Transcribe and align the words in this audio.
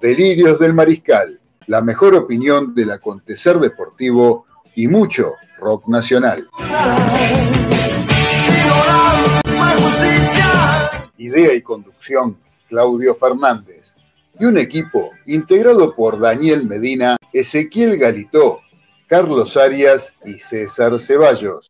Delirios 0.00 0.60
del 0.60 0.74
Mariscal, 0.74 1.40
la 1.66 1.80
mejor 1.80 2.14
opinión 2.14 2.72
del 2.72 2.92
acontecer 2.92 3.58
deportivo 3.58 4.46
y 4.76 4.86
mucho 4.86 5.32
rock 5.58 5.88
nacional. 5.88 6.46
Idea 11.16 11.52
y 11.52 11.62
conducción, 11.62 12.38
Claudio 12.68 13.14
Fernández. 13.16 13.96
Y 14.38 14.44
un 14.44 14.56
equipo 14.56 15.10
integrado 15.26 15.96
por 15.96 16.20
Daniel 16.20 16.68
Medina, 16.68 17.16
Ezequiel 17.32 17.98
Galitó, 17.98 18.60
Carlos 19.08 19.56
Arias 19.56 20.12
y 20.24 20.38
César 20.38 21.00
Ceballos. 21.00 21.66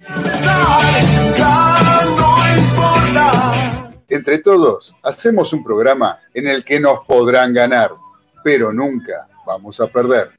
Entre 4.10 4.38
todos, 4.38 4.94
hacemos 5.02 5.52
un 5.54 5.64
programa 5.64 6.18
en 6.34 6.46
el 6.46 6.64
que 6.64 6.78
nos 6.78 7.00
podrán 7.06 7.54
ganar, 7.54 7.92
pero 8.42 8.72
nunca 8.72 9.28
vamos 9.46 9.80
a 9.80 9.86
perder. 9.86 10.30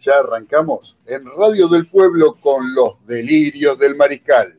Ya 0.00 0.18
arrancamos 0.18 0.96
en 1.06 1.24
Radio 1.38 1.68
del 1.68 1.86
Pueblo 1.86 2.34
con 2.40 2.74
los 2.74 3.06
delirios 3.06 3.78
del 3.78 3.96
mariscal. 3.96 4.54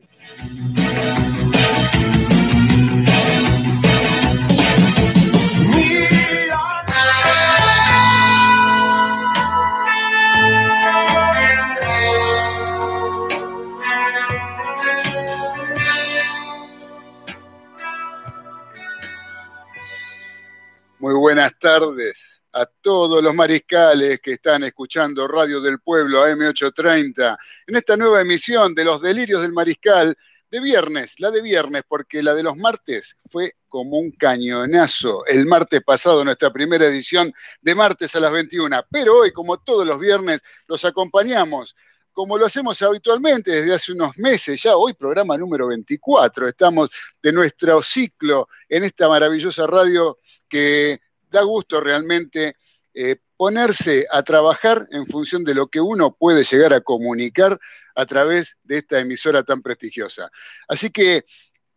Buenas 21.26 21.58
tardes 21.58 22.44
a 22.52 22.66
todos 22.66 23.20
los 23.20 23.34
mariscales 23.34 24.20
que 24.20 24.34
están 24.34 24.62
escuchando 24.62 25.26
Radio 25.26 25.60
del 25.60 25.80
Pueblo 25.80 26.24
AM830 26.24 27.36
en 27.66 27.74
esta 27.74 27.96
nueva 27.96 28.20
emisión 28.20 28.72
de 28.76 28.84
Los 28.84 29.02
Delirios 29.02 29.42
del 29.42 29.52
Mariscal 29.52 30.16
de 30.48 30.60
viernes, 30.60 31.18
la 31.18 31.32
de 31.32 31.42
viernes, 31.42 31.82
porque 31.88 32.22
la 32.22 32.32
de 32.32 32.44
los 32.44 32.56
martes 32.56 33.16
fue 33.28 33.54
como 33.66 33.98
un 33.98 34.12
cañonazo. 34.12 35.26
El 35.26 35.46
martes 35.46 35.82
pasado, 35.82 36.24
nuestra 36.24 36.52
primera 36.52 36.86
edición 36.86 37.32
de 37.60 37.74
martes 37.74 38.14
a 38.14 38.20
las 38.20 38.30
21. 38.30 38.84
Pero 38.88 39.18
hoy, 39.18 39.32
como 39.32 39.58
todos 39.58 39.84
los 39.84 39.98
viernes, 39.98 40.42
los 40.68 40.84
acompañamos 40.84 41.74
como 42.12 42.38
lo 42.38 42.46
hacemos 42.46 42.80
habitualmente 42.80 43.50
desde 43.50 43.74
hace 43.74 43.92
unos 43.92 44.16
meses, 44.16 44.62
ya 44.62 44.74
hoy 44.74 44.94
programa 44.94 45.36
número 45.36 45.66
24, 45.66 46.48
estamos 46.48 46.88
de 47.22 47.30
nuestro 47.30 47.82
ciclo 47.82 48.48
en 48.70 48.84
esta 48.84 49.06
maravillosa 49.06 49.66
radio 49.66 50.18
que 50.48 50.98
da 51.36 51.44
gusto 51.44 51.80
realmente 51.80 52.56
eh, 52.94 53.16
ponerse 53.36 54.06
a 54.10 54.22
trabajar 54.22 54.86
en 54.90 55.06
función 55.06 55.44
de 55.44 55.54
lo 55.54 55.66
que 55.66 55.80
uno 55.80 56.16
puede 56.18 56.44
llegar 56.44 56.72
a 56.72 56.80
comunicar 56.80 57.58
a 57.94 58.06
través 58.06 58.56
de 58.64 58.78
esta 58.78 58.98
emisora 58.98 59.42
tan 59.42 59.60
prestigiosa. 59.60 60.30
Así 60.66 60.90
que 60.90 61.24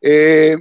Eh, 0.00 0.56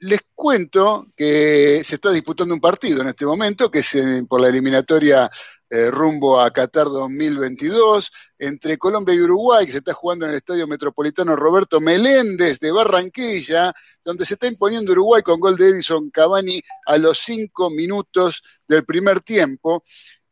les 0.00 0.18
cuento 0.34 1.06
que 1.14 1.82
se 1.84 1.94
está 1.94 2.10
disputando 2.10 2.52
un 2.52 2.60
partido 2.60 3.02
en 3.02 3.08
este 3.10 3.24
momento, 3.24 3.70
que 3.70 3.78
es 3.78 3.96
por 4.28 4.40
la 4.40 4.48
eliminatoria 4.48 5.30
eh, 5.74 5.90
rumbo 5.90 6.38
a 6.38 6.50
Qatar 6.50 6.84
2022, 6.84 8.12
entre 8.38 8.76
Colombia 8.76 9.14
y 9.14 9.22
Uruguay, 9.22 9.64
que 9.64 9.72
se 9.72 9.78
está 9.78 9.94
jugando 9.94 10.26
en 10.26 10.32
el 10.32 10.36
Estadio 10.36 10.66
Metropolitano 10.68 11.34
Roberto 11.34 11.80
Meléndez 11.80 12.60
de 12.60 12.70
Barranquilla, 12.70 13.72
donde 14.04 14.26
se 14.26 14.34
está 14.34 14.48
imponiendo 14.48 14.92
Uruguay 14.92 15.22
con 15.22 15.40
gol 15.40 15.56
de 15.56 15.68
Edison 15.68 16.10
Cavani 16.10 16.60
a 16.84 16.98
los 16.98 17.20
cinco 17.20 17.70
minutos 17.70 18.42
del 18.68 18.84
primer 18.84 19.22
tiempo. 19.22 19.82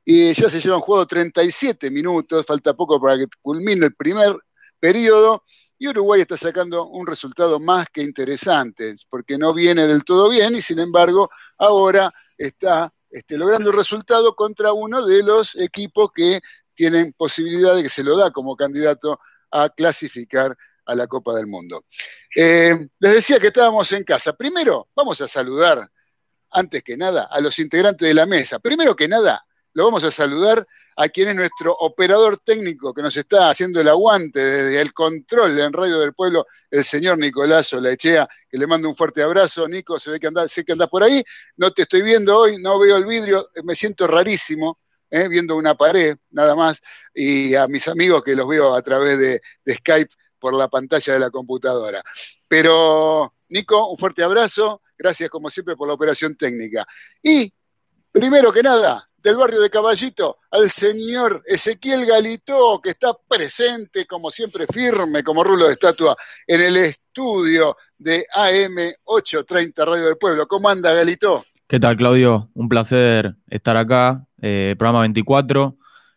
Y 0.04 0.34
ya 0.34 0.50
se 0.50 0.60
llevan 0.60 0.80
jugado 0.80 1.06
37 1.06 1.90
minutos, 1.90 2.44
falta 2.44 2.74
poco 2.74 3.00
para 3.00 3.16
que 3.16 3.24
culmine 3.40 3.86
el 3.86 3.94
primer 3.94 4.36
periodo. 4.78 5.44
Y 5.78 5.88
Uruguay 5.88 6.20
está 6.20 6.36
sacando 6.36 6.86
un 6.86 7.06
resultado 7.06 7.58
más 7.58 7.86
que 7.90 8.02
interesante, 8.02 8.94
porque 9.08 9.38
no 9.38 9.54
viene 9.54 9.86
del 9.86 10.04
todo 10.04 10.28
bien 10.28 10.54
y 10.54 10.60
sin 10.60 10.80
embargo 10.80 11.30
ahora 11.56 12.12
está 12.36 12.92
este, 13.10 13.36
logrando 13.36 13.70
el 13.70 13.76
resultado 13.76 14.34
contra 14.34 14.72
uno 14.72 15.04
de 15.04 15.22
los 15.22 15.56
equipos 15.56 16.10
que 16.14 16.40
tienen 16.74 17.12
posibilidad 17.12 17.74
de 17.74 17.82
que 17.82 17.88
se 17.88 18.04
lo 18.04 18.16
da 18.16 18.30
como 18.30 18.56
candidato 18.56 19.20
a 19.50 19.68
clasificar 19.68 20.56
a 20.86 20.94
la 20.94 21.06
Copa 21.06 21.34
del 21.34 21.46
Mundo. 21.46 21.84
Eh, 22.34 22.88
les 22.98 23.14
decía 23.14 23.38
que 23.38 23.48
estábamos 23.48 23.92
en 23.92 24.04
casa. 24.04 24.32
Primero, 24.32 24.88
vamos 24.94 25.20
a 25.20 25.28
saludar, 25.28 25.90
antes 26.50 26.82
que 26.82 26.96
nada, 26.96 27.28
a 27.30 27.40
los 27.40 27.58
integrantes 27.58 28.06
de 28.06 28.14
la 28.14 28.26
mesa. 28.26 28.58
Primero 28.58 28.96
que 28.96 29.08
nada, 29.08 29.44
lo 29.72 29.84
vamos 29.84 30.04
a 30.04 30.10
saludar 30.10 30.66
a 30.96 31.08
quien 31.08 31.30
es 31.30 31.36
nuestro 31.36 31.72
operador 31.72 32.38
técnico 32.38 32.92
que 32.92 33.02
nos 33.02 33.16
está 33.16 33.50
haciendo 33.50 33.80
el 33.80 33.88
aguante 33.88 34.40
desde 34.40 34.80
el 34.80 34.92
control 34.92 35.58
en 35.58 35.72
Radio 35.72 35.98
del 35.98 36.12
Pueblo, 36.12 36.46
el 36.70 36.84
señor 36.84 37.18
Nicolás 37.18 37.72
Olaechea, 37.72 38.28
que 38.48 38.58
le 38.58 38.66
mando 38.66 38.88
un 38.88 38.94
fuerte 38.94 39.22
abrazo. 39.22 39.68
Nico, 39.68 39.98
se 39.98 40.10
ve 40.10 40.20
que 40.20 40.26
anda, 40.26 40.46
sé 40.48 40.64
que 40.64 40.72
andás 40.72 40.88
por 40.88 41.02
ahí, 41.02 41.22
no 41.56 41.70
te 41.70 41.82
estoy 41.82 42.02
viendo 42.02 42.36
hoy, 42.36 42.60
no 42.60 42.78
veo 42.78 42.96
el 42.96 43.06
vidrio, 43.06 43.48
me 43.64 43.76
siento 43.76 44.06
rarísimo, 44.06 44.78
¿eh? 45.10 45.28
viendo 45.28 45.56
una 45.56 45.74
pared, 45.74 46.16
nada 46.30 46.54
más, 46.54 46.80
y 47.14 47.54
a 47.54 47.66
mis 47.68 47.86
amigos 47.88 48.22
que 48.22 48.34
los 48.34 48.48
veo 48.48 48.74
a 48.74 48.82
través 48.82 49.18
de, 49.18 49.40
Skype 49.72 50.12
por 50.38 50.54
la 50.54 50.68
pantalla 50.68 51.14
de 51.14 51.20
la 51.20 51.30
computadora. 51.30 52.02
Pero, 52.48 53.34
Nico, 53.48 53.90
un 53.90 53.96
fuerte 53.96 54.22
abrazo, 54.22 54.82
gracias 54.98 55.30
como 55.30 55.50
siempre 55.50 55.76
por 55.76 55.86
la 55.86 55.94
operación 55.94 56.36
técnica. 56.36 56.86
Y, 57.22 57.52
primero 58.10 58.52
que 58.52 58.62
nada, 58.62 59.09
del 59.22 59.36
barrio 59.36 59.60
de 59.60 59.70
Caballito, 59.70 60.38
al 60.50 60.70
señor 60.70 61.42
Ezequiel 61.46 62.06
Galito, 62.06 62.80
que 62.82 62.90
está 62.90 63.12
presente, 63.28 64.06
como 64.06 64.30
siempre, 64.30 64.66
firme, 64.72 65.22
como 65.22 65.44
rulo 65.44 65.66
de 65.66 65.72
estatua, 65.72 66.16
en 66.46 66.60
el 66.60 66.76
estudio 66.76 67.76
de 67.98 68.26
AM830 68.34 69.84
Radio 69.84 70.06
del 70.06 70.16
Pueblo. 70.16 70.46
¿Cómo 70.46 70.68
anda, 70.68 70.92
Galito? 70.92 71.44
¿Qué 71.66 71.78
tal, 71.78 71.96
Claudio? 71.96 72.50
Un 72.54 72.68
placer 72.68 73.36
estar 73.48 73.76
acá, 73.76 74.26
eh, 74.40 74.74
programa 74.78 75.00
24. 75.00 75.76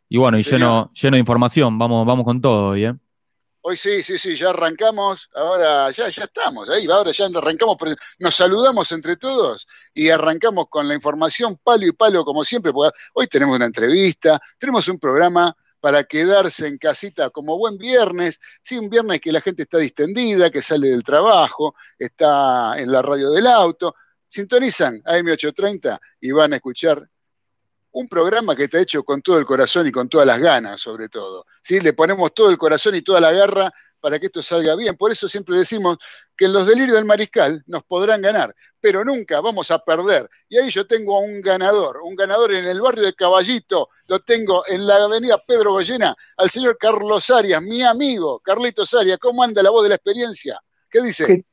Y 0.09 0.17
bueno, 0.17 0.37
y 0.37 0.43
lleno, 0.43 0.91
lleno 0.93 1.15
de 1.15 1.19
información, 1.19 1.77
vamos, 1.77 2.05
vamos 2.05 2.23
con 2.23 2.39
todo 2.39 2.69
hoy, 2.69 2.85
¿eh? 2.85 2.93
Hoy 3.65 3.77
sí, 3.77 4.03
sí, 4.03 4.17
sí, 4.17 4.35
ya 4.35 4.49
arrancamos, 4.49 5.29
ahora 5.33 5.89
ya, 5.91 6.09
ya 6.09 6.25
estamos, 6.25 6.69
ahí, 6.69 6.85
ahora 6.91 7.11
ya 7.11 7.27
arrancamos, 7.27 7.77
nos 8.19 8.35
saludamos 8.35 8.91
entre 8.91 9.15
todos 9.15 9.65
y 9.93 10.09
arrancamos 10.09 10.65
con 10.67 10.85
la 10.85 10.93
información 10.93 11.57
palo 11.63 11.85
y 11.85 11.93
palo 11.93 12.25
como 12.25 12.43
siempre, 12.43 12.73
porque 12.73 12.93
hoy 13.13 13.27
tenemos 13.27 13.55
una 13.55 13.65
entrevista, 13.65 14.37
tenemos 14.59 14.89
un 14.89 14.99
programa 14.99 15.55
para 15.79 16.03
quedarse 16.03 16.67
en 16.67 16.77
casita 16.77 17.29
como 17.29 17.57
buen 17.57 17.77
viernes, 17.77 18.41
sí, 18.61 18.77
un 18.77 18.89
viernes 18.89 19.21
que 19.21 19.31
la 19.31 19.39
gente 19.39 19.63
está 19.63 19.77
distendida, 19.77 20.49
que 20.49 20.61
sale 20.61 20.89
del 20.89 21.03
trabajo, 21.03 21.73
está 21.97 22.77
en 22.77 22.91
la 22.91 23.01
radio 23.01 23.31
del 23.31 23.47
auto, 23.47 23.95
sintonizan 24.27 25.01
AM830 25.03 25.99
y 26.19 26.31
van 26.31 26.51
a 26.51 26.57
escuchar 26.57 27.09
un 27.93 28.07
programa 28.07 28.55
que 28.55 28.65
está 28.65 28.79
hecho 28.79 29.03
con 29.03 29.21
todo 29.21 29.39
el 29.39 29.45
corazón 29.45 29.87
y 29.87 29.91
con 29.91 30.09
todas 30.09 30.27
las 30.27 30.39
ganas, 30.39 30.81
sobre 30.81 31.09
todo. 31.09 31.45
¿sí? 31.61 31.79
Le 31.79 31.93
ponemos 31.93 32.33
todo 32.33 32.49
el 32.49 32.57
corazón 32.57 32.95
y 32.95 33.01
toda 33.01 33.21
la 33.21 33.31
garra 33.31 33.71
para 34.03 34.19
que 34.19 34.25
esto 34.25 34.41
salga 34.41 34.75
bien. 34.75 34.97
Por 34.97 35.11
eso 35.11 35.29
siempre 35.29 35.57
decimos 35.57 35.97
que 36.35 36.45
en 36.45 36.53
los 36.53 36.67
delirios 36.67 36.95
del 36.95 37.05
mariscal 37.05 37.63
nos 37.67 37.83
podrán 37.83 38.21
ganar, 38.21 38.53
pero 38.81 39.05
nunca 39.05 39.39
vamos 39.39 39.71
a 39.71 39.79
perder. 39.79 40.29
Y 40.49 40.57
ahí 40.57 40.69
yo 40.69 40.85
tengo 40.85 41.17
a 41.17 41.21
un 41.21 41.39
ganador, 41.39 42.01
un 42.03 42.15
ganador 42.15 42.53
en 42.53 42.65
el 42.65 42.81
barrio 42.81 43.05
de 43.05 43.13
Caballito, 43.13 43.87
lo 44.07 44.19
tengo 44.19 44.63
en 44.67 44.85
la 44.85 44.95
avenida 45.05 45.41
Pedro 45.47 45.71
Goyena, 45.71 46.13
al 46.35 46.49
señor 46.49 46.77
Carlos 46.77 47.29
Arias, 47.29 47.61
mi 47.61 47.81
amigo, 47.81 48.39
Carlitos 48.39 48.93
Arias. 48.93 49.19
¿Cómo 49.19 49.41
anda 49.41 49.63
la 49.63 49.69
voz 49.69 49.83
de 49.83 49.89
la 49.89 49.95
experiencia? 49.95 50.59
¿Qué 50.89 51.01
dice? 51.01 51.45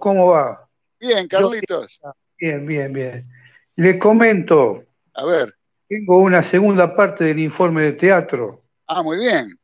¿Cómo 0.00 0.26
va? 0.28 0.68
Bien, 0.98 1.28
Carlitos. 1.28 2.00
Bien, 2.36 2.66
bien, 2.66 2.92
bien. 2.92 3.28
Le 3.76 3.98
comento. 3.98 4.82
A 5.14 5.24
ver. 5.24 5.54
Tengo 5.88 6.18
una 6.18 6.42
segunda 6.42 6.94
parte 6.94 7.24
del 7.24 7.38
informe 7.38 7.82
de 7.82 7.92
teatro. 7.92 8.62
Ah, 8.86 9.02
muy 9.02 9.18
bien. 9.18 9.58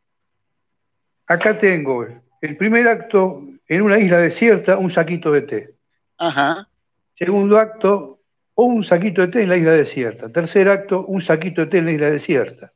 Acá 1.27 1.59
tengo 1.59 2.07
el 2.41 2.57
primer 2.57 2.89
acto 2.89 3.43
en 3.69 3.83
una 3.83 3.99
isla 3.99 4.19
desierta, 4.19 4.79
un 4.79 4.91
saquito 4.91 5.33
de 5.33 5.43
té. 5.43 5.75
Ajá. 6.19 6.69
Segundo 7.17 7.59
acto, 7.59 8.21
un 8.55 8.85
saquito 8.85 9.23
de 9.23 9.29
té 9.29 9.43
en 9.43 9.49
la 9.49 9.57
isla 9.57 9.73
desierta. 9.73 10.31
Tercer 10.31 10.69
acto, 10.69 11.05
un 11.07 11.23
saquito 11.23 11.63
de 11.63 11.67
té 11.69 11.79
en 11.79 11.87
la 11.87 11.93
isla 11.93 12.11
desierta. 12.11 12.73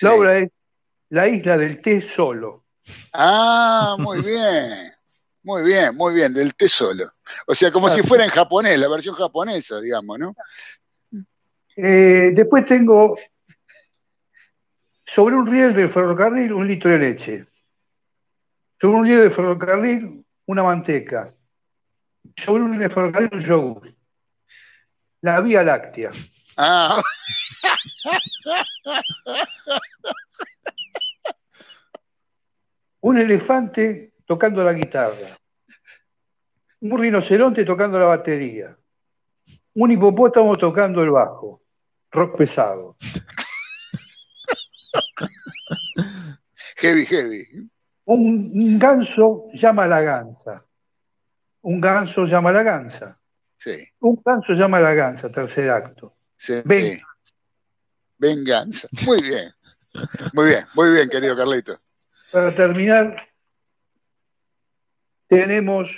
La 0.00 0.14
obra 0.14 0.38
es 0.38 0.50
La 1.08 1.28
isla 1.28 1.56
del 1.56 1.80
té 1.80 2.02
solo. 2.02 2.64
Ah, 3.12 3.96
muy 3.98 4.20
bien. 4.22 4.92
Muy 5.42 5.62
bien, 5.62 5.94
muy 5.94 6.12
bien, 6.12 6.34
del 6.34 6.54
té 6.56 6.68
solo. 6.68 7.04
O 7.46 7.54
sea, 7.54 7.70
como 7.70 7.88
si 7.88 8.02
fuera 8.02 8.24
en 8.24 8.30
japonés, 8.30 8.76
la 8.80 8.88
versión 8.88 9.14
japonesa, 9.14 9.80
digamos, 9.80 10.18
¿no? 10.18 10.34
Eh, 11.76 12.32
después 12.34 12.64
tengo 12.64 13.16
sobre 15.04 15.34
un 15.34 15.46
riel 15.46 15.74
de 15.74 15.88
ferrocarril 15.88 16.52
un 16.52 16.66
litro 16.66 16.90
de 16.90 16.98
leche. 16.98 17.46
Sobre 18.80 18.96
un 18.96 19.04
riel 19.04 19.22
de 19.22 19.30
ferrocarril 19.30 20.24
una 20.46 20.62
manteca. 20.62 21.34
Sobre 22.36 22.62
un 22.62 22.70
riel 22.70 22.88
de 22.88 22.90
ferrocarril 22.90 23.30
un 23.32 23.40
yogur. 23.40 23.94
La 25.20 25.40
Vía 25.40 25.62
Láctea. 25.62 26.10
Ah. 26.56 27.02
un 33.00 33.18
elefante 33.18 34.14
tocando 34.24 34.64
la 34.64 34.72
guitarra, 34.72 35.36
un 36.80 36.98
rinoceronte 36.98 37.64
tocando 37.64 37.98
la 37.98 38.06
batería, 38.06 38.76
un 39.74 39.92
hipopótamo 39.92 40.56
tocando 40.58 41.02
el 41.02 41.10
bajo, 41.10 41.62
rock 42.16 42.38
pesado. 42.38 42.96
heavy, 46.76 47.06
heavy. 47.06 47.70
Un, 48.06 48.78
ganso 48.78 49.48
llama 49.54 49.84
a 49.84 49.88
la 49.88 50.00
gansa. 50.00 50.64
Un 51.62 51.80
ganso 51.80 52.24
llama 52.24 52.50
a 52.50 52.52
la 52.52 52.62
gansa. 52.62 53.20
Sí. 53.56 53.76
Un 54.00 54.20
ganso 54.24 54.52
llama 54.54 54.78
a 54.78 54.80
la 54.80 54.94
gansa, 54.94 55.30
tercer 55.30 55.70
acto. 55.70 56.16
Sí. 56.36 56.62
Venganza. 56.64 57.06
Venganza. 58.18 58.88
Muy 59.06 59.22
bien. 59.22 59.48
Muy 60.32 60.48
bien, 60.48 60.66
muy 60.74 60.92
bien, 60.92 61.08
querido 61.08 61.36
Carlito. 61.36 61.80
Para 62.30 62.54
terminar, 62.54 63.28
tenemos 65.28 65.88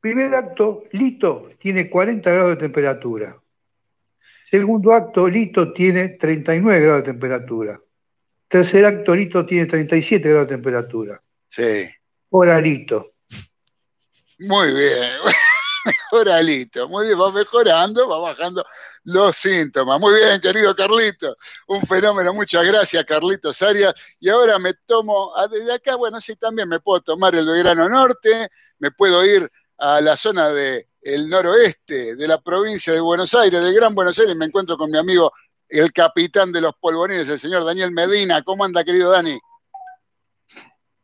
primer 0.00 0.34
acto, 0.34 0.84
Lito 0.92 1.50
tiene 1.60 1.90
40 1.90 2.30
grados 2.30 2.50
de 2.50 2.56
temperatura. 2.56 3.36
Segundo 4.50 4.92
acto, 4.92 5.28
Lito 5.28 5.72
tiene 5.72 6.10
39 6.10 6.80
grados 6.80 7.04
de 7.04 7.12
temperatura. 7.12 7.80
Tercer 8.48 8.84
acto, 8.84 9.14
Lito 9.14 9.46
tiene 9.46 9.66
37 9.66 10.28
grados 10.28 10.48
de 10.48 10.54
temperatura. 10.54 11.22
Sí. 11.48 11.88
Hora 12.30 12.60
Lito. 12.60 13.12
Muy 14.38 14.72
bien. 14.72 15.10
Mejoralito, 15.84 16.88
muy 16.88 17.06
bien, 17.06 17.18
va 17.18 17.32
mejorando, 17.32 18.08
va 18.08 18.18
bajando 18.18 18.64
los 19.04 19.36
síntomas. 19.36 19.98
Muy 19.98 20.14
bien, 20.14 20.40
querido 20.40 20.74
Carlito, 20.74 21.34
un 21.68 21.82
fenómeno, 21.82 22.34
muchas 22.34 22.64
gracias, 22.66 23.04
Carlito 23.04 23.50
Arias. 23.66 23.94
Y 24.18 24.28
ahora 24.28 24.58
me 24.58 24.74
tomo, 24.86 25.32
ah, 25.36 25.48
desde 25.48 25.72
acá, 25.72 25.96
bueno, 25.96 26.20
sí, 26.20 26.36
también 26.36 26.68
me 26.68 26.80
puedo 26.80 27.00
tomar 27.00 27.34
el 27.34 27.46
Belgrano 27.46 27.88
Norte, 27.88 28.48
me 28.78 28.90
puedo 28.90 29.24
ir 29.24 29.50
a 29.80 30.00
la 30.00 30.16
zona 30.16 30.50
del 30.50 31.28
noroeste 31.28 32.14
de 32.14 32.28
la 32.28 32.40
provincia 32.40 32.92
de 32.92 33.00
Buenos 33.00 33.34
Aires, 33.34 33.62
de 33.62 33.72
Gran 33.72 33.94
Buenos 33.94 34.18
Aires, 34.18 34.36
me 34.36 34.44
encuentro 34.44 34.76
con 34.76 34.90
mi 34.90 34.98
amigo, 34.98 35.32
el 35.68 35.92
capitán 35.92 36.52
de 36.52 36.60
los 36.60 36.74
polvorines, 36.78 37.28
el 37.28 37.38
señor 37.38 37.64
Daniel 37.64 37.90
Medina. 37.90 38.42
¿Cómo 38.42 38.64
anda, 38.64 38.84
querido 38.84 39.10
Dani? 39.10 39.38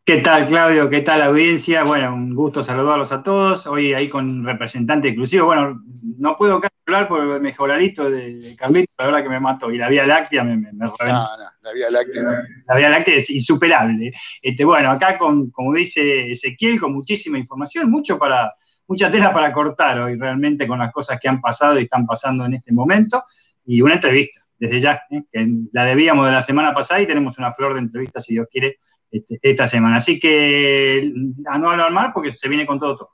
¿Qué 0.04 0.18
tal, 0.18 0.46
Claudio? 0.46 0.88
¿Qué 0.88 1.00
tal, 1.00 1.22
audiencia? 1.22 1.82
Bueno, 1.82 2.14
un 2.14 2.34
gusto 2.34 2.62
saludarlos 2.62 3.10
a 3.10 3.22
todos. 3.22 3.66
Hoy 3.66 3.92
ahí 3.92 4.08
con 4.08 4.44
representante 4.44 5.08
exclusivo. 5.08 5.46
Bueno, 5.46 5.82
no 6.18 6.36
puedo 6.36 6.60
hablar 6.86 7.08
por 7.08 7.22
el 7.22 7.40
mejoralito 7.40 8.08
de 8.08 8.54
Carlito, 8.56 8.92
la 8.98 9.06
verdad 9.06 9.22
que 9.24 9.28
me 9.28 9.40
mató. 9.40 9.72
Y 9.72 9.78
la 9.78 9.88
Vía 9.88 10.06
Láctea 10.06 10.44
me, 10.44 10.56
me, 10.58 10.70
No, 10.72 10.94
no, 11.00 11.26
la 11.62 11.72
Vía 11.74 11.90
Láctea. 11.90 12.22
La 12.68 12.76
Vía 12.76 12.88
Láctea 12.90 13.16
es 13.16 13.30
insuperable. 13.30 14.12
Este, 14.42 14.64
bueno, 14.64 14.90
acá, 14.90 15.18
con, 15.18 15.50
como 15.50 15.74
dice 15.74 16.30
Ezequiel, 16.30 16.78
con 16.78 16.92
muchísima 16.92 17.38
información, 17.38 17.90
mucho 17.90 18.16
para, 18.16 18.54
mucha 18.86 19.10
tela 19.10 19.32
para 19.32 19.52
cortar 19.52 20.00
hoy 20.00 20.16
realmente 20.16 20.66
con 20.66 20.78
las 20.78 20.92
cosas 20.92 21.18
que 21.20 21.28
han 21.28 21.40
pasado 21.40 21.78
y 21.78 21.84
están 21.84 22.06
pasando 22.06 22.44
en 22.44 22.54
este 22.54 22.72
momento. 22.72 23.24
Y 23.64 23.80
una 23.82 23.94
entrevista 23.94 24.46
desde 24.58 24.80
ya, 24.80 25.02
¿eh? 25.10 25.22
que 25.30 25.48
la 25.72 25.84
debíamos 25.84 26.26
de 26.26 26.32
la 26.32 26.42
semana 26.42 26.72
pasada 26.72 27.00
y 27.00 27.06
tenemos 27.06 27.38
una 27.38 27.52
flor 27.52 27.74
de 27.74 27.80
entrevistas, 27.80 28.24
si 28.24 28.34
Dios 28.34 28.46
quiere, 28.50 28.78
este, 29.10 29.38
esta 29.42 29.66
semana. 29.66 29.96
Así 29.96 30.18
que 30.18 31.12
a 31.46 31.58
no 31.58 31.70
alarmar 31.70 32.12
porque 32.14 32.32
se 32.32 32.48
viene 32.48 32.66
con 32.66 32.78
todo 32.78 32.96
todo. 32.96 33.10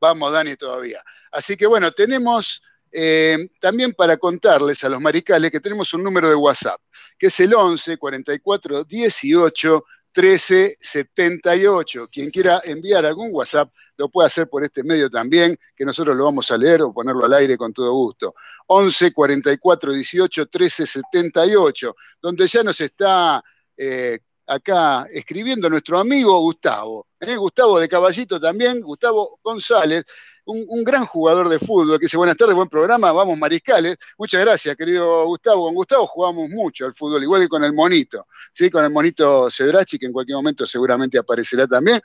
Vamos, 0.00 0.32
Dani, 0.32 0.56
todavía. 0.56 1.02
Así 1.32 1.56
que 1.56 1.66
bueno, 1.66 1.90
tenemos 1.92 2.62
eh, 2.92 3.48
también 3.60 3.92
para 3.92 4.16
contarles 4.16 4.82
a 4.84 4.88
los 4.88 5.00
maricales 5.00 5.50
que 5.50 5.60
tenemos 5.60 5.92
un 5.94 6.02
número 6.02 6.28
de 6.28 6.34
WhatsApp, 6.34 6.80
que 7.18 7.26
es 7.26 7.40
el 7.40 7.54
11 7.54 7.96
44 7.96 8.84
18 8.84 9.84
1378. 10.16 12.08
Quien 12.10 12.30
quiera 12.30 12.62
enviar 12.64 13.04
algún 13.04 13.28
WhatsApp 13.32 13.70
lo 13.96 14.08
puede 14.08 14.26
hacer 14.26 14.48
por 14.48 14.64
este 14.64 14.82
medio 14.82 15.10
también, 15.10 15.58
que 15.74 15.84
nosotros 15.84 16.16
lo 16.16 16.24
vamos 16.24 16.50
a 16.50 16.56
leer 16.56 16.82
o 16.82 16.92
ponerlo 16.92 17.24
al 17.24 17.34
aire 17.34 17.56
con 17.56 17.72
todo 17.72 17.92
gusto. 17.92 18.34
11 18.66 19.12
44 19.12 19.92
18 19.92 20.46
13 20.46 20.86
78, 20.86 21.96
donde 22.20 22.46
ya 22.46 22.62
nos 22.62 22.80
está 22.80 23.42
eh, 23.76 24.18
acá 24.46 25.06
escribiendo 25.10 25.68
nuestro 25.68 25.98
amigo 25.98 26.40
Gustavo. 26.40 27.08
¿eh? 27.20 27.36
Gustavo 27.36 27.78
de 27.78 27.88
Caballito 27.88 28.40
también, 28.40 28.80
Gustavo 28.80 29.38
González, 29.42 30.04
un, 30.46 30.84
gran 30.84 31.04
jugador 31.06 31.48
de 31.48 31.58
fútbol, 31.58 31.98
que 31.98 32.06
dice, 32.06 32.16
buenas 32.16 32.36
tardes, 32.36 32.54
buen 32.54 32.68
programa, 32.68 33.10
vamos 33.12 33.36
mariscales. 33.36 33.96
Muchas 34.16 34.40
gracias, 34.40 34.76
querido 34.76 35.26
Gustavo. 35.26 35.66
Con 35.66 35.74
Gustavo 35.74 36.06
jugamos 36.06 36.48
mucho 36.50 36.86
al 36.86 36.94
fútbol, 36.94 37.22
igual 37.22 37.42
que 37.42 37.48
con 37.48 37.64
el 37.64 37.72
monito, 37.72 38.26
¿sí? 38.52 38.70
con 38.70 38.84
el 38.84 38.90
monito 38.90 39.50
Cedrachi, 39.50 39.98
que 39.98 40.06
en 40.06 40.12
cualquier 40.12 40.36
momento 40.36 40.66
seguramente 40.66 41.18
aparecerá 41.18 41.66
también. 41.66 42.00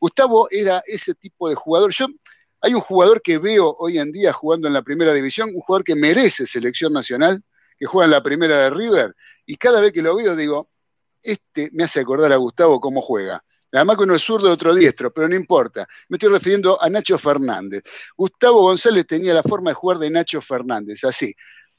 Gustavo 0.00 0.48
era 0.50 0.82
ese 0.86 1.14
tipo 1.14 1.48
de 1.48 1.54
jugador. 1.54 1.92
Yo 1.92 2.06
hay 2.62 2.74
un 2.74 2.80
jugador 2.80 3.20
que 3.20 3.36
veo 3.38 3.76
hoy 3.78 3.98
en 3.98 4.10
día 4.10 4.32
jugando 4.32 4.66
en 4.66 4.72
la 4.72 4.82
primera 4.82 5.12
división, 5.12 5.50
un 5.54 5.60
jugador 5.60 5.84
que 5.84 5.94
merece 5.94 6.46
selección 6.46 6.92
nacional, 6.92 7.42
que 7.78 7.84
juega 7.84 8.06
en 8.06 8.10
la 8.12 8.22
primera 8.22 8.56
de 8.56 8.70
River, 8.70 9.14
y 9.44 9.56
cada 9.56 9.80
vez 9.80 9.92
que 9.92 10.00
lo 10.00 10.16
veo 10.16 10.34
digo, 10.34 10.70
este 11.22 11.68
me 11.72 11.84
hace 11.84 12.00
acordar 12.00 12.32
a 12.32 12.36
Gustavo 12.36 12.80
cómo 12.80 13.02
juega. 13.02 13.44
Además 13.74 13.96
que 13.96 14.04
uno 14.04 14.14
es 14.14 14.22
zurdo, 14.22 14.50
otro 14.50 14.74
diestro, 14.74 15.12
pero 15.12 15.28
no 15.28 15.34
importa. 15.34 15.86
Me 16.08 16.16
estoy 16.16 16.30
refiriendo 16.30 16.80
a 16.80 16.88
Nacho 16.88 17.18
Fernández. 17.18 17.82
Gustavo 18.16 18.62
González 18.62 19.06
tenía 19.06 19.34
la 19.34 19.42
forma 19.42 19.70
de 19.70 19.74
jugar 19.74 19.98
de 19.98 20.10
Nacho 20.10 20.40
Fernández, 20.40 21.04
así. 21.04 21.34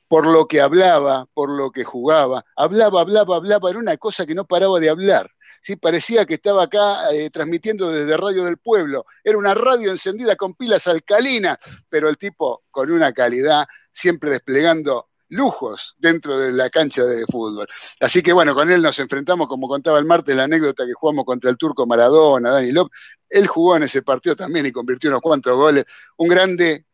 Por 0.07 0.27
lo 0.27 0.47
que 0.47 0.61
hablaba, 0.61 1.25
por 1.33 1.49
lo 1.49 1.71
que 1.71 1.83
jugaba. 1.83 2.45
Hablaba, 2.55 3.01
hablaba, 3.01 3.37
hablaba. 3.37 3.69
Era 3.69 3.79
una 3.79 3.97
cosa 3.97 4.25
que 4.25 4.35
no 4.35 4.45
paraba 4.45 4.79
de 4.79 4.89
hablar. 4.89 5.31
¿sí? 5.61 5.77
Parecía 5.77 6.25
que 6.25 6.35
estaba 6.35 6.63
acá 6.63 7.11
eh, 7.11 7.29
transmitiendo 7.31 7.91
desde 7.91 8.15
Radio 8.17 8.43
del 8.43 8.57
Pueblo. 8.57 9.05
Era 9.23 9.37
una 9.37 9.53
radio 9.53 9.91
encendida 9.91 10.35
con 10.35 10.53
pilas 10.53 10.85
alcalinas, 10.87 11.57
pero 11.89 12.07
el 12.07 12.17
tipo 12.17 12.63
con 12.69 12.91
una 12.91 13.13
calidad, 13.13 13.65
siempre 13.91 14.29
desplegando 14.29 15.09
lujos 15.29 15.95
dentro 15.97 16.37
de 16.37 16.51
la 16.51 16.69
cancha 16.69 17.03
de 17.03 17.25
fútbol. 17.25 17.67
Así 17.99 18.21
que 18.21 18.33
bueno, 18.33 18.53
con 18.53 18.69
él 18.69 18.81
nos 18.81 18.99
enfrentamos, 18.99 19.47
como 19.47 19.67
contaba 19.67 19.99
el 19.99 20.05
martes, 20.05 20.35
la 20.35 20.43
anécdota 20.43 20.85
que 20.85 20.93
jugamos 20.93 21.25
contra 21.25 21.49
el 21.49 21.57
turco 21.57 21.85
Maradona, 21.85 22.51
Dani 22.51 22.71
López. 22.71 22.99
Él 23.29 23.47
jugó 23.47 23.75
en 23.75 23.83
ese 23.83 24.01
partido 24.01 24.35
también 24.35 24.65
y 24.65 24.71
convirtió 24.71 25.09
unos 25.09 25.21
cuantos 25.21 25.55
goles. 25.55 25.85
Un 26.17 26.27
grande 26.27 26.85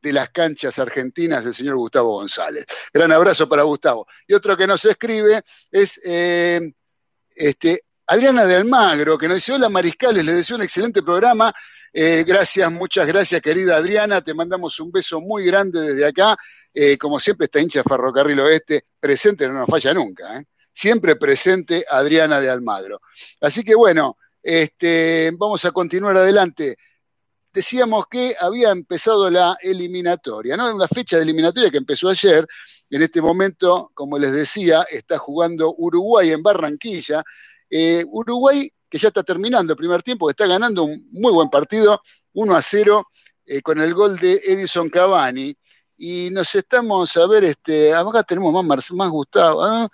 de 0.00 0.12
las 0.12 0.30
canchas 0.30 0.78
argentinas, 0.78 1.44
el 1.44 1.54
señor 1.54 1.76
Gustavo 1.76 2.12
González. 2.14 2.64
Gran 2.92 3.12
abrazo 3.12 3.48
para 3.48 3.62
Gustavo. 3.62 4.06
Y 4.26 4.34
otro 4.34 4.56
que 4.56 4.66
nos 4.66 4.84
escribe 4.84 5.42
es 5.70 6.00
eh, 6.04 6.72
este, 7.34 7.84
Adriana 8.06 8.44
de 8.44 8.56
Almagro, 8.56 9.18
que 9.18 9.28
nos 9.28 9.36
dice, 9.36 9.52
hola 9.52 9.68
Mariscales, 9.68 10.24
les 10.24 10.36
deseo 10.36 10.56
un 10.56 10.62
excelente 10.62 11.02
programa. 11.02 11.52
Eh, 11.92 12.24
gracias, 12.26 12.70
muchas 12.70 13.06
gracias, 13.06 13.40
querida 13.40 13.76
Adriana. 13.76 14.20
Te 14.20 14.32
mandamos 14.32 14.78
un 14.80 14.92
beso 14.92 15.20
muy 15.20 15.44
grande 15.44 15.80
desde 15.80 16.06
acá. 16.06 16.36
Eh, 16.72 16.96
como 16.96 17.18
siempre, 17.18 17.46
esta 17.46 17.60
hincha 17.60 17.82
Ferrocarril 17.82 18.40
Oeste, 18.40 18.84
presente, 18.98 19.46
no 19.48 19.54
nos 19.54 19.68
falla 19.68 19.94
nunca. 19.94 20.38
¿eh? 20.38 20.44
Siempre 20.72 21.16
presente 21.16 21.84
Adriana 21.88 22.40
de 22.40 22.50
Almagro. 22.50 23.00
Así 23.40 23.62
que 23.64 23.74
bueno, 23.74 24.16
este, 24.42 25.30
vamos 25.36 25.64
a 25.64 25.72
continuar 25.72 26.16
adelante. 26.16 26.76
Decíamos 27.52 28.06
que 28.08 28.36
había 28.38 28.70
empezado 28.70 29.28
la 29.28 29.56
eliminatoria, 29.60 30.56
¿no? 30.56 30.72
Una 30.72 30.86
fecha 30.86 31.16
de 31.16 31.24
eliminatoria 31.24 31.70
que 31.70 31.78
empezó 31.78 32.08
ayer. 32.08 32.46
En 32.88 33.02
este 33.02 33.20
momento, 33.20 33.90
como 33.94 34.18
les 34.18 34.32
decía, 34.32 34.86
está 34.90 35.18
jugando 35.18 35.74
Uruguay 35.76 36.30
en 36.30 36.42
Barranquilla. 36.42 37.24
Uruguay 38.06 38.70
que 38.90 38.98
ya 38.98 39.08
está 39.08 39.22
terminando 39.22 39.72
el 39.72 39.76
primer 39.76 40.02
tiempo, 40.02 40.26
que 40.26 40.32
está 40.32 40.46
ganando 40.46 40.82
un 40.82 41.08
muy 41.12 41.32
buen 41.32 41.48
partido, 41.48 42.02
1 42.32 42.54
a 42.56 42.60
0, 42.60 43.06
eh, 43.46 43.62
con 43.62 43.80
el 43.80 43.94
gol 43.94 44.18
de 44.18 44.34
Edison 44.44 44.88
Cavani. 44.88 45.56
Y 46.02 46.30
nos 46.30 46.54
estamos 46.54 47.14
a 47.18 47.26
ver, 47.26 47.44
este, 47.44 47.92
acá 47.92 48.22
tenemos 48.22 48.64
más, 48.64 48.90
más 48.92 49.10
Gustavo. 49.10 49.62
¿ah? 49.62 49.86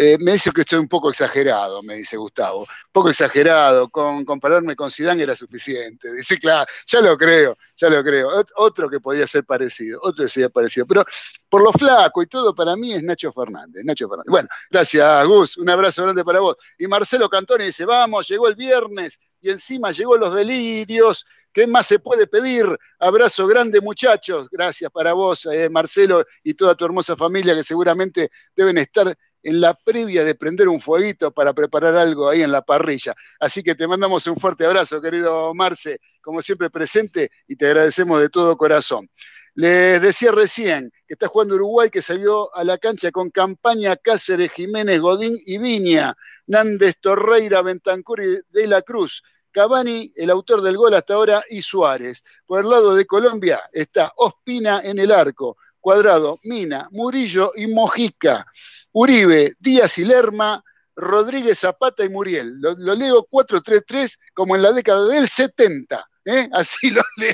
Eh, 0.00 0.16
me 0.20 0.34
dice 0.34 0.52
que 0.52 0.60
estoy 0.60 0.78
un 0.78 0.86
poco 0.86 1.10
exagerado, 1.10 1.82
me 1.82 1.96
dice 1.96 2.16
Gustavo. 2.16 2.60
Un 2.60 2.66
poco 2.92 3.10
exagerado, 3.10 3.88
con 3.88 4.24
compararme 4.24 4.76
con 4.76 4.92
Zidane 4.92 5.24
era 5.24 5.34
suficiente. 5.34 6.12
Dice, 6.12 6.38
claro, 6.38 6.70
ya 6.86 7.00
lo 7.00 7.18
creo, 7.18 7.56
ya 7.76 7.90
lo 7.90 8.04
creo. 8.04 8.28
otro 8.54 8.88
que 8.88 9.00
podía 9.00 9.26
ser 9.26 9.44
parecido, 9.44 9.98
otro 10.00 10.24
que 10.24 10.28
sería 10.28 10.50
parecido. 10.50 10.86
Pero 10.86 11.04
por 11.48 11.64
lo 11.64 11.72
flaco 11.72 12.22
y 12.22 12.28
todo, 12.28 12.54
para 12.54 12.76
mí 12.76 12.92
es 12.92 13.02
Nacho 13.02 13.32
Fernández. 13.32 13.82
Nacho 13.84 14.08
Fernández. 14.08 14.30
Bueno, 14.30 14.48
gracias, 14.70 15.26
Gus. 15.26 15.56
Un 15.56 15.68
abrazo 15.68 16.04
grande 16.04 16.24
para 16.24 16.38
vos. 16.38 16.56
Y 16.78 16.86
Marcelo 16.86 17.28
Cantoni 17.28 17.64
dice, 17.64 17.84
vamos, 17.84 18.28
llegó 18.28 18.46
el 18.46 18.54
viernes 18.54 19.18
y 19.40 19.50
encima 19.50 19.90
llegó 19.90 20.16
los 20.16 20.32
delirios. 20.32 21.26
¿Qué 21.52 21.66
más 21.66 21.86
se 21.86 21.98
puede 21.98 22.28
pedir? 22.28 22.66
Abrazo 23.00 23.48
grande, 23.48 23.80
muchachos. 23.80 24.48
Gracias 24.48 24.92
para 24.92 25.12
vos, 25.12 25.44
eh, 25.46 25.68
Marcelo, 25.68 26.24
y 26.44 26.54
toda 26.54 26.76
tu 26.76 26.84
hermosa 26.84 27.16
familia 27.16 27.52
que 27.52 27.64
seguramente 27.64 28.30
deben 28.54 28.78
estar 28.78 29.12
en 29.42 29.60
la 29.60 29.74
previa 29.74 30.24
de 30.24 30.34
prender 30.34 30.68
un 30.68 30.80
fueguito 30.80 31.30
para 31.32 31.52
preparar 31.52 31.96
algo 31.96 32.28
ahí 32.28 32.42
en 32.42 32.52
la 32.52 32.62
parrilla. 32.62 33.14
Así 33.40 33.62
que 33.62 33.74
te 33.74 33.86
mandamos 33.86 34.26
un 34.26 34.36
fuerte 34.36 34.66
abrazo, 34.66 35.00
querido 35.00 35.54
Marce, 35.54 36.00
como 36.20 36.42
siempre 36.42 36.70
presente 36.70 37.30
y 37.46 37.56
te 37.56 37.66
agradecemos 37.66 38.20
de 38.20 38.28
todo 38.28 38.56
corazón. 38.56 39.08
Les 39.54 40.00
decía 40.00 40.30
recién 40.30 40.92
que 41.06 41.14
está 41.14 41.26
jugando 41.26 41.56
Uruguay, 41.56 41.90
que 41.90 42.00
salió 42.00 42.54
a 42.54 42.62
la 42.62 42.78
cancha 42.78 43.10
con 43.10 43.30
campaña 43.30 43.96
Cáceres, 43.96 44.52
Jiménez, 44.52 45.00
Godín 45.00 45.36
y 45.46 45.58
Viña, 45.58 46.14
Nández, 46.46 46.96
Torreira, 47.00 47.62
Bentancur 47.62 48.20
De 48.20 48.66
la 48.68 48.82
Cruz. 48.82 49.22
Cavani, 49.50 50.12
el 50.14 50.30
autor 50.30 50.62
del 50.62 50.76
gol 50.76 50.94
hasta 50.94 51.14
ahora, 51.14 51.42
y 51.48 51.62
Suárez. 51.62 52.22
Por 52.46 52.60
el 52.60 52.70
lado 52.70 52.94
de 52.94 53.06
Colombia 53.06 53.60
está 53.72 54.12
Ospina 54.16 54.80
en 54.84 55.00
el 55.00 55.10
arco, 55.10 55.56
Cuadrado, 55.88 56.38
Mina, 56.42 56.86
Murillo 56.90 57.52
y 57.56 57.66
Mojica. 57.66 58.44
Uribe, 58.92 59.54
Díaz 59.58 59.96
y 59.96 60.04
Lerma, 60.04 60.62
Rodríguez 60.94 61.60
Zapata 61.60 62.04
y 62.04 62.10
Muriel. 62.10 62.60
Lo, 62.60 62.94
leo 62.94 63.26
4-3-3 63.26 64.18
como 64.34 64.54
en 64.54 64.60
la 64.60 64.72
década 64.72 65.06
del 65.06 65.26
70. 65.26 66.06
¿eh? 66.26 66.46
Así 66.52 66.90
lo 66.90 67.00
leo. 67.16 67.32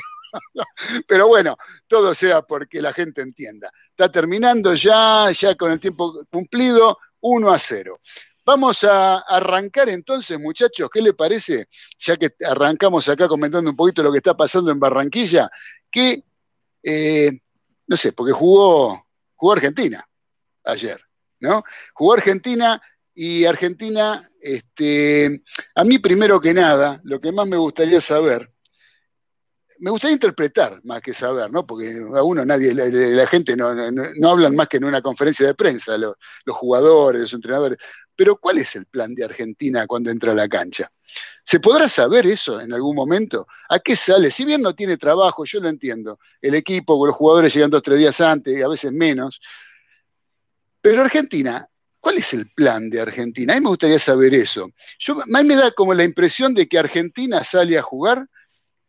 Pero 1.05 1.27
bueno, 1.27 1.57
todo 1.85 2.13
sea 2.13 2.43
porque 2.43 2.81
la 2.81 2.93
gente 2.93 3.21
entienda. 3.21 3.69
Está 3.89 4.09
terminando 4.09 4.73
ya, 4.73 5.29
ya 5.31 5.53
con 5.55 5.73
el 5.73 5.79
tiempo 5.81 6.25
cumplido, 6.31 6.97
1 7.19 7.51
a 7.51 7.59
0. 7.59 7.99
Vamos 8.45 8.85
a 8.85 9.17
arrancar 9.17 9.89
entonces, 9.89 10.39
muchachos, 10.39 10.89
¿qué 10.89 11.01
le 11.01 11.11
parece? 11.11 11.67
Ya 11.97 12.15
que 12.15 12.33
arrancamos 12.47 13.09
acá 13.09 13.27
comentando 13.27 13.69
un 13.69 13.75
poquito 13.75 14.01
lo 14.01 14.13
que 14.13 14.19
está 14.19 14.37
pasando 14.37 14.71
en 14.71 14.79
Barranquilla, 14.79 15.51
que, 15.91 16.23
eh, 16.83 17.41
no 17.87 17.97
sé, 17.97 18.13
porque 18.13 18.31
jugó, 18.31 19.07
jugó 19.35 19.53
Argentina 19.53 20.07
ayer. 20.63 20.99
¿no? 21.39 21.63
Jugó 21.93 22.13
Argentina 22.13 22.81
y 23.13 23.45
Argentina, 23.45 24.29
este, 24.41 25.41
a 25.75 25.83
mí 25.83 25.99
primero 25.99 26.39
que 26.39 26.53
nada, 26.53 26.99
lo 27.03 27.19
que 27.19 27.31
más 27.31 27.47
me 27.47 27.57
gustaría 27.57 28.01
saber, 28.01 28.51
me 29.79 29.91
gustaría 29.91 30.13
interpretar 30.13 30.79
más 30.83 31.01
que 31.01 31.13
saber, 31.13 31.51
¿no? 31.51 31.65
Porque 31.65 32.01
a 32.15 32.23
uno 32.23 32.45
nadie, 32.45 32.73
la, 32.73 33.27
gente 33.27 33.55
no, 33.55 33.73
no, 33.73 34.29
hablan 34.29 34.55
más 34.55 34.67
que 34.67 34.77
en 34.77 34.85
una 34.85 35.01
conferencia 35.01 35.45
de 35.45 35.53
prensa, 35.53 35.97
los, 35.97 36.15
jugadores, 36.47 37.23
los 37.23 37.33
entrenadores. 37.33 37.77
Pero 38.15 38.37
¿cuál 38.37 38.59
es 38.59 38.75
el 38.75 38.85
plan 38.85 39.13
de 39.13 39.25
Argentina 39.25 39.85
cuando 39.87 40.09
entra 40.09 40.31
a 40.31 40.35
la 40.35 40.47
cancha? 40.47 40.91
¿Se 41.43 41.59
podrá 41.59 41.87
saber 41.89 42.25
eso 42.25 42.59
en 42.59 42.73
algún 42.73 42.95
momento? 42.95 43.47
¿A 43.69 43.79
qué 43.79 43.95
sale? 43.95 44.31
Si 44.31 44.45
bien 44.45 44.61
no 44.61 44.73
tiene 44.73 44.97
trabajo, 44.97 45.45
yo 45.45 45.59
lo 45.59 45.69
entiendo. 45.69 46.19
El 46.41 46.55
equipo, 46.55 47.05
los 47.05 47.15
jugadores 47.15 47.53
llegan 47.53 47.69
dos 47.69 47.79
o 47.79 47.81
tres 47.81 47.99
días 47.99 48.19
antes, 48.21 48.63
a 48.63 48.67
veces 48.67 48.91
menos, 48.91 49.39
pero 50.85 51.01
Argentina, 51.01 51.67
¿cuál 51.99 52.17
es 52.17 52.31
el 52.35 52.47
plan 52.51 52.91
de 52.91 53.01
Argentina? 53.01 53.53
A 53.53 53.55
mí 53.55 53.63
me 53.63 53.69
gustaría 53.69 53.97
saber 53.97 54.35
eso. 54.35 54.69
Yo, 54.99 55.19
a 55.19 55.41
mí 55.41 55.47
me 55.47 55.55
da 55.55 55.71
como 55.71 55.95
la 55.95 56.03
impresión 56.03 56.53
de 56.53 56.67
que 56.67 56.77
Argentina 56.77 57.43
sale 57.43 57.75
a 57.75 57.81
jugar 57.81 58.27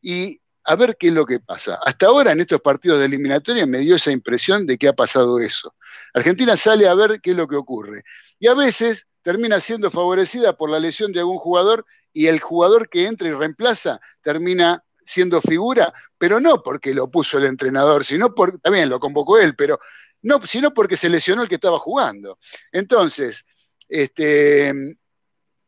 y 0.03 0.39
a 0.65 0.77
ver 0.77 0.99
qué 0.99 1.07
es 1.07 1.15
lo 1.15 1.25
que 1.25 1.41
pasa. 1.41 1.79
Hasta 1.83 2.05
ahora 2.05 2.33
en 2.33 2.41
estos 2.41 2.61
partidos 2.61 2.99
de 2.99 3.07
eliminatoria 3.07 3.65
me 3.65 3.79
dio 3.79 3.97
esa 3.97 4.13
impresión 4.13 4.67
de 4.67 4.77
que 4.77 4.89
ha 4.89 4.93
pasado 4.93 5.41
eso. 5.41 5.75
Argentina 6.13 6.55
sale 6.55 6.87
a 6.87 6.93
ver 6.93 7.19
qué 7.23 7.31
es 7.31 7.37
lo 7.39 7.49
que 7.49 7.57
ocurre. 7.57 8.03
Y 8.39 8.47
a 8.47 8.53
veces 8.53 9.07
termina 9.27 9.59
siendo 9.59 9.91
favorecida 9.91 10.57
por 10.57 10.71
la 10.71 10.79
lesión 10.79 11.11
de 11.11 11.19
algún 11.19 11.39
jugador 11.39 11.85
y 12.13 12.29
el 12.29 12.39
jugador 12.39 12.89
que 12.89 13.09
entra 13.09 13.27
y 13.27 13.33
reemplaza 13.33 14.01
termina 14.23 14.85
siendo 15.05 15.41
figura, 15.41 15.93
pero 16.17 16.39
no 16.39 16.63
porque 16.63 16.95
lo 16.95 17.11
puso 17.11 17.39
el 17.39 17.47
entrenador, 17.47 18.05
sino 18.05 18.33
porque 18.33 18.59
también 18.59 18.89
lo 18.89 19.01
convocó 19.01 19.37
él, 19.37 19.57
pero 19.57 19.81
no, 20.23 20.41
sino 20.47 20.73
porque 20.73 20.97
se 20.97 21.09
lesionó 21.09 21.43
el 21.43 21.49
que 21.49 21.57
estaba 21.57 21.77
jugando. 21.77 22.39
Entonces, 22.71 23.45
este, 23.89 24.73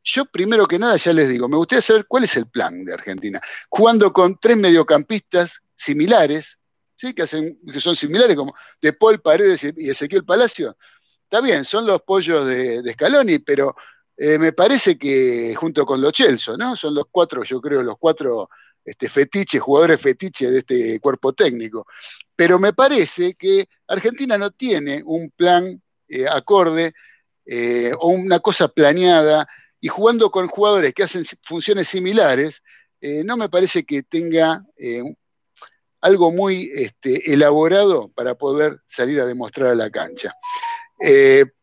yo 0.05 0.25
primero 0.27 0.69
que 0.69 0.79
nada 0.79 0.97
ya 0.97 1.13
les 1.13 1.29
digo, 1.29 1.49
me 1.49 1.57
gustaría 1.57 1.83
saber 1.83 2.07
cuál 2.07 2.23
es 2.23 2.37
el 2.37 2.47
plan 2.47 2.85
de 2.85 2.93
Argentina. 2.93 3.41
Jugando 3.69 4.13
con 4.13 4.39
tres 4.39 4.57
mediocampistas 4.57 5.63
similares, 5.75 6.61
¿sí? 6.95 7.13
que, 7.13 7.23
hacen, 7.23 7.59
que 7.67 7.81
son 7.81 7.97
similares 7.97 8.37
como 8.37 8.55
De 8.81 8.93
Paul 8.93 9.21
Paredes 9.21 9.65
y 9.65 9.91
Ezequiel 9.91 10.25
Palacio. 10.25 10.77
Está 11.31 11.43
bien, 11.43 11.63
son 11.63 11.85
los 11.85 12.01
pollos 12.01 12.47
de, 12.47 12.91
Scaloni, 12.95 13.41
pero 13.41 13.77
eh, 14.17 14.39
me 14.39 14.53
parece 14.53 14.97
que 14.97 15.55
junto 15.55 15.85
con 15.85 16.01
los 16.01 16.11
Chelsea, 16.15 16.57
¿no? 16.57 16.75
Son 16.75 16.95
los 16.95 17.05
cuatro, 17.11 17.43
yo 17.43 17.61
creo, 17.61 17.83
los 17.83 17.99
cuatro 17.99 18.49
este, 18.83 19.11
fetiche, 19.11 19.59
jugadores 19.59 20.01
fetiche 20.01 20.51
de 20.51 20.61
este 20.61 20.99
cuerpo 21.01 21.35
técnico. 21.35 21.87
Pero 22.35 22.59
me 22.59 22.73
parece 22.73 23.35
que 23.35 23.69
Argentina 23.89 24.39
no 24.39 24.53
tiene 24.53 25.03
un 25.05 25.31
plan 25.31 25.83
eh, 26.09 26.27
acorde 26.27 26.95
eh, 27.45 27.93
o 27.99 28.09
una 28.09 28.41
cosa 28.41 28.69
planeada 28.69 29.47
y 29.83 29.89
jugando 29.89 30.31
con 30.31 30.49
jugadores 30.49 30.95
que 30.95 31.03
hacen 31.03 31.27
funciones 31.43 31.89
similares, 31.89 32.63
no 33.03 33.37
me 33.37 33.51
parece 33.51 33.85
que 33.85 34.03
tenga 34.03 34.65
algo 36.01 36.33
muy 36.33 36.71
este, 36.75 37.33
elaborado 37.33 38.09
para 38.15 38.35
poder 38.35 38.81
salir 38.87 39.21
a 39.21 39.27
demostrar 39.27 39.69
a 39.71 39.75
la 39.75 39.91
cancha. 39.91 40.35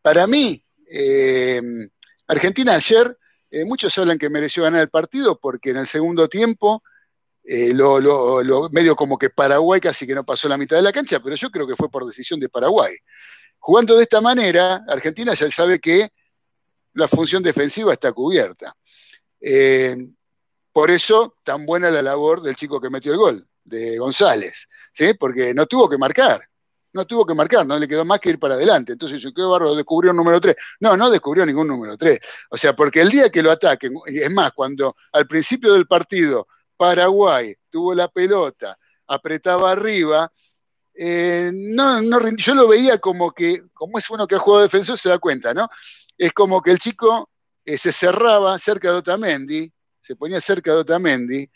Para 0.01 0.27
mí, 0.27 0.63
Argentina 2.27 2.75
ayer, 2.75 3.17
muchos 3.65 3.97
hablan 3.97 4.17
que 4.17 4.29
mereció 4.29 4.63
ganar 4.63 4.81
el 4.81 4.89
partido 4.89 5.39
porque 5.39 5.71
en 5.71 5.77
el 5.77 5.87
segundo 5.87 6.27
tiempo 6.27 6.83
eh, 7.47 7.73
lo, 7.75 8.69
medio 8.71 8.95
como 8.95 9.19
que 9.19 9.29
Paraguay 9.29 9.79
casi 9.79 10.07
que 10.07 10.15
no 10.15 10.25
pasó 10.25 10.49
la 10.49 10.57
mitad 10.57 10.77
de 10.77 10.81
la 10.81 10.91
cancha, 10.91 11.19
pero 11.19 11.35
yo 11.35 11.51
creo 11.51 11.67
que 11.67 11.75
fue 11.75 11.89
por 11.89 12.05
decisión 12.05 12.39
de 12.39 12.49
Paraguay. 12.49 12.95
Jugando 13.59 13.95
de 13.95 14.03
esta 14.03 14.19
manera, 14.19 14.83
Argentina 14.87 15.33
ya 15.35 15.49
sabe 15.51 15.79
que 15.79 16.09
la 16.93 17.07
función 17.07 17.43
defensiva 17.43 17.93
está 17.93 18.11
cubierta. 18.13 18.75
Eh, 19.39 19.95
por 20.71 20.89
eso, 20.89 21.35
tan 21.43 21.65
buena 21.65 21.91
la 21.91 22.01
labor 22.01 22.41
del 22.41 22.55
chico 22.55 22.81
que 22.81 22.89
metió 22.89 23.11
el 23.11 23.19
gol, 23.19 23.47
de 23.63 23.97
González, 23.97 24.67
¿sí? 24.91 25.13
porque 25.13 25.53
no 25.53 25.67
tuvo 25.67 25.87
que 25.87 25.97
marcar, 25.97 26.49
no 26.95 27.05
tuvo 27.05 27.25
que 27.25 27.35
marcar, 27.35 27.67
no 27.67 27.77
le 27.77 27.89
quedó 27.89 28.05
más 28.05 28.21
que 28.21 28.29
ir 28.29 28.39
para 28.39 28.53
adelante. 28.55 28.93
Entonces, 28.93 29.21
¿qué 29.35 29.41
barro 29.41 29.75
descubrió 29.75 30.11
un 30.11 30.17
número 30.17 30.39
3? 30.39 30.55
No, 30.79 30.95
no 30.95 31.11
descubrió 31.11 31.45
ningún 31.45 31.67
número 31.67 31.97
3. 31.97 32.17
O 32.49 32.57
sea, 32.57 32.73
porque 32.73 33.01
el 33.01 33.09
día 33.09 33.29
que 33.29 33.43
lo 33.43 33.51
ataquen, 33.51 33.93
es 34.05 34.31
más, 34.31 34.53
cuando 34.53 34.95
al 35.11 35.27
principio 35.27 35.73
del 35.73 35.87
partido 35.87 36.47
Paraguay 36.77 37.53
tuvo 37.69 37.93
la 37.93 38.07
pelota, 38.07 38.77
apretaba 39.07 39.73
arriba, 39.73 40.31
eh, 40.93 41.51
no, 41.53 42.01
yo 42.37 42.55
lo 42.55 42.69
veía 42.69 42.97
como 42.99 43.31
que, 43.33 43.63
como 43.73 43.97
es 43.97 44.09
uno 44.09 44.25
que 44.25 44.35
ha 44.35 44.39
jugado 44.39 44.63
defensor, 44.63 44.97
se 44.97 45.09
da 45.09 45.19
cuenta, 45.19 45.53
¿no? 45.53 45.67
Es 46.17 46.31
como 46.31 46.61
que 46.61 46.71
el 46.71 46.77
chico 46.77 47.29
eh, 47.65 47.77
se 47.77 47.91
cerraba 47.91 48.57
cerca 48.57 48.89
de 48.89 48.99
Otamendi, 48.99 49.69
se 49.99 50.15
ponía 50.15 50.39
cerca 50.39 50.71
de 50.71 50.77
Otamendi. 50.77 51.51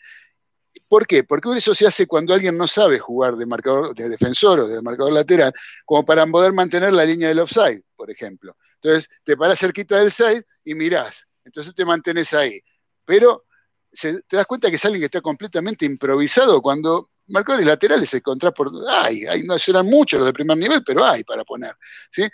¿Por 0.90 1.06
qué? 1.06 1.22
Porque 1.22 1.48
eso 1.56 1.72
se 1.72 1.86
hace 1.86 2.08
cuando 2.08 2.34
alguien 2.34 2.58
no 2.58 2.66
sabe 2.66 2.98
jugar 2.98 3.36
de 3.36 3.46
marcador, 3.46 3.94
de 3.94 4.08
defensor 4.08 4.58
o 4.58 4.66
de 4.66 4.82
marcador 4.82 5.12
lateral, 5.12 5.52
como 5.84 6.04
para 6.04 6.26
poder 6.26 6.52
mantener 6.52 6.92
la 6.92 7.04
línea 7.04 7.28
del 7.28 7.38
offside, 7.38 7.84
por 7.94 8.10
ejemplo. 8.10 8.56
Entonces, 8.74 9.08
te 9.22 9.36
parás 9.36 9.60
cerquita 9.60 9.98
del 9.98 10.10
side 10.10 10.42
y 10.64 10.74
mirás. 10.74 11.28
Entonces 11.44 11.76
te 11.76 11.84
mantenés 11.84 12.34
ahí. 12.34 12.60
Pero 13.04 13.44
te 13.92 14.36
das 14.36 14.46
cuenta 14.46 14.68
que 14.68 14.74
es 14.74 14.84
alguien 14.84 15.02
que 15.02 15.04
está 15.04 15.20
completamente 15.20 15.86
improvisado 15.86 16.60
cuando 16.60 17.10
marcadores 17.28 17.68
laterales 17.68 18.10
se 18.10 18.16
encontrás 18.16 18.52
por. 18.52 18.72
Hay, 18.88 19.26
hay, 19.26 19.44
no 19.44 19.56
serán 19.60 19.86
muchos 19.86 20.18
los 20.18 20.26
de 20.26 20.32
primer 20.32 20.58
nivel, 20.58 20.82
pero 20.84 21.04
hay 21.04 21.22
para 21.22 21.44
poner. 21.44 21.76
¿sí? 22.10 22.24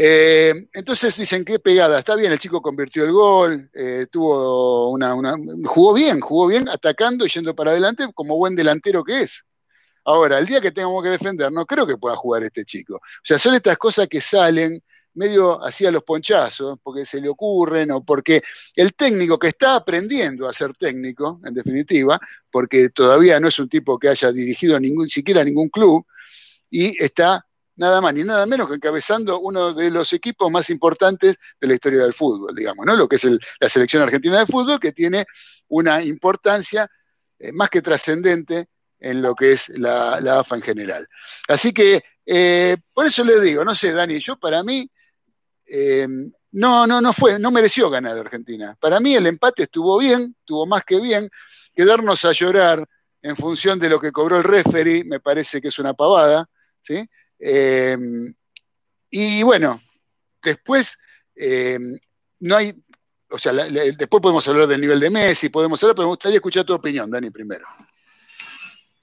Eh, 0.00 0.54
entonces 0.74 1.16
dicen 1.16 1.44
qué 1.44 1.58
pegada, 1.58 1.98
está 1.98 2.14
bien, 2.14 2.30
el 2.30 2.38
chico 2.38 2.62
convirtió 2.62 3.04
el 3.04 3.10
gol, 3.10 3.68
eh, 3.74 4.06
tuvo 4.08 4.90
una, 4.90 5.36
jugó 5.64 5.92
bien, 5.92 6.20
jugó 6.20 6.46
bien 6.46 6.68
atacando 6.68 7.26
y 7.26 7.28
yendo 7.28 7.52
para 7.52 7.72
adelante 7.72 8.06
como 8.14 8.36
buen 8.36 8.54
delantero 8.54 9.02
que 9.02 9.22
es. 9.22 9.44
Ahora, 10.04 10.38
el 10.38 10.46
día 10.46 10.60
que 10.60 10.70
tengamos 10.70 11.02
que 11.02 11.10
defender, 11.10 11.50
no 11.50 11.66
creo 11.66 11.84
que 11.84 11.96
pueda 11.96 12.14
jugar 12.14 12.44
este 12.44 12.64
chico. 12.64 12.94
O 12.94 13.24
sea, 13.24 13.40
son 13.40 13.56
estas 13.56 13.76
cosas 13.76 14.06
que 14.06 14.20
salen 14.20 14.80
medio 15.14 15.60
así 15.64 15.84
a 15.84 15.90
los 15.90 16.04
ponchazos, 16.04 16.78
porque 16.80 17.04
se 17.04 17.20
le 17.20 17.28
ocurren 17.28 17.90
o 17.90 18.04
porque 18.04 18.40
el 18.76 18.94
técnico 18.94 19.36
que 19.36 19.48
está 19.48 19.74
aprendiendo 19.74 20.48
a 20.48 20.52
ser 20.52 20.74
técnico, 20.76 21.40
en 21.44 21.54
definitiva, 21.54 22.20
porque 22.52 22.90
todavía 22.90 23.40
no 23.40 23.48
es 23.48 23.58
un 23.58 23.68
tipo 23.68 23.98
que 23.98 24.10
haya 24.10 24.30
dirigido 24.30 24.78
ningún, 24.78 25.08
siquiera 25.08 25.42
ningún 25.42 25.70
club, 25.70 26.06
y 26.70 27.02
está 27.02 27.47
nada 27.78 28.00
más 28.00 28.12
ni 28.12 28.24
nada 28.24 28.44
menos 28.44 28.68
que 28.68 28.74
encabezando 28.74 29.40
uno 29.40 29.72
de 29.72 29.90
los 29.90 30.12
equipos 30.12 30.50
más 30.50 30.68
importantes 30.68 31.36
de 31.60 31.66
la 31.66 31.74
historia 31.74 32.02
del 32.02 32.12
fútbol, 32.12 32.54
digamos, 32.54 32.84
¿no? 32.84 32.94
Lo 32.96 33.08
que 33.08 33.16
es 33.16 33.24
la 33.24 33.68
selección 33.68 34.02
argentina 34.02 34.38
de 34.38 34.46
fútbol, 34.46 34.78
que 34.78 34.92
tiene 34.92 35.24
una 35.68 36.02
importancia 36.02 36.88
eh, 37.38 37.52
más 37.52 37.70
que 37.70 37.80
trascendente 37.80 38.66
en 38.98 39.22
lo 39.22 39.34
que 39.34 39.52
es 39.52 39.68
la, 39.70 40.16
AFA 40.16 40.56
en 40.56 40.62
general. 40.62 41.08
Así 41.46 41.72
que, 41.72 42.02
eh, 42.26 42.76
por 42.92 43.06
eso 43.06 43.24
le 43.24 43.40
digo, 43.40 43.64
no 43.64 43.74
sé, 43.74 43.92
Dani, 43.92 44.18
yo 44.18 44.36
para 44.36 44.62
mí, 44.64 44.90
eh, 45.66 46.08
no, 46.50 46.86
no, 46.86 47.00
no 47.00 47.12
fue, 47.12 47.38
no 47.38 47.50
mereció 47.50 47.90
ganar 47.90 48.18
Argentina. 48.18 48.76
Para 48.80 48.98
mí 48.98 49.14
el 49.14 49.26
empate 49.26 49.64
estuvo 49.64 49.98
bien, 49.98 50.34
estuvo 50.40 50.66
más 50.66 50.84
que 50.84 51.00
bien. 51.00 51.30
Quedarnos 51.74 52.24
a 52.24 52.32
llorar 52.32 52.84
en 53.22 53.36
función 53.36 53.78
de 53.78 53.88
lo 53.88 54.00
que 54.00 54.10
cobró 54.10 54.38
el 54.38 54.44
referee 54.44 55.04
me 55.04 55.20
parece 55.20 55.60
que 55.60 55.68
es 55.68 55.78
una 55.78 55.94
pavada, 55.94 56.46
¿sí? 56.82 57.08
Em, 57.38 58.34
y 59.10 59.42
bueno, 59.42 59.80
después 60.42 60.98
em, 61.34 61.98
no 62.40 62.56
hay, 62.56 62.74
o 63.30 63.38
sea, 63.38 63.52
después 63.52 64.20
podemos 64.22 64.46
hablar 64.48 64.66
del 64.66 64.80
nivel 64.80 65.00
de 65.00 65.10
Messi, 65.10 65.48
podemos 65.48 65.82
hablar, 65.82 65.96
pero 65.96 66.08
me 66.08 66.12
gustaría 66.12 66.36
escuchar 66.36 66.64
tu 66.64 66.74
opinión, 66.74 67.10
Dani, 67.10 67.30
primero. 67.30 67.66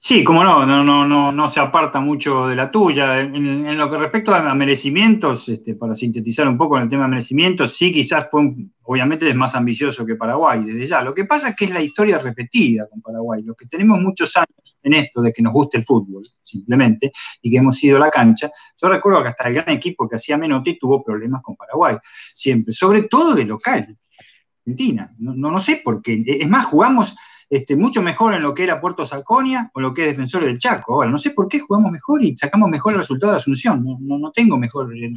Sí, 0.08 0.22
como 0.22 0.44
no, 0.44 0.64
no, 0.64 0.84
no, 0.84 1.04
no, 1.04 1.32
no 1.32 1.48
se 1.48 1.58
aparta 1.58 1.98
mucho 1.98 2.46
de 2.46 2.54
la 2.54 2.70
tuya. 2.70 3.18
En, 3.22 3.76
lo 3.76 3.90
que 3.90 3.96
respecta 3.96 4.38
a 4.48 4.54
merecimientos, 4.54 5.48
este, 5.48 5.74
para 5.74 5.96
sintetizar 5.96 6.46
un 6.46 6.56
poco 6.56 6.76
en 6.76 6.84
el 6.84 6.88
tema 6.88 7.02
de 7.02 7.08
merecimientos, 7.08 7.76
sí 7.76 7.90
quizás 7.90 8.28
fue, 8.30 8.54
obviamente 8.82 9.28
es 9.28 9.34
más 9.34 9.56
ambicioso 9.56 10.06
que 10.06 10.14
Paraguay 10.14 10.62
desde 10.62 10.86
ya. 10.86 11.02
Lo 11.02 11.12
que 11.12 11.24
pasa 11.24 11.48
es 11.48 11.56
que 11.56 11.64
es 11.64 11.72
la 11.72 11.82
historia 11.82 12.18
repetida 12.18 12.86
con 12.88 13.02
Paraguay. 13.02 13.42
Los 13.42 13.56
que 13.56 13.66
tenemos 13.66 13.98
muchos 13.98 14.36
años 14.36 14.78
en 14.80 14.94
esto 14.94 15.20
de 15.20 15.32
que 15.32 15.42
nos 15.42 15.52
guste 15.52 15.78
el 15.78 15.84
fútbol, 15.84 16.22
simplemente, 16.40 17.10
y 17.42 17.50
que 17.50 17.56
hemos 17.56 17.82
ido 17.82 17.96
a 17.96 18.00
la 18.00 18.10
cancha, 18.10 18.48
yo 18.80 18.88
recuerdo 18.88 19.24
que 19.24 19.30
hasta 19.30 19.48
el 19.48 19.54
gran 19.54 19.70
equipo 19.70 20.08
que 20.08 20.14
hacía 20.14 20.38
Menotti 20.38 20.78
tuvo 20.78 21.02
problemas 21.02 21.42
con 21.42 21.56
Paraguay, 21.56 21.96
siempre, 22.32 22.72
sobre 22.72 23.02
todo 23.02 23.34
de 23.34 23.44
local, 23.44 23.98
Argentina. 24.60 25.12
No, 25.18 25.50
no 25.50 25.58
sé 25.58 25.80
por 25.82 26.00
qué. 26.00 26.22
Es 26.24 26.48
más, 26.48 26.66
jugamos 26.66 27.16
este, 27.48 27.76
mucho 27.76 28.02
mejor 28.02 28.34
en 28.34 28.42
lo 28.42 28.54
que 28.54 28.64
era 28.64 28.80
Puerto 28.80 29.04
Salconia 29.04 29.70
o 29.72 29.80
lo 29.80 29.94
que 29.94 30.02
es 30.02 30.08
Defensores 30.08 30.46
del 30.46 30.58
Chaco. 30.58 30.94
Ahora, 30.94 31.10
no 31.10 31.18
sé 31.18 31.30
por 31.30 31.48
qué 31.48 31.60
jugamos 31.60 31.92
mejor 31.92 32.22
y 32.24 32.36
sacamos 32.36 32.68
mejor 32.68 32.92
el 32.92 32.98
resultado 32.98 33.32
de 33.32 33.36
Asunción. 33.36 33.84
No, 33.84 34.18
no, 34.18 34.32
tengo 34.32 34.58
mejor, 34.58 34.92
eh, 34.96 35.12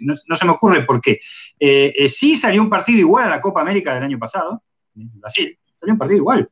no, 0.00 0.36
se 0.36 0.44
me 0.44 0.52
ocurre 0.52 0.84
por 0.84 1.00
qué. 1.00 1.18
Eh, 1.58 1.94
eh, 1.96 2.08
sí 2.08 2.36
salió 2.36 2.62
un 2.62 2.68
partido 2.68 2.98
igual 2.98 3.24
a 3.24 3.30
la 3.30 3.40
Copa 3.40 3.62
América 3.62 3.94
del 3.94 4.02
año 4.02 4.18
pasado, 4.18 4.62
en 4.94 5.18
Brasil, 5.18 5.58
salió 5.80 5.94
un 5.94 5.98
partido 5.98 6.18
igual. 6.18 6.50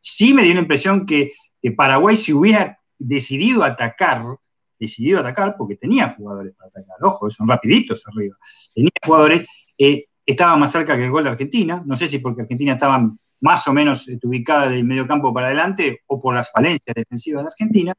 Sí 0.00 0.32
me 0.32 0.42
dio 0.42 0.54
la 0.54 0.60
impresión 0.60 1.04
que, 1.04 1.32
Paraguay 1.76 2.16
si 2.16 2.32
hubiera 2.32 2.78
decidido 2.98 3.62
atacar, 3.62 4.24
decidido 4.78 5.20
atacar, 5.20 5.56
porque 5.58 5.76
tenía 5.76 6.08
jugadores 6.08 6.54
para 6.56 6.68
atacar, 6.68 6.96
ojo, 7.02 7.28
son 7.28 7.46
rapiditos 7.46 8.02
arriba, 8.06 8.38
tenía 8.74 8.90
jugadores, 9.04 9.46
estaba 10.24 10.56
más 10.56 10.72
cerca 10.72 10.96
que 10.96 11.04
el 11.04 11.10
gol 11.10 11.24
de 11.24 11.30
Argentina, 11.30 11.82
no 11.84 11.96
sé 11.96 12.08
si 12.08 12.18
porque 12.20 12.42
Argentina 12.42 12.72
estaba 12.72 13.10
más 13.40 13.66
o 13.68 13.72
menos 13.72 14.08
eh, 14.08 14.18
ubicada 14.22 14.68
del 14.68 14.84
medio 14.84 15.06
campo 15.06 15.32
para 15.32 15.46
adelante 15.46 16.02
o 16.06 16.20
por 16.20 16.34
las 16.34 16.50
falencias 16.50 16.94
defensivas 16.94 17.44
de 17.44 17.48
Argentina. 17.48 17.94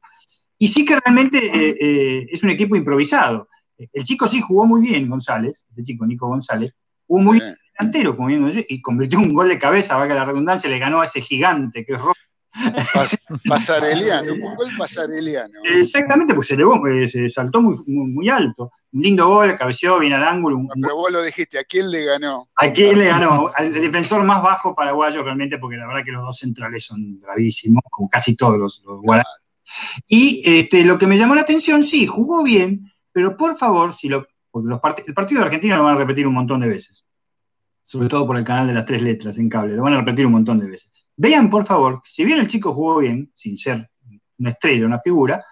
Y 0.58 0.68
sí 0.68 0.84
que 0.84 0.98
realmente 0.98 1.38
eh, 1.38 1.76
eh, 1.80 2.26
es 2.30 2.42
un 2.42 2.50
equipo 2.50 2.76
improvisado. 2.76 3.48
El 3.76 4.04
chico 4.04 4.28
sí 4.28 4.40
jugó 4.40 4.64
muy 4.64 4.82
bien, 4.82 5.08
González, 5.08 5.66
el 5.76 5.84
chico 5.84 6.06
Nico 6.06 6.28
González, 6.28 6.72
jugó 7.06 7.20
muy 7.20 7.40
bien 7.40 7.56
delantero, 7.78 8.16
como 8.16 8.28
bien, 8.28 8.48
y 8.68 8.80
convirtió 8.80 9.18
un 9.18 9.32
gol 9.32 9.48
de 9.48 9.58
cabeza, 9.58 9.96
valga 9.96 10.14
la 10.14 10.24
redundancia, 10.24 10.70
le 10.70 10.78
ganó 10.78 11.00
a 11.00 11.04
ese 11.04 11.20
gigante 11.20 11.84
que 11.84 11.94
es 11.94 12.00
rojo 12.54 13.16
pasareliano, 13.48 14.34
un 14.34 14.54
gol 14.54 14.68
pasareliano. 14.76 15.60
Exactamente, 15.64 16.34
pues 16.34 16.46
se 16.48 16.54
elevó, 16.54 16.86
eh, 16.86 17.08
se 17.08 17.28
saltó 17.28 17.62
muy, 17.62 17.76
muy, 17.86 18.28
alto. 18.28 18.70
Un 18.92 19.02
lindo 19.02 19.26
gol, 19.26 19.56
cabeció 19.56 19.98
bien 19.98 20.12
al 20.12 20.24
ángulo. 20.24 20.60
pero 20.80 20.96
vos 20.96 21.10
lo 21.10 21.22
dijiste, 21.22 21.58
¿a 21.58 21.64
quién 21.64 21.90
le 21.90 22.04
ganó? 22.04 22.48
¿A 22.56 22.70
quién 22.72 22.98
le 22.98 23.06
ganó? 23.06 23.50
Al 23.54 23.72
defensor 23.72 24.24
más 24.24 24.42
bajo 24.42 24.74
paraguayo 24.74 25.22
realmente, 25.22 25.58
porque 25.58 25.76
la 25.76 25.86
verdad 25.86 26.04
que 26.04 26.12
los 26.12 26.22
dos 26.22 26.38
centrales 26.38 26.84
son 26.84 27.20
gravísimos, 27.20 27.82
como 27.90 28.08
casi 28.08 28.36
todos 28.36 28.58
los, 28.58 28.82
Y 30.08 30.42
este, 30.44 30.84
lo 30.84 30.98
que 30.98 31.06
me 31.06 31.16
llamó 31.16 31.34
la 31.34 31.42
atención, 31.42 31.82
sí, 31.82 32.06
jugó 32.06 32.42
bien, 32.42 32.92
pero 33.12 33.36
por 33.36 33.56
favor, 33.56 33.92
si 33.92 34.08
lo, 34.08 34.26
porque 34.50 34.68
los 34.68 34.80
el 35.06 35.14
partido 35.14 35.40
de 35.40 35.46
Argentina 35.46 35.76
lo 35.76 35.84
van 35.84 35.96
a 35.96 35.98
repetir 35.98 36.26
un 36.26 36.34
montón 36.34 36.60
de 36.60 36.68
veces. 36.68 37.04
Sobre 37.84 38.08
todo 38.08 38.26
por 38.26 38.36
el 38.36 38.44
canal 38.44 38.66
de 38.68 38.74
las 38.74 38.86
tres 38.86 39.02
letras 39.02 39.38
en 39.38 39.48
cable, 39.48 39.74
lo 39.74 39.82
van 39.82 39.94
a 39.94 39.98
repetir 39.98 40.26
un 40.26 40.32
montón 40.32 40.60
de 40.60 40.68
veces 40.68 41.01
Vean, 41.16 41.50
por 41.50 41.64
favor, 41.64 42.00
si 42.04 42.24
bien 42.24 42.38
el 42.38 42.48
chico 42.48 42.72
jugó 42.72 42.98
bien, 42.98 43.30
sin 43.34 43.56
ser 43.56 43.90
una 44.38 44.50
estrella, 44.50 44.86
una 44.86 45.00
figura, 45.00 45.44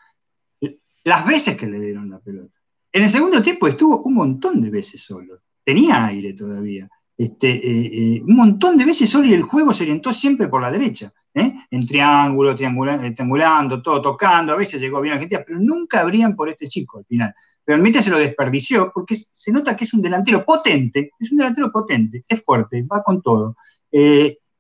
las 1.05 1.27
veces 1.27 1.57
que 1.57 1.67
le 1.67 1.81
dieron 1.81 2.11
la 2.11 2.19
pelota. 2.19 2.55
En 2.93 3.03
el 3.03 3.09
segundo 3.09 3.41
tiempo 3.41 3.69
estuvo 3.69 4.03
un 4.03 4.15
montón 4.15 4.61
de 4.61 4.71
veces 4.71 5.03
solo. 5.03 5.41
Tenía 5.65 6.07
aire 6.07 6.33
todavía. 6.33 6.89
Este, 7.17 7.51
eh, 7.51 7.91
eh, 7.93 8.23
un 8.27 8.35
montón 8.35 8.79
de 8.79 8.87
veces 8.87 9.09
solo 9.11 9.27
y 9.27 9.35
el 9.35 9.43
juego 9.43 9.73
se 9.73 9.85
orientó 9.85 10.13
siempre 10.13 10.49
por 10.49 10.63
la 10.63 10.71
derecha. 10.71 11.13
¿eh? 11.35 11.53
En 11.71 11.87
triángulo, 11.87 12.55
triangulando, 12.55 13.83
todo 13.83 14.01
tocando. 14.01 14.53
A 14.53 14.57
veces 14.57 14.81
llegó 14.81 15.01
bien 15.01 15.13
a 15.13 15.17
Argentina, 15.17 15.45
pero 15.47 15.59
nunca 15.61 16.01
abrían 16.01 16.35
por 16.35 16.49
este 16.49 16.67
chico 16.67 16.99
al 16.99 17.05
final. 17.05 17.35
Realmente 17.65 18.03
se 18.03 18.11
lo 18.11 18.19
desperdició 18.19 18.91
porque 18.93 19.17
se 19.17 19.53
nota 19.53 19.77
que 19.77 19.85
es 19.85 19.95
un 19.95 20.03
delantero 20.03 20.45
potente. 20.45 21.13
Es 21.19 21.31
un 21.31 21.39
delantero 21.39 21.71
potente, 21.71 22.25
es 22.27 22.43
fuerte, 22.43 22.83
va 22.83 23.03
con 23.03 23.23
todo. 23.23 23.55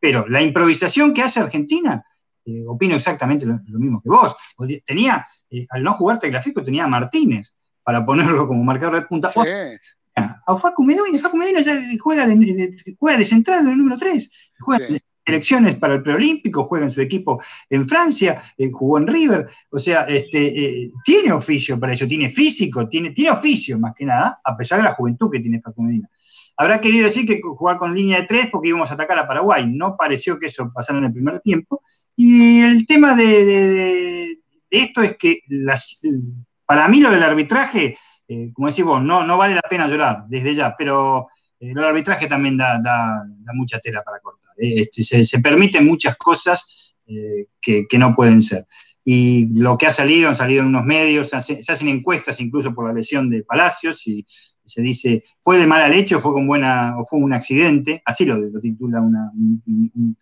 Pero 0.00 0.26
la 0.28 0.42
improvisación 0.42 1.12
que 1.14 1.22
hace 1.22 1.40
Argentina, 1.40 2.04
eh, 2.44 2.64
opino 2.66 2.96
exactamente 2.96 3.46
lo, 3.46 3.60
mismo 3.78 4.00
que 4.02 4.08
vos. 4.08 4.34
Tenía, 4.84 5.26
eh, 5.50 5.66
al 5.68 5.82
no 5.82 5.94
jugar 5.94 6.18
Teclafico, 6.18 6.64
tenía 6.64 6.84
a 6.84 6.88
Martínez 6.88 7.54
para 7.82 8.04
ponerlo 8.04 8.48
como 8.48 8.64
marcador 8.64 8.96
de 8.96 9.02
punta. 9.02 9.30
Sí. 9.30 9.40
A 10.14 10.56
Facu 10.56 10.82
Medina, 10.82 11.18
Facu 11.18 11.36
Medina 11.36 11.60
ya 11.60 11.80
juega 11.98 12.26
de, 12.26 12.96
juega 12.98 13.18
de 13.18 13.24
central, 13.24 13.64
del 13.64 13.78
número 13.78 13.96
3. 13.96 14.52
Juega 14.58 14.86
selecciones 15.30 15.76
para 15.76 15.94
el 15.94 16.02
preolímpico, 16.02 16.64
juega 16.64 16.86
en 16.86 16.90
su 16.90 17.00
equipo 17.00 17.42
en 17.68 17.88
Francia, 17.88 18.42
eh, 18.58 18.70
jugó 18.70 18.98
en 18.98 19.06
River, 19.06 19.48
o 19.70 19.78
sea, 19.78 20.02
este, 20.02 20.46
eh, 20.46 20.90
tiene 21.04 21.32
oficio 21.32 21.78
para 21.78 21.92
eso, 21.92 22.06
tiene 22.06 22.28
físico, 22.30 22.88
tiene, 22.88 23.10
tiene 23.10 23.30
oficio 23.30 23.78
más 23.78 23.94
que 23.94 24.04
nada, 24.04 24.40
a 24.44 24.56
pesar 24.56 24.78
de 24.78 24.84
la 24.84 24.92
juventud 24.92 25.30
que 25.30 25.40
tiene 25.40 25.60
Facu 25.60 25.82
Medina. 25.82 26.08
Habrá 26.56 26.80
querido 26.80 27.04
decir 27.04 27.26
que 27.26 27.40
jugar 27.40 27.78
con 27.78 27.94
línea 27.94 28.20
de 28.20 28.26
tres 28.26 28.48
porque 28.50 28.68
íbamos 28.68 28.90
a 28.90 28.94
atacar 28.94 29.18
a 29.18 29.26
Paraguay, 29.26 29.66
no 29.66 29.96
pareció 29.96 30.38
que 30.38 30.46
eso 30.46 30.70
pasara 30.74 30.98
en 30.98 31.06
el 31.06 31.12
primer 31.12 31.40
tiempo, 31.40 31.82
y 32.16 32.60
el 32.60 32.86
tema 32.86 33.14
de, 33.14 34.38
esto 34.68 35.02
es 35.02 35.16
que 35.16 35.40
para 36.66 36.88
mí 36.88 37.00
lo 37.00 37.10
del 37.10 37.22
arbitraje, 37.22 37.96
eh, 38.28 38.50
como 38.52 38.68
decís 38.68 38.84
vos, 38.84 39.02
no, 39.02 39.24
no 39.24 39.36
vale 39.36 39.54
la 39.54 39.62
pena 39.62 39.88
llorar 39.88 40.24
desde 40.28 40.54
ya, 40.54 40.74
pero 40.76 41.28
el 41.60 41.78
arbitraje 41.78 42.26
también 42.26 42.56
da, 42.56 43.24
mucha 43.52 43.78
tela 43.80 44.02
para 44.02 44.18
cortar. 44.20 44.39
Este, 44.60 45.02
se, 45.02 45.40
permiten 45.40 45.86
muchas 45.86 46.16
cosas 46.16 46.94
eh, 47.06 47.46
que, 47.60 47.86
no 47.98 48.14
pueden 48.14 48.42
ser. 48.42 48.66
Y 49.04 49.58
lo 49.58 49.78
que 49.78 49.86
ha 49.86 49.90
salido, 49.90 50.28
han 50.28 50.34
salido 50.34 50.60
en 50.60 50.68
unos 50.68 50.84
medios, 50.84 51.30
se, 51.30 51.58
hacen 51.66 51.88
encuestas 51.88 52.40
incluso 52.40 52.74
por 52.74 52.86
la 52.86 52.92
lesión 52.92 53.30
de 53.30 53.42
Palacios 53.42 54.06
y 54.06 54.24
se 54.64 54.82
dice, 54.82 55.22
¿fue 55.40 55.58
de 55.58 55.66
mala 55.66 55.88
leche 55.88 56.14
o 56.14 56.20
fue, 56.20 56.32
con 56.32 56.46
buena, 56.46 56.94
o 56.98 57.04
fue 57.04 57.18
un 57.18 57.32
accidente? 57.32 58.02
Así 58.04 58.26
lo, 58.26 58.38
titula 58.60 59.00
una, 59.00 59.30
un, 59.34 60.16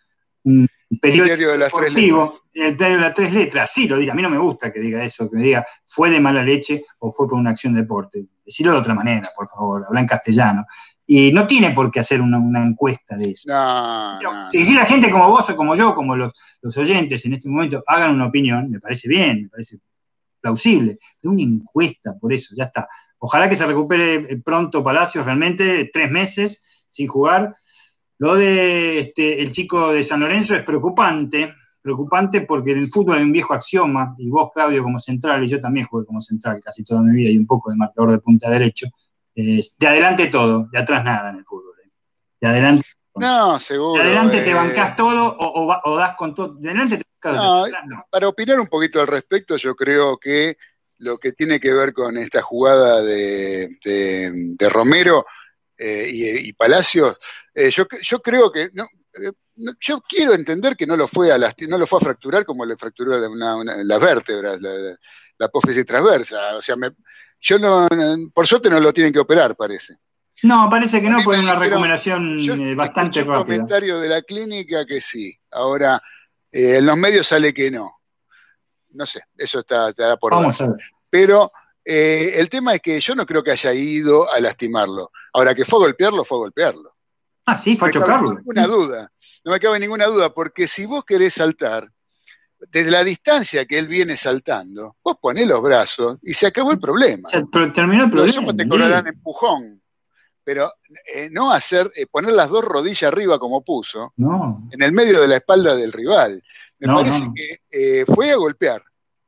periódico 1.03 1.53
de 1.53 1.59
las 1.59 1.73
tres 1.73 1.93
letras. 1.93 2.43
el 2.55 2.77
de 2.77 2.97
las 2.97 3.15
tres 3.15 3.33
letras, 3.33 3.73
sí 3.73 3.89
lo 3.89 3.97
dice, 3.97 4.13
a 4.13 4.15
mí 4.15 4.23
no 4.23 4.31
me 4.31 4.39
gusta 4.39 4.73
que 4.73 4.81
diga 4.81 5.05
eso, 5.05 5.29
que 5.29 5.37
me 5.37 5.43
diga 5.43 5.67
fue 5.85 6.11
de 6.11 6.21
mala 6.21 6.43
leche 6.43 6.83
o 7.01 7.11
fue 7.11 7.29
por 7.29 7.39
una 7.39 7.51
acción 7.51 7.75
de 7.75 7.83
deporte. 7.83 8.25
Decirlo 8.45 8.73
de 8.73 8.79
otra 8.79 8.95
manera, 8.95 9.29
por 9.37 9.49
favor, 9.49 9.85
habla 9.87 10.01
en 10.01 10.07
castellano. 10.07 10.65
Y 11.11 11.33
no 11.33 11.47
tiene 11.47 11.71
por 11.71 11.91
qué 11.91 12.01
hacer 12.01 12.21
una, 12.21 12.63
encuesta 12.63 13.17
de 13.17 13.31
eso. 13.31 13.49
Si, 14.51 14.75
la 14.75 14.85
gente 14.85 15.11
como 15.11 15.31
vos 15.31 15.49
o 15.49 15.57
como 15.57 15.75
yo, 15.75 15.95
como 15.95 16.15
los, 16.15 16.33
oyentes 16.77 17.25
en 17.25 17.33
este 17.33 17.49
momento, 17.49 17.83
hagan 17.87 18.15
una 18.15 18.27
opinión, 18.27 18.71
me 18.71 18.79
parece 18.79 19.09
bien, 19.09 19.45
me 19.45 19.49
parece 19.49 19.79
plausible. 20.39 20.99
Pero 21.19 21.33
una 21.33 21.43
encuesta, 21.43 22.15
por 22.15 22.31
eso, 22.31 22.55
ya 22.55 22.65
está. 22.65 22.87
Ojalá 23.21 23.49
que 23.49 23.57
se 23.57 23.65
recupere 23.65 24.37
pronto 24.45 24.85
Palacios, 24.85 25.25
realmente, 25.25 25.89
tres 25.91 26.11
meses 26.11 26.87
sin 26.91 27.09
jugar. 27.09 27.55
Lo 28.19 28.35
de 28.35 28.99
este, 28.99 29.41
el 29.41 29.51
chico 29.51 29.95
de 29.95 30.05
San 30.05 30.21
Lorenzo 30.21 30.57
es 30.57 30.63
preocupante, 30.63 31.55
preocupante 31.81 32.43
porque 32.43 32.73
en 32.73 32.81
el 32.81 32.89
fútbol 32.89 33.17
hay 33.17 33.25
un 33.25 33.33
viejo 33.33 33.55
axioma, 33.55 34.15
y 34.19 34.29
vos, 34.29 34.51
Claudio, 34.55 34.83
como 34.83 34.99
central, 34.99 35.43
y 35.43 35.49
yo 35.49 35.59
también 35.59 35.87
jugué 35.87 36.05
como 36.05 36.21
central 36.21 36.61
casi 36.63 36.85
toda 36.85 37.01
mi 37.01 37.17
vida, 37.17 37.31
y 37.31 37.39
un 37.39 37.47
poco 37.47 37.71
de 37.71 37.79
marcador 37.79 38.11
de 38.11 38.19
punta 38.19 38.51
derecho, 38.51 38.89
de 39.35 39.87
adelante 39.87 40.27
todo, 40.29 40.69
de 40.71 40.79
atrás 40.79 41.05
nada 41.05 41.31
en 41.31 41.37
el 41.37 41.45
fútbol. 41.45 41.75
¿eh? 41.85 41.91
De 42.41 42.49
adelante. 42.49 42.87
No, 43.15 43.59
seguro. 43.61 44.03
De 44.03 44.09
adelante 44.09 44.41
te 44.43 44.51
eh. 44.51 44.55
bancás 44.55 44.97
todo 44.97 45.37
o, 45.39 45.97
das 45.97 46.17
con 46.17 46.35
todo. 46.35 46.55
De 46.55 46.69
adelante 46.69 46.99
te 46.99 47.05
bancás 47.21 47.73
Para 48.11 48.29
opinar 48.29 48.61
un 48.61 48.67
poquito 48.67 49.01
al 49.01 49.07
respecto, 49.07 49.57
yo 49.57 49.75
creo 49.75 50.19
que 50.19 50.57
lo 50.99 51.19
que 51.19 51.33
tiene 51.33 51.61
que 51.61 51.73
ver 51.73 51.93
con 51.93 52.17
esta 52.17 52.43
jugada 52.43 53.03
de, 53.03 53.69
Romero 54.71 55.25
eh, 55.77 56.09
y, 56.11 56.53
Palacios, 56.55 57.17
yo, 57.55 57.87
yo 58.03 58.21
creo 58.21 58.51
que 58.51 58.71
yo 59.81 60.01
quiero 60.03 60.35
entender 60.35 60.77
que 60.77 60.87
no 60.87 60.97
lo 60.97 61.09
fue 61.09 61.33
a 61.33 61.39
no 61.39 61.79
lo 61.79 61.87
fue 61.87 61.99
a 61.99 62.05
fracturar 62.05 62.45
como 62.45 62.65
le 62.65 62.77
fracturó 62.77 63.19
las 63.19 64.01
vértebras, 64.01 64.61
la, 64.61 64.97
la, 65.39 65.47
apófisis 65.47 65.87
transversa. 65.87 66.57
O 66.57 66.63
sea, 66.63 66.77
me, 66.77 66.91
yo 67.41 67.59
no, 67.59 67.89
por 68.33 68.47
suerte 68.47 68.71
no 68.71 68.81
lo 68.81 68.93
tienen 68.93 69.13
que 69.13 69.21
operar, 69.21 69.57
parece. 69.57 69.97
No, 70.43 70.69
parece 70.71 71.01
que 71.01 71.11
no, 71.11 71.21
fue 71.21 71.39
una 71.39 71.57
recomendación 71.57 72.39
eh, 72.39 72.75
bastante 72.75 73.21
rápida. 73.21 73.39
un 73.39 73.43
comentario 73.45 73.99
de 73.99 74.09
la 74.09 74.23
clínica 74.23 74.87
que 74.87 75.01
sí. 75.01 75.35
Ahora, 75.51 76.01
eh, 76.53 76.77
en 76.79 76.87
los 76.87 76.97
medios 76.97 77.27
sale 77.27 77.53
que 77.53 77.71
no. 77.71 78.01
No 78.91 79.05
sé, 79.05 79.23
eso 79.37 79.61
está, 79.61 79.89
está 79.89 80.17
por 80.17 80.33
Vamos 80.33 80.61
a 80.61 80.69
ver. 80.69 80.79
Pero 81.11 81.51
eh, 81.85 82.35
el 82.37 82.49
tema 82.49 82.75
es 82.75 82.81
que 82.81 83.01
yo 83.01 83.15
no 83.15 83.27
creo 83.27 83.43
que 83.43 83.51
haya 83.51 83.73
ido 83.73 84.31
a 84.31 84.39
lastimarlo. 84.41 85.11
Ahora, 85.33 85.55
que 85.55 85.65
fue 85.65 85.79
a 85.79 85.87
golpearlo, 85.87 86.25
fue 86.25 86.39
a 86.39 86.41
golpearlo. 86.41 86.95
Ah, 87.47 87.57
sí, 87.57 87.77
fue 87.77 87.89
a 87.89 87.91
chocarlo. 87.91 88.33
No 88.33 88.35
me 88.35 88.35
cabe 88.35 88.45
ninguna 88.45 88.67
duda. 88.67 89.13
No 89.45 89.53
me 89.53 89.61
cabe 89.61 89.81
ninguna 89.81 90.07
duda, 90.07 90.35
porque 90.35 90.69
si 90.69 90.87
vos 90.87 91.05
querés 91.05 91.35
saltar, 91.35 91.91
desde 92.71 92.91
la 92.91 93.05
distancia 93.05 93.65
que 93.65 93.79
él 93.79 93.89
viene 93.89 94.17
saltando, 94.17 94.97
vos 95.03 95.17
ponés 95.21 95.47
los 95.47 95.63
brazos 95.63 96.19
y 96.23 96.35
se 96.35 96.47
acabó 96.47 96.73
el 96.73 96.81
problema. 96.81 97.29
pero 97.53 97.73
terminó 97.73 98.05
el 98.05 98.11
problema. 98.11 98.43
Los 98.43 98.57
te 98.57 98.69
cobrarán 98.69 99.07
empujón. 99.07 99.83
Pero 100.43 100.73
eh, 101.15 101.29
no 101.31 101.53
hacer, 101.53 101.91
eh, 101.95 102.07
poner 102.07 102.33
las 102.33 102.49
dos 102.49 102.65
rodillas 102.65 103.13
arriba 103.13 103.39
como 103.39 103.63
puso, 103.63 104.15
en 104.17 104.83
el 104.83 104.93
medio 104.93 105.21
de 105.21 105.29
la 105.29 105.37
espalda 105.37 105.77
del 105.77 105.93
rival. 105.93 106.43
Me 106.79 106.95
parece 106.95 107.25
que 107.35 108.01
eh, 108.01 108.05
fue 108.07 108.31
a 108.31 108.37
golpear. 108.37 108.83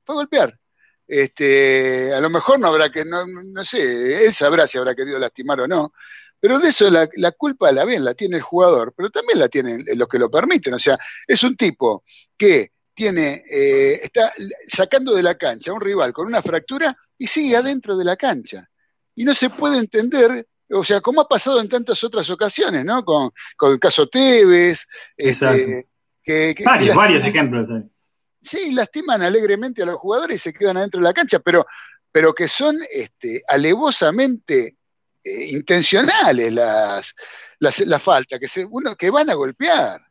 Fue 0.05 0.15
a 0.15 0.19
golpear. 0.19 0.59
Este, 1.07 2.15
a 2.15 2.21
lo 2.21 2.31
mejor 2.31 2.59
no 2.59 2.69
habrá 2.69 2.89
que, 2.89 3.05
no, 3.05 3.27
no 3.27 3.65
sé, 3.65 4.25
él 4.25 4.33
sabrá 4.33 4.67
si 4.67 4.79
habrá 4.79 4.95
querido 4.95 5.19
lastimar 5.19 5.61
o 5.61 5.69
no, 5.69 5.93
pero 6.39 6.59
de 6.59 6.69
eso 6.69 6.89
la, 6.89 7.07
la, 7.17 7.33
culpa 7.33 7.71
la 7.71 7.85
bien, 7.85 8.05
la 8.05 8.15
tiene 8.15 8.37
el 8.37 8.43
jugador, 8.43 8.95
pero 8.97 9.11
también 9.11 9.41
la 9.41 9.49
tienen 9.49 9.85
los 9.97 10.09
que 10.09 10.19
lo 10.19 10.31
permiten. 10.31 10.73
O 10.73 10.79
sea, 10.79 10.99
es 11.27 11.43
un 11.43 11.57
tipo 11.57 12.05
que 12.39 12.73
tiene, 13.01 13.43
eh, 13.51 13.99
está 14.03 14.31
sacando 14.67 15.15
de 15.15 15.23
la 15.23 15.35
cancha 15.35 15.71
a 15.71 15.75
un 15.75 15.81
rival 15.81 16.13
con 16.13 16.27
una 16.27 16.43
fractura 16.43 16.95
y 17.17 17.27
sigue 17.27 17.57
adentro 17.57 17.97
de 17.97 18.05
la 18.05 18.15
cancha. 18.15 18.69
Y 19.15 19.25
no 19.25 19.33
se 19.33 19.49
puede 19.49 19.79
entender, 19.79 20.47
o 20.69 20.85
sea, 20.85 21.01
como 21.01 21.23
ha 21.23 21.27
pasado 21.27 21.63
en 21.63 21.69
tantas 21.71 22.05
otras 22.05 22.29
ocasiones, 22.29 22.85
¿no? 22.85 23.03
Con, 23.03 23.31
el 23.73 23.81
caso 23.81 24.07
Tevez. 24.07 24.87
Este, 25.17 25.89
que, 26.23 26.55
varios, 26.63 27.25
ejemplos. 27.25 27.69
Sí, 28.43 28.73
lastiman 28.73 29.23
alegremente 29.23 29.83
a 29.83 29.87
los 29.87 29.99
jugadores 29.99 30.37
y 30.37 30.39
se 30.41 30.53
quedan 30.53 30.77
adentro 30.77 31.01
de 31.01 31.05
la 31.05 31.15
cancha, 31.15 31.39
pero, 31.39 31.65
pero 32.13 32.35
que 32.35 32.49
son 32.49 32.79
este, 32.93 33.43
alevosamente 33.49 34.77
eh, 35.25 35.47
intencionales 35.53 36.53
las, 36.53 37.15
las, 37.61 38.03
faltas, 38.03 38.39
que, 38.39 38.47
se, 38.47 38.67
uno, 38.67 38.95
que 38.95 39.09
van 39.09 39.31
a 39.31 39.35
golpear 39.35 40.03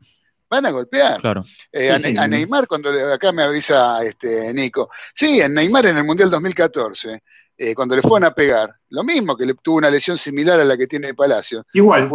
van 0.49 0.65
a 0.65 0.71
golpear. 0.71 1.21
Claro. 1.21 1.43
Eh, 1.71 1.91
a, 1.91 2.27
Neymar, 2.27 2.67
cuando 2.67 2.89
acá 3.13 3.31
me 3.31 3.43
avisa 3.43 4.03
este, 4.03 4.53
Nico, 4.53 4.89
sí, 5.13 5.41
en 5.41 5.53
Neymar 5.53 5.85
en 5.85 5.97
el 5.97 6.03
Mundial 6.03 6.29
2014, 6.29 7.21
eh, 7.57 7.75
cuando 7.75 7.95
le 7.95 8.01
fueron 8.01 8.23
a 8.23 8.33
pegar, 8.33 8.73
lo 8.89 9.03
mismo 9.03 9.35
que 9.35 9.45
le 9.45 9.53
tuvo 9.53 9.77
una 9.77 9.91
lesión 9.91 10.17
similar 10.17 10.59
a 10.59 10.63
la 10.63 10.77
que 10.77 10.87
tiene 10.87 11.13
Palacio. 11.13 11.65
Igual. 11.73 12.09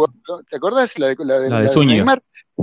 ¿Te 0.49 0.57
acordás? 0.57 0.97
La 0.99 1.07
de, 1.07 1.15
la 1.19 1.39
de, 1.39 1.85
Neymar. 1.85 2.21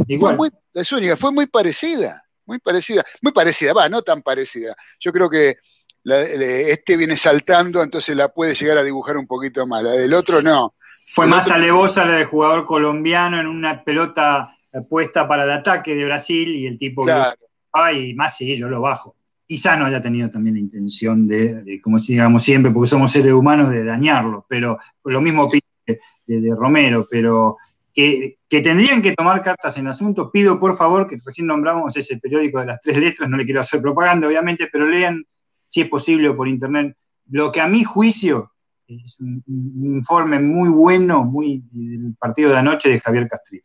Igual. 0.09 0.37
Fue 0.37 0.37
muy, 0.37 0.51
de 0.73 0.85
Zúñiga, 0.85 1.17
fue 1.17 1.33
muy 1.33 1.47
parecida, 1.47 2.23
muy 2.47 2.59
parecida, 2.59 3.05
muy 3.21 3.33
parecida, 3.33 3.73
va, 3.73 3.89
no 3.89 4.03
tan 4.03 4.23
parecida. 4.23 4.75
Yo 4.99 5.13
creo 5.13 5.29
que 5.29 5.57
este 6.05 6.97
viene 6.97 7.17
saltando, 7.17 7.83
entonces 7.83 8.17
la 8.17 8.29
puede 8.29 8.55
llegar 8.55 8.79
a 8.79 8.83
dibujar 8.83 9.17
un 9.17 9.27
poquito 9.27 9.67
más. 9.67 9.83
La 9.83 9.93
del 9.93 10.15
otro 10.15 10.43
no. 10.43 10.75
Fue 11.07 11.27
más 11.27 11.51
alevosa 11.51 12.05
la 12.05 12.17
del 12.17 12.27
jugador 12.27 12.65
colombiano 12.65 13.39
en 13.39 13.47
una 13.47 13.85
pelota 13.85 14.57
puesta 14.81 15.29
para 15.29 15.45
el 15.45 15.51
ataque 15.51 15.95
de 15.95 16.05
Brasil 16.05 16.49
y 16.57 16.67
el 16.67 16.79
tipo 16.79 17.03
claro. 17.03 17.37
ay, 17.73 18.15
más 18.15 18.37
si 18.37 18.57
yo 18.57 18.69
lo 18.69 18.81
bajo. 18.81 19.17
Quizá 19.47 19.77
no 19.77 19.85
haya 19.85 20.01
tenido 20.01 20.31
también 20.31 20.55
la 20.55 20.61
intención 20.61 21.27
de, 21.27 21.79
como 21.83 21.99
digamos 21.99 22.43
siempre, 22.43 22.73
porque 22.73 22.89
somos 22.89 23.11
seres 23.11 23.33
humanos, 23.33 23.69
de 23.69 23.85
dañarlo, 23.85 24.47
pero 24.49 24.79
lo 25.05 25.21
mismo 25.21 25.49
de, 25.87 26.01
de, 26.27 26.55
Romero, 26.55 27.07
pero 27.11 27.59
que, 27.93 28.39
tendrían 28.49 29.03
que 29.03 29.13
tomar 29.13 29.43
cartas 29.43 29.77
en 29.77 29.85
el 29.85 29.91
asunto. 29.91 30.31
Pido 30.31 30.59
por 30.59 30.75
favor 30.75 31.07
que 31.07 31.19
recién 31.23 31.47
nombramos 31.47 31.95
ese 31.97 32.17
periódico 32.17 32.61
de 32.61 32.67
las 32.67 32.81
tres 32.81 32.97
letras, 32.97 33.29
no 33.29 33.37
le 33.37 33.45
quiero 33.45 33.61
hacer 33.61 33.83
propaganda, 33.83 34.27
obviamente, 34.27 34.69
pero 34.73 34.87
lean, 34.87 35.23
si 35.69 35.83
es 35.83 35.89
posible, 35.89 36.31
o 36.31 36.37
por 36.37 36.49
internet, 36.49 36.97
lo 37.29 37.53
que 37.53 37.61
a 37.61 37.69
mi 37.69 37.85
juicio 37.85 38.53
es 38.87 39.21
un, 39.21 39.43
un 39.47 39.97
informe 39.97 40.39
muy 40.39 40.71
bueno, 40.71 41.25
muy 41.25 41.63
del 41.71 42.15
partido 42.19 42.51
de 42.51 42.57
anoche 42.57 42.89
de 42.89 43.01
Javier 43.01 43.29
Castrillo. 43.29 43.65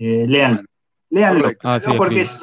Eh, 0.00 0.24
leanlo. 0.26 0.62
Leanlo, 1.10 1.50
ah, 1.64 1.78
porque 1.96 2.22
es, 2.22 2.38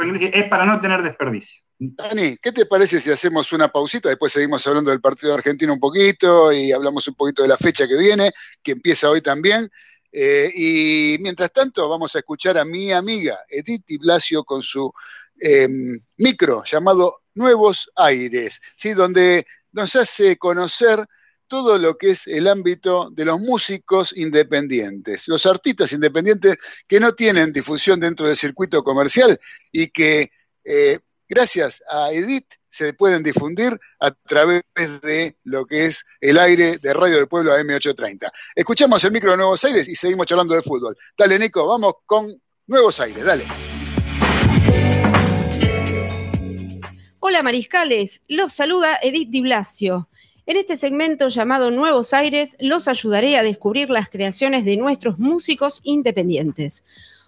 para 0.49 0.65
no 0.65 0.79
tener 0.79 1.01
desperdicio. 1.01 1.63
Dani, 1.79 2.37
¿qué 2.37 2.51
te 2.51 2.65
parece 2.65 2.99
si 2.99 3.09
hacemos 3.09 3.51
una 3.53 3.69
pausita? 3.69 4.09
Después 4.09 4.31
seguimos 4.31 4.65
hablando 4.67 4.91
del 4.91 5.01
partido 5.01 5.33
argentino 5.33 5.73
un 5.73 5.79
poquito 5.79 6.51
y 6.51 6.71
hablamos 6.71 7.07
un 7.07 7.15
poquito 7.15 7.41
de 7.41 7.47
la 7.47 7.57
fecha 7.57 7.87
que 7.87 7.97
viene, 7.97 8.31
que 8.61 8.73
empieza 8.73 9.09
hoy 9.09 9.21
también. 9.21 9.69
Eh, 10.11 10.51
y 10.53 11.17
mientras 11.19 11.51
tanto, 11.51 11.89
vamos 11.89 12.15
a 12.15 12.19
escuchar 12.19 12.57
a 12.57 12.65
mi 12.65 12.91
amiga 12.91 13.39
Edith 13.49 13.85
Blasio 13.99 14.43
con 14.43 14.61
su 14.61 14.91
em, 15.39 15.99
micro 16.17 16.63
llamado 16.63 17.21
Nuevos 17.35 17.89
Aires, 17.95 18.59
¿sí? 18.75 18.93
donde 18.93 19.47
nos 19.71 19.95
hace 19.95 20.37
conocer 20.37 21.05
todo 21.47 21.77
lo 21.77 21.97
que 21.97 22.11
es 22.11 22.27
el 22.27 22.47
ámbito 22.47 23.09
de 23.11 23.25
los 23.25 23.39
músicos 23.39 24.15
independientes, 24.15 25.27
los 25.27 25.45
artistas 25.45 25.91
independientes 25.93 26.57
que 26.87 26.99
no 26.99 27.13
tienen 27.13 27.53
difusión 27.53 27.99
dentro 27.99 28.27
del 28.27 28.35
circuito 28.35 28.83
comercial 28.83 29.39
y 29.71 29.87
que 29.87 30.31
eh, 30.63 30.99
gracias 31.27 31.81
a 31.89 32.11
Edith 32.11 32.47
se 32.69 32.93
pueden 32.93 33.23
difundir 33.23 33.79
a 33.99 34.11
través 34.11 34.63
de 35.01 35.37
lo 35.43 35.65
que 35.65 35.85
es 35.85 36.05
el 36.21 36.37
aire 36.37 36.77
de 36.77 36.93
Radio 36.93 37.15
del 37.15 37.27
Pueblo 37.27 37.53
AM830. 37.53 38.29
Escuchamos 38.55 39.03
el 39.03 39.11
micro 39.11 39.31
de 39.31 39.37
Nuevos 39.37 39.63
Aires 39.65 39.87
y 39.87 39.95
seguimos 39.95 40.27
charlando 40.27 40.53
de 40.53 40.61
fútbol. 40.61 40.95
Dale, 41.17 41.39
Nico, 41.39 41.65
vamos 41.65 41.93
con 42.05 42.39
Nuevos 42.67 42.99
Aires, 42.99 43.23
dale. 43.23 43.45
Hola, 47.19 47.41
mariscales. 47.41 48.21
Los 48.27 48.53
saluda 48.53 48.99
Edith 49.01 49.29
Di 49.29 49.41
Blasio. 49.41 50.07
En 50.49 50.55
este 50.55 50.77
segmento 50.77 51.27
llamado 51.27 51.71
Nuevos 51.71 52.13
Aires 52.13 52.55
los 52.61 52.87
ayudaré 52.87 53.35
a 53.35 53.43
descubrir 53.43 53.89
las 53.89 54.07
creaciones 54.07 54.63
de 54.63 54.77
nuestros 54.77 55.19
músicos 55.19 55.81
independientes. 55.83 56.85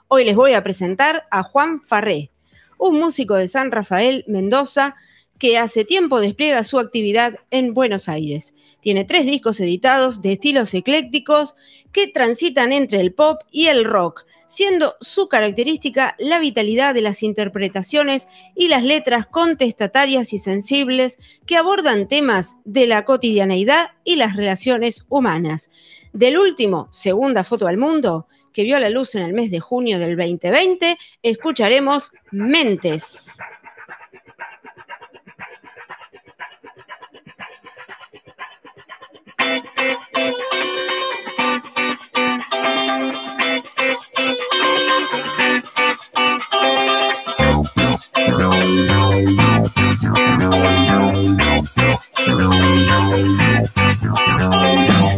Hoy 0.08 0.24
les 0.24 0.38
voy 0.38 0.54
a 0.54 0.64
presentar 0.64 1.26
a 1.30 1.44
Juan 1.44 1.82
Farré, 1.82 2.32
un 2.78 2.98
músico 2.98 3.36
de 3.36 3.50
San 3.50 3.72
Rafael, 3.72 4.24
Mendoza, 4.26 4.96
que 5.40 5.58
hace 5.58 5.86
tiempo 5.86 6.20
despliega 6.20 6.64
su 6.64 6.78
actividad 6.78 7.40
en 7.50 7.74
Buenos 7.74 8.10
Aires. 8.10 8.54
Tiene 8.82 9.06
tres 9.06 9.26
discos 9.26 9.60
editados 9.60 10.22
de 10.22 10.34
estilos 10.34 10.74
eclécticos 10.74 11.56
que 11.92 12.08
transitan 12.08 12.74
entre 12.74 13.00
el 13.00 13.14
pop 13.14 13.42
y 13.50 13.68
el 13.68 13.86
rock, 13.86 14.26
siendo 14.48 14.96
su 15.00 15.30
característica 15.30 16.16
la 16.20 16.40
vitalidad 16.40 16.94
de 16.94 17.02
las 17.02 17.24
interpretaciones 17.24 18.28
y 18.56 18.68
las 18.68 18.84
letras 18.84 19.28
contestatarias 19.28 20.34
y 20.34 20.40
sensibles 20.40 21.18
que 21.46 21.56
abordan 21.56 22.08
temas 22.08 22.58
de 22.66 22.88
la 22.88 23.06
cotidianeidad 23.06 23.92
y 24.04 24.18
las 24.18 24.36
relaciones 24.36 25.06
humanas. 25.08 25.70
Del 26.12 26.38
último, 26.38 26.90
Segunda 26.92 27.44
Foto 27.44 27.68
al 27.68 27.78
Mundo, 27.78 28.28
que 28.52 28.64
vio 28.64 28.78
la 28.80 28.90
luz 28.90 29.16
en 29.16 29.22
el 29.22 29.34
mes 29.34 29.52
de 29.52 29.60
junio 29.60 30.00
del 30.00 30.18
2020, 30.18 30.98
escucharemos 31.22 32.12
Mentes. 32.32 33.38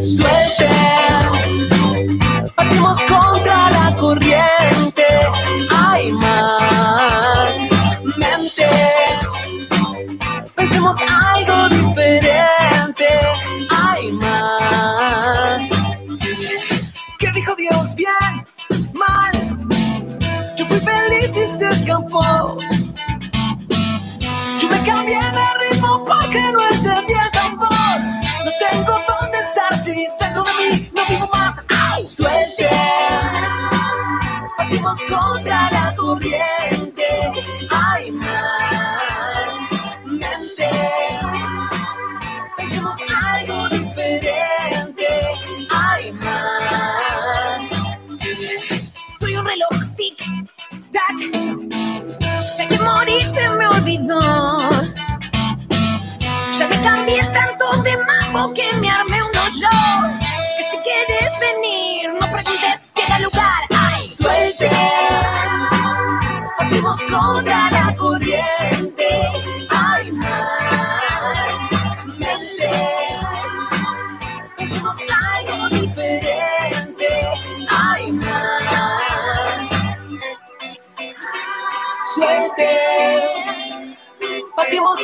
Suerte, 0.02 0.41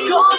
gone. 0.06 0.37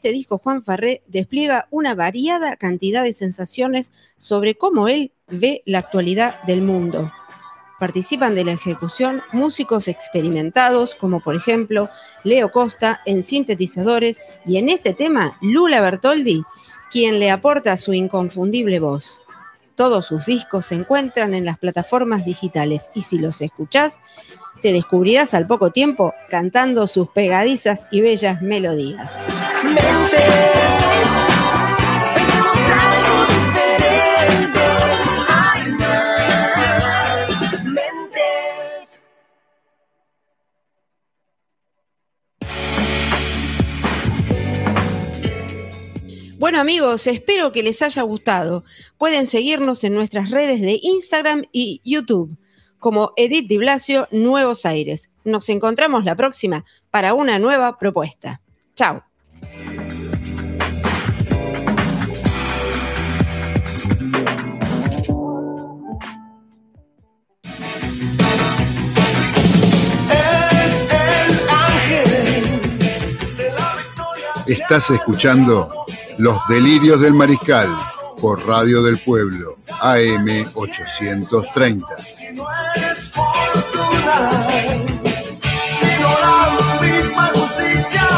Este 0.00 0.12
disco, 0.12 0.38
Juan 0.38 0.62
Farré 0.62 1.02
despliega 1.08 1.68
una 1.70 1.94
variada 1.94 2.56
cantidad 2.56 3.04
de 3.04 3.12
sensaciones 3.12 3.92
sobre 4.16 4.54
cómo 4.54 4.88
él 4.88 5.12
ve 5.28 5.60
la 5.66 5.80
actualidad 5.80 6.42
del 6.44 6.62
mundo. 6.62 7.12
Participan 7.78 8.34
de 8.34 8.44
la 8.44 8.52
ejecución 8.52 9.20
músicos 9.32 9.88
experimentados, 9.88 10.94
como 10.94 11.20
por 11.20 11.36
ejemplo 11.36 11.90
Leo 12.24 12.50
Costa 12.50 13.02
en 13.04 13.22
sintetizadores 13.22 14.22
y 14.46 14.56
en 14.56 14.70
este 14.70 14.94
tema 14.94 15.36
Lula 15.42 15.82
Bertoldi, 15.82 16.44
quien 16.90 17.18
le 17.18 17.30
aporta 17.30 17.76
su 17.76 17.92
inconfundible 17.92 18.80
voz. 18.80 19.20
Todos 19.74 20.06
sus 20.06 20.24
discos 20.24 20.64
se 20.64 20.76
encuentran 20.76 21.34
en 21.34 21.44
las 21.44 21.58
plataformas 21.58 22.24
digitales 22.24 22.90
y 22.94 23.02
si 23.02 23.18
los 23.18 23.42
escuchás, 23.42 24.00
te 24.60 24.72
descubrirás 24.72 25.34
al 25.34 25.46
poco 25.46 25.70
tiempo 25.70 26.14
cantando 26.28 26.86
sus 26.86 27.08
pegadizas 27.08 27.86
y 27.90 28.00
bellas 28.00 28.42
melodías. 28.42 29.10
Bueno 46.38 46.58
amigos, 46.58 47.06
espero 47.06 47.52
que 47.52 47.62
les 47.62 47.82
haya 47.82 48.02
gustado. 48.02 48.64
Pueden 48.96 49.26
seguirnos 49.26 49.84
en 49.84 49.94
nuestras 49.94 50.30
redes 50.30 50.60
de 50.60 50.78
Instagram 50.82 51.44
y 51.52 51.82
YouTube 51.84 52.38
como 52.80 53.12
Edith 53.16 53.46
Di 53.46 53.58
Blasio 53.58 54.08
Nuevos 54.10 54.66
Aires. 54.66 55.10
Nos 55.24 55.48
encontramos 55.48 56.04
la 56.04 56.16
próxima 56.16 56.64
para 56.90 57.14
una 57.14 57.38
nueva 57.38 57.78
propuesta. 57.78 58.40
Chao. 58.74 59.04
Estás 74.46 74.90
escuchando 74.90 75.70
Los 76.18 76.40
Delirios 76.48 77.00
del 77.00 77.12
Mariscal 77.12 77.68
por 78.20 78.46
Radio 78.46 78.82
del 78.82 78.98
Pueblo, 78.98 79.56
AM 79.80 80.46
830. 80.54 81.86
Y 82.30 82.34
no 82.34 82.46
es 82.74 83.10
fortuna, 83.10 84.30
sino 85.66 86.08
la 86.20 86.80
misma 86.82 87.26
justicia. 87.34 88.08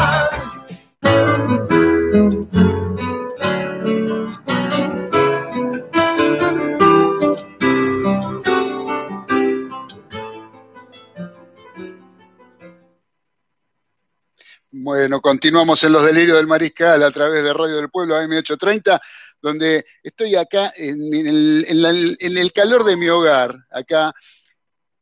Bueno, 14.75 15.21
continuamos 15.21 15.81
en 15.85 15.93
los 15.93 16.03
delirios 16.03 16.35
del 16.35 16.47
mariscal 16.47 17.03
a 17.03 17.11
través 17.11 17.41
de 17.43 17.53
Radio 17.53 17.77
del 17.77 17.89
Pueblo 17.89 18.15
AM830, 18.17 18.99
donde 19.43 19.85
estoy 20.01 20.35
acá 20.35 20.73
en, 20.75 21.13
el, 21.13 22.51
calor 22.53 22.85
de 22.85 22.95
mi 22.95 23.09
hogar, 23.09 23.55
acá. 23.69 24.13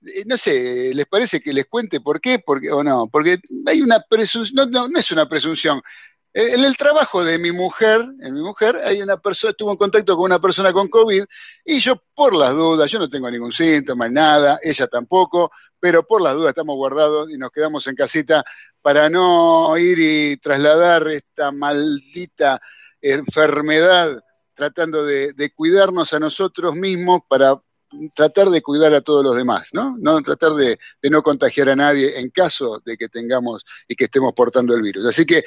Eh, 0.06 0.23
No 0.25 0.36
sé, 0.38 0.93
¿les 0.95 1.06
parece 1.06 1.39
que 1.39 1.54
les 1.54 1.67
cuente 1.67 2.01
por 2.01 2.19
qué? 2.19 2.39
Porque, 2.39 2.71
o 2.71 2.84
no, 2.84 3.08
porque 3.08 3.38
hay 3.67 3.82
una 3.82 3.99
presunción, 4.10 4.56
no, 4.56 4.65
no, 4.65 4.89
no 4.89 4.99
es 4.99 5.12
una 5.12 5.30
presunción. 5.30 5.80
Eh, 6.34 6.56
En 6.56 6.65
el 6.65 6.75
trabajo 6.75 7.23
de 7.23 7.38
mi 7.38 7.51
mujer, 7.51 8.01
en 8.21 8.34
mi 8.34 8.41
mujer, 8.41 8.75
hay 8.84 9.01
una 9.01 9.17
persona, 9.17 9.51
estuvo 9.51 9.71
en 9.71 9.77
contacto 9.77 10.15
con 10.15 10.25
una 10.25 10.39
persona 10.39 10.73
con 10.73 10.88
COVID 10.89 11.23
y 11.65 11.80
yo 11.80 12.01
por 12.15 12.36
las 12.36 12.51
dudas, 12.54 12.89
yo 12.89 12.97
no 12.99 13.10
tengo 13.10 13.30
ningún 13.30 13.51
síntoma, 13.51 14.10
nada, 14.10 14.60
ella 14.63 14.88
tampoco, 14.88 15.51
pero 15.80 16.04
por 16.08 16.21
las 16.21 16.34
dudas 16.34 16.49
estamos 16.49 16.75
guardados 16.77 17.30
y 17.30 17.38
nos 17.38 17.51
quedamos 17.51 17.86
en 17.88 17.95
casita 17.95 18.43
para 18.82 19.10
no 19.10 19.77
ir 19.77 19.99
y 19.99 20.38
trasladar 20.38 21.08
esta 21.10 21.51
maldita 21.51 22.60
enfermedad, 23.01 24.23
tratando 24.54 25.06
de, 25.06 25.52
cuidarnos 25.56 26.14
a 26.14 26.20
nosotros 26.20 26.76
mismos 26.76 27.22
para 27.28 27.62
tratar 28.16 28.50
de 28.50 28.62
cuidar 28.62 28.94
a 28.94 29.02
todos 29.02 29.24
los 29.24 29.36
demás, 29.36 29.70
¿no? 29.74 29.98
No 30.00 30.22
tratar 30.22 30.54
de, 30.54 30.78
de 31.02 31.10
no 31.10 31.22
contagiar 31.22 31.70
a 31.70 31.76
nadie 31.76 32.20
en 32.20 32.30
caso 32.30 32.82
de 32.86 32.96
que 32.96 33.10
tengamos 33.10 33.64
y 33.88 33.96
que 33.96 34.06
estemos 34.06 34.34
portando 34.34 34.74
el 34.74 34.82
virus. 34.82 35.06
Así 35.06 35.26
que 35.26 35.44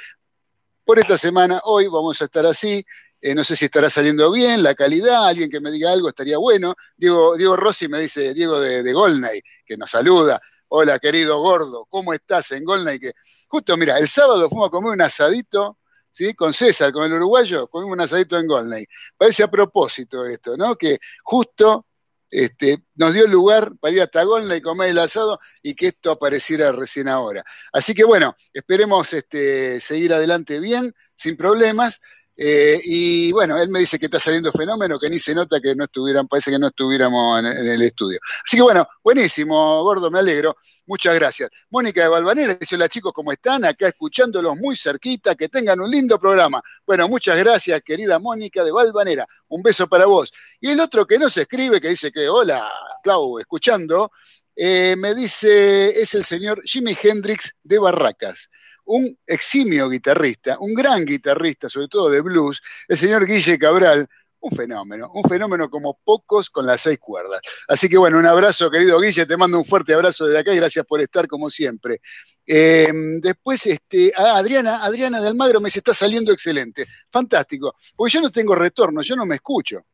por 0.84 0.98
esta 0.98 1.16
semana, 1.16 1.62
hoy 1.64 1.86
vamos 1.86 2.20
a 2.20 2.26
estar 2.26 2.44
así. 2.44 2.84
Eh, 3.18 3.34
no 3.34 3.42
sé 3.42 3.56
si 3.56 3.64
estará 3.64 3.88
saliendo 3.88 4.30
bien, 4.30 4.62
la 4.62 4.74
calidad, 4.74 5.26
alguien 5.26 5.48
que 5.48 5.58
me 5.58 5.70
diga 5.70 5.90
algo 5.90 6.10
estaría 6.10 6.36
bueno. 6.36 6.74
Diego, 6.94 7.38
Diego 7.38 7.56
Rossi 7.56 7.88
me 7.88 8.00
dice, 8.00 8.34
Diego 8.34 8.60
de, 8.60 8.82
de 8.82 8.92
Golnay, 8.92 9.40
que 9.64 9.78
nos 9.78 9.90
saluda. 9.90 10.42
Hola, 10.68 10.98
querido 10.98 11.40
gordo, 11.40 11.86
¿cómo 11.88 12.12
estás 12.12 12.52
en 12.52 12.64
Golnay? 12.64 12.98
Que 12.98 13.12
justo, 13.48 13.78
mira, 13.78 13.98
el 13.98 14.08
sábado 14.08 14.46
fuimos 14.50 14.68
a 14.68 14.70
comer 14.70 14.92
un 14.92 15.00
asadito, 15.00 15.78
¿sí? 16.14 16.32
Con 16.34 16.52
César, 16.52 16.92
con 16.92 17.04
el 17.04 17.12
uruguayo, 17.12 17.68
comimos 17.68 17.94
un 17.94 18.00
asadito 18.00 18.38
en 18.38 18.46
Golnay. 18.46 18.86
Parece 19.18 19.42
a 19.42 19.50
propósito 19.50 20.24
esto, 20.24 20.56
¿no? 20.56 20.76
Que 20.76 20.98
justo 21.24 21.86
este, 22.30 22.84
nos 22.94 23.12
dio 23.12 23.26
lugar 23.26 23.72
para 23.80 23.94
ir 23.94 24.02
hasta 24.02 24.22
Golnay 24.22 24.58
y 24.58 24.62
comer 24.62 24.90
el 24.90 24.98
asado 24.98 25.38
y 25.62 25.74
que 25.74 25.88
esto 25.88 26.12
apareciera 26.12 26.72
recién 26.72 27.08
ahora. 27.08 27.44
Así 27.72 27.94
que 27.94 28.04
bueno, 28.04 28.34
esperemos 28.52 29.12
este, 29.12 29.80
seguir 29.80 30.14
adelante 30.14 30.60
bien, 30.60 30.94
sin 31.14 31.36
problemas. 31.36 32.00
Eh, 32.36 32.80
y 32.84 33.32
bueno, 33.32 33.56
él 33.56 33.68
me 33.68 33.78
dice 33.78 33.98
que 33.98 34.06
está 34.06 34.18
saliendo 34.18 34.50
fenómeno, 34.50 34.98
que 34.98 35.08
ni 35.08 35.20
se 35.20 35.34
nota 35.34 35.60
que 35.60 35.74
no 35.76 35.84
estuvieran, 35.84 36.26
parece 36.26 36.50
que 36.50 36.58
no 36.58 36.66
estuviéramos 36.66 37.38
en, 37.38 37.46
el 37.46 37.82
estudio. 37.82 38.18
Así 38.44 38.56
que 38.56 38.62
bueno, 38.62 38.86
buenísimo, 39.02 39.82
gordo, 39.82 40.10
me 40.10 40.18
alegro. 40.18 40.56
Muchas 40.86 41.14
gracias. 41.14 41.50
Mónica 41.70 42.02
de 42.02 42.08
Valvanera 42.08 42.54
dice: 42.54 42.74
Hola 42.74 42.88
chicos, 42.88 43.12
¿cómo 43.12 43.30
están? 43.30 43.64
Acá 43.64 43.88
escuchándolos 43.88 44.56
muy 44.56 44.76
cerquita, 44.76 45.34
que 45.34 45.48
tengan 45.48 45.80
un 45.80 45.90
lindo 45.90 46.18
programa. 46.18 46.60
Bueno, 46.84 47.08
muchas 47.08 47.38
gracias, 47.38 47.80
querida 47.82 48.18
Mónica 48.18 48.64
de 48.64 48.72
Valvanera. 48.72 49.26
Un 49.48 49.62
beso 49.62 49.86
para 49.86 50.06
vos. 50.06 50.32
Y 50.60 50.70
el 50.70 50.80
otro 50.80 51.06
que 51.06 51.18
no 51.18 51.30
se 51.30 51.42
escribe, 51.42 51.80
que 51.80 51.88
dice 51.88 52.10
que, 52.10 52.28
hola, 52.28 52.68
Clau, 53.02 53.38
escuchando, 53.38 54.10
eh, 54.56 54.96
me 54.98 55.14
dice, 55.14 56.00
es 56.00 56.14
el 56.14 56.24
señor 56.24 56.60
Jimi 56.64 56.96
Hendrix 57.00 57.54
de 57.62 57.78
Barracas 57.78 58.50
un 58.86 59.16
eximio 59.26 59.88
guitarrista, 59.88 60.58
un 60.60 60.74
gran 60.74 61.04
guitarrista, 61.04 61.68
sobre 61.68 61.88
todo 61.88 62.10
de 62.10 62.20
blues, 62.20 62.62
el 62.88 62.96
señor 62.96 63.26
Guille 63.26 63.58
Cabral, 63.58 64.08
un 64.40 64.50
fenómeno, 64.50 65.10
un 65.14 65.24
fenómeno 65.24 65.70
como 65.70 65.98
pocos 66.04 66.50
con 66.50 66.66
las 66.66 66.82
seis 66.82 66.98
cuerdas. 66.98 67.40
Así 67.66 67.88
que 67.88 67.96
bueno, 67.96 68.18
un 68.18 68.26
abrazo, 68.26 68.70
querido 68.70 69.00
Guille, 69.00 69.24
te 69.24 69.36
mando 69.36 69.58
un 69.58 69.64
fuerte 69.64 69.94
abrazo 69.94 70.26
desde 70.26 70.40
acá 70.40 70.52
y 70.52 70.56
gracias 70.56 70.84
por 70.84 71.00
estar 71.00 71.26
como 71.26 71.48
siempre. 71.48 72.00
Eh, 72.46 72.92
después, 73.22 73.64
este, 73.66 74.12
ah, 74.16 74.36
Adriana, 74.36 74.84
Adriana 74.84 75.20
de 75.20 75.28
Almagro 75.28 75.60
me 75.60 75.68
dice, 75.68 75.78
está 75.78 75.94
saliendo 75.94 76.30
excelente, 76.30 76.86
fantástico, 77.10 77.74
porque 77.96 78.12
yo 78.12 78.20
no 78.20 78.30
tengo 78.30 78.54
retorno, 78.54 79.00
yo 79.00 79.16
no 79.16 79.24
me 79.24 79.36
escucho 79.36 79.84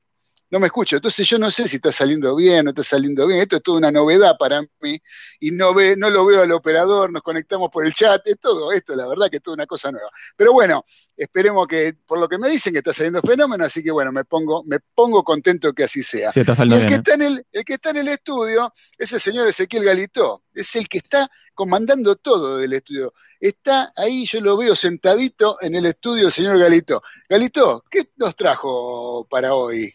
no 0.51 0.59
me 0.59 0.67
escucho. 0.67 0.97
Entonces 0.97 1.29
yo 1.29 1.39
no 1.39 1.51
sé 1.51 1.69
si 1.69 1.77
está 1.77 1.93
saliendo 1.93 2.35
bien 2.35 2.61
o 2.61 2.63
no 2.65 2.71
está 2.71 2.83
saliendo 2.83 3.27
bien. 3.27 3.41
Esto 3.41 3.57
es 3.57 3.63
toda 3.63 3.79
una 3.79 3.93
novedad 3.93 4.37
para 4.39 4.61
mí 4.81 4.99
y 5.39 5.53
no, 5.53 5.73
ve, 5.73 5.97
no 5.97 6.11
lo 6.11 6.27
veo 6.27 6.43
al 6.43 6.53
operador, 6.53 7.13
nos 7.13 7.23
conectamos 7.23 7.71
por 7.71 7.87
el 7.87 7.95
chat, 7.95 8.21
es 8.27 8.39
todo 8.41 8.73
esto, 8.73 8.95
la 8.97 9.07
verdad 9.07 9.29
que 9.31 9.37
es 9.37 9.43
toda 9.43 9.55
una 9.55 9.67
cosa 9.67 9.93
nueva. 9.93 10.11
Pero 10.37 10.53
bueno, 10.53 10.85
esperemos 11.17 11.67
que, 11.69 11.95
por 12.07 12.19
lo 12.19 12.29
que 12.29 12.39
me 12.39 12.49
dicen, 12.49 12.73
que 12.73 12.81
está 12.81 12.93
saliendo 12.93 13.23
fenómeno, 13.23 13.65
así 13.65 13.83
que 13.83 13.91
bueno, 13.91 14.13
me 14.13 14.25
pongo, 14.25 14.65
me 14.65 14.79
pongo 14.95 15.23
contento 15.23 15.73
que 15.73 15.85
así 15.85 16.03
sea. 16.03 16.33
Sí, 16.33 16.41
está 16.41 16.55
Y 16.59 16.63
el 16.63 16.69
bien. 16.69 16.93
¿eh? 16.93 16.95
está 16.97 17.15
en 17.15 17.23
el, 17.23 17.47
el 17.53 17.65
que 17.65 17.75
está 17.75 17.91
en 17.91 17.97
el 17.99 18.09
estudio 18.09 18.73
es 18.99 19.13
el 19.13 19.21
señor 19.21 19.47
Ezequiel 19.47 19.85
Galitó, 19.85 20.43
es 20.53 20.75
el 20.75 20.89
que 20.89 20.99
está 20.99 21.31
comandando 21.55 22.17
todo 22.17 22.59
del 22.59 22.73
estudio. 22.73 23.15
Está 23.39 23.93
ahí, 23.97 24.27
yo 24.27 24.41
lo 24.41 24.57
veo 24.57 24.75
sentadito 24.75 25.57
en 25.61 25.75
el 25.75 25.87
estudio 25.87 26.27
el 26.27 26.33
señor 26.33 26.59
Galitó. 26.59 27.03
Galitó, 27.29 27.85
¿qué 27.91 28.11
nos 28.17 28.35
trajo 28.37 29.27
para 29.31 29.55
hoy? 29.55 29.95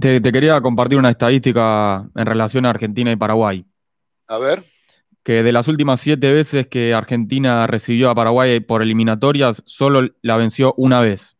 Te, 0.00 0.20
te 0.20 0.32
quería 0.32 0.60
compartir 0.60 0.98
una 0.98 1.10
estadística 1.10 2.08
en 2.14 2.26
relación 2.26 2.64
a 2.66 2.70
Argentina 2.70 3.10
y 3.12 3.16
Paraguay. 3.16 3.64
A 4.28 4.38
ver. 4.38 4.64
Que 5.22 5.42
de 5.42 5.52
las 5.52 5.68
últimas 5.68 6.00
siete 6.00 6.32
veces 6.32 6.66
que 6.66 6.94
Argentina 6.94 7.66
recibió 7.66 8.08
a 8.10 8.14
Paraguay 8.14 8.60
por 8.60 8.82
eliminatorias, 8.82 9.62
solo 9.66 10.08
la 10.22 10.36
venció 10.36 10.72
una 10.78 11.00
vez 11.00 11.36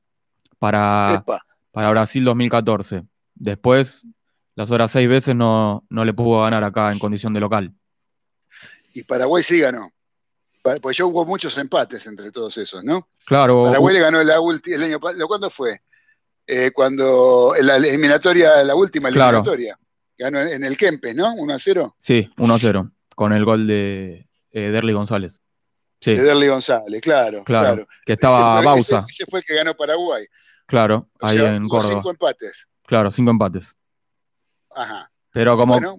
para, 0.59 1.23
Epa. 1.23 1.41
para 1.71 1.91
Brasil 1.91 2.23
2014. 2.25 3.05
Después, 3.35 4.05
las 4.55 4.71
otras 4.71 4.91
seis 4.91 5.09
veces 5.09 5.35
no, 5.35 5.87
no 5.89 6.05
le 6.05 6.13
pudo 6.13 6.43
ganar 6.43 6.63
acá 6.63 6.93
en 6.93 6.99
condición 6.99 7.33
de 7.33 7.41
local. 7.41 7.73
Y 8.93 9.03
Paraguay 9.05 9.43
sí 9.43 9.61
ganó. 9.61 9.91
Pues 10.83 10.97
yo 10.99 11.09
hubo 11.09 11.25
muchos 11.25 11.57
empates 11.57 12.07
entre 12.07 12.31
todos 12.31 12.59
esos, 12.59 12.85
¿no? 12.85 13.09
Claro, 13.25 13.65
Paraguay 13.65 13.95
le 13.95 14.01
ganó 14.01 14.23
la 14.23 14.39
ulti- 14.41 14.75
el 14.75 14.83
año 14.83 15.01
pasado. 15.01 15.27
¿Cuándo 15.27 15.49
fue? 15.49 15.81
Eh, 16.53 16.73
cuando 16.73 17.55
en 17.57 17.65
la 17.67 17.77
eliminatoria, 17.77 18.65
la 18.65 18.75
última 18.75 19.09
Claro. 19.11 19.39
eliminatoria. 19.39 19.79
Ganó 20.19 20.41
en 20.41 20.65
el 20.65 20.77
Kempes, 20.77 21.15
¿no? 21.15 21.33
1 21.35 21.55
a 21.55 21.59
0. 21.61 21.95
sí, 22.01 22.29
1 22.39 22.55
a 22.55 22.59
0, 22.59 22.91
con 23.15 23.33
el 23.33 23.45
gol 23.45 23.67
de 23.69 24.27
eh, 24.51 24.71
Derly 24.71 24.93
González. 24.93 25.41
Sí, 26.01 26.15
De 26.15 26.23
Derly 26.25 26.49
González, 26.49 27.01
claro. 27.01 27.45
claro, 27.45 27.67
claro. 27.75 27.89
que 28.05 28.15
estaba 28.15 28.57
Ese- 28.59 28.67
Bausa, 28.67 28.99
Ese, 29.09 29.23
ese 29.23 29.31
fue 29.31 29.39
el 29.41 29.45
que 29.45 29.55
ganó 29.55 29.75
Paraguay. 29.75 30.27
claro, 30.67 31.09
O 31.21 31.27
ahí 31.27 31.39
sea, 31.39 31.55
en 31.55 31.69
Córdoba. 31.69 31.95
cinco 31.95 32.11
empates. 32.11 32.67
Claro, 32.87 33.11
cinco 33.13 33.31
empates. 33.31 33.77
Ajá. 34.75 35.11
Pero 35.33 35.57
como 35.57 35.75
Bueno, 35.75 35.97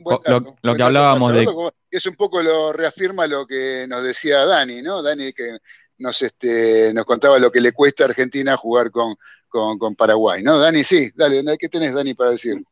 lo, 0.61 0.75
que 0.75 0.83
hablábamos 0.83 1.31
de, 1.33 1.47
Es 1.89 2.05
un 2.05 2.15
poco 2.15 2.41
lo 2.41 2.73
reafirma 2.73 3.25
lo 3.27 3.47
que 3.47 3.85
nos 3.87 4.03
decía 4.03 4.45
Dani, 4.45 4.81
¿no? 4.81 5.01
Dani 5.01 5.31
que 5.31 5.57
nos, 5.99 6.21
este, 6.21 6.93
nos 6.93 7.05
contaba 7.05 7.39
lo 7.39 7.49
que 7.51 7.61
le 7.61 7.71
cuesta 7.71 8.03
a 8.03 8.07
Argentina 8.07 8.57
jugar 8.57 8.91
con, 8.91 9.15
con, 9.51 9.95
Paraguay, 9.95 10.41
¿no? 10.41 10.57
Dani, 10.57 10.83
sí, 10.83 11.09
dale, 11.15 11.43
¿qué 11.59 11.69
tenés, 11.69 11.93
Dani, 11.93 12.13
para 12.13 12.31
decir? 12.31 12.63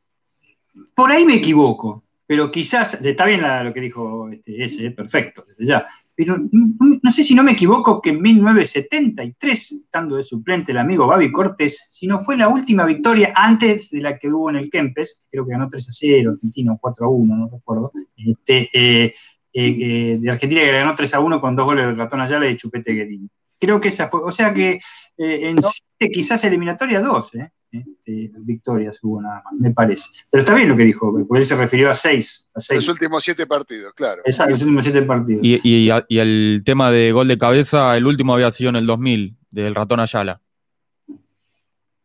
Por 0.95 1.11
ahí 1.11 1.25
me 1.25 1.35
equivoco, 1.35 2.03
pero 2.25 2.49
quizás, 2.49 2.95
está 2.95 3.25
bien 3.25 3.41
lo 3.41 3.73
que 3.73 3.81
dijo 3.81 4.29
este, 4.29 4.63
ese, 4.63 4.91
perfecto, 4.91 5.45
desde 5.47 5.65
ya. 5.65 5.87
Pero 6.15 6.37
no, 6.51 7.11
sé 7.13 7.23
si 7.23 7.33
no 7.33 7.43
me 7.43 7.53
equivoco 7.53 8.01
que 8.01 8.09
en 8.09 8.21
1973, 8.21 9.71
estando 9.71 10.17
de 10.17 10.23
suplente 10.23 10.73
el 10.73 10.77
amigo 10.77 11.07
Babi 11.07 11.31
Cortés, 11.31 11.87
si 11.89 12.07
no 12.07 12.19
fue 12.19 12.35
la 12.35 12.49
última 12.49 12.85
victoria 12.85 13.31
antes 13.35 13.89
de 13.89 14.01
la 14.01 14.17
que 14.17 14.27
hubo 14.27 14.49
en 14.49 14.57
el 14.57 14.69
Kempes, 14.69 15.21
creo 15.31 15.45
que 15.45 15.53
ganó 15.53 15.69
3 15.69 15.87
a 15.87 15.91
0, 15.93 16.31
Argentina 16.31 16.77
4 16.79 17.05
a 17.05 17.09
1, 17.09 17.35
no 17.37 17.49
recuerdo, 17.49 17.93
este, 18.17 18.69
eh, 18.73 19.05
eh, 19.05 19.13
eh, 19.53 20.17
de 20.19 20.29
Argentina 20.29 20.61
que 20.61 20.71
ganó 20.73 20.93
3 20.93 21.13
a 21.13 21.19
1 21.21 21.39
con 21.39 21.55
dos 21.55 21.65
goles 21.65 21.85
de 21.85 21.93
Ratón 21.93 22.19
Ayala 22.19 22.49
y 22.49 22.57
Chupete 22.57 22.91
Guerini. 22.91 23.29
Creo 23.57 23.79
que 23.79 23.87
esa 23.87 24.09
fue, 24.09 24.21
o 24.21 24.31
sea 24.31 24.53
que 24.53 24.79
eh, 25.19 25.49
en 25.49 25.59
siete, 25.61 26.11
quizás 26.11 26.43
eliminatoria 26.45 27.01
dos, 27.01 27.35
¿eh? 27.35 27.51
Este, 27.71 28.31
victorias 28.39 28.97
hubo 29.03 29.21
nada 29.21 29.43
más, 29.45 29.53
me 29.59 29.69
parece. 29.71 30.23
Pero 30.31 30.41
está 30.41 30.55
bien 30.55 30.69
lo 30.69 30.75
que 30.75 30.85
dijo, 30.85 31.13
porque 31.27 31.39
él 31.41 31.45
se 31.45 31.55
refirió 31.55 31.91
a 31.91 31.93
seis. 31.93 32.47
A 32.55 32.59
seis. 32.59 32.79
Los 32.79 32.87
últimos 32.95 33.23
siete 33.23 33.45
partidos, 33.45 33.93
claro. 33.93 34.23
Exacto, 34.25 34.49
los 34.51 34.61
últimos 34.61 34.83
siete 34.83 35.03
partidos. 35.03 35.41
y, 35.45 35.59
y- 35.63 35.91
y 36.07 36.17
el 36.19 36.63
tema 36.65 36.89
de 36.89 37.11
gol 37.11 37.27
de 37.27 37.37
cabeza, 37.37 37.95
el 37.95 38.07
último 38.07 38.33
había 38.33 38.49
sido 38.49 38.71
en 38.71 38.77
el 38.77 38.87
2000, 38.87 39.37
del 39.51 39.75
ratón 39.75 39.99
Ayala. 39.99 40.41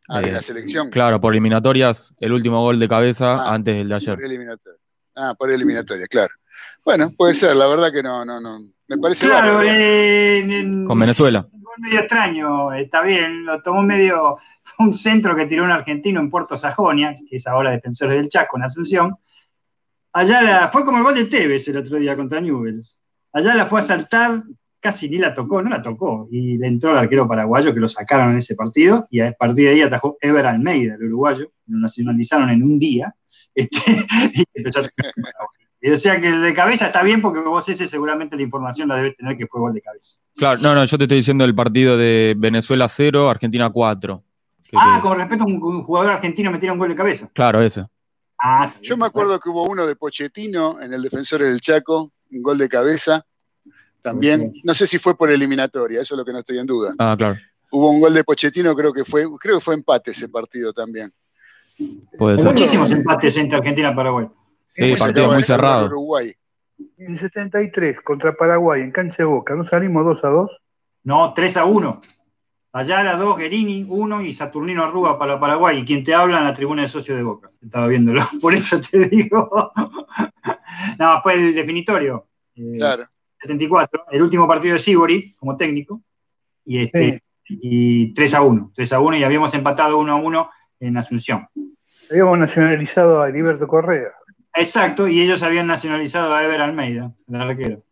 Ah, 0.08 0.20
de 0.20 0.28
Eh, 0.28 0.32
la 0.32 0.42
selección. 0.42 0.90
Claro, 0.90 1.18
por 1.20 1.32
eliminatorias, 1.32 2.14
el 2.18 2.32
último 2.32 2.60
gol 2.60 2.78
de 2.78 2.88
cabeza 2.88 3.36
Ah, 3.36 3.54
antes 3.54 3.74
del 3.74 3.88
de 3.88 3.94
ayer. 3.94 4.16
Por 4.16 4.24
eliminatoria. 4.24 4.78
Ah, 5.16 5.34
por 5.38 5.50
eliminatoria, 5.50 6.06
claro. 6.08 6.34
Bueno, 6.84 7.10
puede 7.16 7.32
ser, 7.32 7.56
la 7.56 7.66
verdad 7.68 7.90
que 7.90 8.02
no, 8.02 8.22
no, 8.24 8.38
no. 8.40 8.58
Me 8.88 8.98
parece 8.98 9.26
claro, 9.26 9.54
bárbaro. 9.56 9.68
eh, 9.68 10.38
en- 10.40 10.86
Con 10.86 10.98
Venezuela. 10.98 11.48
un 11.52 11.62
gol 11.62 11.74
medio 11.78 11.98
extraño, 12.00 12.72
está 12.74 13.02
bien, 13.02 13.44
lo 13.46 13.62
tomó 13.62 13.82
medio, 13.82 14.36
fue 14.62 14.86
un 14.86 14.92
centro 14.92 15.34
que 15.34 15.46
tiró 15.46 15.64
un 15.64 15.70
argentino 15.70 16.20
en 16.20 16.30
Puerto 16.30 16.56
Sajonia, 16.56 17.16
que 17.28 17.36
es 17.36 17.46
ahora 17.46 17.70
Defensores 17.70 18.14
del 18.14 18.28
Chaco 18.28 18.56
en 18.58 18.64
Asunción. 18.64 19.16
Allá 20.12 20.42
la, 20.42 20.70
fue 20.70 20.84
como 20.84 20.98
el 20.98 21.04
gol 21.04 21.14
de 21.14 21.24
Tevez 21.24 21.66
el 21.68 21.78
otro 21.78 21.98
día 21.98 22.14
contra 22.14 22.40
Newells. 22.40 23.02
Allá 23.32 23.54
la 23.54 23.66
fue 23.66 23.80
a 23.80 23.82
saltar, 23.82 24.36
casi 24.78 25.08
ni 25.08 25.16
la 25.18 25.32
tocó, 25.34 25.60
no 25.62 25.70
la 25.70 25.82
tocó, 25.82 26.28
y 26.30 26.56
le 26.58 26.68
entró 26.68 26.92
el 26.92 26.98
arquero 26.98 27.26
paraguayo 27.26 27.72
que 27.74 27.80
lo 27.80 27.88
sacaron 27.88 28.32
en 28.32 28.36
ese 28.38 28.54
partido, 28.54 29.06
y 29.10 29.20
a 29.20 29.32
partir 29.32 29.64
de 29.64 29.70
ahí 29.72 29.82
atajó 29.82 30.16
Ever 30.20 30.46
Almeida, 30.46 30.94
el 30.94 31.04
uruguayo, 31.04 31.50
lo 31.66 31.78
nacionalizaron 31.78 32.50
en 32.50 32.62
un 32.62 32.78
día, 32.78 33.12
este, 33.54 33.78
y 34.34 34.44
empezó 34.54 34.80
a 34.80 34.82
Y 35.86 35.90
o 35.90 35.96
sea 35.96 36.18
que 36.18 36.28
el 36.28 36.40
de 36.40 36.54
cabeza 36.54 36.86
está 36.86 37.02
bien 37.02 37.20
porque 37.20 37.40
vos 37.40 37.68
ese 37.68 37.86
seguramente 37.86 38.36
la 38.36 38.42
información 38.42 38.88
la 38.88 38.96
debes 38.96 39.16
tener 39.18 39.36
que 39.36 39.46
fue 39.46 39.60
gol 39.60 39.74
de 39.74 39.82
cabeza. 39.82 40.16
Claro, 40.34 40.58
no, 40.62 40.74
no, 40.74 40.84
yo 40.86 40.96
te 40.96 41.04
estoy 41.04 41.18
diciendo 41.18 41.44
el 41.44 41.54
partido 41.54 41.98
de 41.98 42.34
Venezuela 42.38 42.88
0, 42.88 43.28
Argentina 43.28 43.68
4. 43.68 44.22
Que 44.70 44.76
Ah, 44.80 44.94
te- 44.96 45.02
con 45.02 45.18
respecto 45.18 45.44
a 45.44 45.46
un, 45.46 45.62
un 45.62 45.82
jugador 45.82 46.12
argentino 46.12 46.50
metiera 46.50 46.72
un 46.72 46.78
gol 46.78 46.88
de 46.88 46.94
cabeza. 46.94 47.28
Claro, 47.34 47.60
ese. 47.60 47.84
Ah, 48.42 48.72
Yo 48.80 48.96
me 48.96 49.04
acuerdo 49.04 49.38
que 49.38 49.50
hubo 49.50 49.64
uno 49.64 49.86
de 49.86 49.94
Pochettino 49.94 50.80
en 50.80 50.94
el 50.94 51.02
Defensores 51.02 51.48
del 51.48 51.60
Chaco, 51.60 52.12
un 52.32 52.42
gol 52.42 52.56
de 52.56 52.68
cabeza. 52.70 53.22
También, 54.00 54.54
no 54.64 54.72
sé 54.72 54.86
si 54.86 54.98
fue 54.98 55.14
por 55.16 55.30
eliminatoria, 55.30 56.00
eso 56.00 56.14
es 56.14 56.18
lo 56.18 56.24
que 56.24 56.32
no 56.32 56.38
estoy 56.38 56.58
en 56.60 56.66
duda. 56.66 56.94
Ah, 56.98 57.14
claro. 57.16 57.36
Hubo 57.70 57.90
un 57.90 58.00
gol 58.00 58.14
de 58.14 58.24
Pochettino, 58.24 58.74
creo 58.74 58.92
que 58.92 59.04
fue, 59.04 59.26
creo 59.38 59.56
que 59.58 59.64
fue 59.64 59.74
empate 59.74 60.12
ese 60.12 60.28
partido 60.30 60.72
también. 60.72 61.10
Puede 62.18 62.36
ser. 62.38 62.46
muchísimos 62.46 62.90
empates 62.90 63.36
entre 63.36 63.58
Argentina 63.58 63.90
y 63.92 63.94
Paraguay. 63.94 64.26
Sí, 64.74 64.94
partido 64.98 65.32
muy 65.32 65.42
cerrado. 65.42 65.86
Uruguay. 65.86 66.34
En 66.98 67.12
el 67.12 67.18
73 67.18 68.00
contra 68.00 68.34
Paraguay 68.34 68.82
en 68.82 68.90
cancha 68.90 69.18
de 69.18 69.24
Boca, 69.24 69.54
¿no 69.54 69.64
salimos 69.64 70.04
2 70.04 70.24
a 70.24 70.28
2? 70.28 70.62
No, 71.04 71.32
3 71.32 71.56
a 71.58 71.64
1. 71.64 72.00
Ayala 72.72 73.16
2, 73.16 73.36
Guerini 73.36 73.86
1 73.88 74.22
y 74.22 74.32
Saturnino 74.32 74.82
Arruga 74.82 75.16
para 75.16 75.38
Paraguay. 75.38 75.78
Y 75.78 75.84
quien 75.84 76.02
te 76.02 76.12
habla 76.12 76.38
en 76.38 76.44
la 76.44 76.54
tribuna 76.54 76.82
de 76.82 76.88
socio 76.88 77.14
de 77.14 77.22
Boca. 77.22 77.48
Estaba 77.62 77.86
viéndolo. 77.86 78.20
Por 78.42 78.52
eso 78.52 78.80
te 78.80 79.08
digo. 79.08 79.72
no, 80.98 81.22
fue 81.22 81.34
el 81.34 81.54
definitorio. 81.54 82.26
Eh, 82.56 82.72
Claro. 82.76 83.04
74. 83.40 84.06
El 84.10 84.22
último 84.22 84.48
partido 84.48 84.72
de 84.72 84.80
Sibori 84.80 85.34
como 85.36 85.56
técnico. 85.56 86.02
Y, 86.64 86.82
este, 86.82 87.22
y 87.48 88.12
3 88.12 88.34
a 88.34 88.42
1. 88.42 88.72
3 88.74 88.92
a 88.92 89.00
1 89.00 89.16
y 89.18 89.24
habíamos 89.24 89.54
empatado 89.54 89.98
1 89.98 90.12
a 90.12 90.16
1 90.16 90.50
en 90.80 90.96
Asunción. 90.96 91.46
Habíamos 92.10 92.38
nacionalizado 92.38 93.22
a 93.22 93.28
Heriberto 93.28 93.68
Correa. 93.68 94.10
Exacto, 94.54 95.08
y 95.08 95.20
ellos 95.20 95.42
habían 95.42 95.66
nacionalizado 95.66 96.32
a 96.32 96.44
Ever 96.44 96.60
Almeida, 96.60 97.12
el 97.28 97.40
arquero. 97.40 97.82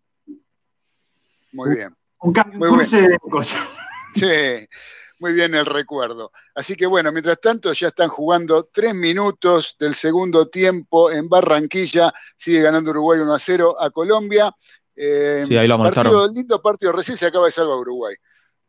Muy 1.52 1.74
bien. 1.74 1.94
Un 2.20 2.32
cambio, 2.32 2.58
Muy 2.58 2.68
un 2.68 2.78
de 2.78 3.18
cosas. 3.18 3.78
Sí, 4.14 4.68
muy 5.20 5.32
bien 5.32 5.54
el 5.54 5.64
recuerdo. 5.64 6.32
Así 6.54 6.76
que 6.76 6.84
bueno, 6.84 7.10
mientras 7.12 7.40
tanto 7.40 7.72
ya 7.72 7.88
están 7.88 8.10
jugando 8.10 8.68
tres 8.70 8.94
minutos 8.94 9.74
del 9.78 9.94
segundo 9.94 10.48
tiempo 10.48 11.10
en 11.10 11.30
Barranquilla. 11.30 12.12
Sigue 12.36 12.60
ganando 12.60 12.90
Uruguay 12.90 13.20
1 13.20 13.32
a 13.32 13.38
0 13.38 13.76
a 13.80 13.88
Colombia. 13.88 14.54
Eh, 14.94 15.44
Sí, 15.48 15.56
ahí 15.56 15.66
lo 15.66 15.78
partido, 15.78 16.28
lindo 16.28 16.60
partido. 16.60 16.92
Recién 16.92 17.16
se 17.16 17.26
acaba 17.26 17.46
de 17.46 17.52
salvar 17.52 17.78
Uruguay. 17.78 18.14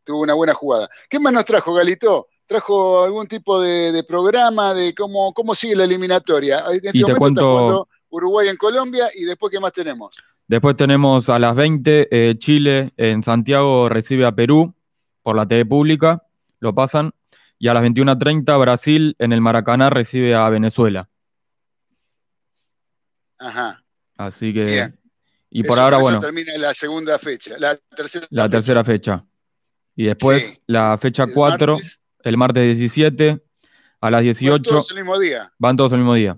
Tuvo 0.06 0.22
una 0.22 0.34
buena 0.34 0.54
jugada. 0.54 0.90
¿Qué 1.10 1.20
más 1.20 1.34
nos 1.34 1.44
trajo, 1.44 1.74
Galito? 1.74 2.28
¿Trajo 2.46 3.04
algún 3.06 3.28
tipo 3.28 3.60
de, 3.62 3.92
de 3.92 4.04
programa 4.04 4.74
de 4.74 4.94
cómo, 4.94 5.34
cómo 5.34 5.56
sigue 5.56 5.76
la 5.76 5.86
eliminatoria? 5.86 6.64
En 6.70 6.76
este 6.86 6.90
Y 6.98 7.04
te 7.04 7.16
cuento- 7.16 7.88
Uruguay 8.10 8.48
en 8.50 8.58
Colombia 8.58 9.06
y 9.16 9.24
después, 9.24 9.52
¿qué 9.52 9.60
más 9.60 9.72
tenemos? 9.74 10.16
Después 10.48 10.76
tenemos 10.76 11.30
a 11.30 11.40
las 11.40 11.56
20, 11.56 12.10
eh, 12.12 12.36
Chile 12.38 12.92
en 12.98 13.24
Santiago 13.24 13.90
recibe 13.90 14.26
a 14.26 14.32
Perú 14.34 14.74
por 15.24 15.36
la 15.36 15.48
TV 15.48 15.66
pública, 15.66 16.22
lo 16.60 16.76
pasan. 16.76 17.12
Y 17.58 17.70
a 17.70 17.74
las 17.74 17.82
21.30 17.82 18.60
Brasil 18.60 19.16
en 19.20 19.32
el 19.34 19.40
Maracaná 19.42 19.90
recibe 19.90 20.36
a 20.36 20.48
Venezuela. 20.50 21.10
Ajá. 23.40 23.84
Así 24.18 24.54
que... 24.54 24.66
Bien. 24.66 25.00
Y 25.50 25.64
por 25.64 25.74
Eso- 25.78 25.84
ahora, 25.84 25.98
eso 25.98 26.04
bueno, 26.04 26.20
termina 26.20 26.58
la 26.58 26.74
segunda 26.74 27.20
fecha, 27.20 27.56
la 27.60 27.76
tercera 27.96 28.26
la 28.32 28.44
fecha. 28.44 28.52
tercera 28.52 28.84
fecha. 28.84 29.26
Y 29.96 30.06
después 30.06 30.44
Sí. 30.56 30.62
la 30.66 30.98
fecha 30.98 31.24
El 31.26 31.34
4, 31.34 31.74
martes, 31.74 32.03
el 32.24 32.38
martes 32.38 32.64
17, 32.64 33.44
a 34.02 34.12
las 34.12 34.20
van 34.20 34.24
18, 34.24 34.62
todos 34.62 34.92
el 34.92 34.98
mismo 34.98 35.20
día. 35.20 35.54
van 35.58 35.78
todos 35.78 35.92
el 35.94 36.00
mismo 36.00 36.16
día. 36.16 36.38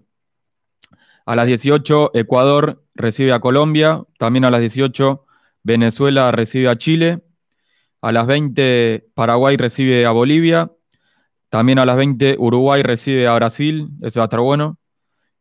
A 1.26 1.36
las 1.36 1.48
18, 1.48 2.12
Ecuador 2.14 2.84
recibe 2.94 3.34
a 3.34 3.40
Colombia. 3.40 4.04
También 4.20 4.46
a 4.46 4.52
las 4.52 4.62
18, 4.62 5.26
Venezuela 5.64 6.32
recibe 6.32 6.70
a 6.70 6.76
Chile. 6.76 7.24
A 8.02 8.12
las 8.12 8.28
20, 8.28 9.10
Paraguay 9.16 9.58
recibe 9.58 10.06
a 10.06 10.12
Bolivia. 10.12 10.72
También 11.50 11.80
a 11.80 11.86
las 11.86 11.98
20, 11.98 12.36
Uruguay 12.38 12.84
recibe 12.84 13.28
a 13.28 13.34
Brasil. 13.34 13.90
Eso 14.02 14.20
va 14.20 14.26
a 14.26 14.28
estar 14.28 14.42
bueno. 14.42 14.78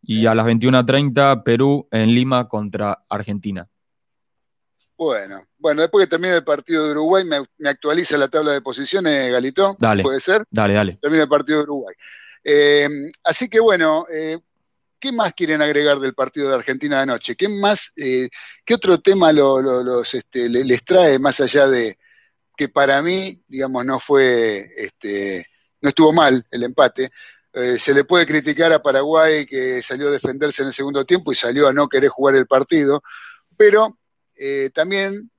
Y 0.01 0.25
a 0.25 0.35
las 0.35 0.47
21.30, 0.47 1.43
Perú 1.45 1.89
en 1.91 2.15
Lima 2.15 2.49
contra 2.49 3.05
Argentina. 3.11 3.69
Bueno, 4.97 5.45
bueno, 5.59 5.83
después 5.83 6.07
que 6.07 6.11
termine 6.11 6.37
el 6.37 6.45
partido 6.45 6.85
de 6.87 6.93
Uruguay, 6.93 7.25
me, 7.25 7.43
me 7.59 7.69
actualiza 7.69 8.17
la 8.17 8.29
tabla 8.29 8.53
de 8.53 8.61
posiciones, 8.61 9.31
Galito. 9.33 9.77
Dale. 9.79 10.03
¿Puede 10.03 10.21
ser? 10.21 10.45
Dale, 10.51 10.75
dale. 10.75 10.99
Termina 11.03 11.25
el 11.25 11.29
partido 11.29 11.59
de 11.59 11.65
Uruguay. 11.65 11.95
Eh, 12.45 12.89
así 13.25 13.49
que 13.49 13.59
bueno, 13.59 14.07
eh, 14.13 14.39
¿qué 15.01 15.11
más 15.11 15.33
quieren 15.35 15.63
agregar 15.63 15.99
del 15.99 16.15
partido 16.15 16.49
de 16.49 16.55
Argentina 16.55 16.97
de 16.97 17.03
anoche? 17.03 17.35
¿Qué 17.35 17.49
más, 17.49 17.91
eh, 17.97 18.29
qué 18.65 18.75
otro 18.75 19.01
tema 19.01 19.33
lo- 19.33 19.61
lo- 19.61 19.83
los, 19.83 20.15
este, 20.15 20.49
le- 20.49 20.65
les 20.65 20.85
trae 20.85 21.19
más 21.19 21.41
allá 21.41 21.67
de 21.67 21.99
que 22.57 22.69
para 22.69 23.03
mí, 23.03 23.43
digamos, 23.49 23.85
no 23.85 23.99
fue, 23.99 24.71
este, 24.77 25.45
no 25.81 25.89
estuvo 25.89 26.13
mal 26.13 26.47
el 26.51 26.63
empate? 26.63 27.11
Se 27.79 27.95
le 27.95 28.03
puede 28.03 28.27
criticar 28.27 28.73
a 28.73 28.83
Paraguay 28.83 29.47
que 29.47 29.81
salió 29.81 30.09
a 30.09 30.11
defenderse 30.11 30.63
en 30.63 30.69
el 30.69 30.75
segundo 30.75 31.05
tiempo 31.05 31.31
y 31.31 31.37
salió 31.37 31.69
a 31.69 31.73
no 31.73 31.89
querer 31.89 32.11
jugar 32.11 32.35
el 32.35 32.49
partido, 32.49 33.01
pero 33.57 33.97
eh, 34.37 34.71
también 34.75 35.31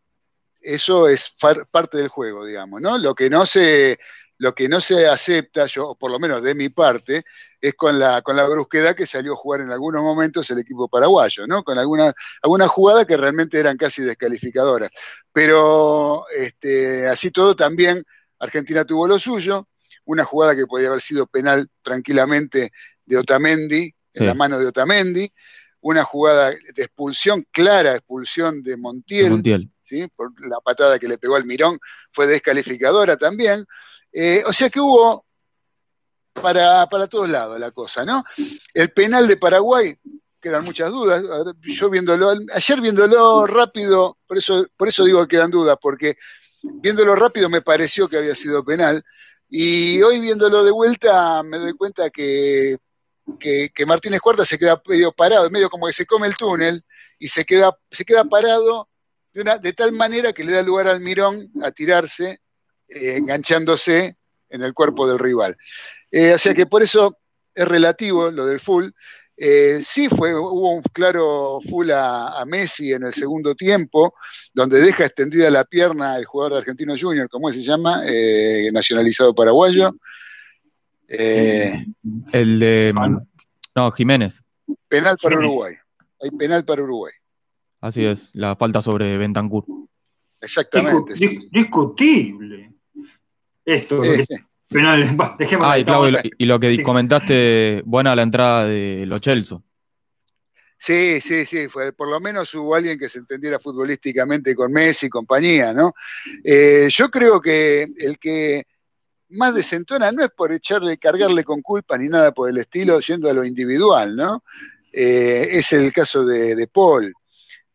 eso 0.61 1.07
es 1.07 1.35
parte 1.71 1.97
del 1.97 2.07
juego, 2.07 2.45
digamos, 2.45 2.81
¿no? 2.81 2.97
Lo 2.97 3.13
que 3.13 3.29
no 3.29 3.45
se, 3.45 3.99
lo 4.39 4.55
que 4.55 4.67
no 4.67 4.81
se 4.81 5.07
acepta, 5.07 5.65
yo, 5.67 5.95
por 5.95 6.09
lo 6.11 6.19
menos 6.19 6.41
de 6.41 6.55
mi 6.55 6.69
parte, 6.69 7.23
es 7.61 7.73
con 7.75 7.99
la, 7.99 8.21
con 8.21 8.35
la 8.35 8.47
brusquedad 8.47 8.95
que 8.95 9.05
salió 9.07 9.33
a 9.33 9.35
jugar 9.35 9.61
en 9.61 9.71
algunos 9.71 10.01
momentos 10.01 10.49
el 10.49 10.59
equipo 10.59 10.87
paraguayo, 10.89 11.45
¿no? 11.47 11.63
Con 11.63 11.77
alguna, 11.77 12.13
alguna 12.41 12.67
jugada 12.67 13.05
que 13.05 13.15
realmente 13.17 13.59
eran 13.59 13.77
casi 13.77 14.01
descalificadoras. 14.01 14.89
Pero 15.31 16.25
este, 16.35 17.07
así 17.07 17.31
todo 17.31 17.55
también 17.55 18.03
Argentina 18.39 18.85
tuvo 18.85 19.07
lo 19.07 19.19
suyo, 19.19 19.67
una 20.05 20.23
jugada 20.23 20.55
que 20.55 20.67
podía 20.67 20.87
haber 20.89 21.01
sido 21.01 21.27
penal 21.27 21.69
tranquilamente 21.81 22.71
de 23.05 23.17
Otamendi, 23.17 23.83
en 24.13 24.21
Sí. 24.21 24.25
la 24.25 24.33
mano 24.33 24.57
de 24.59 24.67
Otamendi, 24.67 25.29
una 25.86 26.03
jugada 26.03 26.49
de 26.49 26.83
expulsión, 26.83 27.45
clara 27.51 27.91
expulsión 27.91 28.63
de 28.63 28.75
Montiel, 28.75 29.29
Montiel. 29.29 29.69
¿sí? 29.83 30.07
por 30.15 30.31
la 30.47 30.59
patada 30.59 30.97
que 30.97 31.07
le 31.07 31.19
pegó 31.19 31.36
al 31.36 31.45
Mirón, 31.45 31.77
fue 32.11 32.25
descalificadora 32.25 33.17
también. 33.17 33.63
Eh, 34.11 34.41
o 34.47 34.51
sea 34.51 34.67
que 34.71 34.79
hubo 34.79 35.23
para, 36.33 36.89
para 36.89 37.05
todos 37.05 37.29
lados 37.29 37.59
la 37.59 37.69
cosa, 37.69 38.03
¿no? 38.03 38.23
El 38.73 38.93
penal 38.93 39.27
de 39.27 39.38
Paraguay, 39.38 39.95
quedan 40.41 40.65
muchas 40.65 40.91
dudas. 40.91 41.23
Yo 41.61 41.91
viéndolo, 41.91 42.33
ayer 42.55 42.81
viéndolo 42.81 43.45
rápido, 43.45 44.17
por 44.25 44.39
eso, 44.39 44.65
por 44.75 44.88
eso 44.88 45.05
digo 45.05 45.21
que 45.21 45.36
quedan 45.36 45.51
dudas, 45.51 45.77
porque 45.79 46.17
viéndolo 46.63 47.15
rápido 47.15 47.47
me 47.47 47.61
pareció 47.61 48.09
que 48.09 48.17
había 48.17 48.33
sido 48.33 48.65
penal. 48.65 49.03
Y 49.47 50.01
hoy 50.01 50.19
viéndolo 50.19 50.63
de 50.63 50.71
vuelta 50.71 51.43
me 51.43 51.59
doy 51.59 51.73
cuenta 51.73 52.09
que, 52.09 52.75
que, 53.39 53.86
Martínez 53.86 54.21
Cuarta 54.21 54.45
se 54.45 54.57
queda 54.57 54.82
medio 54.88 55.11
parado, 55.11 55.49
medio 55.49 55.69
como 55.69 55.88
que 55.88 55.93
se 55.93 56.05
come 56.05 56.28
el 56.28 56.36
túnel 56.36 56.84
y 57.19 57.28
se 57.30 57.45
queda, 57.45 57.78
se 57.91 58.05
queda 58.05 58.23
parado 58.26 58.89
de, 59.34 59.73
tal 59.73 59.91
manera 59.91 60.32
que 60.32 60.43
le 60.43 60.53
da 60.53 60.61
lugar 60.61 60.88
al 60.88 61.01
Mirón 61.01 61.51
a 61.61 61.71
tirarse, 61.71 62.39
eh, 62.88 63.17
enganchándose 63.17 64.15
en 64.49 64.63
el 64.63 64.73
cuerpo 64.73 65.07
del 65.07 65.19
rival. 65.19 65.57
Eh, 66.11 66.34
o 66.34 66.38
sea 66.38 66.53
que 66.53 66.65
por 66.65 66.84
eso 66.84 67.17
es 67.53 67.67
relativo 67.67 68.32
lo 68.32 68.45
del 68.45 68.59
full. 68.59 68.89
Eh, 69.38 69.80
sí 69.82 70.07
fue, 70.07 70.34
hubo 70.34 70.71
un 70.71 70.82
claro 70.82 71.59
full 71.69 71.91
a, 71.91 72.43
Messi 72.47 72.93
en 72.93 73.03
el 73.03 73.13
segundo 73.13 73.53
tiempo, 73.53 74.13
donde 74.53 74.80
deja 74.80 75.05
extendida 75.05 75.49
la 75.49 75.65
pierna 75.65 76.15
el 76.17 76.26
jugador 76.26 76.59
argentino 76.59 76.95
junior, 76.97 77.28
¿cómo 77.30 77.51
se 77.51 77.61
llama? 77.61 78.03
Eh, 78.05 78.69
nacionalizado 78.71 79.36
paraguayo. 79.36 79.93
Eh, 81.08 81.86
el 82.32 82.60
de... 82.60 82.93
No, 83.76 83.91
Jiménez. 83.91 84.41
Penal 84.88 85.18
para 85.22 85.38
Uruguay. 85.38 85.76
Hay 86.22 86.32
penal 86.32 86.64
para 86.66 86.84
Uruguay. 86.84 87.14
Así 87.82 88.03
es, 88.03 88.32
la 88.34 88.56
falta 88.56 88.82
sobre 88.82 89.18
Bentancur. 89.18 89.66
Exactamente. 90.41 91.14
Discu 91.14 91.41
sí. 91.41 91.49
Discutible. 91.51 92.74
Esto, 93.64 94.03
sí, 94.03 94.24
sí. 94.24 94.36
Penal, 94.70 95.18
dejemos 95.39 95.68
ah, 95.70 95.78
y, 95.78 95.86
claro, 95.86 96.08
y, 96.08 96.12
lo, 96.12 96.20
y 96.38 96.45
lo 96.45 96.60
que 96.60 96.76
sí. 96.76 96.84
comentaste, 96.84 97.84
buena 97.86 98.16
la 98.16 98.24
entrada 98.24 98.66
de 98.66 99.06
Lo 99.06 99.20
Celso. 99.20 99.64
Sí, 100.78 101.22
sí, 101.22 101.45
sí, 101.45 101.68
fue, 101.68 101.93
por 101.93 102.10
lo 102.10 102.20
menos 102.20 102.53
hubo 102.53 102.76
alguien 102.76 102.99
que 102.99 103.10
se 103.10 103.20
entendiera 103.20 103.60
futbolísticamente 103.60 104.53
con 104.53 104.72
Messi 104.72 105.08
y 105.08 105.10
compañía, 105.10 105.74
¿no? 105.74 105.93
Eh, 106.43 106.88
yo 106.91 107.10
creo 107.10 107.41
que 107.41 107.88
el 107.97 108.20
que 108.20 108.66
más 109.36 109.53
desentona 109.53 110.11
no 110.11 110.23
es 110.23 110.31
por 110.36 110.51
echarle, 110.51 110.97
cargarle 110.97 111.43
con 111.43 111.61
culpa 111.61 111.97
ni 111.97 112.09
nada 112.09 112.31
por 112.31 112.49
el 112.49 112.57
estilo, 112.57 112.99
yendo 112.99 113.29
a 113.29 113.33
lo 113.33 113.43
individual, 113.45 114.15
¿no? 114.15 114.43
Eh, 114.91 115.47
es 115.51 115.73
el 115.73 115.91
caso 115.93 116.25
de, 116.25 116.55
de 116.55 116.67
Paul. 116.67 117.13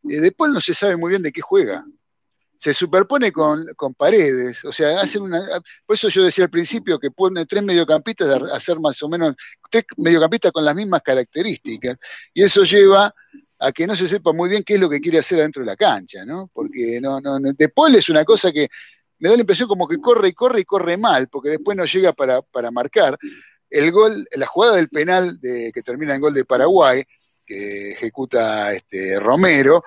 Eh, 0.09 0.21
de 0.21 0.33
Paul 0.33 0.53
no 0.53 0.61
se 0.61 0.75
sabe 0.75 0.97
muy 0.97 1.11
bien 1.11 1.23
de 1.23 1.31
qué 1.33 1.41
juega. 1.41 1.85
Se 2.59 2.75
superpone 2.75 3.33
con, 3.33 3.65
con 3.75 3.95
paredes, 3.95 4.65
o 4.67 4.73
sea, 4.73 5.01
hacen 5.01 5.23
una. 5.23 5.41
Por 5.87 5.95
eso 5.95 6.09
yo 6.11 6.23
decía 6.23 6.45
al 6.45 6.51
principio 6.51 6.99
que 6.99 7.11
pone 7.11 7.47
tres 7.47 7.63
mediocampistas 7.63 8.29
a 8.29 8.55
hacer 8.55 8.79
más 8.79 9.03
o 9.03 9.09
menos, 9.09 9.35
tres 9.71 9.85
mediocampistas 9.97 10.53
con 10.53 10.65
las 10.65 10.75
mismas 10.75 11.01
características. 11.03 11.97
Y 12.35 12.43
eso 12.43 12.65
lleva 12.65 13.15
a 13.59 13.73
que 13.73 13.87
no 13.87 13.97
se 13.97 14.07
sepa 14.07 14.33
muy 14.33 14.49
bien 14.51 14.63
qué 14.63 14.75
es 14.75 14.81
lo 14.81 14.91
que 14.91 15.01
quiere 15.01 15.19
hacer 15.19 15.39
adentro 15.41 15.63
de 15.63 15.67
la 15.69 15.77
cancha, 15.77 16.25
¿no? 16.27 16.51
Porque 16.53 16.99
no, 17.01 17.21
no- 17.21 17.39
De 17.41 17.69
Paul 17.71 17.95
es 17.95 18.09
una 18.11 18.25
cosa 18.25 18.53
que 18.53 18.69
me 19.21 19.29
da 19.29 19.37
la 19.37 19.41
impresión 19.43 19.69
como 19.69 19.87
que 19.87 19.99
corre 20.01 20.29
y 20.29 20.33
corre 20.33 20.61
y 20.61 20.65
corre 20.65 20.97
mal, 20.97 21.29
porque 21.29 21.51
después 21.51 21.77
no 21.77 21.85
llega 21.85 22.13
para, 22.13 22.43
para 22.43 22.71
marcar. 22.71 23.17
El 23.69 23.93
gol, 23.93 24.27
la 24.35 24.47
jugada 24.47 24.75
del 24.77 24.89
penal 24.89 25.39
de, 25.41 25.71
que 25.73 25.83
termina 25.83 26.15
en 26.15 26.21
gol 26.21 26.35
de 26.35 26.45
Paraguay, 26.45 27.05
que 27.47 27.93
ejecuta 27.93 28.73
este, 28.73 29.21
Romero, 29.21 29.83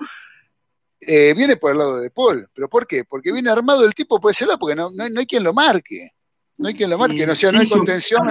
eh, 1.02 1.34
viene 1.36 1.58
por 1.58 1.72
el 1.72 1.78
lado 1.78 2.00
de 2.00 2.10
Paul. 2.10 2.48
¿Pero 2.54 2.70
por 2.70 2.88
qué? 2.88 3.04
Porque 3.04 3.32
viene 3.34 3.50
armado 3.50 3.86
el 3.86 3.94
tipo 3.94 4.20
por 4.22 4.32
ese 4.32 4.46
lado, 4.46 4.60
porque 4.60 4.76
no, 4.76 4.90
no, 4.92 5.04
hay- 5.04 5.10
no 5.12 5.20
hay 5.20 5.26
quien 5.26 5.44
lo 5.44 5.54
marque. 5.54 6.12
No 6.58 6.68
hay 6.68 6.76
quien 6.76 6.90
lo 6.92 6.98
marque, 7.00 7.26
no, 7.26 7.34
o 7.34 7.36
sea, 7.36 7.52
no 7.52 7.60
hay 7.60 7.66
contención 7.80 8.22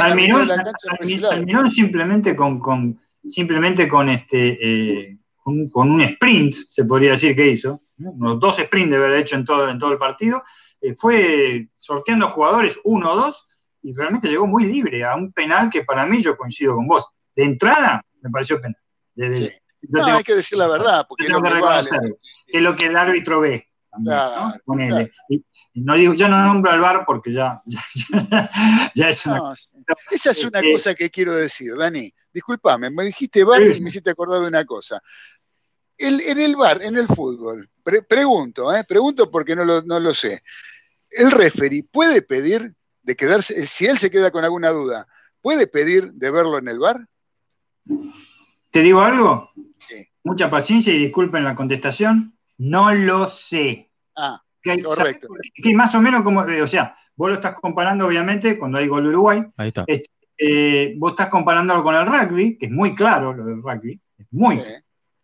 la 0.46 0.54
cancha 0.56 0.88
lado. 1.20 1.32
Almirón 1.32 1.70
simplemente 1.70 2.36
con, 2.36 2.60
con- 2.60 3.00
simplemente 3.26 3.88
con 3.88 4.08
este 4.08 4.58
eh, 4.62 5.18
con, 5.36 5.66
con 5.68 5.90
un 5.90 6.00
sprint, 6.02 6.54
se 6.68 6.84
podría 6.84 7.10
decir 7.12 7.34
que 7.34 7.48
hizo, 7.48 7.82
¿no? 7.96 8.12
unos 8.12 8.38
dos 8.38 8.56
sprints 8.58 8.90
de 8.90 8.96
haber 8.96 9.14
hecho 9.14 9.34
en 9.34 9.44
todo, 9.44 9.68
en 9.68 9.76
todo 9.78 9.90
el 9.92 9.98
partido, 9.98 10.42
eh, 10.82 10.94
fue 10.96 11.68
sorteando 11.76 12.28
jugadores 12.28 12.78
uno 12.84 13.12
o 13.12 13.16
dos 13.16 13.46
y 13.82 13.94
realmente 13.94 14.28
llegó 14.28 14.46
muy 14.46 14.64
libre 14.64 15.04
a 15.04 15.14
un 15.16 15.32
penal 15.32 15.70
que 15.70 15.84
para 15.84 16.04
mí 16.06 16.20
yo 16.22 16.36
coincido 16.36 16.74
con 16.76 16.86
vos. 16.86 17.06
De 17.34 17.44
entrada 17.44 18.02
me 18.20 18.30
pareció 18.30 18.60
penal. 18.60 18.76
Sí. 19.16 19.50
No, 19.88 20.04
tengo- 20.04 20.18
hay 20.18 20.24
que 20.24 20.34
decir 20.36 20.56
la 20.58 20.68
verdad, 20.68 21.06
porque 21.08 21.24
es 21.24 21.30
lo 21.30 21.42
que 21.42 21.48
que 21.52 21.60
vale. 21.60 21.88
que 22.46 22.56
es 22.58 22.62
lo 22.62 22.76
que 22.76 22.86
el 22.86 22.96
árbitro 22.96 23.40
ve. 23.40 23.66
también, 23.90 24.16
¿no? 24.16 24.22
Claro, 24.32 24.60
Ponele. 24.64 24.90
claro. 24.90 25.10
Y- 25.28 25.44
y 25.74 25.80
no 25.82 25.94
digo, 25.96 26.14
yo 26.14 26.28
no 26.28 26.38
nombro 26.42 26.70
al 26.70 26.80
VAR 26.80 27.04
porque 27.04 27.32
ya, 27.32 27.60
ya, 28.30 28.50
ya 28.94 29.08
es 29.08 29.26
una 29.26 29.38
No, 29.38 29.52
esa 30.10 30.30
es 30.30 30.44
una 30.44 30.58
Este- 30.60 30.72
cosa 30.72 30.94
que 30.94 31.10
quiero 31.10 31.34
decir, 31.34 31.74
Dani. 31.76 32.12
Disculpame, 32.32 32.88
me 32.90 33.04
dijiste 33.04 33.44
bar 33.44 33.60
y 33.60 33.80
me 33.80 33.88
hiciste 33.90 34.10
acordar 34.10 34.40
de 34.40 34.48
una 34.48 34.64
cosa. 34.64 35.00
El- 35.98 36.20
en 36.22 36.40
el 36.40 36.56
bar, 36.56 36.82
en 36.82 36.96
el 36.96 37.06
fútbol, 37.06 37.68
pre- 37.82 38.02
pregunto, 38.02 38.74
¿eh? 38.74 38.84
pregunto 38.84 39.30
porque 39.30 39.54
no 39.56 39.64
lo, 39.64 39.82
no 39.82 40.00
lo 40.00 40.14
sé. 40.14 40.42
¿El 41.10 41.30
referee 41.30 41.82
puede 41.84 42.22
pedir 42.22 42.74
de 43.02 43.16
quedarse, 43.16 43.66
si 43.66 43.86
él 43.86 43.98
se 43.98 44.10
queda 44.10 44.30
con 44.30 44.44
alguna 44.44 44.70
duda, 44.70 45.06
puede 45.40 45.66
pedir 45.66 46.12
de 46.12 46.30
verlo 46.30 46.58
en 46.58 46.68
el 46.68 46.78
bar? 46.78 47.06
¿Te 48.70 48.80
digo 48.80 49.00
algo? 49.00 49.50
Sí. 49.78 50.06
Mucha 50.24 50.48
paciencia 50.50 50.92
y 50.94 50.98
disculpen 50.98 51.44
la 51.44 51.54
contestación. 51.54 52.36
No 52.58 52.94
lo 52.94 53.28
sé. 53.28 53.90
Ah, 54.16 54.40
Que, 54.62 54.80
Correcto. 54.82 55.28
que 55.54 55.74
más 55.74 55.94
o 55.96 56.00
menos 56.00 56.22
como, 56.22 56.48
eh, 56.48 56.62
o 56.62 56.66
sea, 56.66 56.94
vos 57.16 57.28
lo 57.30 57.34
estás 57.34 57.56
comparando 57.60 58.06
obviamente 58.06 58.56
cuando 58.56 58.78
hay 58.78 58.86
gol 58.86 59.02
de 59.02 59.08
Uruguay, 59.08 59.44
Ahí 59.56 59.68
está. 59.68 59.84
eh, 60.38 60.94
vos 60.96 61.12
estás 61.12 61.28
comparándolo 61.28 61.82
con 61.82 61.94
el 61.96 62.06
rugby, 62.06 62.56
que 62.56 62.66
es 62.66 62.72
muy 62.72 62.94
claro 62.94 63.32
lo 63.34 63.44
del 63.44 63.60
rugby, 63.60 64.00
es 64.18 64.26
muy, 64.30 64.58
sí. 64.60 64.70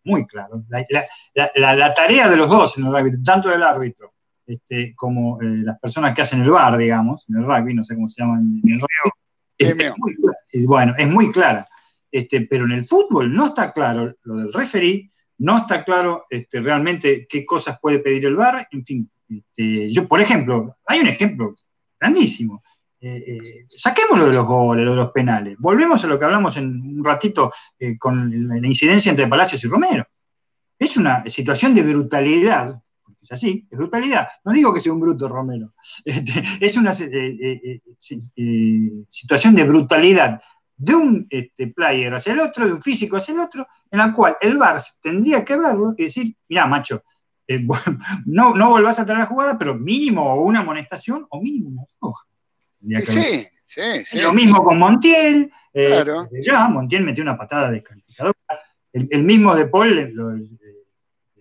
Muy 0.08 0.26
claro. 0.26 0.64
La, 0.68 0.84
la- 0.90 1.04
la- 1.34 1.50
la- 1.54 1.76
la 1.76 1.94
tarea 1.94 2.28
de 2.28 2.36
los 2.36 2.48
dos 2.50 2.76
en 2.78 2.86
el 2.86 2.92
rugby, 2.92 3.22
tanto 3.22 3.48
del 3.48 3.62
árbitro 3.62 4.14
este, 4.46 4.94
como 4.96 5.40
eh, 5.42 5.44
las 5.62 5.78
personas 5.78 6.14
que 6.14 6.22
hacen 6.22 6.40
el 6.40 6.50
bar, 6.50 6.76
digamos, 6.78 7.28
en 7.28 7.36
el 7.36 7.44
rugby, 7.44 7.74
no 7.74 7.84
sé 7.84 7.94
cómo 7.94 8.08
se 8.08 8.22
llama 8.22 8.38
en 8.38 8.62
el 8.64 8.80
rugby, 8.80 9.12
es- 9.58 9.68
Gemio. 9.68 9.92
es 9.92 9.98
muy 9.98 10.66
bueno, 10.66 10.94
es 10.96 11.08
muy 11.08 11.30
clara. 11.32 11.68
Este, 12.10 12.40
pero 12.42 12.64
en 12.64 12.72
el 12.72 12.84
fútbol 12.86 13.32
no 13.34 13.48
está 13.48 13.70
claro 13.72 14.14
lo 14.22 14.36
del 14.36 14.50
referee, 14.52 15.10
no 15.38 15.58
está 15.58 15.84
claro 15.84 16.24
este, 16.30 16.60
realmente 16.60 17.26
qué 17.28 17.44
cosas 17.44 17.78
puede 17.80 17.98
pedir 17.98 18.24
el 18.26 18.36
VAR, 18.36 18.66
en 18.70 18.84
fin. 18.84 19.10
este, 19.28 19.88
yo, 19.90 20.08
por 20.08 20.20
ejemplo, 20.22 20.78
hay 20.86 21.00
un 21.00 21.08
ejemplo 21.08 21.54
grandísimo. 22.00 22.62
Eh, 23.00 23.24
eh, 23.28 23.66
saquemos 23.68 24.18
lo 24.18 24.26
de 24.26 24.32
los 24.34 24.46
goles, 24.46 24.84
lo 24.84 24.92
de 24.92 24.96
los 24.96 25.12
penales. 25.12 25.56
Volvemos 25.58 26.02
a 26.02 26.08
lo 26.08 26.18
que 26.18 26.24
hablamos 26.24 26.56
en 26.56 26.80
un 26.98 27.04
ratito 27.04 27.52
eh, 27.78 27.96
con 27.96 28.48
la 28.48 28.66
incidencia 28.66 29.10
entre 29.10 29.28
Palacios 29.28 29.62
y 29.62 29.68
Romero. 29.68 30.04
Es 30.78 30.96
una 30.96 31.24
situación 31.26 31.74
de 31.74 31.82
brutalidad, 31.82 32.80
es 33.20 33.32
así, 33.32 33.66
es 33.70 33.78
brutalidad. 33.78 34.28
No 34.44 34.52
digo 34.52 34.72
que 34.74 34.80
sea 34.80 34.92
un 34.92 35.00
bruto 35.00 35.28
Romero, 35.28 35.72
Este, 36.04 36.42
es 36.60 36.76
una 36.76 36.92
eh, 36.92 37.80
si- 37.98 38.20
situación 39.08 39.54
de 39.54 39.64
brutalidad 39.64 40.40
de 40.76 40.94
un 40.94 41.26
este, 41.30 41.68
player 41.68 42.14
hacia 42.14 42.32
el 42.32 42.40
otro, 42.40 42.66
de 42.66 42.72
un 42.72 42.82
físico 42.82 43.16
hacia 43.16 43.34
el 43.34 43.40
otro, 43.40 43.66
en 43.90 43.98
la 43.98 44.12
cual 44.12 44.36
el 44.40 44.56
VAR 44.56 44.80
tendría 45.02 45.44
que 45.44 45.56
verlo 45.56 45.94
y 45.96 46.04
decir, 46.04 46.36
mira, 46.48 46.66
macho, 46.66 47.02
no, 48.26 48.54
no 48.54 48.70
volvás 48.70 49.00
a 49.00 49.04
traer 49.06 49.20
la 49.20 49.26
jugada, 49.26 49.58
pero 49.58 49.74
mínimo 49.74 50.34
una 50.36 50.60
amonestación 50.60 51.26
o 51.30 51.40
mínimo 51.40 51.70
una 51.70 51.82
roja. 52.00 52.27
Que 52.86 53.00
sí, 53.02 53.46
sí, 53.64 54.04
sí. 54.04 54.20
Lo 54.20 54.32
mismo 54.32 54.62
con 54.62 54.78
Montiel. 54.78 55.50
eh, 55.72 55.88
Claro. 55.88 56.28
Ya, 56.32 56.68
Montiel 56.68 57.02
metió 57.04 57.22
una 57.22 57.36
patada 57.36 57.70
descalificadora. 57.70 58.34
El, 58.92 59.08
el 59.10 59.22
mismo 59.22 59.54
de 59.54 59.66
Paul 59.66 59.98
eh, 59.98 60.10
lo- 60.12 60.34
eh, 60.36 60.48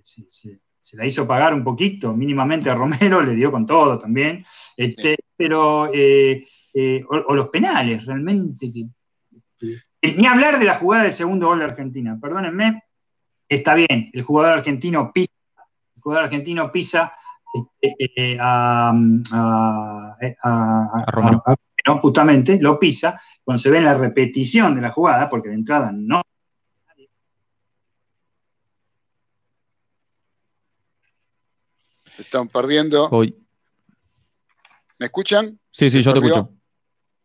se, 0.04 0.24
se- 0.30 0.60
se 0.82 0.96
la 0.98 1.06
hizo 1.06 1.28
pagar 1.28 1.54
un 1.54 1.64
poquito, 1.66 2.14
mínimamente 2.14 2.70
a 2.70 2.76
Romero, 2.76 3.22
le 3.22 3.36
dio 3.36 3.52
con 3.52 3.66
todo 3.66 4.00
también. 4.00 4.44
Este, 4.76 5.18
Pero, 5.36 5.90
eh, 5.94 6.46
o, 7.10 7.16
o 7.28 7.36
los 7.36 7.50
penales, 7.50 8.06
realmente. 8.06 8.72
que- 8.72 8.88
que- 9.60 10.14
ni 10.16 10.26
hablar 10.28 10.60
de 10.60 10.66
la 10.66 10.76
jugada 10.76 11.04
del 11.04 11.12
segundo 11.12 11.48
gol 11.48 11.60
de 11.60 11.66
Argentina, 11.66 12.18
perdónenme. 12.22 12.84
Está 13.50 13.76
bien, 13.76 14.10
el 14.14 14.22
jugador 14.24 14.58
argentino 14.60 15.12
pisa, 15.14 15.32
el 15.96 16.02
jugador 16.02 16.26
argentino 16.26 16.72
pisa 16.72 17.12
a, 18.40 18.90
a- 19.34 20.18
a- 20.44 20.90
A 20.94 21.12
Romero. 21.12 21.44
a- 21.46 21.56
¿no? 21.88 22.00
justamente, 22.00 22.60
lo 22.62 22.78
pisa, 22.78 23.20
cuando 23.44 23.62
se 23.62 23.70
ve 23.70 23.78
en 23.78 23.86
la 23.86 23.94
repetición 23.94 24.76
de 24.76 24.82
la 24.82 24.92
jugada, 24.92 25.30
porque 25.30 25.50
de 25.50 25.56
entrada 25.56 25.92
no. 25.94 26.22
Están 32.18 32.48
perdiendo. 32.48 33.08
Hoy. 33.10 33.36
¿Me 35.00 35.06
escuchan? 35.06 35.60
Sí, 35.72 35.90
sí, 35.90 36.02
yo 36.02 36.12
te 36.14 36.20
escucho. 36.20 36.52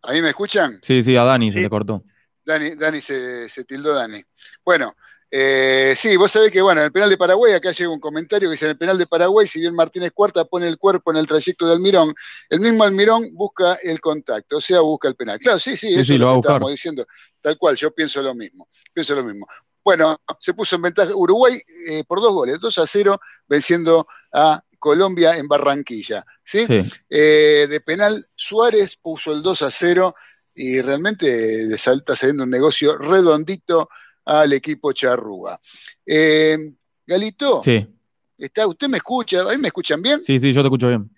¿A 0.03 0.13
mí 0.13 0.21
me 0.21 0.29
escuchan? 0.29 0.79
Sí, 0.83 1.03
sí, 1.03 1.17
a 1.17 1.25
Dani 1.25 1.51
se 1.51 1.61
le 1.61 1.71
cortó. 1.71 2.05
Dani, 2.45 2.75
Dani 2.75 3.01
se, 3.01 3.49
se 3.49 3.65
tildó 3.65 3.95
Dani. 3.95 4.23
Bueno, 4.65 4.95
eh, 5.35 5.95
sí, 5.97 6.15
vos 6.19 6.31
sabés 6.31 6.53
que, 6.53 6.61
bueno, 6.61 6.83
en 6.83 6.85
el 6.85 6.93
penal 6.93 7.09
de 7.09 7.17
Paraguay, 7.17 7.55
acá 7.55 7.71
llega 7.71 7.89
un 7.89 7.99
comentario 8.01 8.51
que 8.51 8.53
dice, 8.53 8.67
en 8.67 8.73
el 8.73 8.77
penal 8.77 8.99
de 8.99 9.07
Paraguay, 9.07 9.47
si 9.47 9.61
bien 9.61 9.75
Martínez 9.75 10.11
Cuarta 10.13 10.45
pone 10.45 10.69
el 10.69 10.77
cuerpo 10.77 11.11
en 11.11 11.17
el 11.17 11.27
trayecto 11.27 11.67
de 11.67 11.73
Almirón, 11.73 12.15
el 12.51 12.61
mismo 12.61 12.85
Almirón 12.85 13.31
busca 13.33 13.79
el 13.83 13.99
contacto, 13.99 14.59
o 14.59 14.61
sea, 14.61 14.81
busca 14.81 15.09
el 15.09 15.17
penal. 15.17 15.39
Claro, 15.39 15.59
sí, 15.59 15.75
sí, 15.75 15.89
Sí, 15.89 15.95
eso 15.95 16.05
sí, 16.05 16.13
es 16.15 16.21
lo 16.21 16.27
va 16.27 16.33
que 16.33 16.35
a 16.35 16.37
buscar. 16.37 16.51
estábamos 16.53 16.71
diciendo. 16.73 17.07
Tal 17.41 17.57
cual, 17.57 17.77
yo 17.77 17.91
pienso 17.93 18.21
lo 18.21 18.35
mismo, 18.35 18.69
pienso 18.93 19.15
lo 19.15 19.25
mismo. 19.25 19.47
Bueno, 19.83 20.21
se 20.39 20.53
puso 20.53 20.77
en 20.77 20.83
ventaja 20.83 21.15
Uruguay 21.15 21.59
eh, 21.89 22.05
por 22.07 22.21
dos 22.21 22.35
goles, 22.35 22.61
2 22.61 22.79
a 22.79 22.87
0, 22.87 23.19
venciendo 23.49 24.07
a 24.33 24.63
Colombia 24.79 25.39
en 25.39 25.49
Barranquilla. 25.49 26.27
¿sí? 26.45 26.67
Sí. 26.67 26.81
Eh, 27.09 27.67
de 27.71 27.81
penal, 27.81 28.29
Suárez 28.35 28.97
puso 28.97 29.33
el 29.33 29.43
2 29.43 29.63
a 29.63 29.71
0 29.71 30.15
y 30.55 30.81
realmente 30.83 31.65
le 31.65 31.79
salta 31.79 32.15
saliendo 32.15 32.45
un 32.45 32.51
negocio 32.51 32.99
redondito 32.99 33.89
al 34.25 34.53
equipo 34.53 34.93
Charrúa. 34.93 35.61
Eh, 36.07 36.57
Galito, 37.07 37.61
Sí, 37.63 37.87
está, 38.39 38.67
¿usted 38.67 38.89
me 38.89 38.99
escucha? 38.99 39.43
¿A 39.43 39.51
mí 39.53 39.59
me 39.59 39.69
escuchan 39.69 40.01
bien? 40.01 40.23
sí, 40.23 40.39
sí, 40.39 40.53
yo 40.53 40.63
te 40.63 40.67
escucho 40.69 40.89
bien. 40.89 41.11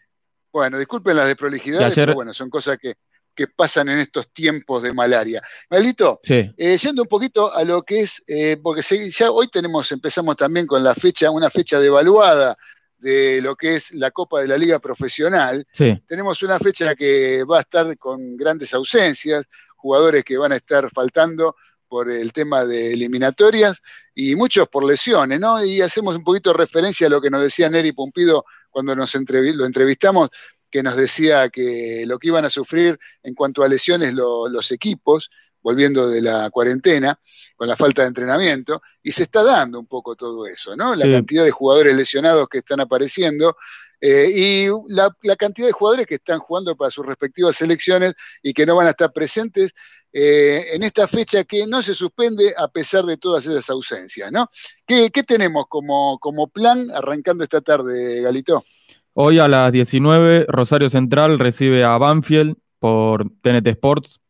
Bueno, 0.52 0.78
disculpen 0.78 1.16
las 1.16 1.26
desprolijidades, 1.26 1.86
ayer- 1.92 2.06
pero 2.06 2.14
bueno, 2.14 2.32
son 2.32 2.48
cosas 2.48 2.78
que, 2.78 2.94
que 3.34 3.48
pasan 3.48 3.88
en 3.88 3.98
estos 3.98 4.32
tiempos 4.32 4.82
de 4.84 4.92
malaria. 4.92 5.42
Galito, 5.68 6.20
Sí, 6.22 6.52
eh, 6.56 6.78
yendo 6.78 7.02
un 7.02 7.08
poquito 7.08 7.52
a 7.52 7.64
lo 7.64 7.82
que 7.82 8.00
es, 8.00 8.22
eh, 8.28 8.56
porque 8.62 8.82
se- 8.82 9.10
ya 9.10 9.30
hoy 9.32 9.48
tenemos, 9.48 9.90
empezamos 9.90 10.36
también 10.36 10.66
con 10.66 10.82
la 10.84 10.94
fecha, 10.94 11.30
una 11.30 11.50
fecha 11.50 11.80
devaluada 11.80 12.56
de 12.98 13.42
lo 13.42 13.56
que 13.56 13.74
es 13.74 13.92
la 13.92 14.10
Copa 14.12 14.40
de 14.40 14.48
la 14.48 14.56
Liga 14.56 14.78
Profesional. 14.78 15.66
sí. 15.72 16.00
Tenemos 16.06 16.42
una 16.42 16.58
fecha 16.60 16.94
que 16.94 17.42
va 17.44 17.58
a 17.58 17.60
estar 17.60 17.98
con 17.98 18.36
grandes 18.36 18.72
ausencias, 18.72 19.44
jugadores 19.76 20.24
que 20.24 20.38
van 20.38 20.52
a 20.52 20.56
estar 20.56 20.88
faltando 20.90 21.56
por 21.94 22.10
el 22.10 22.32
tema 22.32 22.64
de 22.66 22.92
eliminatorias 22.92 23.80
y 24.16 24.34
muchos 24.34 24.66
por 24.66 24.84
lesiones, 24.84 25.38
¿no? 25.38 25.64
Y 25.64 25.80
hacemos 25.80 26.16
un 26.16 26.24
poquito 26.24 26.52
referencia 26.52 27.06
a 27.06 27.10
lo 27.10 27.20
que 27.20 27.30
nos 27.30 27.40
decía 27.40 27.70
Neri 27.70 27.92
Pumpido 27.92 28.44
cuando 28.68 28.96
nos 28.96 29.14
lo 29.14 29.64
entrevistamos, 29.64 30.30
que 30.68 30.82
nos 30.82 30.96
decía 30.96 31.48
que 31.50 32.02
lo 32.04 32.18
que 32.18 32.26
iban 32.26 32.44
a 32.44 32.50
sufrir 32.50 32.98
en 33.22 33.32
cuanto 33.36 33.62
a 33.62 33.68
lesiones 33.68 34.12
lo- 34.12 34.48
los 34.48 34.72
equipos, 34.72 35.30
volviendo 35.62 36.08
de 36.08 36.20
la 36.20 36.50
cuarentena, 36.50 37.16
con 37.54 37.68
la 37.68 37.76
falta 37.76 38.02
de 38.02 38.08
entrenamiento, 38.08 38.82
y 39.00 39.12
se 39.12 39.22
está 39.22 39.44
dando 39.44 39.78
un 39.78 39.86
poco 39.86 40.16
todo 40.16 40.48
eso, 40.48 40.74
¿no? 40.74 40.96
La 40.96 41.04
Sí. 41.06 41.12
cantidad 41.12 41.44
de 41.44 41.52
jugadores 41.52 41.94
lesionados 41.94 42.48
que 42.48 42.58
están 42.58 42.80
apareciendo 42.80 43.56
eh, 44.00 44.30
y 44.34 44.66
la, 44.92 45.08
la 45.22 45.36
cantidad 45.36 45.66
de 45.68 45.72
jugadores 45.72 46.06
que 46.06 46.16
están 46.16 46.38
jugando 46.38 46.76
para 46.76 46.90
sus 46.90 47.06
respectivas 47.06 47.56
selecciones 47.56 48.12
y 48.42 48.52
que 48.52 48.66
no 48.66 48.76
van 48.76 48.88
a 48.88 48.90
estar 48.90 49.10
presentes 49.12 49.72
eh, 50.16 50.74
en 50.74 50.84
esta 50.84 51.08
fecha 51.08 51.42
que 51.42 51.66
no 51.66 51.82
se 51.82 51.92
suspende 51.92 52.54
a 52.56 52.68
pesar 52.68 53.04
de 53.04 53.16
todas 53.16 53.44
esas 53.46 53.68
ausencias, 53.68 54.30
¿no? 54.30 54.48
¿Qué, 54.86 55.10
qué 55.12 55.24
tenemos 55.24 55.66
como, 55.68 56.20
como 56.20 56.46
plan 56.46 56.88
arrancando 56.92 57.42
esta 57.42 57.60
tarde, 57.60 58.22
Galito? 58.22 58.64
Hoy 59.12 59.40
a 59.40 59.48
las 59.48 59.72
19, 59.72 60.46
Rosario 60.48 60.88
Central 60.88 61.40
recibe 61.40 61.82
a 61.82 61.98
Banfield 61.98 62.56
por 62.78 63.28
TNT 63.40 63.66
Sports. 63.66 64.20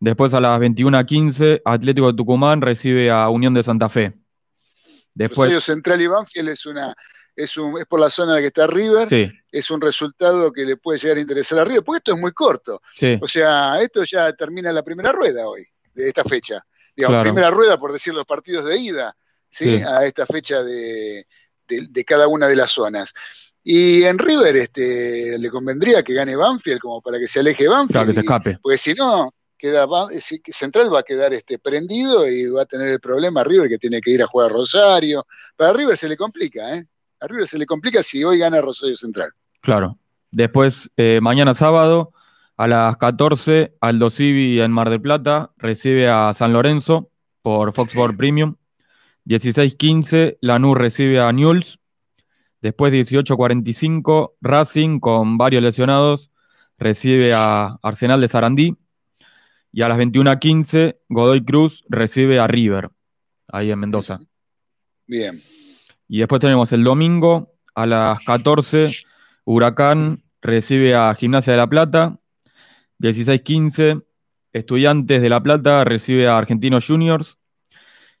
Después 0.00 0.32
a 0.32 0.40
las 0.40 0.58
21.15, 0.60 1.60
Atlético 1.62 2.06
de 2.06 2.16
Tucumán 2.16 2.62
recibe 2.62 3.10
a 3.10 3.28
Unión 3.28 3.52
de 3.52 3.62
Santa 3.62 3.90
Fe. 3.90 4.14
Después, 5.12 5.48
Rosario 5.48 5.60
Central 5.60 6.00
y 6.00 6.06
Banfield 6.06 6.48
es 6.48 6.64
una, 6.64 6.94
es 7.42 7.56
un, 7.56 7.78
es 7.78 7.86
por 7.86 8.00
la 8.00 8.10
zona 8.10 8.34
de 8.34 8.40
que 8.40 8.46
está 8.48 8.66
River, 8.66 9.08
sí, 9.08 9.30
es 9.52 9.70
un 9.70 9.80
resultado 9.80 10.52
que 10.52 10.64
le 10.64 10.76
puede 10.76 10.98
llegar 10.98 11.16
a 11.16 11.20
interesar 11.20 11.58
a 11.60 11.64
River, 11.64 11.84
porque 11.84 11.98
esto 11.98 12.14
es 12.14 12.20
muy 12.20 12.32
corto. 12.32 12.80
sí, 12.94 13.18
O 13.20 13.28
sea, 13.28 13.80
esto 13.80 14.02
ya 14.04 14.32
termina 14.32 14.72
la 14.72 14.82
primera 14.82 15.12
rueda 15.12 15.46
hoy, 15.48 15.66
de 15.94 16.08
esta 16.08 16.24
fecha. 16.24 16.64
Digamos, 16.96 17.14
Claro. 17.14 17.30
primera 17.30 17.50
rueda, 17.50 17.78
por 17.78 17.92
decir 17.92 18.12
los 18.12 18.24
partidos 18.24 18.64
de 18.64 18.76
ida, 18.78 19.16
¿sí? 19.50 19.80
A 19.86 20.04
esta 20.04 20.26
fecha 20.26 20.62
de, 20.64 21.26
de- 21.68 21.86
de 21.88 22.04
cada 22.04 22.26
una 22.26 22.48
de 22.48 22.56
las 22.56 22.70
zonas. 22.72 23.12
Y 23.62 24.02
en 24.04 24.18
River 24.18 24.56
este, 24.56 25.38
le 25.38 25.50
convendría 25.50 26.02
que 26.02 26.14
gane 26.14 26.34
Banfield 26.34 26.80
como 26.80 27.00
para 27.00 27.18
que 27.18 27.28
se 27.28 27.40
aleje 27.40 27.68
Banfield. 27.68 27.92
claro, 27.92 28.06
que 28.08 28.12
se 28.14 28.20
y- 28.20 28.24
escape. 28.24 28.58
porque 28.62 28.78
si 28.78 28.94
no, 28.94 29.32
queda, 29.56 29.86
eh, 30.12 30.20
Central 30.52 30.92
va 30.92 31.00
a 31.00 31.02
quedar 31.02 31.32
este, 31.34 31.58
prendido 31.58 32.28
y 32.28 32.46
va 32.46 32.62
a 32.62 32.66
tener 32.66 32.88
el 32.88 33.00
problema 33.00 33.44
River 33.44 33.68
que 33.68 33.78
tiene 33.78 34.00
que 34.00 34.10
ir 34.10 34.22
a 34.22 34.26
jugar 34.26 34.50
a 34.50 34.54
Rosario. 34.54 35.26
Para 35.56 35.72
River 35.72 35.96
se 35.96 36.08
le 36.08 36.16
complica, 36.16 36.74
¿eh? 36.74 36.84
A 37.20 37.26
River 37.26 37.46
se 37.46 37.58
le 37.58 37.66
complica 37.66 38.02
si 38.02 38.22
hoy 38.24 38.38
gana 38.38 38.60
Rosario 38.60 38.96
Central. 38.96 39.30
Claro. 39.60 39.98
Después, 40.30 40.90
eh, 40.96 41.20
mañana 41.22 41.54
sábado, 41.54 42.12
a 42.56 42.68
las 42.68 42.96
14, 42.96 43.76
Aldo 43.80 44.10
Civi 44.10 44.60
en 44.60 44.72
Mar 44.72 44.90
del 44.90 45.00
Plata 45.00 45.52
recibe 45.56 46.08
a 46.08 46.32
San 46.34 46.52
Lorenzo 46.52 47.10
por 47.42 47.72
Fox 47.72 47.90
Sport 47.90 48.16
Premium. 48.16 48.56
16-15, 49.24 50.38
Lanús 50.40 50.76
recibe 50.76 51.20
a 51.20 51.32
Newell's. 51.32 51.78
Después, 52.60 52.92
18-45, 52.92 54.34
Racing 54.40 55.00
con 55.00 55.38
varios 55.38 55.62
lesionados 55.62 56.30
recibe 56.78 57.32
a 57.34 57.78
Arsenal 57.82 58.20
de 58.20 58.28
Sarandí. 58.28 58.76
Y 59.70 59.82
a 59.82 59.88
las 59.88 59.98
21-15, 59.98 60.98
Godoy 61.08 61.44
Cruz 61.44 61.84
recibe 61.88 62.38
a 62.38 62.46
River, 62.46 62.90
ahí 63.48 63.70
en 63.70 63.78
Mendoza. 63.78 64.18
Bien. 65.06 65.42
Y 66.08 66.18
después 66.20 66.40
tenemos 66.40 66.72
el 66.72 66.82
domingo 66.82 67.54
a 67.74 67.86
las 67.86 68.20
14, 68.24 68.92
Huracán 69.44 70.24
recibe 70.40 70.94
a 70.94 71.14
Gimnasia 71.14 71.52
de 71.52 71.58
La 71.58 71.68
Plata. 71.68 72.18
16-15, 72.98 74.04
Estudiantes 74.52 75.22
de 75.22 75.28
La 75.28 75.42
Plata 75.42 75.84
recibe 75.84 76.26
a 76.26 76.38
Argentinos 76.38 76.86
Juniors. 76.86 77.38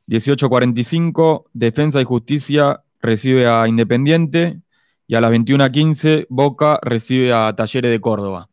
18-45, 0.06 1.46
Defensa 1.52 2.00
y 2.00 2.04
Justicia 2.04 2.82
recibe 3.00 3.46
a 3.46 3.66
Independiente. 3.66 4.60
Y 5.06 5.14
a 5.14 5.20
las 5.20 5.32
21-15, 5.32 6.26
Boca 6.28 6.78
recibe 6.82 7.32
a 7.32 7.54
Talleres 7.56 7.90
de 7.90 8.00
Córdoba. 8.00 8.50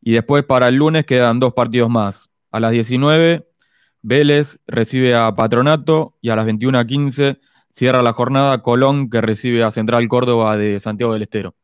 Y 0.00 0.12
después 0.12 0.44
para 0.44 0.68
el 0.68 0.76
lunes 0.76 1.04
quedan 1.04 1.40
dos 1.40 1.52
partidos 1.52 1.90
más. 1.90 2.30
A 2.50 2.60
las 2.60 2.72
19, 2.72 3.46
Vélez 4.02 4.58
recibe 4.66 5.14
a 5.14 5.34
Patronato. 5.34 6.16
Y 6.20 6.30
a 6.30 6.36
las 6.36 6.46
21-15, 6.46 7.38
Cierra 7.74 8.02
la 8.02 8.12
jornada 8.12 8.62
Colón, 8.62 9.10
que 9.10 9.20
recibe 9.20 9.64
a 9.64 9.72
Central 9.72 10.06
Córdoba 10.06 10.56
de 10.56 10.78
Santiago 10.78 11.12
del 11.12 11.22
Estero. 11.22 11.56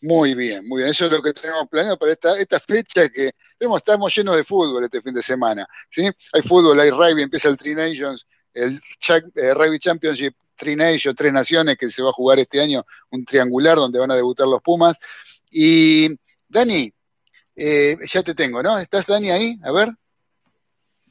Muy 0.00 0.34
bien, 0.34 0.66
muy 0.66 0.80
bien. 0.80 0.90
Eso 0.90 1.04
es 1.04 1.12
lo 1.12 1.20
que 1.20 1.34
tenemos 1.34 1.68
planeado 1.68 1.98
para 1.98 2.12
esta, 2.12 2.40
esta 2.40 2.58
fecha 2.58 3.10
que 3.10 3.32
tenemos, 3.58 3.76
estamos 3.76 4.14
llenos 4.16 4.36
de 4.36 4.42
fútbol 4.42 4.84
este 4.84 5.02
fin 5.02 5.12
de 5.12 5.20
semana. 5.20 5.66
¿sí? 5.90 6.08
Hay 6.32 6.40
fútbol, 6.40 6.80
hay 6.80 6.88
rugby, 6.88 7.20
empieza 7.24 7.50
el 7.50 7.58
Tri 7.58 7.74
Nations, 7.74 8.26
el 8.54 8.80
eh, 9.36 9.52
Rugby 9.52 9.78
Championship 9.78 10.34
Tri 10.56 10.76
Nations, 10.76 11.14
Tres 11.14 11.32
Naciones, 11.32 11.76
que 11.76 11.90
se 11.90 12.02
va 12.02 12.08
a 12.08 12.14
jugar 12.14 12.38
este 12.38 12.62
año, 12.62 12.82
un 13.10 13.26
triangular 13.26 13.76
donde 13.76 13.98
van 13.98 14.10
a 14.12 14.16
debutar 14.16 14.46
los 14.46 14.62
Pumas. 14.62 14.96
Y 15.50 16.08
Dani, 16.48 16.90
eh, 17.54 17.98
ya 18.06 18.22
te 18.22 18.34
tengo, 18.34 18.62
¿no? 18.62 18.78
¿Estás 18.78 19.04
Dani 19.06 19.30
ahí? 19.30 19.60
A 19.62 19.72
ver. 19.72 19.90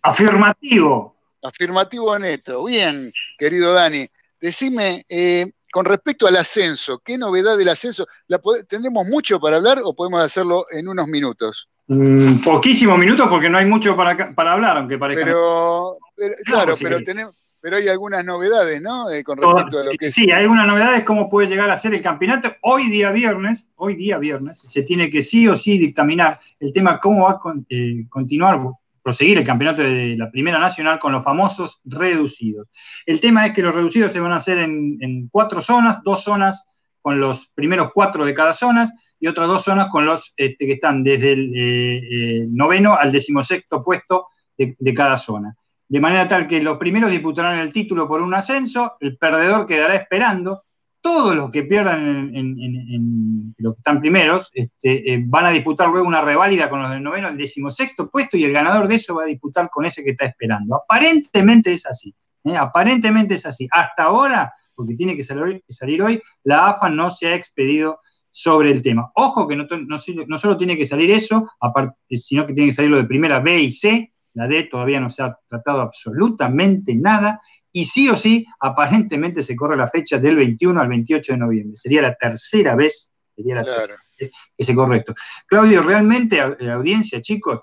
Afirmativo. 0.02 1.21
Afirmativo 1.44 2.18
neto. 2.20 2.64
Bien, 2.66 3.12
querido 3.38 3.74
Dani. 3.74 4.08
Decime, 4.40 5.04
eh, 5.10 5.52
con 5.72 5.86
respecto 5.86 6.28
al 6.28 6.36
ascenso, 6.38 7.00
¿qué 7.04 7.18
novedad 7.18 7.58
del 7.58 7.70
ascenso? 7.70 8.08
¿La 8.28 8.42
pod- 8.42 8.66
¿Tendremos 8.68 9.08
mucho 9.08 9.40
para 9.40 9.58
hablar 9.58 9.80
o 9.84 9.94
podemos 9.96 10.22
hacerlo 10.22 10.66
en 10.72 10.88
unos 10.88 11.08
minutos? 11.08 11.68
Mm, 11.88 12.40
poquísimos 12.44 12.98
minutos 12.98 13.28
porque 13.30 13.50
no 13.50 13.58
hay 13.58 13.66
mucho 13.66 13.96
para, 13.96 14.34
para 14.34 14.54
hablar, 14.54 14.78
aunque 14.78 14.98
parezca. 14.98 15.26
Pero, 15.26 15.98
pero- 16.16 16.36
claro, 16.46 16.76
sí. 16.76 16.84
pero 16.84 17.02
tenemos, 17.02 17.36
pero 17.62 17.78
hay 17.78 17.88
algunas 17.88 18.26
novedades, 18.26 18.82
¿no? 18.82 19.10
Eh, 19.10 19.24
con 19.24 19.38
respecto 19.38 19.80
a 19.80 19.84
lo 19.84 19.92
que 19.92 20.08
es. 20.08 20.14
Sí, 20.14 20.32
hay 20.32 20.44
algunas 20.44 20.68
novedades 20.68 21.04
cómo 21.04 21.30
puede 21.30 21.48
llegar 21.48 21.70
a 21.70 21.78
ser 21.78 21.94
el 21.94 22.02
campeonato. 22.02 22.56
Hoy 22.62 22.90
día 22.90 23.12
viernes, 23.12 23.70
hoy 23.76 23.96
día 23.96 24.18
viernes, 24.18 24.60
se 24.60 24.84
tiene 24.84 25.10
que 25.10 25.22
sí 25.22 25.48
o 25.48 25.56
sí 25.56 25.78
dictaminar 25.78 26.40
el 26.60 26.74
tema 26.74 27.00
cómo 27.00 27.26
va 27.26 27.34
a 27.34 27.40
con- 27.40 27.66
eh, 27.70 28.06
continuar, 28.10 28.60
proseguir 29.02 29.38
el 29.38 29.46
campeonato 29.46 29.82
de 29.82 30.16
la 30.18 30.30
Primera 30.30 30.60
Nacional 30.60 31.00
con 31.00 31.12
los 31.12 31.24
famosos 31.24 31.80
reducidos. 31.86 32.68
El 33.06 33.20
tema 33.20 33.46
es 33.46 33.54
que 33.54 33.62
los 33.62 33.74
reducidos 33.74 34.14
se 34.14 34.20
van 34.20 34.34
a 34.34 34.38
hacer 34.38 34.60
en, 34.60 35.28
cuatro 35.32 35.62
zonas, 35.62 36.02
dos 36.04 36.24
zonas 36.24 36.68
con 37.02 37.20
los 37.20 37.48
primeros 37.48 37.92
cuatro 37.94 38.26
de 38.26 38.34
cada 38.34 38.54
zona 38.54 38.88
y 39.20 39.28
otras 39.28 39.48
dos 39.48 39.64
zonas 39.64 39.88
con 39.90 40.06
los 40.06 40.34
este, 40.38 40.68
que 40.68 40.74
están 40.74 41.04
desde 41.04 41.32
el 41.32 41.52
eh, 41.56 41.98
eh, 41.98 42.48
noveno 42.50 42.94
al 42.94 43.12
decimosexto 43.12 43.82
puesto 43.82 44.28
de 44.58 44.94
cada 44.94 45.18
zona 45.18 45.56
de 45.92 46.00
manera 46.00 46.26
tal 46.26 46.48
que 46.48 46.64
los 46.64 46.78
primeros 46.78 47.12
disputarán 47.12 47.60
el 47.60 47.74
título 47.74 48.08
por 48.08 48.22
un 48.22 48.34
ascenso, 48.34 48.96
el 49.02 49.18
perdedor 49.18 49.66
quedará 49.66 49.94
esperando, 49.96 50.64
todos 51.02 51.36
los 51.36 51.50
que 51.50 51.64
pierdan 51.64 52.34
en, 52.36 53.56
los 53.58 53.74
que 53.74 53.80
están 53.80 54.00
primeros 54.00 54.52
este, 54.54 55.14
eh, 55.14 55.24
van 55.26 55.46
a 55.46 55.52
disputar 55.52 55.90
luego 55.90 56.08
una 56.08 56.22
reválida 56.22 56.70
con 56.70 56.82
los 56.82 56.92
del 56.92 57.04
noveno, 57.04 57.30
el 57.30 57.38
decimosexto 57.38 58.10
puesto, 58.10 58.38
y 58.38 58.44
el 58.44 58.54
ganador 58.54 58.88
de 58.88 58.96
eso 58.96 59.16
va 59.16 59.24
a 59.24 59.28
disputar 59.28 59.70
con 59.70 59.86
ese 59.86 60.04
que 60.04 60.12
está 60.12 60.26
esperando. 60.26 60.76
Aparentemente 60.76 61.74
es 61.74 61.86
así, 61.86 62.14
¿eh? 62.44 62.56
aparentemente 62.56 63.36
es 63.36 63.46
así. 63.46 63.68
Hasta 63.72 64.04
ahora, 64.04 64.54
porque 64.76 64.96
tiene 64.96 65.16
que 65.16 65.24
salir, 65.24 66.02
hoy, 66.02 66.22
la 66.44 66.70
AFA 66.70 66.90
no 66.90 67.10
se 67.10 67.28
ha 67.28 67.36
expedido 67.36 68.00
sobre 68.30 68.72
el 68.72 68.82
tema. 68.82 69.12
Ojo 69.16 69.48
que 69.48 69.56
no, 69.56 69.66
no 69.68 70.38
solo 70.38 70.58
tiene 70.58 70.78
que 70.78 70.86
salir 70.86 71.12
eso, 71.12 71.50
aparte, 71.60 71.96
sino 72.16 72.46
que 72.46 72.54
tiene 72.54 72.70
que 72.70 72.76
salir 72.76 72.92
lo 72.92 72.98
de 72.98 73.04
primera 73.06 73.40
B 73.40 73.60
y 73.60 73.72
C, 73.72 74.14
la 74.34 74.48
D 74.48 74.66
todavía 74.66 75.00
no 75.00 75.10
se 75.10 75.24
ha 75.24 75.38
tratado 75.48 75.82
absolutamente 75.82 76.96
nada, 76.96 77.42
y 77.72 77.86
sí 77.86 78.10
o 78.10 78.18
sí, 78.18 78.46
aparentemente 78.60 79.42
se 79.42 79.56
corre 79.56 79.78
la 79.78 79.88
fecha 79.88 80.18
del 80.18 80.36
21 80.36 80.82
al 80.82 80.90
28 80.90 81.34
de 81.34 81.38
noviembre. 81.38 81.76
Sería 81.76 82.02
la 82.02 82.16
tercera 82.16 82.76
vez 82.76 83.12
sería 83.36 83.56
la 83.56 83.64
Claro. 83.64 83.96
que 84.18 84.64
se 84.64 84.76
corre 84.76 84.98
esto. 84.98 85.14
Claudio, 85.48 85.82
realmente, 85.82 86.38
eh, 86.38 86.70
audiencia, 86.70 87.22
chicos, 87.22 87.62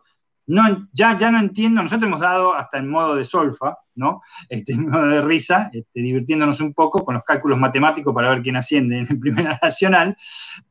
no, 0.49 0.89
ya, 0.93 1.15
ya 1.15 1.31
no 1.31 1.39
entiendo, 1.39 1.83
nosotros 1.83 2.07
hemos 2.07 2.21
dado 2.21 2.55
hasta 2.55 2.79
en 2.79 2.89
modo 2.89 3.15
de 3.15 3.25
solfa, 3.25 3.77
¿no? 3.95 4.23
Este, 4.49 4.73
en 4.73 4.89
modo 4.89 5.07
de 5.07 5.21
risa, 5.21 5.71
este, 5.73 6.01
divirtiéndonos 6.01 6.61
un 6.61 6.73
poco 6.73 7.05
con 7.05 7.15
los 7.15 7.25
cálculos 7.25 7.59
matemáticos 7.59 8.15
para 8.15 8.31
ver 8.31 8.43
quién 8.43 8.57
asciende 8.57 8.99
en 8.99 9.07
el 9.09 9.19
Primera 9.21 9.59
Nacional, 9.63 10.17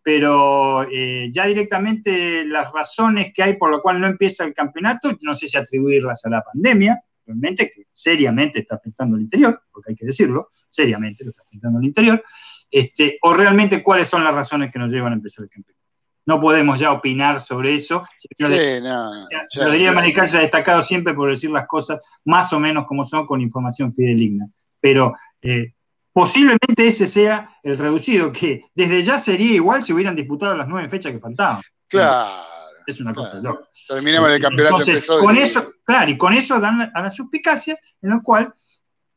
pero 0.02 0.84
eh, 0.92 1.30
ya 1.32 1.46
directamente 1.46 2.44
las 2.46 2.72
razones 2.74 3.32
que 3.34 3.44
hay 3.44 3.54
por 3.56 3.70
lo 3.70 3.82
cual 3.82 4.02
no 4.02 4.08
empieza 4.08 4.44
el 4.44 4.54
campeonato, 4.54 5.16
no 5.22 5.36
sé 5.36 5.48
si 5.48 5.58
atribuirlas 5.58 6.26
a 6.26 6.30
la 6.32 6.42
pandemia, 6.42 7.00
realmente 7.28 7.70
que 7.70 7.84
seriamente 7.92 8.60
está 8.60 8.76
afectando 8.76 9.18
al 9.18 9.22
interior, 9.22 9.62
porque 9.72 9.92
hay 9.92 9.96
que 9.96 10.06
decirlo, 10.06 10.48
seriamente 10.52 11.24
lo 11.24 11.32
está 11.32 11.44
afectando 11.44 11.78
al 11.78 11.86
interior, 11.86 12.24
este, 12.72 13.20
o 13.22 13.34
realmente 13.34 13.84
cuáles 13.84 14.08
son 14.08 14.24
las 14.24 14.34
razones 14.34 14.72
que 14.72 14.80
nos 14.80 14.92
llevan 14.92 15.12
a 15.12 15.16
empezar 15.16 15.44
el 15.44 15.50
campeonato. 15.50 15.78
No 16.26 16.42
podemos 16.42 16.78
ya 16.80 16.92
opinar 16.92 17.40
sobre 17.40 17.74
eso. 17.74 18.04
Lo 18.40 18.48
Sí, 18.48 18.54
no, 18.82 19.14
no, 19.14 19.72
diría 19.72 19.92
ya. 19.92 19.94
Magical 19.94 20.28
se 20.28 20.38
ha 20.38 20.42
destacado 20.42 20.82
siempre 20.82 21.14
por 21.14 21.30
decir 21.30 21.50
las 21.52 21.68
cosas 21.68 22.06
más 22.26 22.52
o 22.52 22.60
menos 22.60 22.86
como 22.86 23.06
son 23.06 23.26
con 23.26 23.40
información 23.40 23.94
fidedigna. 23.94 24.46
Pero 24.82 25.16
eh, 25.42 25.74
posiblemente 26.12 26.86
ese 26.86 27.08
sea 27.08 27.50
el 27.64 27.78
reducido, 27.78 28.34
que 28.34 28.66
desde 28.76 29.04
ya 29.04 29.18
sería 29.18 29.54
igual 29.54 29.82
si 29.84 29.94
hubieran 29.94 30.18
disputado 30.18 30.58
las 30.58 30.68
nueve 30.68 30.90
fechas 30.90 31.14
que 31.14 31.20
faltaban. 31.20 31.62
Claro. 31.88 32.57
Es 32.88 33.00
una 33.02 33.14
cosa 33.14 33.32
Claro. 33.34 33.44
loca. 33.60 33.70
Terminamos 33.88 34.32
el 34.32 34.42
campeonato 34.42 34.76
Entonces, 34.78 34.90
empezó 35.10 35.20
con 35.20 35.38
eso, 35.38 35.72
claro, 35.84 36.10
y 36.10 36.18
con 36.18 36.34
eso 36.34 36.60
dan 36.60 36.90
a 36.94 37.02
las 37.02 37.14
suspicacias 37.16 37.80
en 38.02 38.10
lo 38.10 38.24
cual 38.24 38.54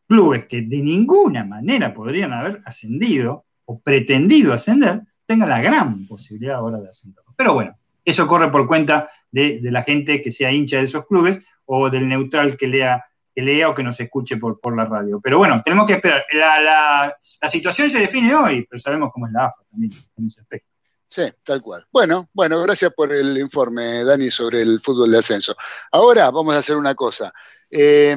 clubes 0.08 0.46
que 0.46 0.62
de 0.62 0.82
ninguna 0.82 1.44
manera 1.44 1.94
podrían 1.94 2.32
haber 2.32 2.60
ascendido 2.64 3.44
o 3.64 3.78
pretendido 3.80 4.52
ascender, 4.52 5.02
tengan 5.24 5.48
la 5.48 5.60
gran 5.60 6.04
posibilidad 6.08 6.56
ahora 6.56 6.78
de 6.78 6.88
ascender. 6.88 7.22
Pero 7.36 7.54
bueno, 7.54 7.78
eso 8.04 8.26
corre 8.26 8.50
por 8.50 8.66
cuenta 8.66 9.08
de, 9.30 9.60
de 9.60 9.70
la 9.70 9.84
gente 9.84 10.20
que 10.20 10.32
sea 10.32 10.50
hincha 10.50 10.78
de 10.78 10.84
esos 10.84 11.06
clubes 11.06 11.40
o 11.66 11.88
del 11.88 12.08
neutral 12.08 12.56
que 12.56 12.66
lea, 12.66 13.04
que 13.32 13.42
lea 13.42 13.68
o 13.68 13.74
que 13.76 13.84
nos 13.84 14.00
escuche 14.00 14.36
por, 14.38 14.58
por 14.58 14.76
la 14.76 14.84
radio. 14.86 15.20
Pero 15.22 15.38
bueno, 15.38 15.62
tenemos 15.64 15.86
que 15.86 15.92
esperar. 15.92 16.24
La, 16.32 16.60
la- 16.60 17.16
la 17.42 17.48
situación 17.48 17.88
se 17.88 18.00
define 18.00 18.34
hoy, 18.34 18.66
pero 18.68 18.80
sabemos 18.80 19.10
cómo 19.12 19.28
es 19.28 19.32
la 19.32 19.46
AFA 19.46 19.62
también 19.70 19.92
en 20.16 20.26
ese 20.26 20.40
aspecto. 20.40 20.69
Sí, 21.10 21.22
tal 21.42 21.60
cual. 21.60 21.86
Bueno, 21.92 22.30
bueno, 22.32 22.62
gracias 22.62 22.92
por 22.94 23.12
el 23.12 23.36
informe, 23.36 24.04
Dani, 24.04 24.30
sobre 24.30 24.62
el 24.62 24.80
fútbol 24.80 25.10
de 25.10 25.18
ascenso. 25.18 25.56
Ahora 25.90 26.30
vamos 26.30 26.54
a 26.54 26.58
hacer 26.58 26.76
una 26.76 26.94
cosa. 26.94 27.32
Eh, 27.68 28.16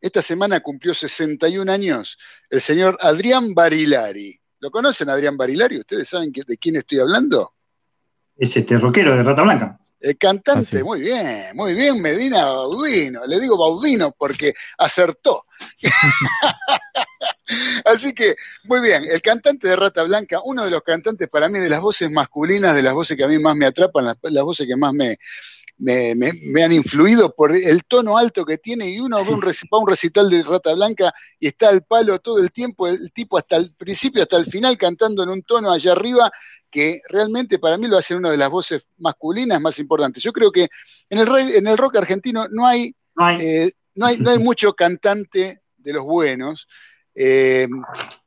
esta 0.00 0.22
semana 0.22 0.60
cumplió 0.60 0.94
61 0.94 1.70
años 1.70 2.16
el 2.48 2.62
señor 2.62 2.96
Adrián 3.00 3.52
Barilari. 3.54 4.40
¿Lo 4.60 4.70
conocen, 4.70 5.10
Adrián 5.10 5.36
Barilari? 5.36 5.78
¿Ustedes 5.78 6.08
saben 6.08 6.32
de 6.32 6.56
quién 6.56 6.76
estoy 6.76 7.00
hablando? 7.00 7.54
es 8.36 8.56
este 8.56 8.76
rockero 8.78 9.16
de 9.16 9.22
Rata 9.22 9.42
Blanca. 9.42 9.78
El 10.00 10.18
cantante, 10.18 10.76
Así. 10.76 10.84
muy 10.84 11.00
bien, 11.00 11.54
muy 11.54 11.72
bien, 11.74 12.00
Medina 12.00 12.44
Baudino. 12.44 13.24
Le 13.26 13.40
digo 13.40 13.56
Baudino 13.56 14.12
porque 14.12 14.52
acertó. 14.76 15.46
Así 17.84 18.14
que, 18.14 18.34
muy 18.64 18.80
bien, 18.80 19.04
el 19.10 19.20
cantante 19.20 19.68
de 19.68 19.76
Rata 19.76 20.02
Blanca, 20.04 20.40
uno 20.44 20.64
de 20.64 20.70
los 20.70 20.82
cantantes 20.82 21.28
para 21.28 21.48
mí 21.50 21.58
de 21.60 21.68
las 21.68 21.80
voces 21.82 22.10
masculinas, 22.10 22.74
de 22.74 22.82
las 22.82 22.94
voces 22.94 23.16
que 23.16 23.24
a 23.24 23.28
mí 23.28 23.38
más 23.38 23.54
me 23.56 23.66
atrapan, 23.66 24.06
las, 24.06 24.16
las 24.22 24.42
voces 24.44 24.66
que 24.66 24.74
más 24.76 24.94
me, 24.94 25.18
me, 25.78 26.14
me- 26.14 26.32
me 26.44 26.64
han 26.64 26.72
influido 26.72 27.34
por 27.34 27.52
el 27.54 27.84
tono 27.84 28.18
alto 28.18 28.44
que 28.44 28.58
tiene 28.58 28.88
y 28.90 29.00
uno 29.00 29.24
ve 29.24 29.32
un, 29.32 29.42
reci- 29.42 29.68
va 29.72 29.78
a 29.78 29.82
un 29.82 29.88
recital 29.88 30.30
de 30.30 30.42
Rata 30.42 30.74
Blanca 30.74 31.12
y 31.40 31.48
está 31.48 31.68
al 31.70 31.82
palo 31.84 32.18
todo 32.20 32.38
el 32.40 32.52
tiempo, 32.52 32.88
el 32.88 33.12
tipo 33.12 33.38
hasta 33.38 33.56
el 33.56 33.74
principio, 33.74 34.22
hasta 34.22 34.36
el 34.38 34.46
final 34.46 34.78
cantando 34.78 35.22
en 35.22 35.30
un 35.30 35.42
tono 35.42 35.70
allá 35.72 35.92
arriba 35.92 36.30
que 36.70 37.02
realmente 37.08 37.58
para 37.58 37.78
mí 37.78 37.88
lo 37.88 37.98
hace 37.98 38.14
una 38.14 38.30
de 38.30 38.36
las 38.38 38.50
voces 38.50 38.88
masculinas 38.98 39.60
más 39.60 39.78
importantes. 39.78 40.22
Yo 40.22 40.32
creo 40.32 40.50
que 40.52 40.68
en 41.10 41.18
el, 41.18 41.28
en 41.56 41.66
el 41.66 41.76
rock 41.78 41.96
argentino 41.96 42.46
no 42.50 42.66
hay, 42.66 42.94
No 43.16 43.24
hay, 43.26 43.46
eh, 43.46 43.72
no 43.94 44.06
hay, 44.06 44.18
no 44.20 44.30
hay 44.30 44.38
mucho 44.38 44.74
cantante 44.74 45.60
de 45.78 45.92
los 45.92 46.04
buenos. 46.04 46.66
Eh, 47.14 47.68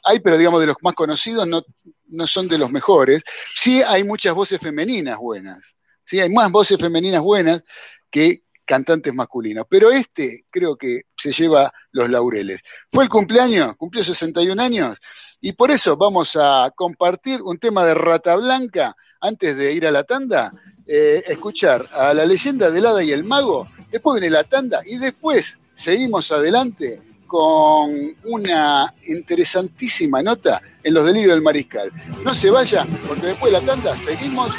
hay, 0.03 0.19
pero 0.19 0.37
digamos, 0.37 0.61
de 0.61 0.67
los 0.67 0.77
más 0.81 0.93
conocidos 0.93 1.47
no, 1.47 1.63
no 2.07 2.27
son 2.27 2.47
de 2.47 2.57
los 2.57 2.71
mejores. 2.71 3.23
Sí 3.55 3.81
hay 3.81 4.03
muchas 4.03 4.33
voces 4.33 4.59
femeninas 4.59 5.17
buenas. 5.17 5.75
Sí, 6.05 6.19
hay 6.19 6.29
más 6.29 6.51
voces 6.51 6.79
femeninas 6.79 7.21
buenas 7.21 7.63
que 8.09 8.43
cantantes 8.65 9.13
masculinos. 9.13 9.65
Pero 9.69 9.91
este 9.91 10.45
creo 10.49 10.75
que 10.75 11.01
se 11.17 11.31
lleva 11.31 11.71
los 11.91 12.09
laureles. 12.09 12.61
Fue 12.91 13.03
el 13.03 13.09
cumpleaños, 13.09 13.75
cumplió 13.75 14.03
61 14.03 14.61
años, 14.61 14.97
y 15.39 15.53
por 15.53 15.71
eso 15.71 15.95
vamos 15.97 16.35
a 16.35 16.71
compartir 16.75 17.41
un 17.41 17.57
tema 17.59 17.85
de 17.85 17.93
Rata 17.93 18.35
Blanca 18.35 18.95
antes 19.21 19.57
de 19.57 19.73
ir 19.73 19.87
a 19.87 19.91
la 19.91 20.03
tanda. 20.03 20.51
eh, 20.89 21.21
escuchar 21.27 21.85
a 21.91 22.13
la 22.13 22.25
leyenda 22.25 22.71
del 22.71 22.85
hada 22.85 23.03
y 23.03 23.11
el 23.11 23.25
mago, 23.25 23.67
después 23.91 24.21
viene 24.21 24.33
la 24.33 24.45
tanda 24.45 24.81
y 24.85 24.97
después 24.97 25.57
seguimos 25.75 26.31
adelante 26.31 27.01
con 27.27 28.15
una 28.23 28.93
interesantísima 29.03 30.23
nota 30.23 30.61
en 30.83 30.93
los 30.93 31.05
delirios 31.05 31.31
del 31.31 31.41
mariscal. 31.41 31.91
No 32.23 32.33
se 32.33 32.49
vaya, 32.49 32.87
porque 33.07 33.27
después 33.27 33.51
de 33.51 33.59
la 33.59 33.65
tanda 33.65 33.97
seguimos 33.97 34.51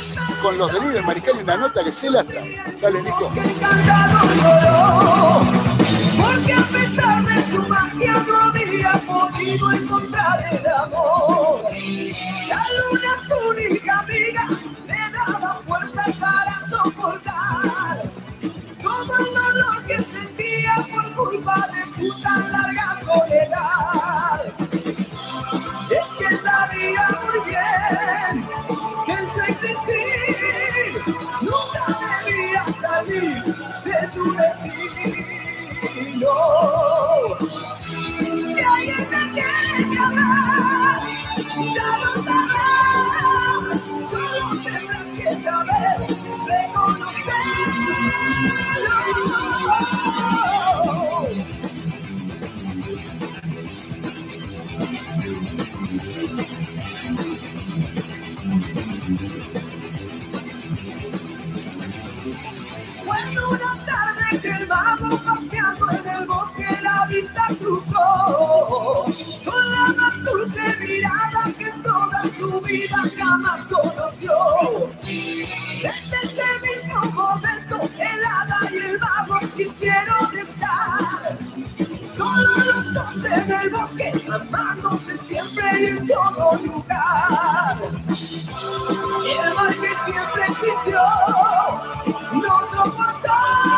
con 0.42 0.56
los 0.58 0.70
delirios 0.72 0.94
del 0.94 1.06
mariscal 1.06 1.34
y 1.38 1.42
una 1.42 1.56
nota 1.56 1.82
que 1.82 1.90
se 1.90 2.10
la 2.10 2.22
trae. 2.22 2.56
Dale, 2.80 3.02
Nico. 3.02 3.32
Porque 6.18 6.52
a 6.52 6.62
pesar 6.66 7.24
de 7.26 7.50
su 7.50 7.68
magia 7.68 8.24
no 8.26 8.36
había 8.36 8.92
podido 9.06 9.72
encontrar 9.72 10.44
el 10.52 10.66
amor. 10.66 11.62
La 12.48 12.64
luna, 12.76 13.10
su 13.26 13.48
única 13.48 13.98
amiga, 14.00 14.48
le 14.86 14.96
daba 15.12 15.62
fuerzas 15.66 16.16
para 16.16 16.60
soportar 16.68 18.02
todo 18.82 19.18
el 19.18 19.34
dolor 19.34 19.84
que 19.86 20.07
culpa 21.18 21.68
de 21.72 21.82
su 21.96 22.06
tan 22.22 22.42
larga 22.52 22.88
soledad. 23.04 24.38
Es 25.90 26.06
que 26.16 26.28
sabía 26.38 27.04
muy 27.22 27.38
bien 27.50 28.34
que 29.04 29.12
en 29.12 29.26
su 29.30 29.40
existir 29.52 30.90
nunca 31.40 31.84
debía 32.24 32.62
salir 32.80 33.42
de 33.84 33.98
su 34.12 34.22
destino. 34.32 36.36
Si 38.54 38.60
alguien 38.60 39.02
te 39.10 39.20
quiere 39.32 39.78
llamar, 39.92 40.37
paseando 65.16 65.90
en 65.90 66.08
el 66.08 66.26
bosque 66.26 66.78
la 66.82 67.06
vista 67.06 67.48
cruzó 67.58 69.04
con 69.44 69.70
la 69.70 69.94
más 69.96 70.24
dulce 70.24 70.76
mirada 70.80 71.52
que 71.58 71.70
toda 71.82 72.22
su 72.36 72.60
vida 72.60 72.96
jamás 73.16 73.60
conoció. 73.66 74.34
Desde 75.02 76.16
ese 76.24 76.44
mismo 76.62 77.00
momento 77.12 77.88
el 77.98 78.24
hada 78.24 78.60
y 78.70 78.76
el 78.76 78.98
vago 78.98 79.40
quisieron 79.56 80.36
estar 80.36 81.38
solo 82.04 82.56
los 82.66 82.94
dos 82.94 83.24
en 83.24 83.52
el 83.52 83.70
bosque 83.70 84.12
amándose 84.30 85.16
siempre 85.16 85.64
y 85.80 85.86
en 85.86 86.06
todo 86.06 86.58
lugar. 86.64 87.78
El 89.24 89.54
mal 89.54 89.74
que 89.74 90.10
siempre 90.10 90.42
existió 90.48 91.00
no 92.32 92.58
soportó 92.72 93.77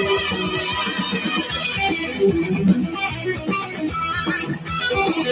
sentí. 0.00 0.50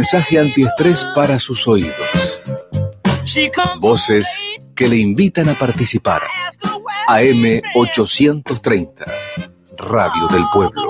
mensaje 0.03 0.37
antiestrés 0.37 1.07
para 1.15 1.39
sus 1.39 1.65
oídos. 1.65 1.95
Voces 3.79 4.27
que 4.75 4.89
le 4.89 4.97
invitan 4.97 5.47
a 5.47 5.53
participar. 5.53 6.21
AM 7.07 7.61
830, 7.73 9.05
Radio 9.77 10.27
del 10.27 10.43
Pueblo. 10.51 10.89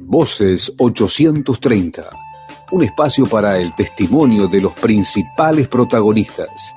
Voces 0.00 0.72
830, 0.78 2.02
un 2.72 2.82
espacio 2.82 3.26
para 3.26 3.56
el 3.58 3.72
testimonio 3.76 4.48
de 4.48 4.60
los 4.60 4.74
principales 4.74 5.68
protagonistas, 5.68 6.74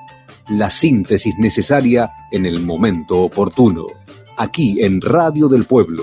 la 0.50 0.70
síntesis 0.70 1.36
necesaria 1.38 2.10
en 2.30 2.46
el 2.46 2.60
momento 2.60 3.20
oportuno. 3.20 3.86
Aquí 4.38 4.82
en 4.82 5.00
Radio 5.00 5.48
del 5.48 5.64
Pueblo, 5.64 6.02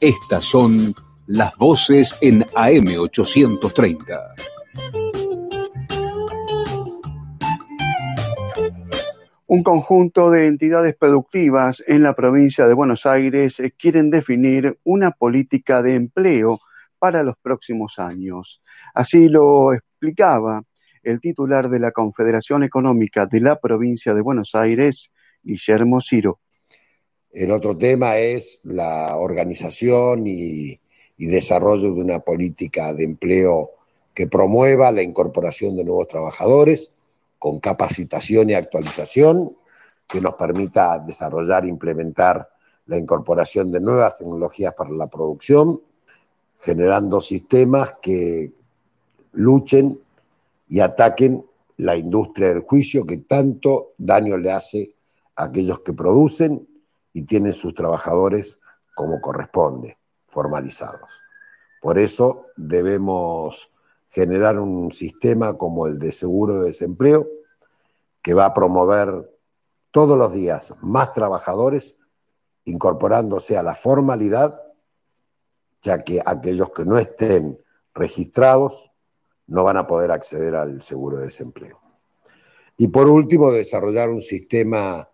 estas 0.00 0.44
son 0.44 0.92
las 1.26 1.56
voces 1.56 2.14
en 2.20 2.44
AM 2.54 2.86
830. 2.98 4.34
Un 9.46 9.62
conjunto 9.62 10.30
de 10.30 10.46
entidades 10.46 10.96
productivas 10.96 11.82
en 11.86 12.02
la 12.02 12.14
provincia 12.14 12.66
de 12.66 12.74
Buenos 12.74 13.06
Aires 13.06 13.62
quieren 13.78 14.10
definir 14.10 14.78
una 14.84 15.12
política 15.12 15.82
de 15.82 15.94
empleo 15.94 16.60
para 16.98 17.22
los 17.22 17.36
próximos 17.38 17.98
años. 17.98 18.60
Así 18.92 19.28
lo 19.28 19.72
explicaba 19.72 20.62
el 21.06 21.20
titular 21.20 21.70
de 21.70 21.78
la 21.78 21.92
Confederación 21.92 22.64
Económica 22.64 23.26
de 23.26 23.40
la 23.40 23.60
provincia 23.60 24.12
de 24.12 24.20
Buenos 24.20 24.56
Aires, 24.56 25.12
Guillermo 25.40 26.00
Ciro. 26.00 26.40
El 27.30 27.52
otro 27.52 27.78
tema 27.78 28.16
es 28.16 28.58
la 28.64 29.16
organización 29.16 30.26
y, 30.26 30.80
desarrollo 31.16 31.94
de 31.94 32.02
una 32.02 32.18
política 32.18 32.92
de 32.92 33.04
empleo 33.04 33.70
que 34.12 34.26
promueva 34.26 34.90
la 34.90 35.02
incorporación 35.02 35.76
de 35.76 35.84
nuevos 35.84 36.08
trabajadores 36.08 36.90
con 37.38 37.60
capacitación 37.60 38.50
y 38.50 38.54
actualización, 38.54 39.56
que 40.08 40.20
nos 40.20 40.34
permita 40.34 40.98
desarrollar 40.98 41.64
e 41.64 41.68
implementar 41.68 42.48
la 42.86 42.98
incorporación 42.98 43.70
de 43.70 43.80
nuevas 43.80 44.18
tecnologías 44.18 44.74
para 44.74 44.90
la 44.90 45.06
producción, 45.06 45.80
generando 46.60 47.20
sistemas 47.20 47.94
que 48.02 48.52
luchen 49.32 50.00
y 50.68 50.80
ataquen 50.80 51.44
la 51.76 51.96
industria 51.96 52.48
del 52.48 52.60
juicio 52.60 53.04
que 53.04 53.18
tanto 53.18 53.92
daño 53.98 54.36
le 54.38 54.50
hace 54.50 54.96
a 55.36 55.44
aquellos 55.44 55.80
que 55.80 55.92
producen 55.92 56.66
y 57.12 57.22
tienen 57.22 57.52
sus 57.52 57.74
trabajadores 57.74 58.60
como 58.94 59.20
corresponde, 59.20 59.98
formalizados. 60.26 61.10
Por 61.80 61.98
eso 61.98 62.46
debemos 62.56 63.70
generar 64.08 64.58
un 64.58 64.90
sistema 64.92 65.56
como 65.58 65.86
el 65.86 65.98
de 65.98 66.10
seguro 66.10 66.60
de 66.60 66.66
desempleo 66.66 67.28
que 68.22 68.34
va 68.34 68.46
a 68.46 68.54
promover 68.54 69.30
todos 69.90 70.16
los 70.16 70.32
días 70.32 70.74
más 70.80 71.12
trabajadores 71.12 71.96
incorporándose 72.64 73.56
a 73.56 73.62
la 73.62 73.74
formalidad, 73.74 74.60
ya 75.82 76.02
que 76.02 76.20
aquellos 76.24 76.72
que 76.72 76.84
no 76.84 76.98
estén 76.98 77.58
registrados 77.94 78.90
no 79.48 79.64
van 79.64 79.76
a 79.76 79.86
poder 79.86 80.10
acceder 80.10 80.54
al 80.54 80.80
seguro 80.82 81.18
de 81.18 81.24
desempleo. 81.24 81.80
Y 82.76 82.88
por 82.88 83.08
último, 83.08 83.52
desarrollar 83.52 84.10
un 84.10 84.20
sistema 84.20 85.08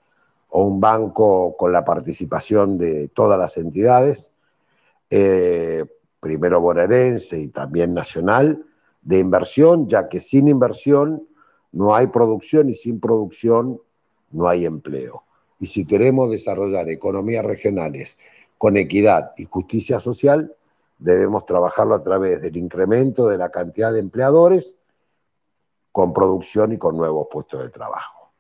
o 0.49 0.65
un 0.65 0.81
banco 0.81 1.57
con 1.57 1.73
la 1.73 1.85
participación 1.85 2.77
de 2.77 3.09
todas 3.09 3.39
las 3.39 3.57
entidades, 3.57 4.33
eh, 5.11 5.85
primero 6.21 6.61
bonaerense 6.61 7.39
y 7.39 7.49
también 7.49 7.95
nacional, 7.95 8.65
de 9.03 9.19
inversión, 9.19 9.89
ya 9.89 10.09
que 10.09 10.21
sin 10.21 10.49
inversión 10.49 11.27
no 11.73 11.95
hay 11.95 12.09
producción 12.09 12.69
y 12.69 12.75
sin 12.75 13.01
producción 13.01 13.81
no 14.31 14.49
hay 14.49 14.67
empleo. 14.67 15.25
Y 15.59 15.67
si 15.67 15.85
queremos 15.85 16.31
desarrollar 16.31 16.89
economías 16.89 17.45
regionales 17.45 18.19
con 18.59 18.77
equidad 18.77 19.33
y 19.37 19.45
justicia 19.45 20.01
social, 20.01 20.55
debemos 21.03 21.45
trabajarlo 21.45 21.95
a 21.95 22.03
través 22.03 22.41
del 22.41 22.57
incremento 22.57 23.27
de 23.29 23.37
la 23.37 23.51
cantidad 23.51 23.93
de 23.93 23.99
empleadores 23.99 24.79
con 25.91 26.13
producción 26.13 26.73
y 26.73 26.79
con 26.79 26.97
nuevos 26.97 27.27
puestos 27.31 27.63
de 27.63 27.71
trabajo. 27.71 28.31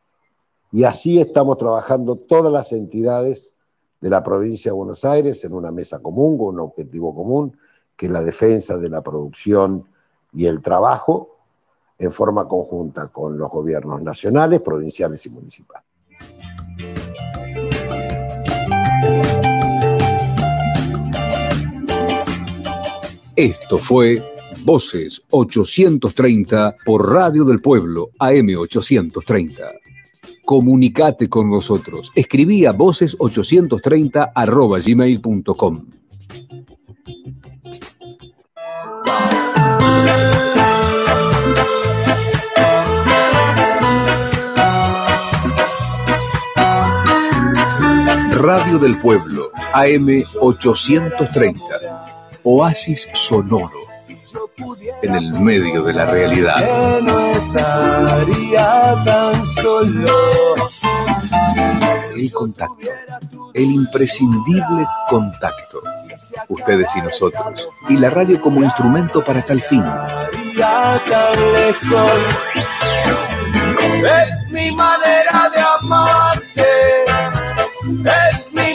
Y 0.71 0.85
así 0.85 1.21
estamos 1.21 1.59
trabajando 1.59 2.17
todas 2.17 2.53
las 2.53 2.73
entidades 2.73 3.55
de 4.01 4.09
la 4.09 4.23
provincia 4.23 4.71
de 4.71 4.77
Buenos 4.77 5.05
Aires 5.05 5.45
en 5.45 5.53
una 5.53 5.71
mesa 5.71 5.99
común, 6.01 6.39
con 6.39 6.55
un 6.55 6.61
objetivo 6.61 7.15
común, 7.15 7.57
que 7.97 8.07
es 8.07 8.13
la 8.13 8.23
defensa 8.23 8.79
de 8.79 8.89
la 8.89 9.03
producción 9.03 9.85
y 10.33 10.47
el 10.47 10.63
trabajo 10.63 11.37
en 11.99 12.11
forma 12.11 12.49
conjunta 12.49 13.09
con 13.09 13.37
los 13.37 13.51
gobiernos 13.51 14.01
nacionales, 14.03 14.61
provinciales 14.61 15.25
y 15.27 15.31
municipales. 15.31 15.85
Esto 23.37 23.78
fue 23.78 24.22
Voces 24.64 25.22
830 25.30 26.76
por 26.85 27.11
Radio 27.11 27.45
del 27.45 27.61
Pueblo, 27.62 28.11
AM 28.18 28.49
830. 28.59 29.62
Comunicate 30.45 31.28
con 31.28 31.51
nosotros. 31.51 32.12
Escribí 32.14 32.66
a 32.66 32.74
voces830 32.74 34.33
arroba 34.35 34.78
gmail.com. 34.80 35.87
Radio 48.33 48.78
del 48.78 48.99
Pueblo, 48.99 49.51
AM 49.72 50.22
830. 50.41 52.12
Oasis 52.45 53.09
sonoro. 53.12 53.70
En 55.03 55.14
el 55.14 55.32
medio 55.32 55.82
de 55.82 55.93
la 55.93 56.07
realidad. 56.07 56.57
que 56.57 57.03
no 57.03 57.18
estaría 57.36 58.95
tan 59.05 59.47
solo. 59.47 60.55
El 62.16 62.32
contacto. 62.32 62.88
El 63.55 63.70
imprescindible 63.70 64.86
contacto. 65.09 65.82
Ustedes 66.49 66.95
y 66.97 67.03
nosotros. 67.03 67.68
Y 67.88 67.97
la 67.97 68.11
radio 68.11 68.40
como 68.40 68.62
instrumento 68.62 69.24
para 69.24 69.45
tal 69.45 69.61
fin. 69.61 69.84
Tan 70.59 71.53
lejos. 71.53 72.22
Es 74.05 74.49
mi 74.51 74.72
manera 74.72 75.51
de 75.55 75.61
amarte. 75.80 76.66
Es 78.32 78.53
mi 78.53 78.74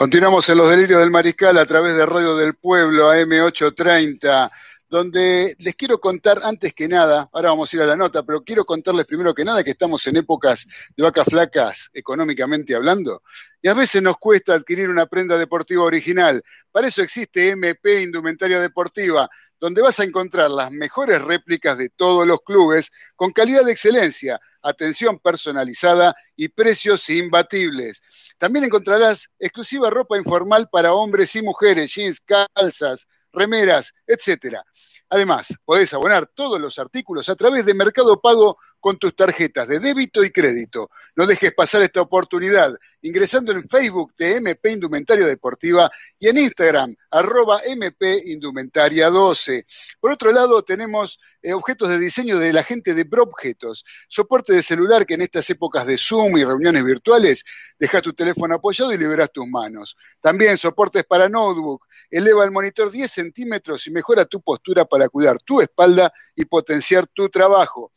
Continuamos 0.00 0.48
en 0.48 0.56
los 0.56 0.70
delirios 0.70 0.98
del 0.98 1.10
mariscal 1.10 1.58
a 1.58 1.66
través 1.66 1.94
de 1.94 2.06
Radio 2.06 2.34
del 2.34 2.54
Pueblo 2.54 3.12
AM830, 3.12 4.50
donde 4.88 5.54
les 5.58 5.74
quiero 5.74 5.98
contar 6.00 6.40
antes 6.42 6.72
que 6.72 6.88
nada, 6.88 7.28
ahora 7.30 7.50
vamos 7.50 7.70
a 7.70 7.76
ir 7.76 7.82
a 7.82 7.86
la 7.86 7.96
nota, 7.96 8.22
pero 8.22 8.40
quiero 8.40 8.64
contarles 8.64 9.04
primero 9.04 9.34
que 9.34 9.44
nada 9.44 9.62
que 9.62 9.72
estamos 9.72 10.06
en 10.06 10.16
épocas 10.16 10.66
de 10.96 11.02
vacas 11.02 11.26
flacas 11.28 11.90
económicamente 11.92 12.74
hablando, 12.74 13.22
y 13.60 13.68
a 13.68 13.74
veces 13.74 14.00
nos 14.00 14.16
cuesta 14.16 14.54
adquirir 14.54 14.88
una 14.88 15.04
prenda 15.04 15.36
deportiva 15.36 15.82
original. 15.82 16.42
Para 16.72 16.88
eso 16.88 17.02
existe 17.02 17.50
MP 17.50 18.00
Indumentaria 18.00 18.58
Deportiva, 18.58 19.28
donde 19.60 19.82
vas 19.82 20.00
a 20.00 20.04
encontrar 20.04 20.50
las 20.50 20.70
mejores 20.70 21.20
réplicas 21.20 21.78
de 21.78 21.90
todos 21.90 22.26
los 22.26 22.40
clubes 22.40 22.90
con 23.14 23.30
calidad 23.30 23.64
de 23.64 23.72
excelencia, 23.72 24.40
atención 24.62 25.18
personalizada 25.18 26.14
y 26.34 26.48
precios 26.48 27.08
imbatibles. 27.10 28.02
También 28.38 28.64
encontrarás 28.64 29.30
exclusiva 29.38 29.90
ropa 29.90 30.16
informal 30.16 30.68
para 30.72 30.94
hombres 30.94 31.36
y 31.36 31.42
mujeres, 31.42 31.94
jeans, 31.94 32.20
calzas, 32.20 33.06
remeras, 33.32 33.92
etcétera. 34.06 34.64
Además, 35.10 35.52
podés 35.64 35.92
abonar 35.92 36.30
todos 36.34 36.60
los 36.60 36.78
artículos 36.78 37.28
a 37.28 37.34
través 37.34 37.66
de 37.66 37.74
Mercado 37.74 38.20
Pago 38.20 38.56
con 38.80 38.98
tus 38.98 39.14
tarjetas 39.14 39.68
de 39.68 39.78
débito 39.78 40.24
y 40.24 40.30
crédito. 40.30 40.90
No 41.14 41.26
dejes 41.26 41.52
pasar 41.52 41.82
esta 41.82 42.00
oportunidad 42.00 42.74
ingresando 43.02 43.52
en 43.52 43.68
Facebook 43.68 44.14
de 44.18 44.36
MP 44.36 44.72
Indumentaria 44.72 45.26
Deportiva 45.26 45.90
y 46.18 46.28
en 46.28 46.38
Instagram, 46.38 46.96
arroba 47.10 47.60
MP 47.64 48.22
Indumentaria 48.26 49.10
12. 49.10 49.66
Por 50.00 50.12
otro 50.12 50.32
lado, 50.32 50.62
tenemos 50.62 51.18
eh, 51.42 51.52
objetos 51.52 51.88
de 51.88 51.98
diseño 51.98 52.38
de 52.38 52.52
la 52.52 52.62
gente 52.62 52.94
de 52.94 53.04
Probjetos, 53.04 53.84
soporte 54.08 54.52
de 54.52 54.62
celular 54.62 55.06
que 55.06 55.14
en 55.14 55.22
estas 55.22 55.48
épocas 55.50 55.86
de 55.86 55.98
Zoom 55.98 56.36
y 56.36 56.44
reuniones 56.44 56.84
virtuales, 56.84 57.44
dejas 57.78 58.02
tu 58.02 58.12
teléfono 58.12 58.54
apoyado 58.54 58.92
y 58.92 58.98
liberas 58.98 59.30
tus 59.32 59.46
manos. 59.46 59.96
También 60.20 60.58
soportes 60.58 61.04
para 61.04 61.28
notebook, 61.28 61.86
eleva 62.10 62.44
el 62.44 62.50
monitor 62.50 62.90
10 62.90 63.10
centímetros 63.10 63.86
y 63.86 63.90
mejora 63.90 64.24
tu 64.24 64.40
postura 64.40 64.84
para 64.84 65.08
cuidar 65.08 65.38
tu 65.42 65.60
espalda 65.60 66.12
y 66.34 66.44
potenciar 66.44 67.06
tu 67.06 67.28
trabajo. 67.28 67.92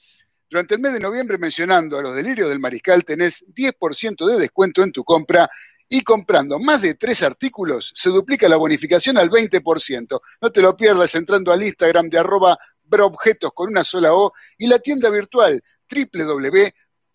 Durante 0.54 0.76
el 0.76 0.82
mes 0.82 0.94
de 0.94 1.00
noviembre, 1.00 1.40
mencionando 1.40 1.98
a 1.98 2.04
los 2.04 2.14
delirios 2.14 2.48
del 2.48 2.60
mariscal, 2.60 3.04
tenés 3.04 3.44
10% 3.56 4.24
de 4.24 4.38
descuento 4.38 4.84
en 4.84 4.92
tu 4.92 5.04
compra 5.04 5.50
y 5.90 6.04
comprando 6.04 6.60
más 6.60 6.80
de 6.80 6.94
tres 6.94 7.24
artículos 7.24 7.92
se 7.96 8.12
duplica 8.12 8.48
la 8.48 8.58
bonificación 8.58 9.18
al 9.18 9.32
20%. 9.32 10.22
No 10.42 10.52
te 10.52 10.62
lo 10.62 10.78
pierdas 10.78 11.16
entrando 11.16 11.52
al 11.52 11.64
Instagram 11.64 12.08
de 12.08 12.20
arroba 12.20 12.56
broobjetos 12.84 13.50
con 13.56 13.70
una 13.70 13.84
sola 13.84 14.14
O 14.14 14.32
y 14.60 14.68
la 14.68 14.78
tienda 14.78 15.10
virtual 15.10 15.60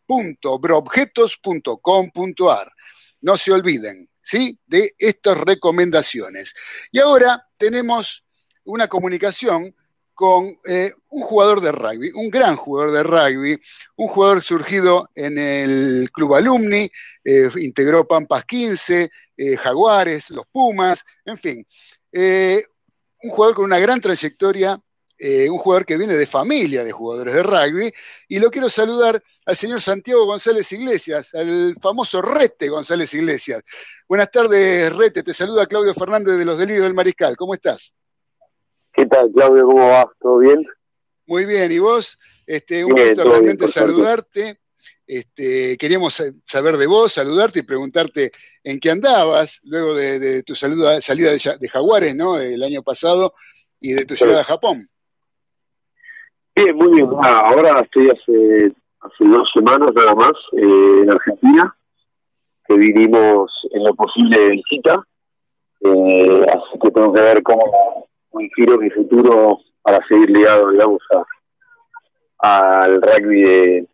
www.broobjetos.com.ar. 0.09 2.73
No 3.21 3.37
se 3.37 3.53
olviden, 3.53 4.11
¿sí? 4.21 4.59
De 4.67 4.97
estas 4.99 5.39
recomendaciones. 5.39 6.57
Y 6.91 6.99
ahora 6.99 7.47
tenemos 7.57 8.25
una 8.65 8.89
comunicación 8.89 9.77
con 10.19 10.59
eh, 10.69 10.91
un 11.11 11.23
jugador 11.23 11.61
de 11.61 11.71
rugby, 11.71 12.11
un 12.13 12.29
gran 12.29 12.57
jugador 12.57 12.91
de 12.91 13.05
rugby, 13.05 13.61
un 13.95 14.09
jugador 14.09 14.43
surgido 14.43 15.09
en 15.15 15.39
el 15.39 16.11
Club 16.13 16.35
Alumni, 16.35 16.91
eh, 17.23 17.49
integró 17.61 18.05
Pampas 18.05 18.45
15, 18.45 19.13
eh, 19.37 19.57
Jaguares, 19.57 20.31
los 20.31 20.45
Pumas, 20.51 21.05
en 21.25 21.39
fin. 21.39 21.67
un 23.23 23.31
jugador 23.31 23.55
con 23.55 23.65
una 23.67 23.79
gran 23.79 24.01
trayectoria, 24.01 24.81
un 25.21 25.59
jugador 25.59 25.87
que 25.87 25.97
viene 25.97 26.15
de 26.15 26.27
familia 26.27 26.83
de 26.83 26.91
jugadores 26.91 27.35
de 27.35 27.43
rugby, 27.45 27.93
y 28.27 28.41
lo 28.41 28.51
quiero 28.51 28.69
saludar 28.69 29.23
al 29.47 29.55
señor 29.55 29.81
Santiago 29.81 30.27
González 30.27 30.73
Iglesias, 30.73 31.33
al 31.33 31.77
famoso 31.81 32.21
Rete 32.23 32.69
González 32.69 33.15
Iglesias. 33.15 33.63
Buenas 34.09 34.33
tardes, 34.33 34.93
Rete, 34.97 35.23
te 35.23 35.33
saluda 35.33 35.67
Claudio 35.67 35.95
Fernández 35.95 36.37
de 36.39 36.45
los 36.45 36.59
Delirios 36.59 36.83
del 36.83 36.95
Mariscal, 36.95 37.37
¿cómo 37.37 37.55
estás? 37.55 37.95
¿Qué 38.99 39.07
tal, 39.07 39.31
Claudio? 39.31 39.65
¿Cómo 39.65 39.89
vas? 39.89 40.07
¿Todo 40.19 40.39
bien? 40.39 40.67
Muy 41.29 41.45
bien, 41.45 41.71
¿y 41.71 41.79
vos? 41.79 42.19
Este, 42.45 42.85
un 42.85 42.91
gusto 42.91 43.23
realmente 43.23 43.69
saludarte. 43.69 44.59
Este, 45.07 45.77
queríamos 45.79 46.21
saber 46.45 46.77
de 46.77 46.89
vos, 46.89 47.13
saludarte 47.13 47.61
y 47.61 47.63
preguntarte 47.63 48.33
en 48.65 48.81
qué 48.81 48.91
andabas 48.91 49.61
luego 49.63 49.95
de, 49.95 50.43
tu 50.43 50.57
salida 50.57 50.95
de, 50.97 51.69
Jaguares, 51.69 52.17
¿no? 52.17 52.39
El 52.39 52.61
año 52.61 52.83
pasado 52.83 53.35
y 53.79 53.93
de 53.93 54.05
tu 54.05 54.17
llegada 54.17 54.41
a 54.41 54.45
Japón. 54.45 54.89
Bien, 56.57 56.75
muy 56.75 56.97
bien. 56.97 57.09
ahora 57.23 57.79
estoy 57.79 58.09
hace, 58.09 58.75
hace 58.99 59.25
dos 59.27 59.49
semanas 59.55 59.93
nada 59.95 60.15
más 60.17 60.33
eh, 60.55 61.03
en 61.03 61.11
Argentina, 61.13 61.77
que 62.67 62.77
vinimos 62.77 63.53
en 63.71 63.85
lo 63.85 63.95
posible 63.95 64.41
de 64.41 64.51
visita. 64.51 65.07
Eh, 65.83 66.47
así 66.49 66.79
que 66.83 66.91
tengo 66.91 67.13
que 67.13 67.21
ver 67.21 67.41
cómo, 67.45 68.08
muy 68.33 68.51
giro 68.55 68.79
mi 68.79 68.91
futuro 68.91 69.59
para 69.83 70.05
seguir 70.07 70.31
ligado, 70.31 70.71
digamos, 70.71 71.03
a, 72.39 72.83
al 72.83 73.03
rugby 73.03 73.89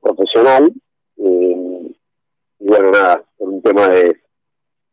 profesional. 0.00 0.72
Eh, 1.18 1.96
y 2.58 2.66
bueno, 2.66 2.90
nada, 2.90 3.22
por 3.36 3.48
un 3.48 3.62
tema 3.62 3.88
de 3.88 4.20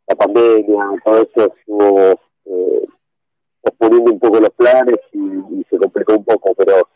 la 0.07 0.15
pandemia, 0.15 0.85
todo 1.03 1.21
esto 1.21 1.53
estuvo 1.57 1.99
eh, 2.45 2.87
un 3.81 4.19
poco 4.19 4.39
los 4.39 4.49
planes 4.51 4.97
y, 5.11 5.63
se 5.69 5.77
complicó 5.77 6.13
un 6.13 6.25
poco, 6.25 6.53
pero 6.55 6.87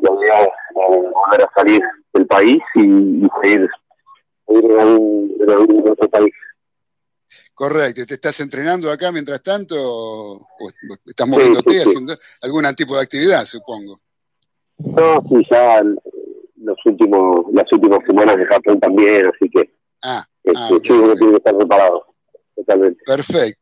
la 0.00 0.20
idea 0.20 0.42
es 0.42 0.48
volver 0.74 1.42
a 1.42 1.52
salir 1.54 1.80
del 2.12 2.26
país 2.26 2.62
y, 2.74 3.28
seguir, 3.42 3.68
seguir 4.46 4.70
en, 4.70 4.80
algún, 4.80 5.36
en 5.40 5.50
algún 5.50 5.88
otro 5.88 6.08
país. 6.08 6.34
Correcto. 7.54 8.04
¿Te 8.04 8.14
estás 8.14 8.40
entrenando 8.40 8.90
acá 8.90 9.12
mientras 9.12 9.42
tanto? 9.42 9.76
¿O 9.78 10.46
estás 11.06 11.28
moviéndote 11.28 11.82
haciendo 11.82 12.14
algún 12.42 12.64
tipo 12.74 12.96
de 12.96 13.02
actividad, 13.02 13.44
supongo? 13.44 14.00
No, 14.78 15.22
sí, 15.28 15.46
ya 15.48 15.80
los 16.56 16.76
últimos, 16.84 17.46
las 17.52 17.72
últimas 17.72 18.00
semanas 18.06 18.36
de 18.36 18.46
Japón 18.46 18.80
también, 18.80 19.26
así 19.26 19.48
que 19.48 19.72
ah, 20.02 20.26
este, 20.42 20.58
ah 20.58 20.80
tiene 20.82 21.14
que 21.16 21.36
estar 21.36 21.56
preparado. 21.56 22.06
Totalmente. 22.56 23.02
Perfecto. 23.06 23.60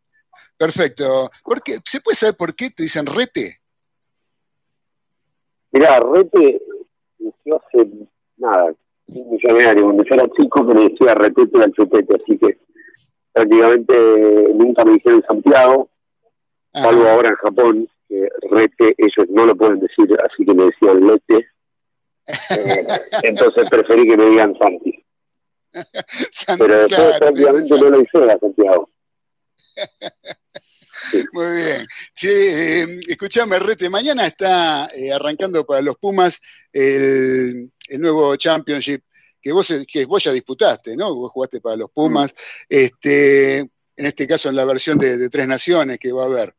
Perfecto. 0.57 1.30
¿Por 1.45 1.62
qué? 1.62 1.78
¿Se 1.84 2.01
puede 2.01 2.16
saber 2.16 2.36
por 2.36 2.55
qué 2.55 2.70
te 2.70 2.84
dicen 2.84 3.05
rete? 3.05 3.57
Mirá, 5.72 6.01
rete, 6.01 6.62
yo 7.45 7.57
hace 7.57 7.90
nada, 8.36 8.74
un 9.07 9.30
millonario, 9.30 9.84
cuando 9.84 10.05
yo 10.05 10.14
era 10.14 10.28
chico 10.36 10.62
me 10.64 10.88
decía 10.88 11.14
retete 11.14 11.62
al 11.62 11.72
chupete, 11.72 12.14
así 12.14 12.38
que 12.38 12.59
prácticamente 13.33 13.95
nunca 14.55 14.85
me 14.85 14.95
dijeron 14.95 15.24
Santiago, 15.26 15.91
salvo 16.72 17.09
ahora 17.09 17.30
en 17.30 17.37
Japón, 17.37 17.89
que 18.09 18.28
rete 18.51 18.95
ellos 18.99 19.28
no 19.30 19.47
lo 19.47 19.57
pueden 19.57 19.80
decir, 19.80 20.09
así 20.24 20.45
que 20.45 20.55
me 20.55 20.64
decían 20.66 21.07
lete. 21.07 21.49
Eh, 22.51 22.87
entonces 23.22 23.68
preferí 23.70 24.09
que 24.09 24.16
me 24.16 24.26
digan 24.26 24.57
Santi. 24.59 25.05
Pero 26.59 26.78
después 26.87 27.18
prácticamente 27.18 27.80
no 27.80 27.91
lo 27.91 28.01
hice 28.01 28.30
a 28.30 28.39
Santiago. 28.39 28.91
Muy 31.33 31.53
bien. 31.55 31.87
Eh, 32.22 33.01
escuchame, 33.09 33.59
Rete, 33.59 33.91
mañana 33.91 34.26
está 34.26 34.89
eh, 34.95 35.12
arrancando 35.12 35.66
para 35.66 35.83
los 35.83 35.97
Pumas 35.97 36.41
el, 36.72 37.72
el, 37.89 38.01
nuevo 38.01 38.37
Championship 38.37 39.03
que 39.43 39.53
vos, 39.53 39.74
que 39.93 40.05
vos 40.07 40.22
ya 40.22 40.32
disputaste, 40.32 40.97
¿no? 40.97 41.14
Vos 41.14 41.30
jugaste 41.32 41.61
para 41.61 41.76
los 41.76 41.90
Pumas, 41.90 42.32
este, 42.68 43.59
en 43.59 44.07
este 44.07 44.26
caso 44.26 44.49
en 44.49 44.57
la 44.57 44.64
versión 44.64 44.99
de, 44.99 45.28
Tres 45.28 45.49
Naciones 45.49 45.99
que 45.99 46.12
va 46.12 46.22
a 46.22 46.26
haber. 46.26 46.55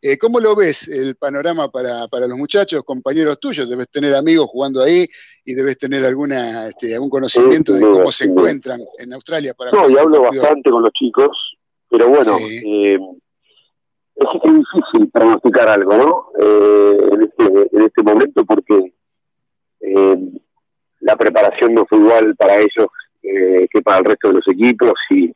Eh, 0.00 0.16
¿Cómo 0.16 0.38
lo 0.38 0.54
ves 0.54 0.86
el 0.86 1.16
panorama 1.16 1.68
para, 1.70 2.06
los 2.06 2.38
muchachos, 2.38 2.84
compañeros 2.84 3.40
tuyos? 3.40 3.68
Debes 3.68 3.88
tener 3.88 4.14
amigos 4.14 4.48
jugando 4.48 4.80
ahí 4.80 5.06
y 5.44 5.54
debes 5.54 5.76
tener 5.76 6.04
alguna, 6.04 6.68
este, 6.68 6.94
algún 6.94 7.10
conocimiento 7.10 7.72
de 7.72 7.80
cómo 7.80 8.12
se 8.12 8.26
encuentran 8.26 8.80
en 8.98 9.12
Australia. 9.12 9.54
Para 9.54 9.72
no, 9.72 9.90
y 9.90 9.96
hablo 9.96 10.22
bastante 10.22 10.70
con 10.70 10.82
los 10.82 10.92
chicos, 10.92 11.36
pero 11.88 12.08
bueno, 12.08 12.38
eh, 12.38 12.96
es 14.14 14.28
difícil 14.44 15.10
pronosticar 15.10 15.68
algo, 15.68 15.96
¿no? 15.96 16.26
Eh, 16.40 16.98
en, 17.12 17.22
este, 17.22 17.76
en 17.76 17.82
este 17.82 18.02
momento 18.02 18.44
porque 18.44 18.92
la 21.00 21.16
preparación 21.16 21.74
no 21.74 21.86
fue 21.86 21.98
igual 21.98 22.34
para 22.36 22.56
ellos 22.56 22.88
eh, 23.22 23.66
que 23.70 23.82
para 23.82 23.98
el 23.98 24.04
resto 24.04 24.28
de 24.28 24.34
los 24.34 24.48
equipos 24.48 24.94
y, 25.10 25.32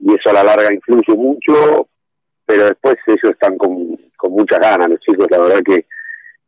y 0.00 0.14
eso 0.14 0.30
a 0.30 0.34
la 0.34 0.44
larga 0.44 0.72
influye 0.72 1.14
mucho, 1.14 1.88
pero 2.44 2.66
después 2.66 2.96
ellos 3.06 3.32
están 3.32 3.56
con, 3.56 3.96
con 4.16 4.32
muchas 4.32 4.60
ganas, 4.60 4.90
los 4.90 5.00
chicos, 5.00 5.26
la 5.30 5.38
verdad 5.38 5.62
que 5.64 5.86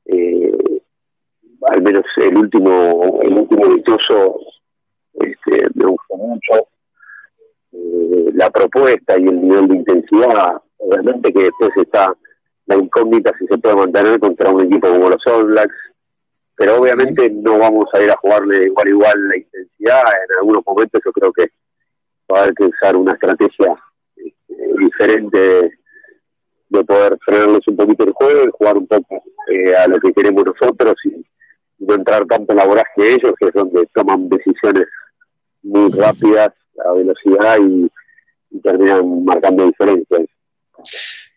eh, 0.06 0.82
al 1.68 1.82
menos 1.82 2.04
el 2.16 2.36
último 2.36 3.20
el 3.22 3.32
último 3.32 3.74
victoso 3.74 4.38
este, 5.14 5.68
me 5.74 5.86
gustó 5.86 6.16
mucho. 6.16 6.68
Eh, 7.72 8.30
la 8.34 8.50
propuesta 8.50 9.18
y 9.18 9.24
el 9.24 9.40
nivel 9.40 9.68
de 9.68 9.76
intensidad 9.76 10.62
obviamente 10.78 11.32
que 11.32 11.44
después 11.44 11.70
está 11.76 12.14
la 12.66 12.76
incógnita 12.76 13.32
si 13.38 13.46
se 13.46 13.58
puede 13.58 13.76
mantener 13.76 14.18
contra 14.20 14.50
un 14.50 14.62
equipo 14.62 14.88
como 14.88 15.10
los 15.10 15.26
All 15.26 15.46
Blacks 15.46 15.74
pero 16.56 16.80
obviamente 16.80 17.30
no 17.30 17.58
vamos 17.58 17.88
a 17.92 18.02
ir 18.02 18.10
a 18.10 18.16
jugarle 18.16 18.66
igual 18.66 18.88
igual 18.88 19.28
la 19.28 19.36
intensidad, 19.36 20.00
en 20.00 20.38
algunos 20.38 20.62
momentos 20.66 21.00
yo 21.04 21.12
creo 21.12 21.32
que 21.32 21.46
va 22.32 22.38
a 22.38 22.42
haber 22.42 22.54
que 22.54 22.64
usar 22.64 22.96
una 22.96 23.12
estrategia 23.12 23.76
este, 24.16 24.78
diferente 24.78 25.70
de 26.68 26.84
poder 26.84 27.18
frenarles 27.24 27.66
un 27.68 27.76
poquito 27.76 28.04
el 28.04 28.12
juego 28.12 28.44
y 28.44 28.50
jugar 28.52 28.76
un 28.76 28.86
poco 28.86 29.22
eh, 29.52 29.76
a 29.76 29.86
lo 29.86 29.98
que 29.98 30.12
queremos 30.12 30.44
nosotros 30.44 30.94
y, 31.04 31.24
no 31.78 31.94
entrar 31.94 32.24
tanto 32.26 32.52
en 32.52 32.58
la 32.58 32.66
voraje 32.66 32.90
de 32.96 33.14
ellos, 33.14 33.32
que 33.38 33.48
es 33.48 33.52
donde 33.52 33.86
toman 33.92 34.30
decisiones 34.30 34.86
muy 35.62 35.90
rápidas 35.92 36.52
a 36.84 36.92
velocidad 36.92 37.58
y, 37.60 37.90
terminan 38.62 39.24
marcando 39.24 39.66
diferencias. 39.66 40.22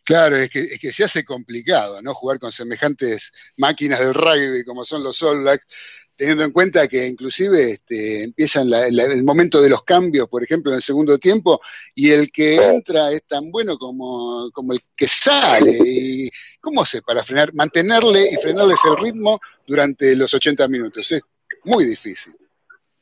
Claro, 0.09 0.37
es 0.37 0.49
que, 0.49 0.61
es 0.61 0.79
que 0.79 0.91
se 0.91 1.03
hace 1.03 1.23
complicado, 1.23 2.01
¿no? 2.01 2.15
Jugar 2.15 2.39
con 2.39 2.51
semejantes 2.51 3.31
máquinas 3.57 3.99
del 3.99 4.15
rugby 4.15 4.63
como 4.65 4.83
son 4.83 5.03
los 5.03 5.21
All 5.21 5.41
Blacks, 5.41 5.67
teniendo 6.15 6.43
en 6.45 6.51
cuenta 6.51 6.87
que 6.87 7.05
inclusive 7.07 7.73
este, 7.73 8.23
empiezan 8.23 8.71
la- 8.71 8.89
la- 8.89 9.03
el 9.03 9.23
momento 9.23 9.61
de 9.61 9.69
los 9.69 9.83
cambios, 9.83 10.27
por 10.27 10.43
ejemplo, 10.43 10.71
en 10.71 10.77
el 10.77 10.81
segundo 10.81 11.19
tiempo, 11.19 11.61
y 11.93 12.09
el 12.09 12.31
que 12.31 12.55
entra 12.55 13.11
es 13.11 13.21
tan 13.27 13.51
bueno 13.51 13.77
como, 13.77 14.49
como 14.51 14.73
el 14.73 14.79
que 14.95 15.07
sale. 15.07 15.77
Y, 15.85 16.27
¿Cómo 16.59 16.81
hace 16.81 17.03
para 17.03 17.21
frenar, 17.21 17.53
mantenerle 17.53 18.31
y 18.31 18.35
frenarles 18.37 18.79
el 18.89 18.97
ritmo 18.97 19.39
durante 19.67 20.15
los 20.15 20.33
80 20.33 20.67
minutos? 20.67 21.11
Es 21.11 21.21
muy 21.65 21.85
difícil. 21.85 22.33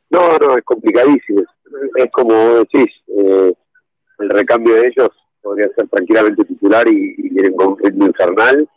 No, 0.10 0.38
no, 0.39 0.58
es 0.58 0.64
complicadísimo. 0.66 1.41
Es 1.95 2.12
como 2.12 2.34
decís, 2.55 2.91
eh, 3.08 3.53
el 4.20 4.30
recambio 4.30 4.76
de 4.76 4.88
ellos 4.89 5.10
podría 5.42 5.70
ser 5.76 5.88
tranquilamente 5.88 6.44
titular 6.46 6.88
y, 6.88 7.16
y 7.18 7.30
vienen 7.30 7.54
con 7.56 7.68
un 7.74 7.80
ritmo 7.80 8.06
infernal, 8.08 8.68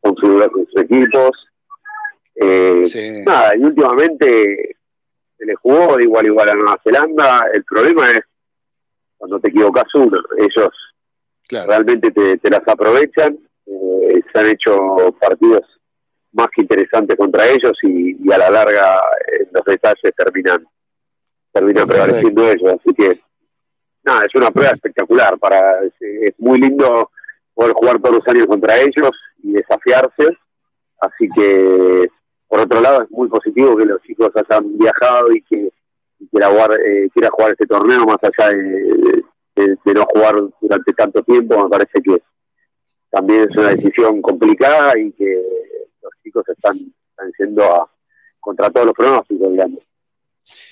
con, 0.00 0.16
su- 0.16 0.50
con 0.52 0.66
sus 0.66 0.82
equipos. 0.82 1.30
Eh, 2.34 2.84
Sí. 2.84 3.22
Nada, 3.24 3.56
y 3.56 3.62
últimamente 3.64 4.76
se 5.38 5.44
le 5.46 5.54
jugó 5.56 5.96
de 5.96 6.04
igual 6.04 6.24
a 6.24 6.28
igual 6.28 6.48
a 6.50 6.54
Nueva 6.54 6.80
Zelanda. 6.82 7.46
El 7.52 7.64
problema 7.64 8.10
es 8.10 8.20
cuando 9.16 9.38
te 9.40 9.48
equivocas 9.48 9.84
uno. 9.94 10.18
Ellos 10.38 10.70
Claro. 11.48 11.68
realmente 11.68 12.10
te, 12.10 12.38
te 12.38 12.50
las 12.50 12.66
aprovechan. 12.66 13.38
eh, 13.66 14.20
se 14.32 14.38
han 14.40 14.46
hecho 14.46 14.76
partidos 15.20 15.62
más 16.32 16.48
que 16.54 16.62
interesantes 16.62 17.16
contra 17.16 17.46
ellos 17.48 17.72
y, 17.82 18.16
y 18.22 18.32
a 18.32 18.38
la 18.38 18.50
larga 18.50 19.00
en 19.40 19.48
los 19.52 19.64
detalles 19.64 20.12
terminan 20.16 20.66
terminan 21.52 21.88
prevaleciendo 21.88 22.50
ellos. 22.50 22.74
Así 22.78 22.94
que, 22.94 23.18
nada, 24.06 24.22
es 24.24 24.34
una 24.34 24.50
prueba 24.50 24.72
espectacular. 24.72 25.38
para 25.38 25.82
Es, 25.84 26.34
muy 26.38 26.60
lindo 26.60 27.10
poder 27.54 27.72
jugar 27.72 28.00
todos 28.00 28.16
los 28.16 28.28
años 28.28 28.46
contra 28.46 28.78
ellos 28.78 29.10
y 29.42 29.52
desafiarse. 29.52 30.36
Así 31.00 31.28
que, 31.34 32.08
por 32.48 32.60
otro 32.60 32.80
lado, 32.80 33.02
es 33.02 33.10
muy 33.10 33.28
positivo 33.28 33.76
que 33.76 33.84
los 33.84 34.00
chicos 34.02 34.30
hayan 34.34 34.78
viajado 34.78 35.32
y 35.32 35.42
que 35.42 35.70
y 36.18 36.28
quiera 36.28 36.48
jugar, 36.48 36.70
eh, 36.80 37.10
quiera 37.12 37.28
jugar 37.30 37.50
este 37.50 37.66
torneo 37.66 38.06
más 38.06 38.16
allá 38.22 38.56
de 38.56 39.94
no 39.94 40.04
jugar 40.06 40.34
durante 40.60 40.92
tanto 40.94 41.22
tiempo. 41.22 41.62
Me 41.62 41.68
parece 41.68 42.00
que 42.02 42.22
también 43.10 43.48
es 43.48 43.56
una 43.56 43.70
decisión 43.70 44.22
complicada 44.22 44.98
y 44.98 45.12
que 45.12 45.42
los 46.02 46.12
chicos 46.22 46.48
están, 46.48 46.76
están 46.76 47.32
yendo 47.38 47.64
a, 47.64 47.90
contra 48.40 48.70
todos 48.70 48.86
los 48.86 48.94
pronósticos, 48.94 49.50
digamos. 49.50 49.80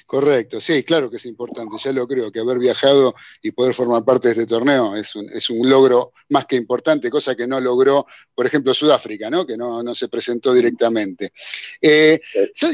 Correcto, 0.07 0.61
sí, 0.61 0.83
claro 0.85 1.11
que 1.11 1.17
es 1.17 1.27
importante, 1.27 1.77
ya 1.83 1.93
lo 1.93 2.07
creo, 2.07 2.31
que 2.31 2.41
haber 2.41 2.59
viajado 2.59 3.15
y 3.43 3.51
poder 3.51 3.75
formar 3.75 4.05
parte 4.05 4.29
de 4.29 4.33
este 4.33 4.47
torneo 4.47 4.95
es 4.95 5.15
un, 5.17 5.29
es 5.31 5.51
un 5.51 5.69
logro 5.69 6.13
más 6.29 6.47
que 6.47 6.57
importante, 6.57 7.11
cosa 7.11 7.35
que 7.35 7.47
no 7.47 7.61
logró, 7.61 8.07
por 8.35 8.47
ejemplo, 8.47 8.73
Sudáfrica, 8.75 9.31
¿no? 9.31 9.47
que 9.47 9.57
no, 9.57 9.83
no 9.83 9.95
se 9.95 10.09
presentó 10.09 10.53
directamente. 10.53 11.33
Eh, 11.81 12.21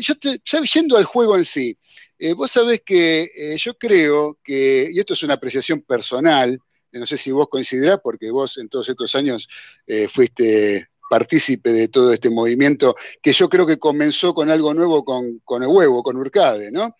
yo 0.00 0.14
te-. 0.16 0.40
Yendo 0.72 0.96
al 0.96 1.04
juego 1.04 1.36
en 1.36 1.44
sí, 1.44 1.76
eh, 2.18 2.34
vos 2.34 2.50
sabés 2.50 2.82
que 2.84 3.30
eh, 3.34 3.56
yo 3.56 3.74
creo 3.78 4.38
que, 4.42 4.88
y 4.92 4.98
esto 4.98 5.14
es 5.14 5.22
una 5.22 5.34
apreciación 5.34 5.82
personal, 5.82 6.58
no 6.92 7.06
sé 7.06 7.16
si 7.16 7.30
vos 7.30 7.48
coincidirás, 7.48 8.00
porque 8.02 8.30
vos 8.30 8.58
en 8.58 8.68
todos 8.68 8.88
estos 8.88 9.14
años 9.14 9.48
fuiste 10.08 10.89
partícipe 11.10 11.72
de 11.72 11.88
todo 11.88 12.12
este 12.12 12.30
movimiento, 12.30 12.94
que 13.20 13.32
yo 13.32 13.48
creo 13.48 13.66
que 13.66 13.80
comenzó 13.80 14.32
con 14.32 14.48
algo 14.48 14.72
nuevo 14.74 15.04
con, 15.04 15.40
con 15.44 15.64
el 15.64 15.68
huevo, 15.68 16.04
con 16.04 16.16
Urcade, 16.16 16.70
¿no? 16.70 16.94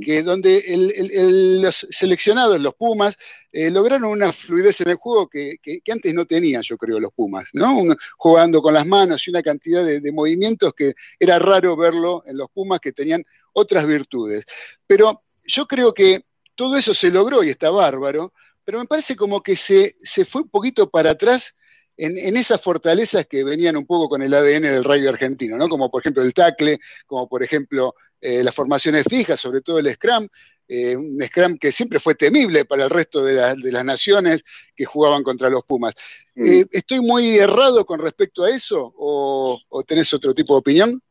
que 0.00 0.22
donde 0.22 0.58
el- 0.58 0.92
el- 0.94 1.10
el- 1.12 1.62
los 1.62 1.86
seleccionados, 1.90 2.60
los 2.60 2.74
Pumas, 2.74 3.16
eh, 3.52 3.70
lograron 3.70 4.10
una 4.10 4.32
fluidez 4.32 4.82
en 4.82 4.90
el 4.90 4.96
juego 4.96 5.28
que, 5.28 5.56
que- 5.62 5.80
que 5.80 5.92
antes 5.92 6.12
no 6.12 6.26
tenían, 6.26 6.62
yo 6.62 6.76
creo, 6.76 7.00
los 7.00 7.10
Pumas, 7.14 7.44
¿no? 7.54 7.78
Un- 7.78 7.96
jugando 8.18 8.60
con 8.60 8.74
las 8.74 8.84
manos 8.86 9.26
y 9.26 9.30
una 9.30 9.42
cantidad 9.42 9.82
de, 9.82 10.00
de 10.00 10.12
movimientos 10.12 10.74
que 10.74 10.92
era 11.18 11.38
raro 11.38 11.74
verlo 11.74 12.22
en 12.26 12.36
los 12.36 12.50
Pumas 12.50 12.80
que 12.80 12.92
tenían 12.92 13.24
otras 13.54 13.86
virtudes. 13.86 14.44
Pero 14.86 15.22
yo 15.46 15.66
creo 15.66 15.94
que 15.94 16.26
todo 16.54 16.76
eso 16.76 16.92
se 16.92 17.10
logró 17.10 17.42
y 17.42 17.48
está 17.48 17.70
bárbaro, 17.70 18.34
pero 18.62 18.78
me 18.78 18.84
parece 18.86 19.16
como 19.16 19.42
que 19.42 19.56
se, 19.56 19.94
se 20.00 20.26
fue 20.26 20.42
un 20.42 20.48
poquito 20.50 20.90
para 20.90 21.12
atrás 21.12 21.54
en, 21.96 22.16
en 22.18 22.36
esas 22.36 22.60
fortalezas 22.60 23.26
que 23.26 23.44
venían 23.44 23.76
un 23.76 23.86
poco 23.86 24.08
con 24.08 24.22
el 24.22 24.34
ADN 24.34 24.62
del 24.70 24.84
rugby 24.84 25.06
argentino, 25.06 25.56
¿no? 25.56 25.68
Como 25.68 25.90
por 25.90 26.00
ejemplo 26.02 26.22
el 26.22 26.34
tackle, 26.34 26.78
como 27.06 27.28
por 27.28 27.42
ejemplo 27.42 27.94
eh, 28.20 28.42
las 28.42 28.54
formaciones 28.54 29.04
fijas, 29.08 29.38
sobre 29.40 29.60
todo 29.60 29.78
el 29.78 29.90
Scrum, 29.92 30.26
eh, 30.66 30.96
un 30.96 31.22
Scrum 31.24 31.58
que 31.58 31.70
siempre 31.70 31.98
fue 32.00 32.14
temible 32.14 32.64
para 32.64 32.84
el 32.84 32.90
resto 32.90 33.22
de, 33.22 33.34
la- 33.34 33.54
de 33.54 33.70
las 33.70 33.84
naciones 33.84 34.42
que 34.74 34.84
jugaban 34.86 35.22
contra 35.22 35.50
los 35.50 35.62
Pumas. 35.64 35.94
Eh, 36.34 36.64
¿Estoy 36.72 37.00
muy 37.00 37.36
errado 37.36 37.84
con 37.84 38.00
respecto 38.00 38.44
a 38.44 38.50
eso 38.50 38.92
o, 38.96 39.60
o 39.68 39.82
tenés 39.82 40.12
otro 40.14 40.34
tipo 40.34 40.54
de 40.54 40.58
opinión? 40.60 41.02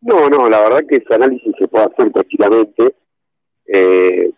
No, 0.00 0.28
no, 0.28 0.48
la 0.48 0.60
verdad 0.62 0.80
que 0.88 0.96
ese 0.96 1.14
análisis 1.14 1.52
se 1.58 1.68
puede 1.68 1.84
hacer 1.84 2.10
tranquilamente. 2.12 2.96
Eh, 3.66 4.30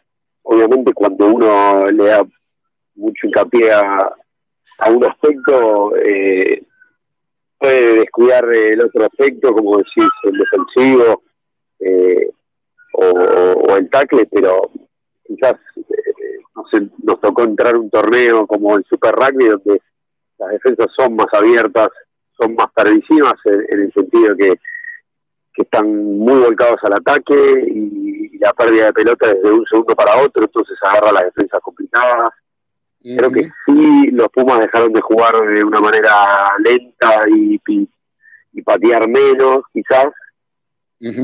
obviamente 0.42 0.92
cuando 0.92 1.26
uno 1.28 1.86
le 1.86 2.04
da 2.04 2.22
mucho 2.96 3.26
hincapié 3.26 3.72
a, 3.72 4.12
a 4.78 4.90
un 4.90 5.04
aspecto, 5.04 5.96
eh, 5.96 6.62
puede 7.58 7.98
descuidar 7.98 8.44
el 8.52 8.80
otro 8.80 9.04
aspecto, 9.04 9.52
como 9.52 9.78
decís, 9.78 10.08
el 10.24 10.38
defensivo 10.38 11.22
eh, 11.80 12.30
o, 12.94 13.76
el 13.76 13.88
tackle, 13.90 14.26
pero 14.30 14.70
quizás 15.26 15.54
eh, 15.76 16.40
no 16.54 16.64
sé, 16.72 16.88
nos 17.02 17.20
tocó 17.20 17.42
entrar 17.42 17.76
un 17.76 17.90
torneo 17.90 18.46
como 18.46 18.76
el 18.76 18.84
Super 18.84 19.14
Rugby, 19.14 19.48
donde 19.48 19.82
las 20.38 20.50
defensas 20.50 20.86
son 20.96 21.16
más 21.16 21.26
abiertas, 21.32 21.88
son 22.38 22.54
más 22.54 22.66
tardísimas, 22.74 23.34
en, 23.44 23.80
el 23.80 23.92
sentido 23.92 24.36
que 24.36 24.54
que 25.54 25.62
están 25.62 25.86
muy 26.18 26.40
volcados 26.42 26.78
al 26.82 26.94
ataque 26.94 27.36
y, 27.68 28.34
y 28.34 28.38
la 28.38 28.52
pérdida 28.52 28.86
de 28.86 28.92
pelota 28.92 29.32
desde 29.32 29.52
un 29.52 29.64
segundo 29.66 29.94
para 29.94 30.20
otro, 30.20 30.42
entonces 30.42 30.76
agarra 30.82 31.12
las 31.12 31.24
defensas 31.26 31.60
complicadas. 31.62 32.32
Creo 33.16 33.30
que 33.30 33.42
sí, 33.66 34.10
los 34.12 34.28
Pumas 34.30 34.60
dejaron 34.60 34.92
de 34.92 35.00
jugar 35.02 35.34
de 35.46 35.62
una 35.62 35.80
manera 35.80 36.10
lenta 36.64 37.24
y, 37.28 37.60
y, 37.68 37.88
y 38.52 38.62
patear 38.62 39.06
menos, 39.08 39.64
quizás, 39.72 40.06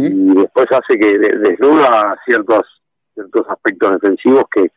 y 0.08 0.34
después 0.34 0.66
hace 0.72 0.98
que 0.98 1.18
de- 1.18 1.38
desnuda 1.38 2.18
ciertos 2.26 2.62
ciertos 3.14 3.46
aspectos 3.48 3.92
defensivos 3.92 4.44
que 4.54 4.70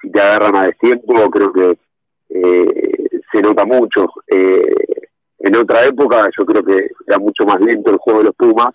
si 0.00 0.10
te 0.10 0.20
agarran 0.20 0.56
a 0.56 0.66
destiempo 0.66 1.28
creo 1.30 1.52
que 1.52 1.78
eh, 2.28 3.08
se 3.32 3.42
nota 3.42 3.64
mucho. 3.64 4.06
Eh, 4.28 4.74
en 5.40 5.56
otra 5.56 5.84
época 5.84 6.28
yo 6.36 6.44
creo 6.46 6.64
que 6.64 6.90
era 7.06 7.18
mucho 7.18 7.44
más 7.44 7.60
lento 7.60 7.90
el 7.90 7.98
juego 7.98 8.20
de 8.20 8.26
los 8.26 8.36
Pumas. 8.36 8.74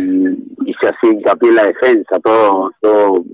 Y, 0.00 0.70
y 0.70 0.74
se 0.80 0.88
hacía 0.88 1.10
hincapié 1.10 1.48
en 1.50 1.54
la 1.56 1.64
defensa, 1.64 2.18
todo, 2.20 2.72
todo 2.80 3.24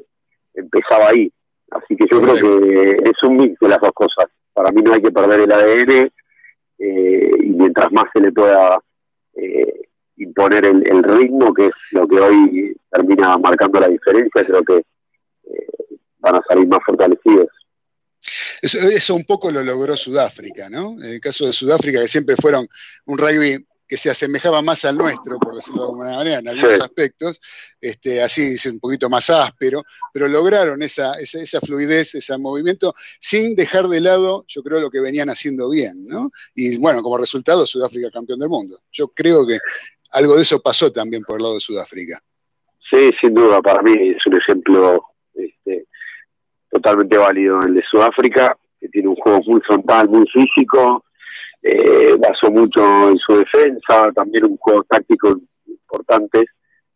empezaba 0.55 1.09
ahí. 1.09 1.31
Así 1.71 1.97
que 1.97 2.07
yo 2.11 2.21
creo 2.21 2.35
que 2.35 3.11
es 3.11 3.23
un 3.23 3.37
mix 3.37 3.59
de 3.61 3.69
las 3.69 3.81
dos 3.81 3.93
cosas. 3.93 4.27
Para 4.53 4.73
mí 4.73 4.83
no 4.83 4.93
hay 4.93 5.03
que 5.03 5.13
perder 5.13 5.41
el 5.41 5.53
ADN 5.53 6.11
eh, 6.79 7.31
y 7.45 7.51
mientras 7.51 7.93
más 7.93 8.05
se 8.13 8.21
le 8.21 8.33
pueda 8.33 8.79
eh, 9.35 9.83
imponer 10.17 10.65
el, 10.65 10.87
el 10.87 11.03
ritmo, 11.03 11.55
que 11.55 11.67
es 11.67 11.75
lo 11.93 12.09
que 12.09 12.19
hoy 12.19 12.77
termina 12.91 13.37
marcando 13.39 13.81
la 13.81 13.89
diferencia, 13.89 14.45
creo 14.45 14.63
que 14.63 14.77
eh, 14.79 15.97
van 16.19 16.37
a 16.37 16.43
salir 16.49 16.67
más 16.67 16.81
fortalecidos. 16.85 17.49
Eso, 18.61 18.79
eso 18.79 19.15
un 19.15 19.25
poco 19.25 19.51
lo 19.51 19.63
logró 19.63 19.97
Sudáfrica, 19.97 20.69
¿no? 20.69 20.93
En 20.99 21.15
el 21.15 21.21
caso 21.21 21.47
de 21.47 21.53
Sudáfrica, 21.53 22.01
que 22.01 22.09
siempre 22.09 22.37
fueron 22.37 22.67
un 23.07 23.17
rugby 23.17 23.65
que 23.91 23.97
se 23.97 24.09
asemejaba 24.09 24.63
más 24.63 24.85
al 24.85 24.97
nuestro, 24.97 25.37
por 25.41 25.57
decirlo 25.57 25.81
de 25.83 25.89
alguna 25.89 26.17
manera, 26.19 26.39
en 26.39 26.47
algunos 26.49 26.77
Sí. 26.77 26.81
aspectos, 26.81 27.41
este, 27.81 28.23
así 28.23 28.55
es 28.55 28.65
un 28.67 28.79
poquito 28.79 29.11
más 29.11 29.29
áspero, 29.31 29.83
pero 30.13 30.29
lograron 30.29 30.81
esa, 30.81 31.15
esa, 31.15 31.41
esa 31.41 31.61
fluidez, 31.61 32.15
ese 32.15 32.39
movimiento, 32.39 32.95
sin 33.19 33.57
dejar 33.57 33.89
de 33.89 34.01
lado, 34.01 34.45
yo 34.47 34.63
creo, 34.63 34.79
lo 34.79 34.91
que 34.91 35.01
venían 35.01 35.29
haciendo 35.29 35.69
bien, 35.69 36.05
¿no? 36.07 36.31
Y 36.55 36.79
bueno, 36.79 37.03
como 37.03 37.19
resultado, 37.19 37.67
Sudáfrica 37.67 38.13
campeón 38.13 38.39
del 38.39 38.49
mundo. 38.49 38.79
Yo 38.93 39.09
creo 39.09 39.45
que 39.45 39.59
algo 40.13 40.37
de 40.37 40.43
eso 40.43 40.61
pasó 40.63 40.93
también 40.93 41.25
por 41.25 41.39
el 41.39 41.43
lado 41.43 41.55
de 41.55 41.61
Sudáfrica. 41.61 42.21
Sí, 42.89 43.11
sin 43.21 43.35
duda, 43.35 43.61
para 43.61 43.83
mí 43.83 43.93
es 43.93 44.25
un 44.25 44.37
ejemplo 44.37 45.05
este, 45.35 45.87
totalmente 46.71 47.17
válido 47.17 47.59
el 47.67 47.75
de 47.75 47.83
Sudáfrica, 47.91 48.57
que 48.81 48.89
tiene 48.89 49.09
un 49.09 49.17
juego 49.17 49.41
muy 49.47 49.61
frontal, 49.63 50.09
muy 50.09 50.25
físico, 50.29 51.05
eh, 51.63 52.15
basó 52.19 52.51
mucho 52.51 52.81
en 53.11 53.19
su 53.19 53.37
defensa, 53.37 54.11
también 54.15 54.45
un 54.45 54.57
juego 54.57 54.83
táctico 54.85 55.39
importante 55.67 56.41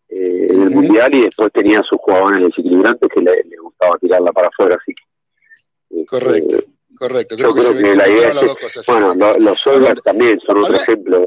eh, 0.08 0.46
en 0.48 0.62
el 0.62 0.70
Mundial 0.70 1.14
y 1.14 1.22
después 1.24 1.50
tenía 1.52 1.82
sus 1.88 1.98
jugadores 2.00 2.44
desequilibrantes 2.44 3.08
que 3.14 3.20
le, 3.20 3.42
le 3.44 3.56
gustaba 3.58 3.98
tirarla 3.98 4.32
para 4.32 4.48
afuera, 4.48 4.76
así 4.80 4.92
que... 4.94 6.00
este, 6.00 6.06
Correcto, 6.06 6.56
correcto. 6.98 7.36
Yo 7.36 7.52
Creo 7.52 7.54
que 7.54 7.60
creo 7.60 7.72
se, 7.74 7.82
que 7.92 7.96
la 7.96 8.08
idea 8.08 8.28
es 8.28 8.40
que, 8.40 8.62
cosas. 8.62 8.86
bueno, 8.86 9.12
sí, 9.12 9.18
lo- 9.18 9.34
sí. 9.34 9.40
los 9.40 9.78
Blacks 9.80 10.02
también 10.02 10.40
son 10.46 10.58
otro 10.58 10.74
ejemplo 10.76 11.18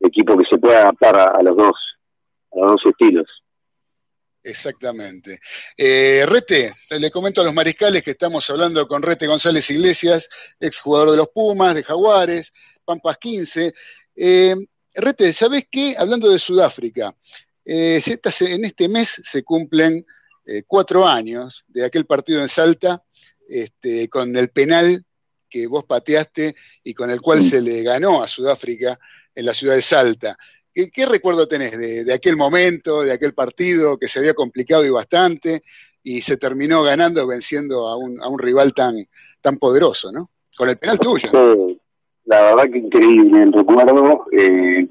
de 0.00 0.08
equipo 0.08 0.36
que 0.38 0.44
se 0.50 0.58
puede 0.58 0.76
adaptar 0.76 1.18
a, 1.18 1.24
a 1.36 1.42
los 1.42 1.56
dos 1.56 1.74
a 2.52 2.58
los 2.60 2.70
dos 2.72 2.82
estilos. 2.86 3.26
Exactamente. 4.42 5.38
Eh, 5.76 6.24
Rete, 6.26 6.72
le 6.98 7.10
comento 7.10 7.40
a 7.40 7.44
los 7.44 7.52
mariscales 7.52 8.02
que 8.02 8.12
estamos 8.12 8.48
hablando 8.48 8.86
con 8.86 9.02
Rete 9.02 9.26
González 9.26 9.68
Iglesias, 9.70 10.28
exjugador 10.60 11.10
de 11.10 11.16
los 11.18 11.28
Pumas, 11.28 11.74
de 11.74 11.82
Jaguares, 11.82 12.52
Pampas 12.88 13.18
15. 13.18 13.74
Eh, 14.16 14.56
Rete, 14.94 15.32
¿sabes 15.34 15.64
qué? 15.70 15.94
Hablando 15.98 16.30
de 16.30 16.38
Sudáfrica, 16.38 17.14
eh, 17.62 18.00
en 18.40 18.64
este 18.64 18.88
mes 18.88 19.20
se 19.22 19.42
cumplen 19.42 20.04
eh, 20.46 20.62
cuatro 20.66 21.06
años 21.06 21.66
de 21.68 21.84
aquel 21.84 22.06
partido 22.06 22.40
en 22.40 22.48
Salta, 22.48 23.04
este, 23.46 24.08
con 24.08 24.34
el 24.34 24.48
penal 24.48 25.04
que 25.50 25.66
vos 25.66 25.84
pateaste 25.84 26.54
y 26.82 26.94
con 26.94 27.10
el 27.10 27.20
cual 27.20 27.42
se 27.42 27.60
le 27.60 27.82
ganó 27.82 28.22
a 28.22 28.28
Sudáfrica 28.28 28.98
en 29.34 29.44
la 29.44 29.52
ciudad 29.52 29.74
de 29.74 29.82
Salta. 29.82 30.38
¿Qué, 30.72 30.90
qué 30.90 31.04
recuerdo 31.04 31.46
tenés 31.46 31.76
de, 31.76 32.04
de 32.04 32.12
aquel 32.14 32.36
momento, 32.36 33.02
de 33.02 33.12
aquel 33.12 33.34
partido 33.34 33.98
que 33.98 34.08
se 34.08 34.18
había 34.18 34.32
complicado 34.32 34.84
y 34.86 34.90
bastante 34.90 35.62
y 36.02 36.22
se 36.22 36.38
terminó 36.38 36.82
ganando, 36.82 37.26
venciendo 37.26 37.86
a 37.86 37.96
un, 37.96 38.22
a 38.22 38.28
un 38.28 38.38
rival 38.38 38.72
tan, 38.72 38.96
tan 39.42 39.58
poderoso, 39.58 40.10
¿no? 40.10 40.30
Con 40.56 40.70
el 40.70 40.78
penal 40.78 40.98
tuyo. 40.98 41.30
¿no? 41.32 41.68
Sí, 41.68 41.80
la 42.28 42.40
verdad 42.42 42.70
que 42.70 42.78
increíble 42.78 43.42
el 43.42 43.52
recuerdo. 43.52 44.26
eh, 44.32 44.86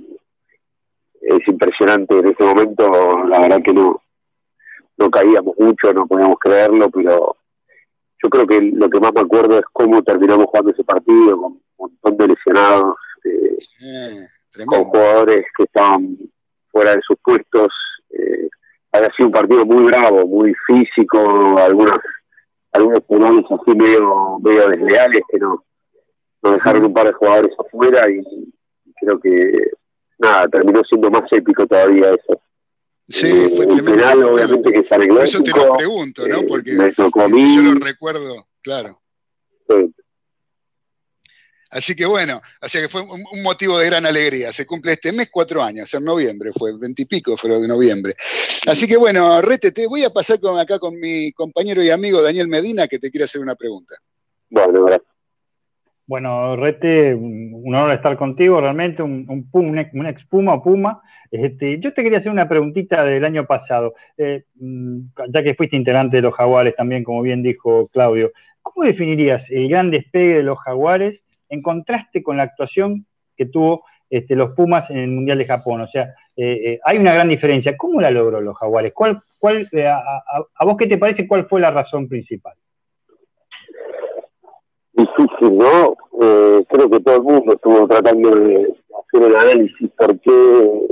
es 1.22 1.48
impresionante 1.48 2.18
en 2.18 2.28
ese 2.28 2.44
momento, 2.44 2.90
la 3.26 3.42
verdad 3.42 3.62
que 3.64 3.74
no, 3.74 4.02
no 4.98 5.12
caíamos 5.12 5.56
mucho, 5.60 5.92
no 5.94 6.08
podíamos 6.08 6.40
creerlo, 6.40 6.90
pero 6.90 7.36
yo 8.24 8.30
creo 8.30 8.48
que 8.48 8.62
lo 8.62 8.90
que 8.90 9.00
más 9.00 9.12
me 9.14 9.22
acuerdo 9.22 9.60
es 9.60 9.66
cómo 9.74 10.02
terminamos 10.04 10.46
jugando 10.46 10.72
ese 10.72 10.84
partido, 10.84 11.38
con 11.42 11.52
un 11.54 11.62
montón 11.78 12.18
de 12.18 12.28
lesionados, 12.28 12.96
eh, 13.26 13.58
Eh, 14.58 14.66
con 14.66 14.86
jugadores 14.86 15.46
que 15.56 15.64
estaban 15.64 16.18
fuera 16.72 16.92
de 16.96 17.02
sus 17.06 17.18
puestos. 17.24 17.68
eh, 18.10 18.50
había 18.94 19.12
sido 19.16 19.28
un 19.28 19.34
partido 19.34 19.66
muy 19.66 19.84
bravo, 19.84 20.26
muy 20.26 20.56
físico, 20.66 21.20
algunas 21.58 22.00
algunos 22.72 23.02
penales 23.02 23.46
así 23.50 23.78
medio, 23.78 24.40
medio 24.40 24.68
desleales 24.70 25.22
que 25.30 25.40
no, 25.40 25.64
nos 26.44 26.54
dejaron 26.54 26.86
un 26.86 26.94
par 26.94 27.08
de 27.08 27.14
jugadores 27.14 27.52
afuera 27.60 28.10
y 28.10 28.22
creo 29.00 29.20
que 29.20 29.52
nada, 30.18 30.48
terminó 30.48 30.82
siendo 30.84 31.10
más 31.10 31.24
épico 31.32 31.66
todavía 31.68 32.10
eso. 32.10 32.42
Sí, 33.08 33.28
Eh, 33.28 33.50
fue 33.56 33.66
tremendo. 33.68 33.92
penal 33.94 34.24
obviamente 34.24 34.72
que 34.72 34.84
Por 34.84 35.22
eso 35.24 35.42
te 35.42 35.52
lo 35.52 35.72
pregunto, 35.78 36.28
¿no? 36.28 36.40
eh, 36.40 36.46
Porque 36.48 36.72
yo 36.76 37.62
lo 37.62 37.80
recuerdo, 37.80 38.48
claro. 38.62 39.02
sí, 39.70 39.94
Así 41.70 41.96
que 41.96 42.06
bueno, 42.06 42.40
o 42.62 42.68
sea 42.70 42.82
que 42.82 42.88
fue 42.88 43.02
un, 43.02 43.22
un 43.30 43.44
motivo 43.44 43.78
de 43.78 43.88
gran 43.88 44.06
alegría. 44.06 44.54
Se 44.54 44.66
cumple 44.66 44.94
este 44.94 45.12
mes 45.12 45.28
cuatro 45.30 45.62
años, 45.62 45.94
en 45.94 46.04
noviembre, 46.06 46.52
fue 46.58 46.72
veintipico, 46.78 47.36
fue 47.36 47.50
lo 47.50 47.60
de 47.60 47.68
noviembre. 47.68 48.14
Así 48.68 48.88
que 48.88 48.96
bueno, 48.96 49.42
Rete, 49.42 49.72
te 49.74 49.86
voy 49.86 50.04
a 50.06 50.10
pasar 50.10 50.40
con, 50.40 50.58
acá 50.58 50.80
con 50.80 50.98
mi 50.98 51.32
compañero 51.34 51.84
y 51.84 51.90
amigo 51.90 52.22
Daniel 52.22 52.48
Medina, 52.48 52.88
que 52.88 53.00
te 53.00 53.12
quiere 53.12 53.26
hacer 53.26 53.42
una 53.42 53.56
pregunta. 53.56 53.96
bueno, 54.50 54.86
gracias. 54.86 55.12
Bueno, 56.08 56.56
Rete, 56.56 57.14
un 57.14 57.76
honor 57.76 57.92
estar 57.92 58.16
contigo, 58.16 58.62
realmente, 58.62 59.04
un, 59.04 59.26
un, 59.28 59.50
un 59.52 60.06
ex, 60.08 60.24
Puma 60.26 60.54
o 60.54 60.64
Puma. 60.64 61.02
Este, 61.30 61.80
yo 61.80 61.94
te 61.94 62.02
quería 62.02 62.20
hacer 62.20 62.32
una 62.32 62.48
preguntita 62.48 63.04
del 63.04 63.26
año 63.26 63.46
pasado, 63.46 63.94
Eh, 64.18 64.44
mm, 64.56 65.00
ya 65.28 65.44
que 65.44 65.54
fuiste 65.54 65.76
integrante 65.76 66.16
de 66.18 66.22
los 66.22 66.34
Jaguares 66.34 66.78
también, 66.78 67.04
como 67.04 67.22
bien 67.22 67.44
dijo 67.44 67.90
Claudio. 67.90 68.32
¿Cómo 68.62 68.86
definirías 68.86 69.52
el 69.52 69.68
gran 69.68 69.92
despegue 69.92 70.36
de 70.36 70.44
los 70.44 70.58
Jaguares 70.60 71.26
en 71.50 71.62
contraste 71.62 72.24
con 72.24 72.38
la 72.38 72.44
actuación 72.44 73.06
que 73.36 73.46
tuvo 73.46 73.84
este, 74.10 74.36
los 74.38 74.52
Pumas 74.52 74.90
en 74.90 75.00
el 75.00 75.10
Mundial 75.10 75.40
de 75.40 75.46
Japón? 75.46 75.82
O 75.82 75.88
sea, 75.88 76.16
eh, 76.38 76.62
eh, 76.66 76.80
hay 76.86 76.98
una 77.00 77.14
gran 77.14 77.28
diferencia. 77.28 77.76
¿Cómo 77.76 78.00
la 78.00 78.12
logró 78.12 78.40
los 78.40 78.58
Jaguares? 78.58 78.94
¿Cuál, 78.94 79.22
cuál, 79.40 79.68
a 80.56 80.66
vos 80.66 80.78
qué 80.78 80.88
te 80.88 80.98
parece 80.98 81.28
cuál 81.28 81.46
fue 81.48 81.60
la 81.60 81.72
razón 81.72 82.08
principal? 82.08 82.54
Difícil, 84.98 85.58
¿no? 85.58 85.96
Eh, 86.22 86.66
creo 86.70 86.90
que 86.90 87.00
todo 87.00 87.16
el 87.16 87.24
mundo 87.24 87.54
estuvo 87.54 87.88
tratando 87.88 88.32
de 88.32 88.76
hacer 89.00 89.30
el 89.30 89.36
análisis 89.36 89.90
por 89.98 90.20
qué 90.20 90.88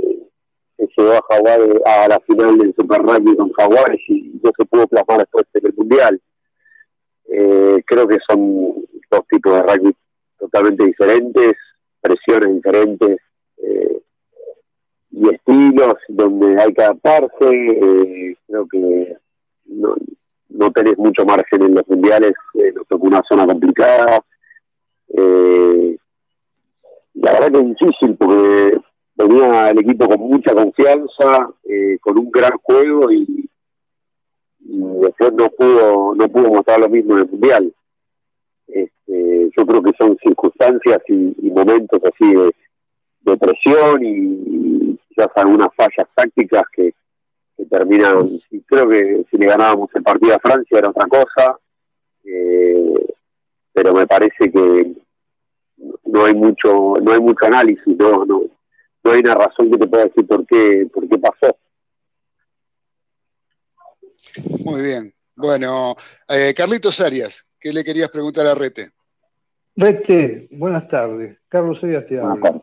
se 0.78 0.88
llegó 0.96 1.12
a 1.14 1.24
Jaguares 1.28 1.82
a 1.84 2.08
la 2.08 2.20
final 2.20 2.58
del 2.58 2.74
Super 2.74 3.02
Rugby 3.02 3.36
con 3.36 3.52
Jaguares 3.52 4.00
y 4.08 4.40
no 4.42 4.50
se 4.56 4.64
pudo 4.64 4.86
plasmar 4.86 5.18
después 5.18 5.44
en 5.54 5.66
el 5.66 5.74
Mundial. 5.74 6.20
Eh, 7.28 7.82
creo 7.86 8.06
que 8.06 8.18
son 8.28 8.84
dos 9.10 9.20
tipos 9.28 9.52
de 9.52 9.62
rugby 9.62 9.96
totalmente 10.38 10.84
diferentes, 10.84 11.52
presiones 12.00 12.54
diferentes 12.54 13.18
eh, 13.58 14.00
y 15.10 15.34
estilos 15.34 15.94
donde 16.08 16.62
hay 16.62 16.72
que 16.72 16.82
adaptarse. 16.82 17.44
Eh, 17.50 18.36
creo 18.46 18.66
que 18.68 19.16
no, 19.66 19.96
no 20.48 20.70
tenés 20.70 20.96
mucho 20.98 21.24
margen 21.24 21.62
en 21.62 21.74
los 21.74 21.86
mundiales, 21.88 22.32
eh, 22.54 22.72
nos 22.74 22.86
tocó 22.86 23.06
una 23.06 23.22
zona 23.28 23.46
complicada. 23.46 24.24
Eh, 25.08 25.96
la 27.14 27.32
verdad 27.32 27.52
que 27.52 27.58
es 27.58 27.76
difícil 27.78 28.16
porque 28.16 28.78
venía 29.14 29.70
el 29.70 29.78
equipo 29.78 30.08
con 30.08 30.20
mucha 30.20 30.54
confianza, 30.54 31.50
eh, 31.64 31.98
con 32.00 32.18
un 32.18 32.30
gran 32.30 32.56
juego 32.62 33.10
y, 33.10 33.48
después 34.58 35.32
no 35.32 35.48
pudo, 35.50 36.14
no 36.14 36.28
pudo 36.28 36.50
mostrar 36.50 36.80
lo 36.80 36.88
mismo 36.88 37.14
en 37.14 37.20
el 37.20 37.30
mundial. 37.30 37.74
Este, 38.66 39.50
yo 39.56 39.66
creo 39.66 39.82
que 39.82 39.92
son 39.96 40.16
circunstancias 40.22 40.98
y, 41.08 41.50
momentos 41.50 42.00
así 42.04 42.34
de, 42.34 42.52
de 43.20 43.36
presión 43.38 44.04
y, 44.04 44.08
y 44.08 44.98
quizás 45.08 45.28
algunas 45.36 45.68
fallas 45.74 46.06
tácticas 46.14 46.64
que, 46.72 46.92
que 47.56 47.64
terminan, 47.66 48.28
y 48.50 48.60
creo 48.62 48.88
que 48.88 49.24
si 49.30 49.38
le 49.38 49.46
ganábamos 49.46 49.90
el 49.94 50.02
partido 50.02 50.34
a 50.34 50.40
Francia 50.40 50.78
era 50.78 50.90
otra 50.90 51.06
cosa, 51.08 51.58
eh, 52.24 53.14
pero 53.72 53.94
me 53.94 54.06
parece 54.06 54.50
que 54.50 54.92
no 56.04 56.24
hay 56.24 56.34
mucho, 56.34 56.94
no 57.00 57.12
hay 57.12 57.20
mucho 57.20 57.46
análisis, 57.46 57.96
no, 57.96 58.24
no, 58.24 58.42
no 59.04 59.10
hay 59.10 59.20
una 59.20 59.34
razón 59.34 59.70
que 59.70 59.78
te 59.78 59.86
pueda 59.86 60.04
decir 60.04 60.26
por 60.26 60.46
qué, 60.46 60.88
por 60.92 61.08
qué 61.08 61.18
pasó. 61.18 61.56
Muy 64.64 64.82
bien. 64.82 65.14
Bueno, 65.34 65.94
eh, 66.28 66.54
Carlitos 66.56 67.00
Arias, 67.00 67.46
¿qué 67.60 67.72
le 67.72 67.84
querías 67.84 68.08
preguntar 68.10 68.46
a 68.46 68.54
Rete? 68.54 68.90
Rete, 69.76 70.48
buenas 70.52 70.88
tardes. 70.88 71.38
Carlos 71.48 71.84
Arias 71.84 72.06
te 72.06 72.18
habla. 72.18 72.62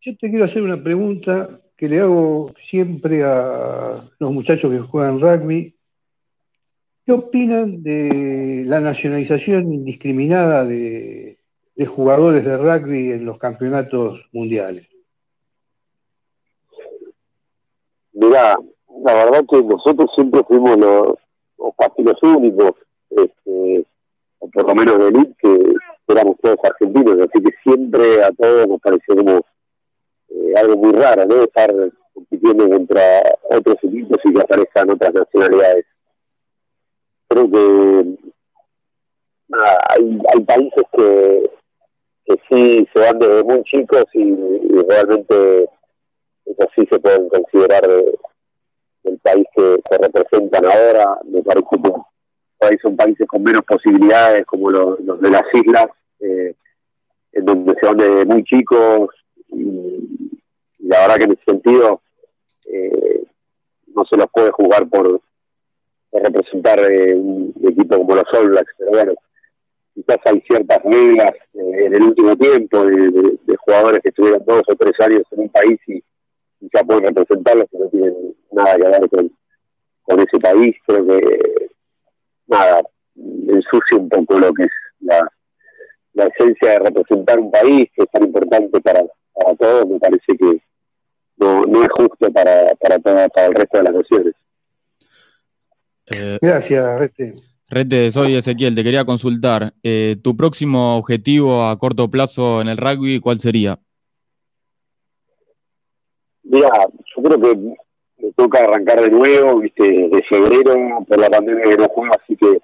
Yo 0.00 0.16
te 0.16 0.30
quiero 0.30 0.44
hacer 0.44 0.62
una 0.62 0.80
pregunta 0.80 1.60
que 1.76 1.88
le 1.88 2.00
hago 2.00 2.52
siempre 2.58 3.22
a 3.22 4.02
los 4.18 4.32
muchachos 4.32 4.72
que 4.72 4.78
juegan 4.78 5.20
rugby. 5.20 5.74
¿Qué 7.04 7.12
opinan 7.12 7.82
de 7.82 8.64
la 8.66 8.80
nacionalización 8.80 9.72
indiscriminada 9.72 10.64
de, 10.64 11.38
jugadores 11.86 12.44
de 12.44 12.56
rugby 12.56 13.12
en 13.12 13.26
los 13.26 13.38
campeonatos 13.38 14.28
mundiales? 14.32 14.88
Mirá, 18.12 18.58
la 19.04 19.14
verdad 19.14 19.44
que 19.48 19.62
nosotros 19.62 20.10
siempre 20.14 20.42
fuimos 20.44 20.78
los, 20.78 21.18
los 21.58 21.74
casi 21.76 22.26
únicos, 22.26 22.72
este, 23.10 23.86
o 24.38 24.50
por 24.50 24.66
lo 24.66 24.74
menos 24.74 24.98
de 24.98 25.08
elite, 25.08 25.36
que 25.38 25.74
éramos 26.08 26.36
todos 26.40 26.56
argentinos, 26.64 27.18
así 27.20 27.44
que 27.44 27.52
siempre 27.62 28.24
a 28.24 28.32
todos 28.32 28.66
nos 28.66 28.80
pareció 28.80 29.14
eh, 30.28 30.54
algo 30.56 30.76
muy 30.76 30.92
raro, 30.92 31.26
¿no? 31.26 31.42
Estar 31.42 31.72
compitiendo 32.14 32.68
contra 32.68 33.22
otros 33.50 33.76
equipos 33.82 34.18
y 34.24 34.34
que 34.34 34.40
aparezcan 34.40 34.90
otras 34.90 35.14
nacionalidades. 35.14 35.86
Creo 37.28 37.50
que 37.50 38.16
hay, 39.88 40.40
países 40.44 40.82
que, 40.92 41.50
sí 42.48 42.88
se 42.92 43.00
van 43.00 43.18
desde 43.18 43.44
muy 43.44 43.62
chicos 43.64 44.04
y, 44.12 44.34
realmente 44.88 45.68
eso 46.44 46.68
sí 46.74 46.86
se 46.90 46.98
pueden 47.00 47.28
considerar 47.28 47.86
de- 47.86 48.18
del 49.02 49.18
país 49.18 49.46
que, 49.54 49.80
que 49.88 49.98
representan 49.98 50.64
ahora. 50.64 51.18
Me 51.24 51.42
parece 51.42 51.66
que 51.82 51.92
ahí 52.66 52.78
son 52.78 52.96
países 52.96 53.26
con 53.26 53.42
menos 53.42 53.62
posibilidades, 53.64 54.46
como 54.46 54.70
los, 54.70 55.00
los 55.00 55.20
de 55.20 55.30
las 55.30 55.42
islas, 55.52 55.86
eh, 56.20 56.54
en 57.32 57.44
donde 57.44 57.74
se 57.80 57.86
van 57.86 57.96
desde 57.96 58.24
muy 58.24 58.44
chicos. 58.44 59.10
Y, 59.48 60.40
la 60.80 61.00
verdad 61.00 61.16
que 61.16 61.24
en 61.24 61.32
ese 61.32 61.44
sentido 61.44 62.00
eh, 62.66 63.24
no 63.88 64.04
se 64.04 64.16
los 64.16 64.30
puede 64.30 64.50
jugar 64.52 64.88
por, 64.88 65.20
representar 66.12 66.80
eh, 66.90 67.14
un 67.14 67.52
equipo 67.68 67.98
como 67.98 68.14
los 68.14 68.24
All 68.32 68.48
Blacks, 68.50 68.72
pero 68.78 68.90
bueno, 68.90 69.12
quizás 69.94 70.18
hay 70.24 70.40
ciertas 70.42 70.82
reglas 70.84 71.32
eh, 71.54 71.86
en 71.86 71.94
el 71.94 72.02
último 72.02 72.36
tiempo 72.36 72.84
de, 72.84 73.56
jugadores 73.58 74.00
que 74.00 74.10
estuvieron 74.10 74.44
dos 74.46 74.62
o 74.68 74.76
tres 74.76 74.92
años 75.00 75.22
en 75.32 75.40
un 75.40 75.48
país 75.48 75.78
y, 75.88 76.02
ya 76.72 76.82
pueden 76.82 77.04
representarlos 77.04 77.66
que 77.70 77.78
no 77.78 77.88
tienen 77.90 78.34
nada 78.50 78.76
que 78.76 78.88
ver 78.88 79.10
con, 79.10 79.30
con 80.02 80.20
ese 80.20 80.38
país. 80.40 80.74
Creo 80.86 81.06
que 81.06 81.68
nada, 82.46 82.82
ensucia 83.14 83.98
un 83.98 84.08
poco 84.08 84.38
lo 84.38 84.52
que 84.54 84.64
es 84.64 84.70
la, 85.00 85.30
la 86.14 86.24
esencia 86.26 86.70
de 86.70 86.78
representar 86.78 87.38
un 87.38 87.50
país 87.50 87.90
que 87.94 88.02
es 88.02 88.10
tan 88.10 88.24
importante 88.24 88.80
para, 88.80 89.04
para 89.36 89.54
todos. 89.56 89.86
Me 89.88 89.98
parece 89.98 90.36
que 90.38 90.62
no, 91.38 91.62
no 91.66 91.82
es 91.82 91.88
justo 91.96 92.30
para, 92.32 92.74
para, 92.80 92.98
toda- 92.98 93.28
para 93.28 93.46
el 93.48 93.54
resto 93.54 93.78
de 93.78 93.84
las 93.84 93.94
naciones. 93.94 94.34
Eh, 96.06 96.38
Gracias, 96.40 96.98
Rete. 96.98 97.34
Rete, 97.68 98.10
soy 98.12 98.36
Ezequiel, 98.36 98.74
te 98.76 98.84
quería 98.84 99.04
consultar. 99.04 99.74
eh, 99.82 100.16
¿Tu 100.22 100.36
próximo 100.36 100.96
objetivo 100.96 101.64
a 101.64 101.76
corto 101.78 102.08
plazo 102.08 102.60
en 102.60 102.68
el 102.68 102.76
rugby 102.76 103.18
cuál 103.18 103.40
sería? 103.40 103.78
Mira, 106.44 106.68
yo 107.16 107.22
creo 107.22 107.40
que 107.40 107.56
me 108.18 108.32
toca 108.36 108.60
arrancar 108.60 109.00
de 109.00 109.10
nuevo, 109.10 109.58
viste, 109.58 109.82
de 109.82 110.22
febrero, 110.28 111.04
por 111.08 111.18
la 111.18 111.28
pandemia 111.28 111.64
que 111.64 111.76
no 111.76 111.88
juego, 111.88 112.14
así 112.22 112.36
que 112.36 112.58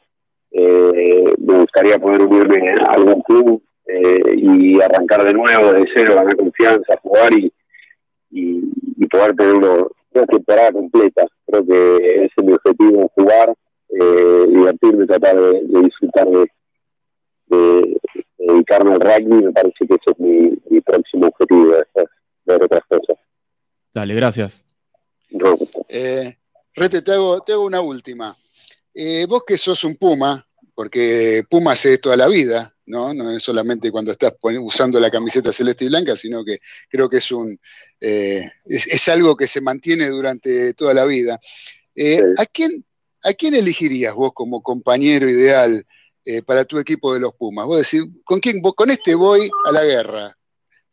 eh, 0.52 1.34
me 1.38 1.58
gustaría 1.60 1.98
poder 1.98 2.22
unirme 2.24 2.70
a 2.80 2.92
algún 2.92 3.20
club 3.22 3.60
eh, 3.86 4.20
y 4.36 4.80
arrancar 4.80 5.24
de 5.24 5.34
nuevo, 5.34 5.72
de 5.72 5.86
cero, 5.94 6.14
ganar 6.16 6.36
confianza, 6.36 6.96
jugar 7.02 7.32
y, 7.34 7.52
y, 8.30 8.62
y 8.98 9.06
poder 9.06 9.34
tener 9.36 9.54
uno- 9.54 9.88
una 10.14 10.26
temporada 10.26 10.72
completa. 10.72 11.26
Creo 11.46 11.66
que 11.66 11.96
ese 12.24 12.32
es 12.36 12.44
mi 12.44 12.52
objetivo, 12.52 13.10
jugar, 13.14 13.54
eh, 13.88 14.46
divertirme, 14.48 15.06
tratar 15.06 15.40
de, 15.40 15.62
de 15.64 15.80
disfrutar 15.82 16.28
de, 16.28 16.46
de- 17.46 18.00
de 18.38 18.46
dedicarme 18.52 18.92
al 18.94 19.00
rugby, 19.00 19.44
me 19.46 19.52
parece 19.52 19.86
que 19.86 19.94
ese 19.94 20.10
es 20.10 20.18
mi, 20.18 20.52
mi 20.70 20.80
próximo 20.80 21.26
objetivo, 21.28 21.76
después 21.76 22.06
ver 22.44 22.62
otras 22.62 22.82
cosas. 22.88 23.16
Dale, 23.94 24.14
gracias. 24.14 24.64
No, 25.30 25.56
Eh, 25.88 26.34
Rete, 26.74 27.02
te 27.02 27.12
hago, 27.12 27.40
te 27.40 27.52
hago 27.52 27.64
una 27.66 27.80
última. 27.80 28.34
Eh, 28.94 29.26
vos 29.28 29.44
que 29.46 29.56
sos 29.58 29.84
un 29.84 29.96
Puma, 29.96 30.44
porque 30.82 31.44
Puma 31.48 31.72
hace 31.72 31.96
toda 31.98 32.16
la 32.16 32.26
vida, 32.26 32.74
¿no? 32.86 33.14
No 33.14 33.30
es 33.30 33.40
solamente 33.40 33.92
cuando 33.92 34.10
estás 34.10 34.34
usando 34.42 34.98
la 34.98 35.12
camiseta 35.12 35.52
celeste 35.52 35.84
y 35.84 35.88
blanca, 35.88 36.16
sino 36.16 36.44
que 36.44 36.58
creo 36.88 37.08
que 37.08 37.18
es 37.18 37.30
un 37.30 37.56
eh, 38.00 38.50
es, 38.64 38.88
es 38.88 39.08
algo 39.08 39.36
que 39.36 39.46
se 39.46 39.60
mantiene 39.60 40.08
durante 40.08 40.74
toda 40.74 40.92
la 40.92 41.04
vida. 41.04 41.38
Eh, 41.94 42.18
Sí. 42.20 42.24
¿a, 42.36 42.46
quién, 42.46 42.84
¿A 43.22 43.32
quién 43.32 43.54
elegirías 43.54 44.12
vos 44.16 44.32
como 44.34 44.60
compañero 44.60 45.30
ideal 45.30 45.86
eh, 46.24 46.42
para 46.42 46.64
tu 46.64 46.80
equipo 46.80 47.14
de 47.14 47.20
los 47.20 47.32
Pumas? 47.34 47.64
Vos 47.66 47.78
decís, 47.78 48.04
¿con 48.24 48.40
quién? 48.40 48.60
vos- 48.60 48.74
con 48.74 48.90
este 48.90 49.14
voy 49.14 49.48
a 49.64 49.70
la 49.70 49.84
guerra. 49.84 50.36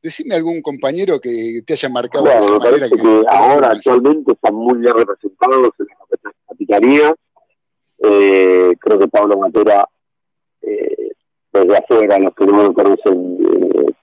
Decime 0.03 0.35
algún 0.35 0.61
compañero 0.61 1.19
que 1.19 1.61
te 1.65 1.73
haya 1.73 1.89
marcado 1.89 2.25
de 2.25 2.29
Bueno, 2.35 2.45
esa 2.45 2.53
me 2.59 2.59
manera. 2.59 2.89
que 2.89 3.23
ahora 3.35 3.71
actualmente 3.71 4.33
están 4.33 4.53
muy 4.53 4.77
bien 4.77 4.93
representados 4.93 5.73
en 5.79 5.85
la 5.87 6.31
capitanía. 6.47 7.15
Eh, 8.01 8.75
creo 8.79 8.99
que 8.99 9.07
Pablo 9.07 9.37
Matera, 9.37 9.87
eh, 10.61 11.11
desde 11.51 11.77
afuera, 11.77 12.19
los 12.19 12.33
que 12.33 12.45
no 12.45 12.63
lo 12.63 12.73
conocen 12.73 13.37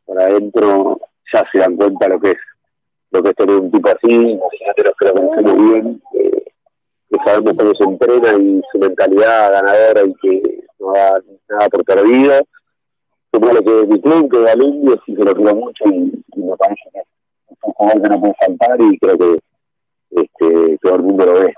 por 0.04 0.20
adentro, 0.20 1.00
ya 1.32 1.44
se 1.50 1.58
dan 1.58 1.76
cuenta 1.76 2.08
lo 2.08 2.20
que 2.20 2.30
es 2.32 2.38
lo 3.10 3.22
que 3.22 3.30
es 3.30 3.36
tener 3.36 3.56
un 3.56 3.70
tipo 3.70 3.88
así. 3.88 4.14
Los 4.14 4.94
que 4.98 5.06
lo 5.06 5.14
conocemos 5.14 5.70
bien, 5.70 6.02
eh, 6.14 6.44
que 7.08 7.16
sabemos 7.24 7.54
cómo 7.56 7.74
se 7.74 7.84
entrena 7.84 8.34
y 8.34 8.62
su 8.70 8.78
mentalidad 8.78 9.52
ganadora 9.52 10.02
y 10.04 10.14
que 10.14 10.64
no 10.78 10.92
da 10.92 11.20
nada 11.48 11.68
por 11.68 11.84
perdido. 11.84 12.46
Como 13.30 13.52
lo 13.52 13.62
que 13.62 13.80
es 13.80 13.88
mi 13.88 14.00
club, 14.00 14.30
que 14.30 14.42
es 14.42 14.52
Alumni, 14.52 14.94
sí 15.04 15.14
que 15.14 15.24
lo 15.24 15.34
quiero 15.34 15.54
mucho 15.54 15.84
y, 15.86 16.24
y 16.34 16.40
me 16.40 16.56
parece 16.56 16.82
que 16.92 16.98
es 17.00 17.58
un 17.62 17.72
jugador 17.72 18.02
que 18.02 18.08
no 18.08 18.20
puede 18.20 18.34
faltar 18.34 18.80
y 18.80 18.98
creo 18.98 19.18
que 19.18 19.38
este, 20.10 20.78
todo 20.80 20.96
el 20.96 21.02
mundo 21.02 21.26
lo 21.26 21.40
ve. 21.40 21.54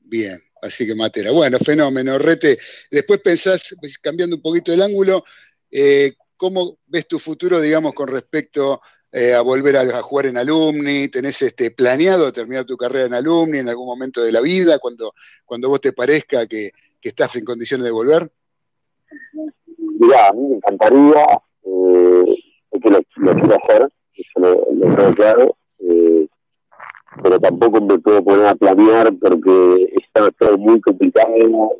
Bien, 0.00 0.38
así 0.62 0.86
que 0.86 0.94
Matera. 0.94 1.30
Bueno, 1.30 1.58
fenómeno, 1.58 2.18
Rete. 2.18 2.58
Después 2.90 3.20
pensás, 3.20 3.74
cambiando 4.00 4.36
un 4.36 4.42
poquito 4.42 4.72
el 4.72 4.82
ángulo, 4.82 5.24
eh, 5.70 6.12
¿cómo 6.36 6.78
ves 6.86 7.06
tu 7.06 7.18
futuro, 7.18 7.60
digamos, 7.60 7.94
con 7.94 8.08
respecto 8.08 8.80
eh, 9.12 9.34
a 9.34 9.40
volver 9.40 9.76
a, 9.76 10.02
jugar 10.02 10.26
en 10.26 10.38
Alumni? 10.38 11.08
¿Tenés 11.08 11.42
este, 11.42 11.70
planeado 11.70 12.32
terminar 12.32 12.64
tu 12.64 12.76
carrera 12.76 13.06
en 13.06 13.14
Alumni 13.14 13.58
en 13.58 13.68
algún 13.68 13.86
momento 13.86 14.22
de 14.22 14.32
la 14.32 14.40
vida, 14.40 14.78
cuando, 14.78 15.12
cuando 15.44 15.68
vos 15.68 15.80
te 15.80 15.92
parezca 15.92 16.46
que, 16.46 16.70
estás 17.02 17.36
en 17.36 17.44
condiciones 17.44 17.84
de 17.84 17.92
volver? 17.92 18.28
Mirá, 19.78 20.26
a 20.26 20.32
mí 20.32 20.48
me 20.48 20.56
encantaría, 20.56 21.22
eh, 21.62 22.36
que 22.82 22.90
lo, 22.90 22.98
lo 23.14 23.34
quiero 23.34 23.56
hacer, 23.62 23.88
eso 24.12 24.40
lo, 24.40 24.66
lo 24.72 24.96
tengo 24.96 25.14
claro, 25.14 25.56
eh, 25.78 26.26
pero 27.22 27.38
tampoco 27.40 27.80
me 27.80 27.98
puedo 27.98 28.22
poner 28.22 28.46
a 28.46 28.54
planear 28.54 29.12
porque 29.20 29.94
está 29.96 30.30
todo 30.38 30.58
muy 30.58 30.80
complicado, 30.80 31.76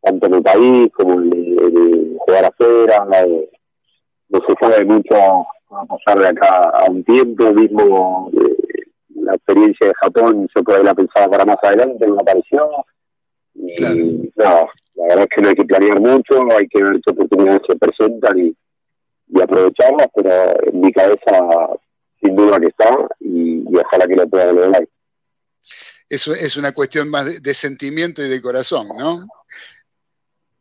tanto 0.00 0.26
en 0.26 0.34
el 0.34 0.42
país 0.42 0.92
como 0.92 1.14
en, 1.14 1.32
en 1.32 2.18
jugar 2.18 2.44
afuera, 2.46 3.06
eh, 3.26 3.50
no 4.28 4.40
se 4.46 4.54
sabe 4.60 4.84
mucho 4.84 5.14
a 5.14 5.84
pasar 5.86 6.20
de 6.20 6.28
acá 6.28 6.70
a 6.70 6.90
un 6.90 7.04
tiempo, 7.04 7.52
mismo 7.52 8.30
eh, 8.32 8.84
la 9.14 9.34
experiencia 9.34 9.86
de 9.86 9.94
Japón, 10.00 10.48
yo 10.54 10.62
por 10.64 10.74
ahí 10.74 10.84
la 10.84 10.94
pensaba 10.94 11.28
para 11.30 11.44
más 11.44 11.58
adelante, 11.62 12.06
no 12.06 12.20
apareció, 12.20 12.68
y 13.54 14.30
no, 14.36 14.68
la 14.94 15.06
verdad 15.08 15.24
es 15.24 15.28
que 15.34 15.42
no 15.42 15.48
hay 15.48 15.54
que 15.54 15.64
planear 15.64 16.00
mucho, 16.00 16.42
hay 16.58 16.66
que 16.68 16.82
ver 16.82 17.00
qué 17.04 17.12
oportunidades 17.12 17.62
se 17.68 17.76
presentan 17.76 18.38
y, 18.38 18.56
y 19.28 19.40
aprovecharlas, 19.40 20.08
pero 20.14 20.30
en 20.66 20.80
mi 20.80 20.92
cabeza 20.92 21.78
sin 22.22 22.36
duda 22.36 22.60
que 22.60 22.66
está 22.66 22.88
y, 23.32 23.64
y 23.68 23.76
ojalá 23.76 24.06
que 24.06 24.16
lo 24.16 24.28
pueda 24.28 24.52
lograr. 24.52 24.88
Eso 26.08 26.34
es 26.34 26.56
una 26.56 26.72
cuestión 26.72 27.08
más 27.08 27.26
de, 27.26 27.40
de 27.40 27.54
sentimiento 27.54 28.22
y 28.22 28.28
de 28.28 28.42
corazón, 28.42 28.88
¿no? 28.98 29.26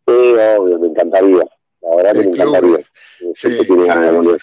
Sí, 0.07 0.13
obvio, 0.13 0.79
me 0.79 0.87
encantaría, 0.87 1.43
la 1.81 1.95
verdad 1.95 2.13
que 2.13 2.27
me 2.27 2.31
club, 2.31 2.55
encantaría. 2.55 4.37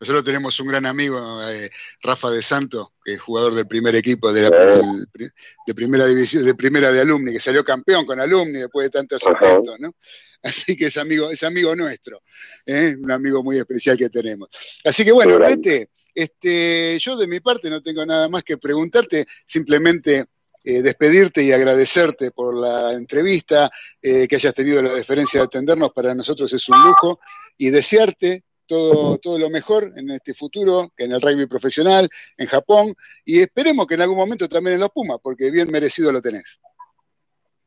Nosotros 0.00 0.24
tenemos 0.24 0.58
un 0.58 0.68
gran 0.68 0.86
amigo, 0.86 1.20
eh, 1.50 1.68
Rafa 2.02 2.30
de 2.30 2.42
Santo, 2.42 2.94
que 3.04 3.14
es 3.14 3.20
jugador 3.20 3.54
del 3.54 3.66
primer 3.66 3.94
equipo 3.94 4.32
de, 4.32 4.48
la, 4.48 5.74
primera 5.74 6.06
división, 6.06 6.42
de 6.42 6.54
primera 6.54 6.90
de 6.90 7.02
alumni, 7.02 7.34
que 7.34 7.40
salió 7.40 7.62
campeón 7.62 8.06
con 8.06 8.18
alumni 8.18 8.60
después 8.60 8.86
de 8.86 8.90
tantos 8.90 9.22
intentos, 9.22 9.78
¿no? 9.78 9.94
Así 10.42 10.74
que 10.74 10.86
es 10.86 10.96
amigo, 10.96 11.28
es 11.28 11.42
amigo 11.42 11.76
nuestro, 11.76 12.22
¿eh? 12.64 12.96
un 12.98 13.10
amigo 13.10 13.42
muy 13.42 13.58
especial 13.58 13.98
que 13.98 14.08
tenemos. 14.08 14.48
Así 14.86 15.04
que 15.04 15.12
bueno. 15.12 15.36
Rete, 15.36 15.90
este, 16.14 16.98
yo 16.98 17.16
de 17.16 17.26
mi 17.26 17.40
parte 17.40 17.70
no 17.70 17.82
tengo 17.82 18.04
nada 18.04 18.28
más 18.28 18.42
que 18.42 18.58
preguntarte, 18.58 19.26
simplemente 19.44 20.24
eh, 20.62 20.82
despedirte 20.82 21.42
y 21.42 21.52
agradecerte 21.52 22.32
por 22.32 22.54
la 22.54 22.92
entrevista, 22.92 23.70
eh, 24.02 24.28
que 24.28 24.36
hayas 24.36 24.52
tenido 24.52 24.82
la 24.82 24.92
deferencia 24.92 25.40
de 25.40 25.46
atendernos, 25.46 25.90
para 25.92 26.14
nosotros 26.14 26.52
es 26.52 26.68
un 26.68 26.82
lujo, 26.84 27.20
y 27.56 27.70
desearte 27.70 28.44
todo, 28.66 29.16
todo 29.18 29.38
lo 29.38 29.48
mejor 29.48 29.92
en 29.96 30.10
este 30.10 30.34
futuro, 30.34 30.92
en 30.98 31.12
el 31.12 31.20
rugby 31.20 31.46
profesional, 31.46 32.08
en 32.36 32.46
Japón, 32.46 32.94
y 33.24 33.40
esperemos 33.40 33.86
que 33.86 33.94
en 33.94 34.02
algún 34.02 34.18
momento 34.18 34.48
también 34.48 34.74
en 34.74 34.80
los 34.80 34.90
Pumas, 34.90 35.18
porque 35.22 35.50
bien 35.50 35.70
merecido 35.70 36.12
lo 36.12 36.20
tenés. 36.20 36.60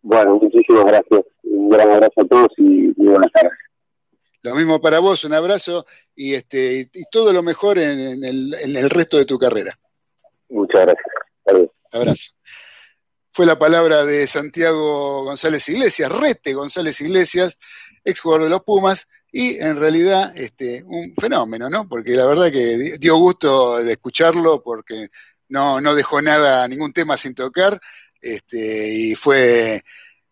Bueno, 0.03 0.38
muchísimas 0.41 0.86
gracias. 0.86 1.26
Un 1.44 1.70
gran 1.70 1.91
abrazo 1.91 2.22
a 2.22 2.28
todos 2.28 2.49
y 2.57 2.94
muy 2.95 3.07
buenas 3.07 3.32
tardes. 3.32 3.57
Lo 4.44 4.56
mismo 4.56 4.80
para 4.82 4.99
vos, 4.99 5.24
un 5.24 5.34
abrazo 5.34 5.86
y, 6.15 6.34
este, 6.34 6.90
y, 6.94 7.03
todo 7.10 7.32
lo 7.34 7.41
mejor 7.41 7.80
en, 7.80 7.99
en 7.99 8.24
el, 8.24 8.53
en 8.61 8.76
el 8.76 8.90
resto 8.90 9.18
de 9.18 9.26
tu 9.26 9.40
carrera. 9.40 9.78
Muchas 10.49 10.82
gracias. 10.82 11.06
Abrazo. 11.91 12.32
Fue 13.32 13.45
la 13.45 13.57
palabra 13.57 14.06
de 14.06 14.28
Santiago 14.28 15.24
González 15.24 15.68
Iglesias, 15.70 16.11
Rete 16.11 16.53
González 16.53 16.99
Iglesias, 17.02 17.57
ex 18.03 18.20
jugador 18.20 18.44
de 18.44 18.49
los 18.49 18.64
Pumas, 18.64 19.07
y 19.32 19.57
en 19.57 19.80
realidad 19.80 20.36
este, 20.36 20.84
un 20.84 21.15
fenómeno, 21.15 21.70
¿no? 21.70 21.88
Porque 21.88 22.11
la 22.11 22.26
verdad 22.26 22.52
que 22.52 22.78
di- 22.78 22.98
dio 22.99 23.15
gusto 23.18 23.78
de 23.78 23.94
escucharlo 23.94 24.61
porque 24.61 25.07
no, 25.49 25.80
no 25.82 25.95
dejó 25.95 26.22
nada, 26.22 26.68
ningún 26.68 26.94
tema 26.94 27.15
sin 27.18 27.34
tocar, 27.34 27.80
este, 28.22 28.88
y 28.90 29.15
fue, 29.15 29.82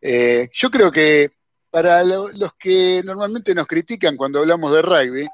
eh, 0.02 0.50
yo 0.54 0.70
creo 0.70 0.92
que 0.92 1.32
para 1.72 2.04
lo- 2.04 2.30
los 2.34 2.54
que 2.56 3.02
normalmente 3.04 3.56
nos 3.56 3.66
critican 3.66 4.16
cuando 4.18 4.40
hablamos 4.40 4.72
de 4.74 4.82
rugby, 4.82 5.28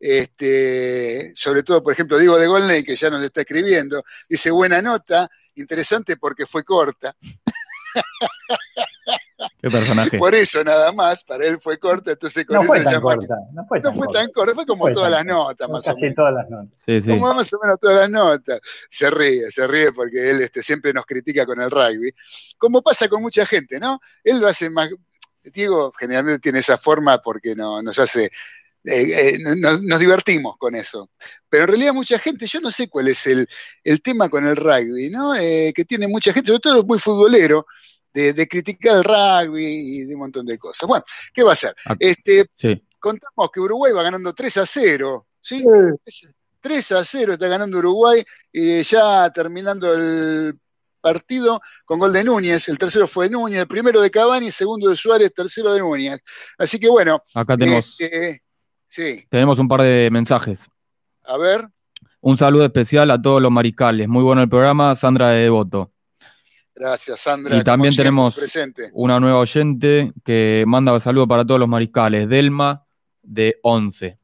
este, 0.00 1.32
sobre 1.36 1.62
todo, 1.62 1.82
por 1.82 1.92
ejemplo, 1.92 2.18
Diego 2.18 2.38
de 2.38 2.46
Golney, 2.46 2.82
que 2.82 2.96
ya 2.96 3.10
nos 3.10 3.22
está 3.22 3.40
escribiendo, 3.42 4.02
dice 4.28 4.50
buena 4.50 4.80
nota, 4.80 5.28
interesante 5.56 6.16
porque 6.16 6.46
fue 6.46 6.64
corta. 6.64 7.14
Qué 9.60 9.70
personaje. 9.70 10.18
Por 10.18 10.34
eso 10.34 10.62
nada 10.64 10.92
más, 10.92 11.22
para 11.24 11.44
él 11.46 11.58
fue 11.60 11.78
corta, 11.78 12.12
entonces 12.12 12.44
con 12.46 12.56
No 12.56 12.62
eso 12.62 12.68
fue 12.68 12.82
tan 12.84 13.00
corta. 13.00 13.36
No 13.52 13.64
fue 13.66 13.78
No 13.78 13.82
tan 13.82 13.94
fue 13.94 14.06
corta. 14.06 14.20
tan 14.20 14.30
corta, 14.32 14.54
fue 14.54 14.66
como 14.66 14.84
Fue 14.84 14.92
todas 14.92 15.10
las 15.10 15.24
notas, 15.24 15.68
más 15.68 15.86
o 15.86 15.90
Casi 15.90 16.00
menos. 16.00 16.16
todas 16.16 16.34
las 16.34 16.50
notas. 16.50 16.80
Sí, 16.84 17.00
sí. 17.00 17.10
Como 17.10 17.34
más 17.34 17.52
o 17.52 17.58
menos 17.62 17.78
todas 17.80 17.96
las 18.00 18.10
notas. 18.10 18.60
Se 18.90 19.10
ríe, 19.10 19.50
se 19.50 19.66
ríe 19.66 19.92
porque 19.92 20.30
él 20.30 20.42
este, 20.42 20.62
siempre 20.62 20.92
nos 20.92 21.04
critica 21.06 21.44
con 21.46 21.60
el 21.60 21.70
rugby. 21.70 22.12
Como 22.58 22.82
pasa 22.82 23.08
con 23.08 23.22
mucha 23.22 23.44
gente, 23.46 23.78
¿no? 23.80 24.00
Él 24.24 24.40
lo 24.40 24.46
hace 24.48 24.70
más. 24.70 24.88
Diego 25.50 25.92
generalmente 25.98 26.40
tiene 26.40 26.58
esa 26.60 26.78
forma 26.78 27.20
porque 27.20 27.54
no, 27.54 27.82
nos 27.82 27.98
hace. 27.98 28.24
eh, 28.24 28.30
eh, 28.84 29.38
nos, 29.56 29.82
nos 29.82 29.98
divertimos 30.00 30.56
con 30.58 30.74
eso. 30.74 31.10
Pero 31.48 31.64
en 31.64 31.68
realidad 31.70 31.92
mucha 31.94 32.18
gente, 32.18 32.46
yo 32.46 32.60
no 32.60 32.70
sé 32.70 32.88
cuál 32.88 33.08
es 33.08 33.26
el, 33.26 33.46
el 33.84 34.02
tema 34.02 34.28
con 34.28 34.46
el 34.46 34.56
rugby, 34.56 35.08
¿no? 35.10 35.34
Eh, 35.36 35.72
que 35.74 35.84
tiene 35.84 36.08
mucha 36.08 36.32
gente, 36.32 36.48
sobre 36.48 36.60
todo 36.60 36.74
los 36.74 36.86
muy 36.86 36.98
futbolero, 36.98 37.66
de, 38.12 38.32
de 38.32 38.46
criticar 38.48 38.96
el 38.98 39.04
rugby 39.04 39.64
y 39.64 40.04
de 40.04 40.14
un 40.14 40.20
montón 40.20 40.44
de 40.46 40.58
cosas. 40.58 40.86
Bueno, 40.88 41.04
¿qué 41.32 41.42
va 41.42 41.50
a 41.50 41.52
hacer? 41.54 41.74
Ah. 41.86 41.96
Este, 41.98 42.46
Sí. 42.54 42.82
contamos 42.98 43.50
que 43.52 43.60
Uruguay 43.60 43.92
va 43.92 44.02
ganando 44.02 44.34
3 44.34 44.56
a 44.58 44.66
0, 44.66 45.26
¿sí? 45.40 45.64
3 46.60 46.92
a 46.92 47.04
0 47.04 47.32
está 47.32 47.48
ganando 47.48 47.78
Uruguay, 47.78 48.22
y 48.52 48.82
ya 48.82 49.30
terminando 49.30 49.94
el 49.94 50.58
partido 51.02 51.60
con 51.84 51.98
gol 51.98 52.12
de 52.14 52.24
Núñez. 52.24 52.68
El 52.68 52.78
tercero 52.78 53.06
fue 53.06 53.28
Núñez, 53.28 53.60
el 53.60 53.66
primero 53.66 54.00
de 54.00 54.10
Cavani, 54.10 54.50
segundo 54.50 54.88
de 54.88 54.96
Suárez, 54.96 55.34
tercero 55.34 55.72
de 55.74 55.80
Núñez. 55.80 56.22
Así 56.56 56.80
que 56.80 56.88
bueno. 56.88 57.22
Acá 57.34 57.58
tenemos, 57.58 58.00
eh, 58.00 58.10
eh, 58.12 58.40
sí, 58.88 59.26
tenemos 59.28 59.58
un 59.58 59.68
par 59.68 59.82
de 59.82 60.08
mensajes. 60.10 60.68
a 61.24 61.36
ver. 61.36 61.68
Un 62.24 62.36
saludo 62.36 62.64
especial 62.64 63.10
a 63.10 63.20
todos 63.20 63.42
los 63.42 63.50
mariscales. 63.50 64.08
Muy 64.08 64.22
bueno 64.22 64.42
el 64.42 64.48
programa, 64.48 64.94
Sandra 64.94 65.30
de 65.30 65.42
Devoto. 65.42 65.92
Gracias, 66.72 67.20
Sandra. 67.20 67.56
Y 67.56 67.64
también 67.64 67.92
siempre, 67.92 68.10
tenemos 68.10 68.34
presente. 68.36 68.90
una 68.92 69.18
nueva 69.18 69.38
oyente 69.38 70.12
que 70.24 70.64
manda 70.66 70.98
saludo 71.00 71.26
para 71.26 71.44
todos 71.44 71.58
los 71.58 71.68
mariscales. 71.68 72.28
Delma 72.28 72.86
de 73.22 73.58
11. 73.62 74.18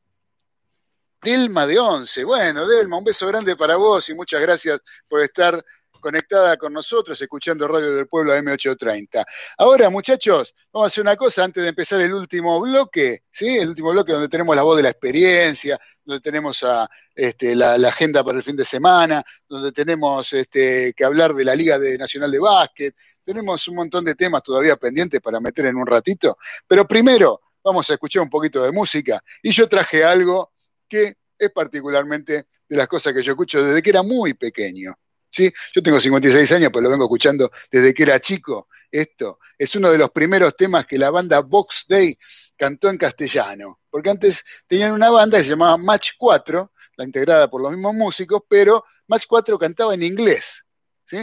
Delma 1.21 1.67
de 1.67 1.79
11. 1.79 2.25
Bueno, 2.25 2.67
Delma, 2.67 2.99
un 2.99 3.05
beso 3.05 3.27
grande 3.27 3.57
para 3.57 3.77
vos 3.77 4.09
y 4.09 4.15
muchas 4.15 4.41
gracias 4.41 4.81
por 5.09 5.21
estar 5.21 5.63
conectada 5.99 6.57
con 6.57 6.73
nosotros, 6.73 7.21
escuchando 7.21 7.69
Radio 7.69 7.95
del 7.95 8.07
Pueblo 8.07 8.35
M830. 8.35 9.25
Ahora, 9.59 9.91
muchachos, 9.91 10.55
vamos 10.73 10.87
a 10.87 10.89
hacer 10.89 11.03
una 11.03 11.17
cosa 11.17 11.45
antes 11.45 11.63
de 11.63 11.69
empezar 11.69 12.01
el 12.01 12.13
último 12.13 12.61
bloque, 12.61 13.23
¿sí? 13.31 13.59
El 13.59 13.69
último 13.69 13.91
bloque 13.91 14.13
donde 14.13 14.29
tenemos 14.29 14.55
la 14.57 14.63
voz 14.63 14.77
de 14.77 14.83
la 14.83 14.91
experiencia, 14.91 15.79
donde 16.05 16.21
tenemos 16.21 16.63
a, 16.63 16.89
este, 17.15 17.55
la, 17.55 17.75
agenda 17.89 18.25
para 18.25 18.39
el 18.39 18.45
fin 18.45 18.57
de 18.57 18.65
semana, 18.65 19.23
donde 19.49 19.73
tenemos 19.73 20.33
este, 20.33 20.93
que 20.95 21.05
hablar 21.05 21.35
de 21.35 21.45
la 21.45 21.55
Liga 21.55 21.79
de 21.79 21.99
Nacional 21.99 22.31
de 22.31 22.39
Básquet, 22.39 22.95
tenemos 23.25 23.69
un 23.69 23.77
montón 23.77 24.05
de 24.05 24.15
temas 24.15 24.43
todavía 24.43 24.77
pendientes 24.77 25.21
para 25.21 25.41
meter 25.41 25.67
en 25.67 25.77
un 25.77 25.87
ratito, 25.87 26.39
pero 26.67 26.87
primero 26.87 27.41
vamos 27.63 27.91
a 27.91 27.93
escuchar 27.93 28.23
un 28.23 28.31
poquito 28.31 28.63
de 28.63 28.73
música 28.73 29.23
y 29.43 29.53
yo 29.53 29.69
traje 29.69 30.03
algo 30.03 30.53
que 30.89 31.17
es 31.39 31.51
particularmente 31.51 32.47
de 32.69 32.77
las 32.77 32.89
cosas 32.89 33.13
que 33.13 33.23
yo 33.23 33.33
escucho 33.33 33.63
desde 33.63 33.83
que 33.83 33.91
era 33.91 34.03
muy 34.03 34.35
pequeño. 34.35 34.95
¿Sí? 35.31 35.53
Yo 35.75 35.83
tengo 35.83 36.01
56 36.01 36.53
años, 36.53 36.71
pero 36.73 36.85
lo 36.85 36.91
vengo 36.91 37.05
escuchando 37.05 37.51
desde 37.71 37.95
que 37.95 38.03
era 38.03 38.21
chico. 38.21 38.69
Esto 38.91 39.39
es 39.57 39.75
uno 39.77 39.91
de 39.91 39.99
los 39.99 40.11
primeros 40.11 40.57
temas 40.57 40.87
que 40.87 40.99
la 40.99 41.11
banda 41.11 41.41
Box 41.41 41.87
Day 41.89 42.19
cantó 42.57 42.91
en 42.91 42.99
castellano, 42.99 43.81
porque 43.91 44.11
antes 44.11 44.45
tenían 44.67 44.93
una 44.93 45.11
banda 45.11 45.39
que 45.39 45.45
se 45.45 45.51
llamaba 45.51 45.77
Match 45.79 46.11
4, 46.19 46.73
la 46.97 47.05
integrada 47.05 47.49
por 47.49 47.63
los 47.63 47.71
mismos 47.73 47.95
músicos, 47.95 48.43
pero 48.49 48.85
Match 49.07 49.25
4 49.29 49.59
cantaba 49.59 49.95
en 49.95 50.03
inglés. 50.03 50.65
¿sí? 51.05 51.19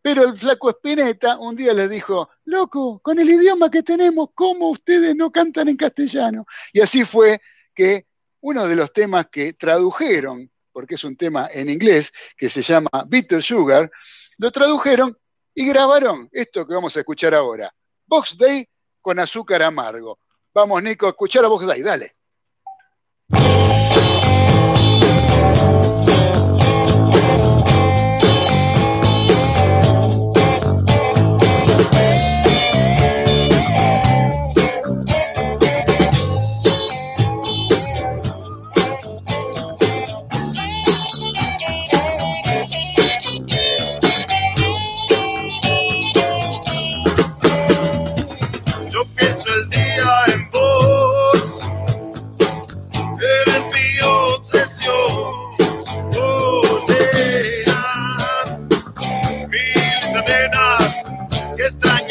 Pero 0.00 0.22
el 0.24 0.38
flaco 0.38 0.70
Spinetta 0.70 1.38
un 1.38 1.56
día 1.56 1.72
les 1.72 1.90
dijo, 1.90 2.30
loco, 2.44 3.00
con 3.00 3.18
el 3.18 3.28
idioma 3.28 3.70
que 3.70 3.82
tenemos, 3.82 4.28
¿cómo 4.34 4.70
ustedes 4.70 5.14
no 5.16 5.30
cantan 5.30 5.68
en 5.68 5.76
castellano? 5.76 6.46
Y 6.72 6.80
así 6.80 7.04
fue 7.04 7.40
que 7.74 8.06
uno 8.40 8.66
de 8.66 8.76
los 8.76 8.92
temas 8.92 9.26
que 9.30 9.52
tradujeron, 9.52 10.50
porque 10.78 10.94
es 10.94 11.02
un 11.02 11.16
tema 11.16 11.50
en 11.52 11.68
inglés 11.68 12.12
que 12.36 12.48
se 12.48 12.62
llama 12.62 12.88
Bitter 13.08 13.42
Sugar, 13.42 13.90
lo 14.36 14.52
tradujeron 14.52 15.18
y 15.52 15.66
grabaron 15.66 16.28
esto 16.30 16.64
que 16.64 16.72
vamos 16.72 16.96
a 16.96 17.00
escuchar 17.00 17.34
ahora. 17.34 17.68
Box 18.06 18.38
Day 18.38 18.64
con 19.00 19.18
azúcar 19.18 19.60
amargo. 19.64 20.20
Vamos, 20.54 20.80
Nico, 20.80 21.06
a 21.06 21.08
escuchar 21.08 21.44
a 21.44 21.48
Box 21.48 21.66
Day, 21.66 21.82
dale. 21.82 22.14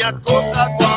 Qué 0.08 0.14
extraña 0.16 0.22
cosa 0.22 0.87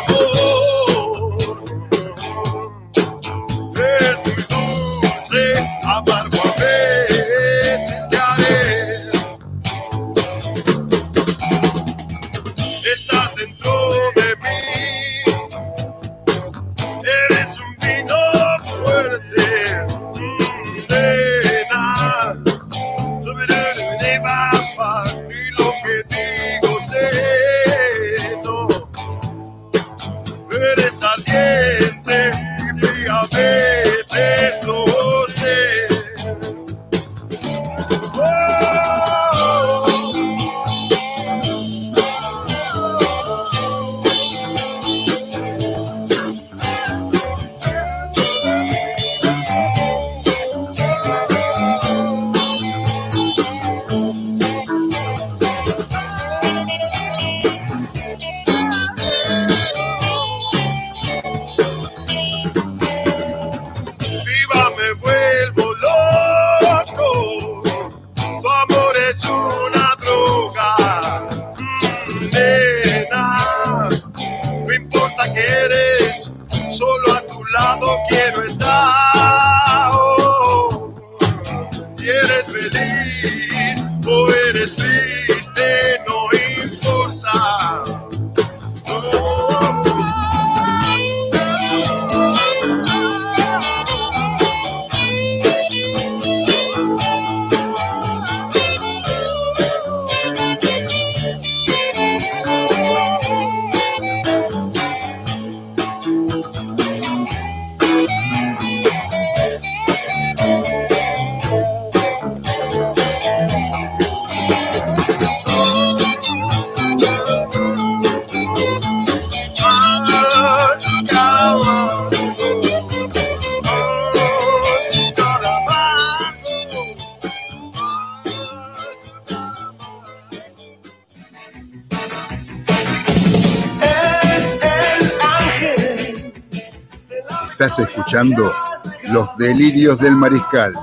Del 139.99 140.15
Mariscal, 140.15 140.73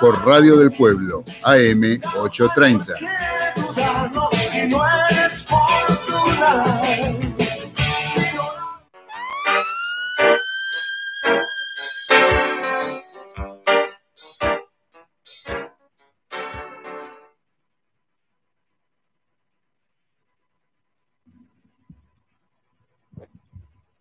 por 0.00 0.24
Radio 0.24 0.56
del 0.56 0.70
Pueblo, 0.70 1.24
AM 1.42 1.98
830. 2.18 2.94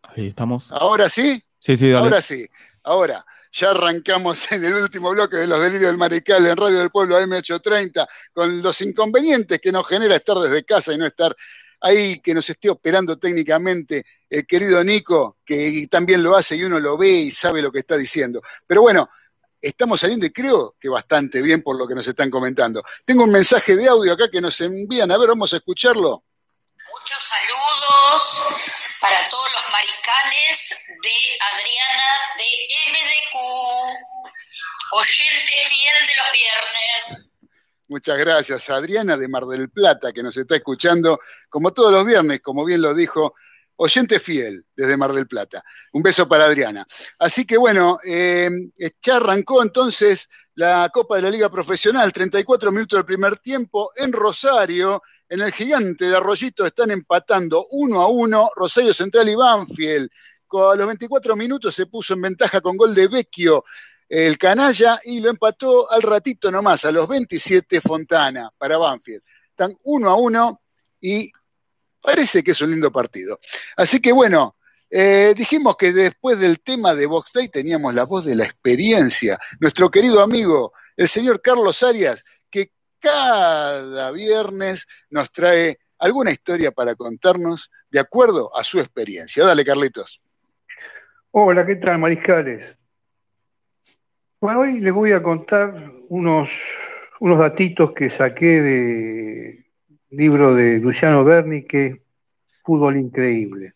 Ahí 0.03 0.27
estamos. 0.27 0.71
Ahora 0.71 1.09
sí. 1.09 1.43
Sí, 1.57 1.75
sí. 1.75 1.91
Ahora 1.91 2.21
sí. 2.21 2.47
Ahora, 2.83 3.25
ya 3.53 3.69
arrancamos 3.71 4.51
en 4.51 4.65
el 4.65 4.73
último 4.73 5.11
bloque 5.11 5.37
de 5.37 5.47
los 5.47 5.61
delirios 5.61 5.91
del 5.91 5.97
Marical 5.97 6.45
en 6.45 6.57
Radio 6.57 6.79
del 6.79 6.89
Pueblo 6.89 7.19
AM830 7.19 8.07
con 8.33 8.61
los 8.61 8.81
inconvenientes 8.81 9.61
que 9.61 9.71
nos 9.71 9.87
genera 9.87 10.15
estar 10.15 10.37
desde 10.37 10.65
casa 10.65 10.93
y 10.93 10.97
no 10.97 11.05
estar 11.05 11.35
ahí 11.81 12.19
que 12.19 12.33
nos 12.33 12.49
esté 12.49 12.69
operando 12.69 13.17
técnicamente 13.17 14.05
el 14.29 14.47
querido 14.47 14.83
Nico, 14.83 15.37
que 15.45 15.87
también 15.91 16.23
lo 16.23 16.35
hace 16.35 16.55
y 16.55 16.63
uno 16.63 16.79
lo 16.79 16.97
ve 16.97 17.09
y 17.09 17.31
sabe 17.31 17.61
lo 17.61 17.71
que 17.71 17.79
está 17.79 17.97
diciendo. 17.97 18.41
Pero 18.65 18.81
bueno, 18.81 19.09
estamos 19.61 19.99
saliendo 19.99 20.25
y 20.25 20.31
creo 20.31 20.75
que 20.79 20.87
bastante 20.89 21.41
bien 21.41 21.61
por 21.61 21.77
lo 21.77 21.85
que 21.85 21.93
nos 21.93 22.07
están 22.07 22.29
comentando. 22.29 22.81
Tengo 23.05 23.25
un 23.25 23.31
mensaje 23.31 23.75
de 23.75 23.87
audio 23.87 24.13
acá 24.13 24.29
que 24.29 24.41
nos 24.41 24.59
envían, 24.61 25.11
a 25.11 25.17
ver, 25.17 25.27
vamos 25.27 25.53
a 25.53 25.57
escucharlo. 25.57 26.23
Muchos 26.89 27.21
saludos 27.21 28.72
para 29.03 29.29
todos 29.29 29.51
los 29.51 29.63
maricales 29.69 30.77
de 30.87 31.11
Adriana 31.51 32.09
de 32.37 32.45
MDQ, 32.89 33.35
oyente 34.93 35.51
fiel 35.67 36.07
de 36.07 36.15
los 36.15 36.31
viernes. 36.31 37.29
Muchas 37.89 38.17
gracias, 38.17 38.69
Adriana 38.69 39.17
de 39.17 39.27
Mar 39.27 39.45
del 39.45 39.69
Plata, 39.69 40.13
que 40.13 40.23
nos 40.23 40.37
está 40.37 40.55
escuchando 40.55 41.19
como 41.49 41.73
todos 41.73 41.91
los 41.91 42.05
viernes, 42.05 42.39
como 42.39 42.63
bien 42.63 42.81
lo 42.81 42.93
dijo, 42.93 43.35
oyente 43.75 44.21
fiel 44.21 44.65
desde 44.73 44.95
Mar 44.95 45.11
del 45.11 45.27
Plata. 45.27 45.61
Un 45.91 46.01
beso 46.01 46.25
para 46.25 46.45
Adriana. 46.45 46.87
Así 47.19 47.45
que 47.45 47.57
bueno, 47.57 47.99
eh, 48.05 48.49
ya 49.01 49.17
arrancó 49.17 49.61
entonces 49.61 50.29
la 50.55 50.89
Copa 50.93 51.17
de 51.17 51.23
la 51.23 51.29
Liga 51.29 51.49
Profesional, 51.49 52.13
34 52.13 52.71
minutos 52.71 52.99
del 52.99 53.05
primer 53.05 53.37
tiempo 53.39 53.91
en 53.97 54.13
Rosario. 54.13 55.03
En 55.33 55.41
el 55.41 55.51
gigante 55.51 56.05
de 56.05 56.15
Arroyito 56.15 56.63
están 56.63 56.91
empatando 56.91 57.65
uno 57.71 58.01
a 58.01 58.07
uno 58.07 58.51
Rosario 58.55 58.93
Central 58.93 59.27
y 59.29 59.33
Banfield. 59.33 60.07
A 60.51 60.75
los 60.75 60.85
24 60.85 61.35
minutos 61.35 61.73
se 61.73 61.87
puso 61.87 62.13
en 62.13 62.21
ventaja 62.21 62.61
con 62.61 62.77
gol 62.77 62.93
de 62.93 63.07
Vecchio 63.07 63.65
el 64.07 64.37
canalla 64.37 64.99
y 65.03 65.21
lo 65.21 65.31
empató 65.31 65.91
al 65.91 66.03
ratito 66.03 66.51
nomás, 66.51 66.85
a 66.85 66.91
los 66.91 67.07
27 67.07 67.81
Fontana 67.81 68.51
para 68.55 68.77
Banfield. 68.77 69.23
Están 69.49 69.75
uno 69.85 70.11
a 70.11 70.15
uno 70.17 70.61
y 71.01 71.31
parece 71.99 72.43
que 72.43 72.51
es 72.51 72.61
un 72.61 72.69
lindo 72.69 72.91
partido. 72.91 73.39
Así 73.75 73.99
que 73.99 74.11
bueno, 74.11 74.57
eh, 74.87 75.33
dijimos 75.35 75.77
que 75.77 75.93
después 75.93 76.37
del 76.37 76.59
tema 76.59 76.93
de 76.93 77.07
Box 77.07 77.31
teníamos 77.51 77.95
la 77.95 78.03
voz 78.03 78.23
de 78.25 78.35
la 78.35 78.43
experiencia. 78.43 79.39
Nuestro 79.59 79.89
querido 79.89 80.21
amigo, 80.21 80.73
el 80.95 81.07
señor 81.07 81.41
Carlos 81.41 81.81
Arias, 81.81 82.23
cada 83.03 84.11
viernes 84.11 84.87
nos 85.09 85.29
trae 85.29 85.77
alguna 85.99 86.31
historia 86.31 86.71
para 86.71 86.95
contarnos 86.95 87.69
de 87.91 87.99
acuerdo 87.99 88.55
a 88.55 88.63
su 88.63 88.79
experiencia. 88.79 89.45
Dale, 89.45 89.65
Carlitos. 89.65 90.21
Hola, 91.31 91.65
¿qué 91.65 91.75
tal, 91.75 91.99
Mariscales? 91.99 92.77
Bueno, 94.39 94.61
hoy 94.61 94.79
les 94.79 94.93
voy 94.93 95.11
a 95.11 95.21
contar 95.21 95.91
unos, 96.07 96.49
unos 97.19 97.39
datitos 97.39 97.91
que 97.91 98.09
saqué 98.09 98.61
de 98.61 99.65
libro 100.09 100.53
de 100.53 100.79
Luciano 100.79 101.25
Berni, 101.25 101.65
que 101.65 102.03
Fútbol 102.63 102.95
Increíble. 102.97 103.73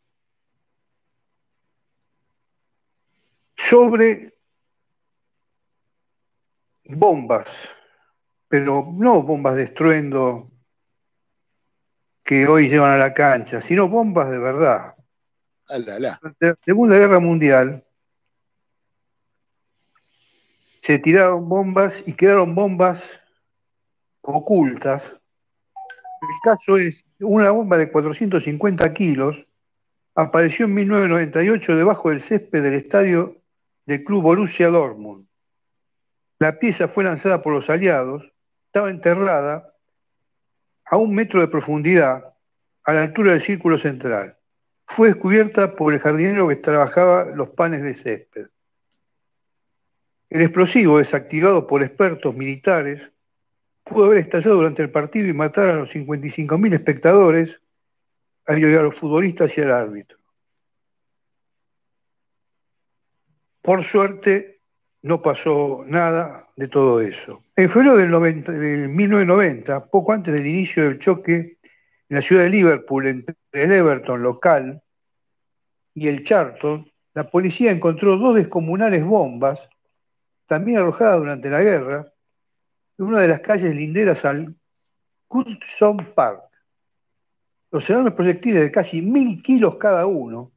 Sobre 3.55 4.33
bombas, 6.85 7.76
pero 8.47 8.87
no 8.93 9.21
bombas 9.23 9.55
de 9.55 9.63
estruendo 9.63 10.51
que 12.23 12.47
hoy 12.47 12.69
llevan 12.69 12.93
a 12.93 12.97
la 12.97 13.13
cancha, 13.13 13.61
sino 13.61 13.87
bombas 13.87 14.29
de 14.29 14.37
verdad. 14.37 14.95
Durante 16.21 16.45
la 16.45 16.57
Segunda 16.59 16.97
Guerra 16.97 17.19
Mundial 17.19 17.83
se 20.81 20.99
tiraron 20.99 21.49
bombas 21.49 22.03
y 22.05 22.13
quedaron 22.13 22.55
bombas 22.55 23.21
ocultas. 24.21 25.13
El 26.21 26.39
caso 26.43 26.77
es, 26.77 27.03
una 27.19 27.51
bomba 27.51 27.77
de 27.77 27.91
450 27.91 28.93
kilos 28.93 29.47
apareció 30.15 30.65
en 30.65 30.73
1998 30.73 31.75
debajo 31.75 32.09
del 32.09 32.21
césped 32.21 32.63
del 32.63 32.73
estadio 32.73 33.37
del 33.85 34.03
club 34.03 34.23
Borussia 34.23 34.69
Dortmund. 34.69 35.27
La 36.39 36.59
pieza 36.59 36.87
fue 36.87 37.03
lanzada 37.03 37.41
por 37.41 37.53
los 37.53 37.69
aliados, 37.69 38.33
estaba 38.77 38.91
enterrada 38.91 39.73
a 40.85 40.97
un 40.97 41.15
metro 41.15 41.41
de 41.41 41.47
profundidad, 41.47 42.35
a 42.83 42.93
la 42.93 43.01
altura 43.01 43.31
del 43.31 43.41
círculo 43.41 43.79
central. 43.79 44.37
Fue 44.85 45.07
descubierta 45.07 45.75
por 45.75 45.93
el 45.93 45.99
jardinero 45.99 46.47
que 46.47 46.57
trabajaba 46.57 47.25
los 47.25 47.49
panes 47.49 47.81
de 47.81 47.95
césped. 47.95 48.47
El 50.29 50.41
explosivo, 50.41 50.99
desactivado 50.99 51.65
por 51.65 51.81
expertos 51.81 52.35
militares, 52.35 53.11
pudo 53.83 54.05
haber 54.05 54.19
estallado 54.19 54.57
durante 54.57 54.83
el 54.83 54.91
partido 54.91 55.27
y 55.27 55.33
matar 55.33 55.69
a 55.69 55.75
los 55.75 55.95
55.000 55.95 56.73
espectadores, 56.75 57.59
a 58.45 58.53
los 58.53 58.95
futbolistas 58.95 59.57
y 59.57 59.61
al 59.61 59.71
árbitro. 59.71 60.19
Por 63.63 63.83
suerte, 63.83 64.56
no 65.07 65.21
pasó 65.21 65.83
nada 65.87 66.47
de 66.55 66.67
todo 66.67 67.01
eso. 67.01 67.41
En 67.55 67.69
febrero 67.69 67.95
del, 67.95 68.89
1990, 68.89 69.85
poco 69.87 70.11
antes 70.11 70.33
del 70.33 70.45
inicio 70.45 70.83
del 70.83 70.99
choque 70.99 71.57
en 72.09 72.15
la 72.15 72.21
ciudad 72.21 72.43
de 72.43 72.49
Liverpool 72.49 73.07
entre 73.07 73.35
el 73.53 73.71
Everton 73.71 74.21
local 74.21 74.81
y 75.93 76.07
el 76.07 76.23
Charlton, 76.23 76.91
la 77.13 77.29
policía 77.29 77.71
encontró 77.71 78.17
dos 78.17 78.35
descomunales 78.35 79.03
bombas 79.03 79.67
también 80.45 80.77
arrojada 80.77 81.17
durante 81.17 81.49
la 81.49 81.61
guerra, 81.61 82.13
en 82.97 83.05
una 83.05 83.21
de 83.21 83.27
las 83.27 83.39
calles 83.41 83.73
linderas 83.73 84.23
al 84.25 84.55
Curzon 85.27 86.13
Park. 86.15 86.43
Los 87.71 87.89
enormes 87.89 88.13
proyectiles 88.13 88.61
de 88.61 88.71
casi 88.71 89.01
mil 89.01 89.41
kilos 89.41 89.75
cada 89.75 90.05
uno 90.05 90.51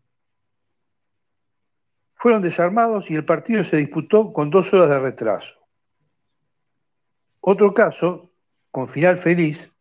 fueron 2.21 2.43
desarmados 2.43 3.11
y 3.11 3.15
el 3.15 3.25
partido 3.25 3.65
se 3.65 3.79
disputó 3.79 4.35
con 4.35 4.51
dos 4.51 4.75
horas 4.75 4.91
de 4.91 5.01
retraso. 5.01 5.57
Otro 7.41 7.73
caso, 7.73 8.31
con 8.71 8.89
final 8.89 9.17
feliz, 9.17 9.73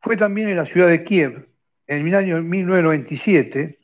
fue 0.00 0.16
también 0.16 0.48
en 0.48 0.56
la 0.56 0.64
ciudad 0.64 0.88
de 0.88 1.04
Kiev, 1.04 1.50
en 1.86 2.08
el 2.08 2.14
año 2.14 2.42
1997, 2.42 3.78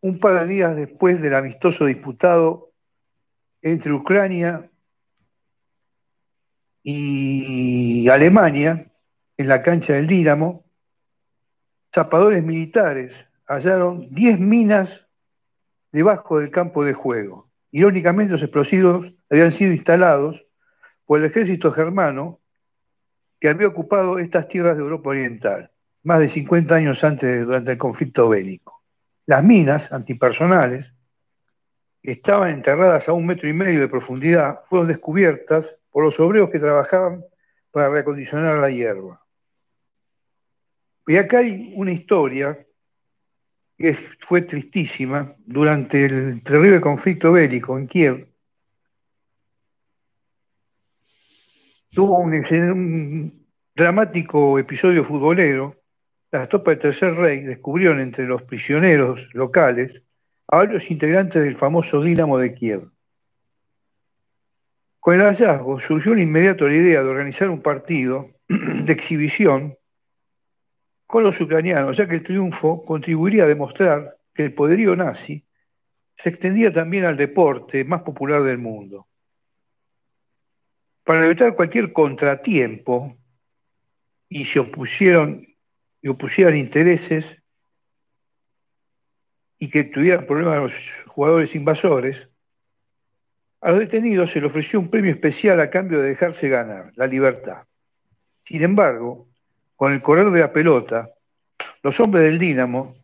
un 0.00 0.18
par 0.18 0.40
de 0.40 0.54
días 0.54 0.74
después 0.74 1.20
del 1.20 1.34
amistoso 1.34 1.84
disputado 1.84 2.72
entre 3.60 3.92
Ucrania 3.92 4.70
y 6.82 8.08
Alemania, 8.08 8.90
en 9.36 9.48
la 9.48 9.62
cancha 9.62 9.92
del 9.92 10.06
Dínamo, 10.06 10.64
zapadores 11.94 12.42
militares 12.42 13.26
hallaron 13.46 14.08
10 14.14 14.38
minas 14.38 15.06
debajo 15.92 16.38
del 16.38 16.50
campo 16.50 16.84
de 16.84 16.94
juego. 16.94 17.50
Irónicamente, 17.72 18.32
los 18.32 18.42
explosivos 18.42 19.12
habían 19.30 19.52
sido 19.52 19.72
instalados 19.72 20.46
por 21.04 21.20
el 21.20 21.26
ejército 21.26 21.72
germano 21.72 22.40
que 23.40 23.48
había 23.48 23.68
ocupado 23.68 24.18
estas 24.18 24.48
tierras 24.48 24.76
de 24.76 24.82
Europa 24.82 25.10
Oriental, 25.10 25.70
más 26.02 26.20
de 26.20 26.28
50 26.28 26.74
años 26.74 27.02
antes, 27.04 27.44
durante 27.44 27.72
el 27.72 27.78
conflicto 27.78 28.28
bélico. 28.28 28.82
Las 29.26 29.42
minas 29.42 29.92
antipersonales 29.92 30.92
estaban 32.02 32.50
enterradas 32.50 33.08
a 33.08 33.12
un 33.12 33.26
metro 33.26 33.48
y 33.48 33.52
medio 33.52 33.80
de 33.80 33.88
profundidad, 33.88 34.60
fueron 34.64 34.88
descubiertas 34.88 35.76
por 35.90 36.04
los 36.04 36.18
obreros 36.20 36.50
que 36.50 36.58
trabajaban 36.58 37.24
para 37.70 37.88
reacondicionar 37.88 38.58
la 38.58 38.70
hierba. 38.70 39.24
Y 41.06 41.16
acá 41.16 41.38
hay 41.38 41.72
una 41.76 41.92
historia 41.92 42.66
que 43.80 43.94
fue 43.94 44.42
tristísima 44.42 45.34
durante 45.46 46.04
el 46.04 46.42
terrible 46.42 46.82
conflicto 46.82 47.32
bélico 47.32 47.78
en 47.78 47.86
Kiev. 47.86 48.28
Tuvo 51.90 52.18
un, 52.18 53.46
dramático 53.74 54.58
episodio 54.58 55.02
futbolero. 55.02 55.80
Las 56.30 56.50
tropas 56.50 56.74
del 56.74 56.82
Tercer 56.82 57.14
Rey 57.14 57.40
descubrieron 57.40 58.00
entre 58.00 58.26
los 58.26 58.42
prisioneros 58.42 59.26
locales 59.32 60.02
a 60.48 60.58
varios 60.58 60.90
integrantes 60.90 61.42
del 61.42 61.56
famoso 61.56 62.02
Dinamo 62.02 62.36
de 62.36 62.52
Kiev. 62.52 62.90
Con 65.00 65.14
el 65.14 65.22
hallazgo 65.22 65.80
surgió 65.80 66.12
una 66.12 66.22
inmediata 66.22 66.66
la 66.66 66.74
idea 66.74 67.02
de 67.02 67.08
organizar 67.08 67.48
un 67.48 67.62
partido 67.62 68.28
de 68.48 68.92
exhibición 68.92 69.74
con 71.10 71.24
los 71.24 71.40
ucranianos, 71.40 71.96
ya 71.96 72.08
que 72.08 72.14
el 72.14 72.22
triunfo 72.22 72.84
contribuiría 72.84 73.44
a 73.44 73.48
demostrar 73.48 74.16
que 74.32 74.44
el 74.44 74.54
poderío 74.54 74.94
nazi 74.94 75.44
se 76.16 76.28
extendía 76.28 76.72
también 76.72 77.04
al 77.04 77.16
deporte 77.16 77.84
más 77.84 78.02
popular 78.02 78.42
del 78.42 78.58
mundo. 78.58 79.08
Para 81.04 81.26
evitar 81.26 81.56
cualquier 81.56 81.92
contratiempo 81.92 83.16
y 84.28 84.44
se 84.44 84.60
opusieron 84.60 85.46
y 86.02 86.08
opusieran 86.08 86.56
intereses 86.56 87.42
y 89.58 89.68
que 89.68 89.84
tuvieran 89.84 90.26
problemas 90.26 90.58
los 90.58 91.04
jugadores 91.06 91.54
invasores, 91.54 92.30
a 93.60 93.70
los 93.70 93.80
detenidos 93.80 94.30
se 94.30 94.40
les 94.40 94.48
ofreció 94.48 94.78
un 94.78 94.88
premio 94.88 95.10
especial 95.10 95.60
a 95.60 95.68
cambio 95.68 96.00
de 96.00 96.08
dejarse 96.08 96.48
ganar, 96.48 96.92
la 96.94 97.06
libertad. 97.06 97.64
Sin 98.44 98.62
embargo, 98.62 99.29
con 99.80 99.94
el 99.94 100.02
correr 100.02 100.28
de 100.30 100.40
la 100.40 100.52
pelota, 100.52 101.08
los 101.82 101.98
hombres 102.00 102.24
del 102.24 102.38
Dínamo 102.38 102.96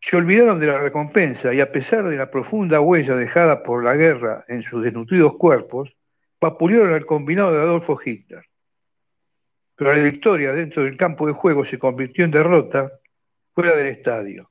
se 0.00 0.16
olvidaron 0.16 0.58
de 0.58 0.66
la 0.66 0.80
recompensa 0.80 1.54
y 1.54 1.60
a 1.60 1.70
pesar 1.70 2.08
de 2.08 2.16
la 2.16 2.32
profunda 2.32 2.80
huella 2.80 3.14
dejada 3.14 3.62
por 3.62 3.84
la 3.84 3.94
guerra 3.94 4.44
en 4.48 4.64
sus 4.64 4.82
desnutridos 4.82 5.36
cuerpos, 5.36 5.96
vapulearon 6.40 6.94
al 6.94 7.06
combinado 7.06 7.52
de 7.52 7.60
Adolfo 7.60 7.96
Hitler. 8.04 8.42
Pero 9.76 9.94
la 9.94 10.02
victoria 10.02 10.52
dentro 10.52 10.82
del 10.82 10.96
campo 10.96 11.28
de 11.28 11.32
juego 11.32 11.64
se 11.64 11.78
convirtió 11.78 12.24
en 12.24 12.32
derrota 12.32 12.90
fuera 13.54 13.76
del 13.76 13.86
estadio, 13.86 14.50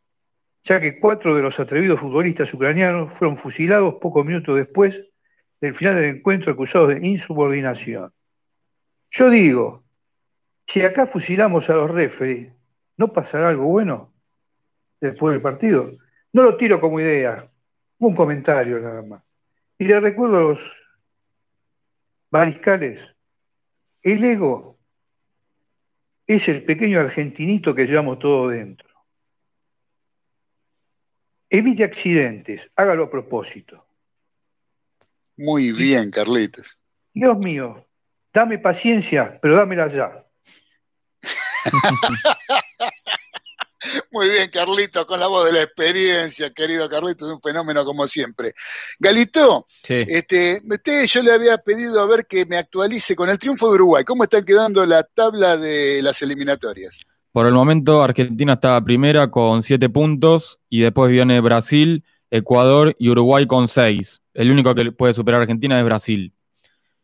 ya 0.62 0.80
que 0.80 0.98
cuatro 0.98 1.36
de 1.36 1.42
los 1.42 1.60
atrevidos 1.60 2.00
futbolistas 2.00 2.54
ucranianos 2.54 3.14
fueron 3.14 3.36
fusilados 3.36 3.96
pocos 3.96 4.26
minutos 4.26 4.56
después 4.56 5.04
del 5.60 5.76
final 5.76 5.96
del 5.96 6.16
encuentro 6.16 6.54
acusados 6.54 6.88
de 6.88 7.06
insubordinación. 7.06 8.14
Yo 9.12 9.30
digo, 9.30 9.83
si 10.66 10.82
acá 10.82 11.08
fusilamos 11.08 11.70
a 11.70 11.76
los 11.76 11.90
referees, 11.92 12.54
¿no 12.98 13.12
pasará 13.12 13.50
algo 13.50 13.66
bueno 13.66 14.14
después 15.00 15.34
del 15.34 15.42
partido? 15.42 15.98
No 16.32 16.44
lo 16.44 16.58
tiro 16.58 16.80
como 16.80 17.00
idea, 17.00 17.50
un 18.00 18.16
comentario 18.16 18.80
nada 18.80 19.02
más. 19.02 19.24
Y 19.78 19.86
le 19.86 20.00
recuerdo 20.00 20.38
a 20.38 20.42
los 20.42 20.72
mariscales, 22.32 23.02
el 24.02 24.24
ego 24.24 24.80
es 26.26 26.48
el 26.48 26.64
pequeño 26.64 27.00
argentinito 27.00 27.76
que 27.76 27.86
llevamos 27.86 28.20
todo 28.20 28.50
dentro. 28.50 28.90
Evite 31.50 31.84
accidentes, 31.84 32.70
hágalo 32.76 33.04
a 33.04 33.12
propósito. 33.12 33.86
Muy 35.38 35.72
bien, 35.72 36.10
Carlitos. 36.10 36.78
Dios 37.14 37.38
mío, 37.38 37.88
dame 38.34 38.58
paciencia, 38.58 39.40
pero 39.42 39.56
dámela 39.56 39.88
ya. 39.88 40.23
Muy 44.12 44.30
bien, 44.30 44.50
Carlito, 44.50 45.06
con 45.06 45.20
la 45.20 45.28
voz 45.28 45.46
de 45.46 45.52
la 45.52 45.64
experiencia, 45.64 46.52
querido 46.52 46.88
Carlito, 46.90 47.28
es 47.28 47.34
un 47.34 47.42
fenómeno 47.42 47.84
como 47.84 48.08
siempre. 48.08 48.54
Galito, 48.98 49.68
Sí. 49.84 50.06
este, 50.08 50.62
usted, 50.64 51.06
yo 51.06 51.22
le 51.22 51.34
había 51.34 51.58
pedido 51.58 52.02
a 52.02 52.06
ver 52.06 52.26
que 52.26 52.46
me 52.46 52.56
actualice 52.58 53.16
con 53.16 53.30
el 53.30 53.38
triunfo 53.38 53.68
de 53.68 53.76
Uruguay. 53.76 54.04
¿Cómo 54.06 54.24
está 54.24 54.42
quedando 54.44 54.86
la 54.86 55.04
tabla 55.04 55.58
de 55.58 56.02
las 56.02 56.22
eliminatorias? 56.22 57.02
Por 57.34 57.46
el 57.46 57.54
momento, 57.54 58.02
Argentina 58.04 58.54
está 58.54 58.82
primera 58.84 59.30
con 59.30 59.64
siete 59.64 59.90
puntos 59.90 60.60
y 60.70 60.82
después 60.82 61.12
viene 61.12 61.42
Brasil, 61.42 62.06
Ecuador 62.30 62.96
y 63.00 63.10
Uruguay 63.10 63.48
con 63.48 63.68
seis. 63.68 64.22
El 64.34 64.52
único 64.52 64.74
que 64.76 64.92
puede 64.92 65.14
superar 65.14 65.42
a 65.42 65.44
Argentina 65.44 65.78
es 65.78 65.86
Brasil. 65.86 66.32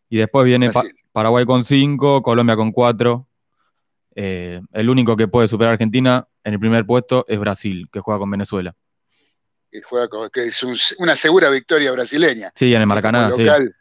Y 0.07 0.17
después 0.17 0.45
viene 0.45 0.71
Pa-. 0.71 0.83
Paraguay 1.11 1.45
con 1.45 1.65
cinco, 1.65 2.21
Colombia 2.21 2.55
con 2.55 2.71
cuatro. 2.71 3.27
Eh, 4.21 4.59
el 4.73 4.89
único 4.89 5.15
que 5.15 5.29
puede 5.29 5.47
superar 5.47 5.69
a 5.69 5.73
Argentina 5.73 6.27
en 6.43 6.53
el 6.53 6.59
primer 6.59 6.85
puesto 6.85 7.23
es 7.27 7.39
Brasil, 7.39 7.87
que 7.89 8.01
juega 8.01 8.19
con 8.19 8.29
Venezuela. 8.29 8.75
Que, 9.71 9.81
juega 9.81 10.09
con- 10.09 10.29
que 10.29 10.43
es 10.47 10.61
un- 10.63 10.77
una 10.97 11.15
segura 11.15 11.49
victoria 11.49 11.89
brasileña. 11.93 12.51
Sí, 12.53 12.73
en 12.73 12.81
el 12.81 12.87
Maracaná, 12.87 13.31
sí. 13.31 13.43
local, 13.45 13.73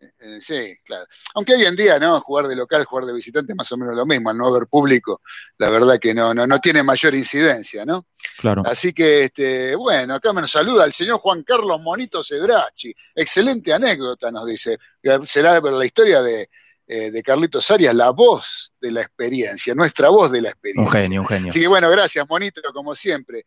eh, 0.00 0.38
sí, 0.40 0.74
claro. 0.86 1.04
Aunque 1.34 1.52
hoy 1.52 1.64
en 1.66 1.76
día, 1.76 1.98
¿no? 1.98 2.18
Jugar 2.22 2.46
de 2.48 2.56
local, 2.56 2.86
jugar 2.86 3.04
de 3.04 3.12
visitante 3.12 3.52
es 3.52 3.56
más 3.58 3.70
o 3.72 3.76
menos 3.76 3.94
lo 3.94 4.06
mismo. 4.06 4.30
Al 4.30 4.38
no 4.38 4.46
haber 4.46 4.66
público, 4.68 5.20
la 5.58 5.68
verdad 5.68 5.98
que 5.98 6.14
no, 6.14 6.32
no, 6.32 6.46
no 6.46 6.58
tiene 6.60 6.82
mayor 6.82 7.14
incidencia, 7.14 7.84
¿no? 7.84 8.06
Claro. 8.38 8.62
Así 8.64 8.94
que, 8.94 9.24
este, 9.24 9.74
bueno, 9.76 10.14
acá 10.14 10.32
me 10.32 10.40
nos 10.40 10.50
saluda 10.50 10.86
el 10.86 10.94
señor 10.94 11.18
Juan 11.18 11.42
Carlos 11.42 11.78
Monito 11.82 12.24
Cedrachi. 12.24 12.94
Excelente 13.14 13.74
anécdota, 13.74 14.30
nos 14.30 14.46
dice. 14.46 14.78
Será 15.26 15.60
la 15.60 15.84
historia 15.84 16.22
de, 16.22 16.48
eh, 16.86 17.10
de 17.10 17.22
Carlitos 17.22 17.70
Arias, 17.70 17.94
la 17.94 18.10
voz 18.10 18.72
de 18.80 18.92
la 18.92 19.00
experiencia, 19.02 19.74
nuestra 19.74 20.08
voz 20.10 20.30
de 20.30 20.40
la 20.42 20.48
Un 20.48 20.52
experiencia. 20.52 21.00
genio, 21.00 21.20
un 21.22 21.26
genio. 21.26 21.50
Así 21.50 21.60
que 21.60 21.68
bueno, 21.68 21.88
gracias, 21.90 22.26
Monito, 22.28 22.60
como 22.72 22.94
siempre. 22.94 23.46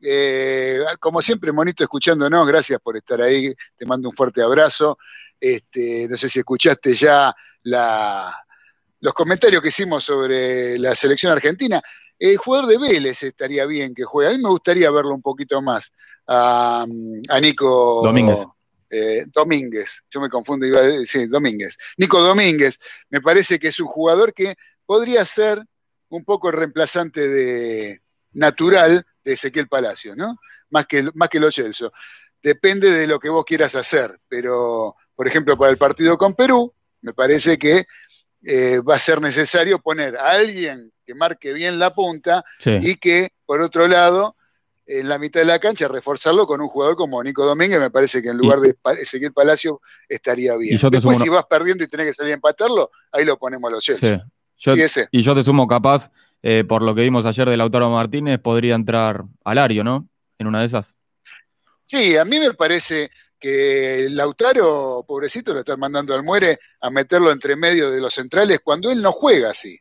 Eh, 0.00 0.80
como 1.00 1.20
siempre, 1.20 1.52
Monito, 1.52 1.82
escuchándonos, 1.82 2.46
gracias 2.46 2.80
por 2.80 2.96
estar 2.96 3.20
ahí. 3.20 3.52
Te 3.76 3.84
mando 3.84 4.08
un 4.08 4.14
fuerte 4.14 4.42
abrazo. 4.42 4.96
Este, 5.40 6.06
no 6.08 6.16
sé 6.16 6.28
si 6.28 6.38
escuchaste 6.38 6.94
ya 6.94 7.34
la- 7.62 8.34
los 9.00 9.12
comentarios 9.12 9.62
que 9.62 9.68
hicimos 9.68 10.04
sobre 10.04 10.78
la 10.78 10.94
selección 10.96 11.32
argentina. 11.32 11.80
El 12.18 12.36
jugador 12.36 12.66
de 12.66 12.78
Vélez 12.78 13.22
estaría 13.22 13.64
bien 13.66 13.94
que 13.94 14.02
juegue. 14.04 14.30
A 14.30 14.36
mí 14.36 14.42
me 14.42 14.48
gustaría 14.48 14.90
verlo 14.90 15.14
un 15.14 15.22
poquito 15.22 15.60
más. 15.62 15.92
A, 16.26 16.84
a 17.28 17.40
Nico 17.40 18.00
Domínguez. 18.04 18.40
Eh, 18.90 19.24
Domínguez. 19.32 20.02
Yo 20.10 20.20
me 20.20 20.28
confundo, 20.28 20.66
iba 20.66 20.80
a 20.80 20.82
decir, 20.82 21.28
Domínguez. 21.28 21.76
Nico 21.96 22.22
Domínguez. 22.22 22.78
Me 23.10 23.20
parece 23.20 23.58
que 23.58 23.68
es 23.68 23.80
un 23.80 23.86
jugador 23.86 24.32
que 24.32 24.54
podría 24.86 25.24
ser 25.24 25.62
un 26.08 26.24
poco 26.24 26.48
el 26.48 26.56
reemplazante 26.56 27.28
de 27.28 28.00
natural 28.32 29.04
de 29.24 29.32
Ezequiel 29.32 29.68
Palacio, 29.68 30.14
¿no? 30.16 30.38
Más 30.70 30.86
que, 30.86 31.08
más 31.14 31.28
que 31.28 31.40
lo 31.40 31.50
Celso. 31.52 31.92
Depende 32.42 32.90
de 32.90 33.06
lo 33.06 33.18
que 33.18 33.28
vos 33.28 33.44
quieras 33.44 33.74
hacer, 33.74 34.18
pero, 34.28 34.96
por 35.14 35.26
ejemplo, 35.26 35.56
para 35.56 35.70
el 35.70 35.76
partido 35.78 36.16
con 36.16 36.34
Perú, 36.34 36.72
me 37.02 37.12
parece 37.12 37.58
que 37.58 37.84
eh, 38.42 38.78
va 38.80 38.94
a 38.94 39.00
ser 39.00 39.20
necesario 39.20 39.80
poner 39.80 40.16
a 40.16 40.30
alguien 40.30 40.92
que 41.04 41.14
marque 41.14 41.52
bien 41.52 41.78
la 41.78 41.92
punta 41.92 42.44
Sí. 42.58 42.78
y 42.80 42.94
que, 42.96 43.30
por 43.44 43.60
otro 43.60 43.88
lado, 43.88 44.36
en 44.90 45.08
la 45.08 45.18
mitad 45.18 45.40
de 45.40 45.46
la 45.46 45.58
cancha, 45.58 45.86
reforzarlo 45.86 46.46
con 46.46 46.60
un 46.62 46.68
jugador 46.68 46.96
como 46.96 47.22
Nico 47.22 47.44
Domínguez, 47.44 47.78
me 47.78 47.90
parece 47.90 48.22
que 48.22 48.30
en 48.30 48.38
lugar 48.38 48.58
de 48.60 48.74
Ezequiel 49.00 49.32
Palacio 49.34 49.80
estaría 50.08 50.56
bien. 50.56 50.74
Y 50.74 50.78
yo 50.78 50.90
te 50.90 50.96
Después, 50.96 51.18
sumo 51.18 51.24
si 51.24 51.30
vas 51.30 51.44
perdiendo 51.44 51.84
y 51.84 51.88
tenés 51.88 52.06
que 52.06 52.14
salir 52.14 52.32
a 52.32 52.34
empatarlo, 52.36 52.90
ahí 53.12 53.24
lo 53.26 53.38
ponemos 53.38 53.68
a 53.68 53.72
los 53.72 53.84
Chelsea. 53.84 54.18
Sí. 54.18 54.24
Yo- 54.60 54.88
Sí, 54.88 55.02
y 55.12 55.22
yo 55.22 55.34
te 55.34 55.44
sumo 55.44 55.68
capaz, 55.68 56.10
eh, 56.42 56.64
por 56.66 56.82
lo 56.82 56.94
que 56.94 57.02
vimos 57.02 57.26
ayer 57.26 57.48
de 57.48 57.56
Lautaro 57.56 57.90
Martínez, 57.90 58.40
podría 58.40 58.74
entrar 58.74 59.24
Alario, 59.44 59.84
¿no? 59.84 60.08
En 60.38 60.46
una 60.46 60.60
de 60.60 60.66
esas. 60.66 60.96
Sí, 61.82 62.16
a 62.16 62.24
mí 62.24 62.40
me 62.40 62.54
parece 62.54 63.10
que 63.38 64.08
Lautaro, 64.10 65.04
pobrecito, 65.06 65.52
lo 65.52 65.60
están 65.60 65.78
mandando 65.78 66.14
al 66.14 66.22
muere 66.24 66.58
a 66.80 66.90
meterlo 66.90 67.30
entre 67.30 67.54
medio 67.56 67.90
de 67.90 68.00
los 68.00 68.14
centrales 68.14 68.58
cuando 68.64 68.90
él 68.90 69.00
no 69.00 69.12
juega 69.12 69.50
así. 69.50 69.78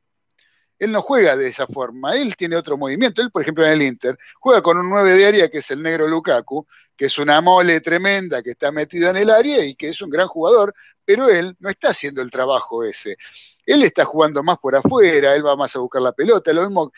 Él 0.80 0.92
no 0.92 1.02
juega 1.02 1.36
de 1.36 1.48
esa 1.48 1.66
forma, 1.68 2.16
él 2.16 2.36
tiene 2.36 2.56
otro 2.56 2.78
movimiento. 2.78 3.22
Él, 3.22 3.32
por 3.32 3.42
ejemplo, 3.42 3.66
en 3.66 3.72
el 3.72 3.82
Inter, 3.82 4.18
juega 4.40 4.62
con 4.62 4.78
un 4.78 4.90
9 4.90 5.14
de 5.14 5.26
área 5.26 5.50
que 5.50 5.60
es 5.60 5.72
el 5.72 5.82
negro 5.82 6.08
Lukaku, 6.08 6.68
que 6.96 7.06
es 7.06 7.18
una 7.18 7.42
mole 7.42 7.82
tremenda 7.82 8.42
que 8.44 8.52
está 8.52 8.72
metida 8.72 9.10
en 9.10 9.18
el 9.18 9.30
área 9.30 9.64
y 9.66 9.76
que 9.76 9.90
es 9.90 10.02
un 10.02 10.10
gran 10.10 10.28
jugador, 10.28 10.74
pero 11.04 11.30
él 11.30 11.56
no 11.60 11.70
está 11.70 11.90
haciendo 11.90 12.22
el 12.22 12.30
trabajo 12.30 12.84
ese. 12.84 13.18
Él 13.66 13.84
está 13.84 14.06
jugando 14.06 14.44
más 14.44 14.58
por 14.60 14.76
afuera, 14.76 15.36
él 15.36 15.46
va 15.46 15.56
más 15.56 15.76
a 15.76 15.80
buscar 15.80 16.02
la 16.02 16.12
pelota, 16.12 16.54
lo 16.54 16.64
mismo 16.64 16.92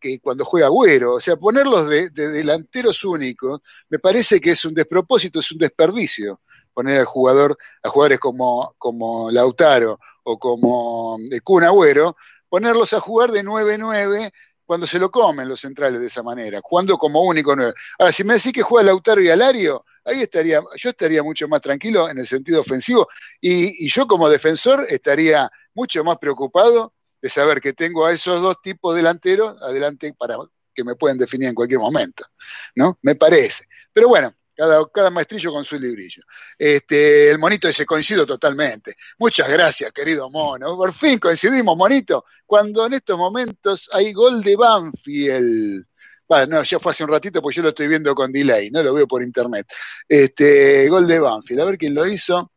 que 0.00 0.18
cuando 0.20 0.44
juega 0.44 0.66
Agüero. 0.66 1.14
O 1.14 1.20
sea, 1.20 1.36
ponerlos 1.36 1.88
de, 1.88 2.10
de 2.10 2.28
delanteros 2.28 3.04
únicos 3.04 3.60
me 3.88 3.98
parece 3.98 4.40
que 4.40 4.50
es 4.50 4.64
un 4.64 4.74
despropósito, 4.74 5.40
es 5.40 5.52
un 5.52 5.58
desperdicio 5.58 6.40
poner 6.72 7.00
al 7.00 7.04
jugador, 7.04 7.56
a 7.82 7.88
jugadores 7.88 8.18
como, 8.18 8.74
como 8.78 9.30
Lautaro 9.30 9.98
o 10.24 10.38
como 10.38 11.18
eh, 11.30 11.40
Kun 11.40 11.64
Agüero, 11.64 12.16
ponerlos 12.52 12.92
a 12.92 13.00
jugar 13.00 13.32
de 13.32 13.42
9-9 13.42 14.30
cuando 14.66 14.86
se 14.86 14.98
lo 14.98 15.10
comen 15.10 15.48
los 15.48 15.60
centrales 15.60 15.98
de 16.02 16.08
esa 16.08 16.22
manera, 16.22 16.60
jugando 16.62 16.98
como 16.98 17.22
único 17.22 17.56
9. 17.56 17.72
Ahora, 17.98 18.12
si 18.12 18.24
me 18.24 18.34
decís 18.34 18.52
que 18.52 18.60
juega 18.60 18.88
Lautaro 18.88 19.22
y 19.22 19.30
Alario, 19.30 19.86
ahí 20.04 20.20
estaría, 20.20 20.60
yo 20.76 20.90
estaría 20.90 21.22
mucho 21.22 21.48
más 21.48 21.62
tranquilo 21.62 22.10
en 22.10 22.18
el 22.18 22.26
sentido 22.26 22.60
ofensivo 22.60 23.08
y, 23.40 23.86
y 23.86 23.88
yo 23.88 24.06
como 24.06 24.28
defensor 24.28 24.84
estaría 24.90 25.50
mucho 25.72 26.04
más 26.04 26.18
preocupado 26.18 26.92
de 27.22 27.30
saber 27.30 27.58
que 27.58 27.72
tengo 27.72 28.04
a 28.04 28.12
esos 28.12 28.42
dos 28.42 28.60
tipos 28.60 28.94
delanteros 28.94 29.56
adelante 29.62 30.12
para 30.12 30.36
que 30.74 30.84
me 30.84 30.94
pueden 30.94 31.16
definir 31.16 31.48
en 31.48 31.54
cualquier 31.54 31.80
momento, 31.80 32.26
¿no? 32.74 32.98
Me 33.00 33.14
parece. 33.14 33.64
Pero 33.94 34.08
bueno, 34.08 34.34
cada, 34.62 34.88
cada 34.88 35.10
maestrillo 35.10 35.52
con 35.52 35.64
su 35.64 35.78
librillo. 35.78 36.22
Este, 36.56 37.30
el 37.30 37.38
monito 37.38 37.68
ese 37.68 37.84
coincido 37.84 38.24
totalmente. 38.24 38.94
Muchas 39.18 39.48
gracias, 39.48 39.92
querido 39.92 40.30
mono. 40.30 40.76
Por 40.76 40.92
fin 40.92 41.18
coincidimos, 41.18 41.76
monito, 41.76 42.24
cuando 42.46 42.86
en 42.86 42.94
estos 42.94 43.18
momentos 43.18 43.90
hay 43.92 44.12
gol 44.12 44.42
de 44.42 44.56
Banfield. 44.56 45.84
Bueno, 46.28 46.56
no, 46.56 46.62
ya 46.62 46.78
fue 46.78 46.90
hace 46.92 47.02
un 47.02 47.10
ratito 47.10 47.42
porque 47.42 47.56
yo 47.56 47.62
lo 47.62 47.70
estoy 47.70 47.88
viendo 47.88 48.14
con 48.14 48.32
delay, 48.32 48.70
no 48.70 48.82
lo 48.82 48.94
veo 48.94 49.06
por 49.06 49.22
internet. 49.22 49.66
Este, 50.08 50.88
gol 50.88 51.06
de 51.06 51.18
Banfield, 51.18 51.60
a 51.60 51.64
ver 51.64 51.76
quién 51.76 51.94
lo 51.94 52.06
hizo. 52.06 52.50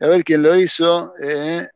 A 0.00 0.06
ver 0.06 0.22
quién 0.22 0.42
lo 0.42 0.54
hizo. 0.54 1.12
Eh, 1.20 1.66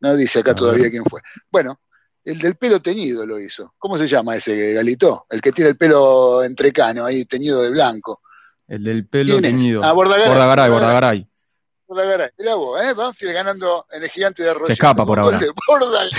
no 0.00 0.16
dice 0.16 0.38
acá 0.38 0.54
todavía 0.54 0.90
quién 0.90 1.04
fue. 1.04 1.20
Bueno, 1.50 1.80
el 2.24 2.38
del 2.38 2.56
pelo 2.56 2.80
teñido 2.80 3.26
lo 3.26 3.38
hizo. 3.38 3.74
¿Cómo 3.78 3.96
se 3.96 4.06
llama 4.06 4.36
ese 4.36 4.74
galito? 4.74 5.26
El 5.30 5.40
que 5.40 5.52
tiene 5.52 5.70
el 5.70 5.76
pelo 5.76 6.42
entrecano 6.42 7.04
ahí, 7.04 7.24
teñido 7.24 7.62
de 7.62 7.70
blanco. 7.70 8.22
El 8.68 8.84
del 8.84 9.06
pelo 9.06 9.40
teñido. 9.40 9.82
Ah, 9.84 9.92
Bordagaray. 9.92 10.28
Bordagaray, 10.28 10.70
Bordagaray. 10.70 11.28
Bordagaray. 11.86 12.30
Mirá 12.38 12.54
vos, 12.54 12.82
¿eh? 12.82 12.94
Banfield 12.94 13.34
ganando 13.34 13.86
en 13.90 14.02
el 14.02 14.08
gigante 14.08 14.42
de 14.42 14.50
Arroyo. 14.50 14.66
Se 14.66 14.72
escapa 14.74 15.04
por 15.04 15.18
ahora. 15.18 15.38
Bordagaray. 15.68 16.10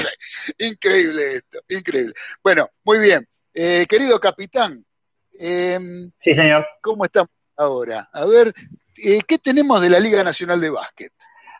Increíble 0.59 1.35
esto, 1.35 1.59
increíble. 1.69 2.13
Bueno, 2.43 2.69
muy 2.84 2.99
bien. 2.99 3.27
Eh, 3.53 3.85
querido 3.88 4.19
capitán, 4.19 4.84
Em, 5.39 6.11
Sí, 6.21 6.35
señor. 6.35 6.65
¿Cómo 6.81 7.05
estamos 7.05 7.31
ahora? 7.57 8.09
A 8.13 8.25
ver, 8.25 8.53
eh, 9.03 9.21
¿qué 9.27 9.38
tenemos 9.38 9.81
de 9.81 9.89
la 9.89 9.99
Liga 9.99 10.23
Nacional 10.23 10.61
de 10.61 10.69
Básquet? 10.69 11.11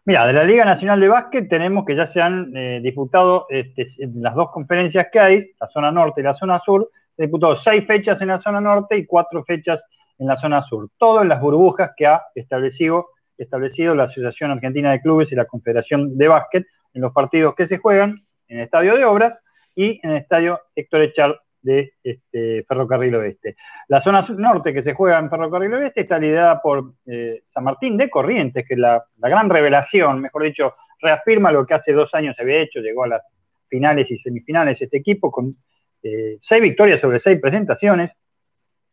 Mira, 0.06 0.28
de 0.28 0.34
la 0.34 0.44
Liga 0.44 0.66
Nacional 0.66 1.00
de 1.00 1.08
Básquet 1.08 1.48
tenemos 1.48 1.86
que 1.86 1.96
ya 1.96 2.06
se 2.06 2.22
han 2.22 2.52
eh, 2.58 2.82
disputado 2.84 3.46
este, 3.48 3.84
las 4.16 4.36
dos 4.36 4.52
conferencias 4.52 5.08
que 5.10 5.18
hay, 5.18 5.52
la 5.58 5.70
zona 5.70 5.94
norte 5.94 6.20
y 6.20 6.26
la 6.26 6.34
zona 6.34 6.60
sur, 6.60 6.90
se 7.16 7.24
disputó 7.24 7.56
seis 7.56 7.86
fechas 7.88 8.22
en 8.22 8.28
la 8.28 8.38
zona 8.38 8.60
norte 8.60 8.98
y 8.98 9.06
cuatro 9.06 9.46
fechas 9.46 9.86
en 10.18 10.28
la 10.28 10.36
zona 10.36 10.62
sur. 10.62 10.90
Todo 10.98 11.22
en 11.22 11.30
las 11.30 11.40
burbujas 11.40 11.92
que 11.96 12.06
ha 12.06 12.22
establecido, 12.36 13.08
establecido 13.38 13.96
la 13.96 14.04
Asociación 14.04 14.52
Argentina 14.52 14.92
de 14.92 15.00
Clubes 15.00 15.32
y 15.32 15.36
la 15.36 15.46
Confederación 15.46 16.18
de 16.18 16.28
Básquet 16.28 16.66
en 16.94 17.02
los 17.02 17.14
partidos 17.14 17.56
que 17.56 17.66
se 17.66 17.78
juegan 17.78 18.26
en 18.50 18.58
el 18.58 18.66
Estadio 18.66 18.98
de 18.98 19.06
Obras 19.06 19.42
y 19.74 20.02
en 20.04 20.12
el 20.12 20.18
Estadio 20.18 20.60
Héctor 20.76 21.02
Echar 21.02 21.42
de 21.64 21.94
este, 22.04 22.64
Ferrocarril 22.68 23.16
Oeste. 23.16 23.56
La 23.88 24.00
zona 24.00 24.22
norte 24.38 24.74
que 24.74 24.84
se 24.84 24.94
juega 24.94 25.18
en 25.18 25.30
Ferrocarril 25.30 25.74
Oeste 25.74 26.02
está 26.02 26.20
liderada 26.20 26.62
por 26.62 26.94
eh, 27.08 27.42
San 27.46 27.64
Martín 27.64 27.98
de 27.98 28.10
Corrientes, 28.10 28.66
que 28.68 28.76
es 28.76 28.80
la, 28.80 29.04
la, 29.18 29.30
gran 29.30 29.50
revelación, 29.50 30.22
mejor 30.22 30.44
dicho, 30.44 30.76
reafirma 31.00 31.52
lo 31.52 31.66
que 31.66 31.74
hace 31.74 31.94
dos 31.94 32.14
años 32.14 32.36
se 32.36 32.44
había 32.44 32.62
hecho, 32.62 32.82
llegó 32.82 33.06
a 33.06 33.08
las 33.08 33.24
finales 33.68 34.12
y 34.12 34.18
semifinales 34.18 34.80
este 34.82 34.98
equipo 34.98 35.32
con 35.32 35.56
eh, 36.04 36.38
seis 36.42 36.62
victorias 36.62 37.00
sobre 37.00 37.20
seis 37.20 37.40
presentaciones. 37.40 38.12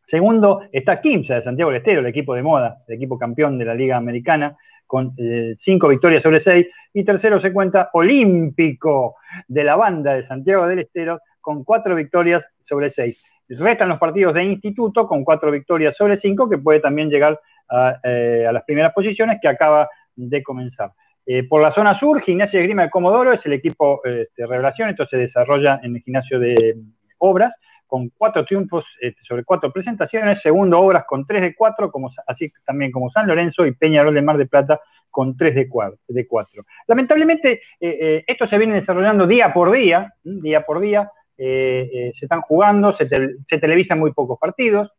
Segundo 0.05 0.62
está 0.72 1.01
Kimsa 1.01 1.34
de 1.34 1.42
Santiago 1.42 1.70
del 1.70 1.78
Estero, 1.78 2.01
el 2.01 2.06
equipo 2.06 2.34
de 2.34 2.42
moda, 2.42 2.78
el 2.88 2.94
equipo 2.94 3.18
campeón 3.18 3.59
de 3.59 3.64
la 3.64 3.74
Liga 3.74 3.97
Americana, 3.97 4.56
con 4.86 5.12
eh, 5.18 5.55
cinco 5.56 5.88
victorias 5.88 6.22
sobre 6.22 6.40
seis. 6.40 6.66
Y 6.94 7.05
tercero 7.05 7.38
se 7.38 7.52
cuenta 7.52 7.90
Olímpico 7.92 9.16
de 9.47 9.64
la 9.64 9.76
banda 9.76 10.14
de 10.14 10.24
Santiago 10.24 10.66
del 10.66 10.80
Estero, 10.80 11.20
con 11.41 11.65
cuatro 11.65 11.95
victorias 11.95 12.47
sobre 12.61 12.91
seis. 12.91 13.23
Restan 13.49 13.89
los 13.89 13.99
partidos 13.99 14.35
de 14.35 14.45
instituto 14.45 15.09
con 15.09 15.25
cuatro 15.25 15.51
victorias 15.51 15.97
sobre 15.97 16.17
cinco, 16.17 16.49
que 16.49 16.59
puede 16.59 16.79
también 16.79 17.11
llegar 17.11 17.41
a, 17.69 17.99
eh, 18.03 18.49
las 18.53 18.65
primeras 18.65 18.93
posiciones 18.93 19.39
que 19.41 19.49
acaba 19.49 19.89
de 20.15 20.43
comenzar. 20.43 20.93
Eh, 21.27 21.45
por 21.45 21.61
la 21.61 21.71
zona 21.71 21.95
sur, 21.95 22.21
Gimnasia 22.21 22.61
de 22.61 22.67
Grima 22.67 22.83
de 22.83 22.91
Comodoro 22.91 23.33
es 23.33 23.45
el 23.47 23.53
equipo 23.53 24.01
eh, 24.05 24.29
de 24.37 24.47
revelación, 24.47 24.89
esto 24.89 25.05
se 25.05 25.17
desarrolla 25.17 25.81
en 25.83 25.97
el 25.97 26.03
gimnasio 26.03 26.39
de 26.39 26.77
Obras, 27.19 27.59
con 27.87 28.09
cuatro 28.11 28.45
triunfos 28.45 28.97
este, 29.01 29.23
sobre 29.25 29.45
cuatro 29.45 29.73
presentaciones, 29.73 30.41
segundo 30.41 30.79
Obras 30.79 31.05
con 31.07 31.27
tres 31.27 31.43
de 31.43 31.55
cuatro, 31.55 31.91
así 32.29 32.53
también 32.65 32.93
como 32.93 33.11
San 33.11 33.27
Lorenzo 33.27 33.67
y 33.67 33.73
Peñarol 33.73 34.15
de 34.15 34.23
Mar 34.23 34.37
de 34.37 34.47
Plata 34.47 34.81
con 35.11 35.37
tres 35.37 35.57
de 35.57 35.69
cuatro. 35.69 36.65
Lamentablemente, 36.87 37.62
esto 37.81 38.47
se 38.47 38.59
viene 38.59 38.75
desarrollando 38.75 39.27
día 39.27 39.53
por 39.53 39.73
día, 39.73 40.15
día 40.23 40.65
por 40.65 40.79
día, 40.79 41.11
eh, 41.43 41.89
eh, 41.91 42.12
se 42.15 42.27
están 42.27 42.43
jugando, 42.43 42.93
se, 42.93 43.07
te, 43.07 43.37
se, 43.47 43.57
televisan 43.57 43.99
muy 43.99 44.12
pocos 44.12 44.39
partidos. 44.39 44.93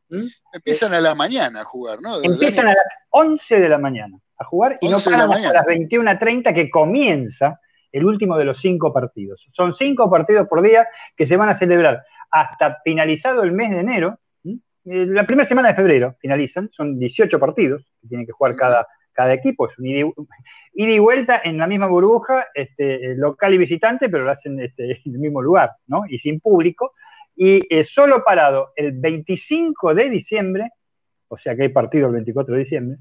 Empiezan 0.52 0.92
a 0.92 1.00
la 1.00 1.14
mañana 1.14 1.62
a 1.62 1.64
jugar, 1.64 2.02
¿no? 2.02 2.16
Empiezan 2.24 2.68
a 2.68 2.72
las 2.72 2.88
11 3.12 3.60
de 3.60 3.70
la 3.70 3.78
mañana 3.78 4.18
a 4.40 4.46
jugar 4.46 4.80
y 4.82 4.90
no 4.90 4.98
paran 4.98 5.32
hasta 5.32 5.54
las 5.54 5.66
21.30 5.68 6.52
que 6.56 6.72
comienza 6.72 7.60
el 7.92 8.06
último 8.06 8.40
de 8.40 8.46
los 8.46 8.60
cinco 8.60 8.92
partidos. 8.92 9.46
Son 9.50 9.72
cinco 9.72 10.10
partidos 10.10 10.48
por 10.48 10.64
día 10.64 10.88
que 11.16 11.28
se 11.28 11.38
van 11.38 11.50
a 11.50 11.54
celebrar 11.54 12.02
hasta 12.32 12.80
finalizado 12.84 13.44
el 13.44 13.52
mes 13.52 13.70
de 13.70 13.82
enero. 13.82 14.18
¿Mm? 14.42 14.56
La 14.84 15.28
primera 15.28 15.48
semana 15.48 15.68
de 15.68 15.76
febrero 15.76 16.16
finalizan, 16.20 16.70
son 16.72 16.98
18 16.98 17.40
partidos 17.40 17.86
que 18.02 18.08
tienen 18.08 18.26
que 18.26 18.32
jugar 18.32 18.56
cada, 18.56 18.88
cada 19.14 19.34
equipo, 19.34 19.68
es 19.68 19.78
un 19.78 19.86
ida 20.74 20.92
y 20.92 21.00
vuelta 21.00 21.42
en 21.44 21.58
la 21.58 21.68
misma 21.68 21.88
burbuja, 21.88 22.48
este, 22.54 23.16
local 23.16 23.54
y 23.54 23.58
visitante, 23.58 24.10
pero 24.10 24.26
lo 24.26 24.32
hacen 24.32 24.60
este, 24.60 24.92
en 25.06 25.14
el 25.14 25.20
mismo 25.20 25.42
lugar, 25.42 25.72
¿no? 25.88 26.04
Y 26.08 26.20
sin 26.20 26.40
público. 26.40 26.94
Y 27.36 27.62
eh, 27.70 27.84
solo 27.84 28.24
parado 28.24 28.72
el 28.76 28.92
25 28.94 29.96
de 29.96 30.10
diciembre, 30.10 30.70
o 31.28 31.38
sea 31.38 31.56
que 31.56 31.64
hay 31.64 31.70
partido 31.70 32.08
el 32.08 32.14
24 32.14 32.54
de 32.54 32.60
diciembre, 32.60 32.98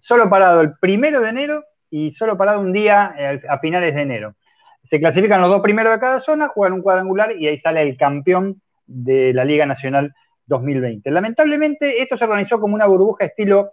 solo 0.00 0.28
parado 0.28 0.60
el 0.60 0.76
primero 0.78 1.20
de 1.20 1.28
enero 1.28 1.64
y 1.90 2.10
solo 2.10 2.36
parado 2.36 2.60
un 2.60 2.72
día 2.72 3.14
eh, 3.16 3.40
a 3.48 3.58
finales 3.58 3.94
de 3.94 4.02
enero. 4.02 4.34
Se 4.84 4.98
clasifican 4.98 5.40
los 5.40 5.50
dos 5.50 5.62
primeros 5.62 5.92
de 5.92 6.00
cada 6.00 6.20
zona, 6.20 6.48
juegan 6.48 6.74
un 6.74 6.82
cuadrangular 6.82 7.36
y 7.36 7.46
ahí 7.46 7.58
sale 7.58 7.82
el 7.82 7.96
campeón 7.96 8.60
de 8.86 9.32
la 9.32 9.44
Liga 9.44 9.66
Nacional 9.66 10.14
2020. 10.46 11.10
Lamentablemente, 11.10 12.02
esto 12.02 12.16
se 12.16 12.24
organizó 12.24 12.58
como 12.58 12.74
una 12.74 12.86
burbuja 12.86 13.26
estilo 13.26 13.70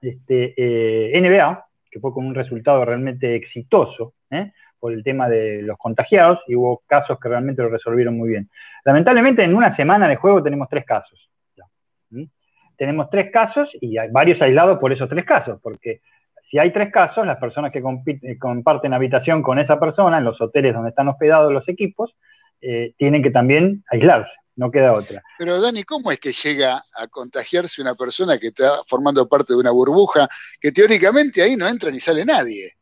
este, 0.00 0.54
eh, 0.56 1.20
NBA, 1.20 1.66
que 1.90 2.00
fue 2.00 2.12
con 2.12 2.26
un 2.26 2.34
resultado 2.34 2.84
realmente 2.84 3.34
exitoso 3.34 4.14
¿eh? 4.30 4.52
por 4.78 4.92
el 4.92 5.02
tema 5.02 5.28
de 5.28 5.62
los 5.62 5.76
contagiados 5.78 6.44
y 6.46 6.54
hubo 6.54 6.82
casos 6.86 7.18
que 7.18 7.28
realmente 7.28 7.62
lo 7.62 7.68
resolvieron 7.68 8.16
muy 8.16 8.30
bien. 8.30 8.50
Lamentablemente 8.84 9.42
en 9.42 9.54
una 9.54 9.70
semana 9.70 10.08
de 10.08 10.16
juego 10.16 10.42
tenemos 10.42 10.68
tres 10.68 10.84
casos. 10.84 11.30
Tenemos 12.76 13.10
tres 13.10 13.32
casos 13.32 13.76
y 13.80 13.98
hay 13.98 14.08
varios 14.08 14.40
aislados 14.40 14.78
por 14.78 14.92
esos 14.92 15.08
tres 15.08 15.24
casos, 15.24 15.58
porque 15.60 16.00
si 16.44 16.58
hay 16.58 16.72
tres 16.72 16.92
casos, 16.92 17.26
las 17.26 17.38
personas 17.38 17.72
que 17.72 17.82
comparten 18.38 18.94
habitación 18.94 19.42
con 19.42 19.58
esa 19.58 19.80
persona 19.80 20.18
en 20.18 20.24
los 20.24 20.40
hoteles 20.40 20.74
donde 20.74 20.90
están 20.90 21.08
hospedados 21.08 21.52
los 21.52 21.68
equipos, 21.68 22.14
eh, 22.60 22.94
tienen 22.96 23.22
que 23.22 23.30
también 23.30 23.84
aislarse, 23.90 24.32
no 24.56 24.70
queda 24.70 24.92
otra. 24.92 25.22
Pero 25.38 25.60
Dani, 25.60 25.82
¿cómo 25.84 26.10
es 26.10 26.18
que 26.18 26.32
llega 26.32 26.82
a 26.96 27.06
contagiarse 27.08 27.80
una 27.80 27.94
persona 27.94 28.38
que 28.38 28.48
está 28.48 28.70
formando 28.86 29.28
parte 29.28 29.52
de 29.52 29.60
una 29.60 29.70
burbuja 29.70 30.28
que 30.60 30.72
teóricamente 30.72 31.42
ahí 31.42 31.56
no 31.56 31.68
entra 31.68 31.90
ni 31.90 32.00
sale 32.00 32.24
nadie? 32.24 32.72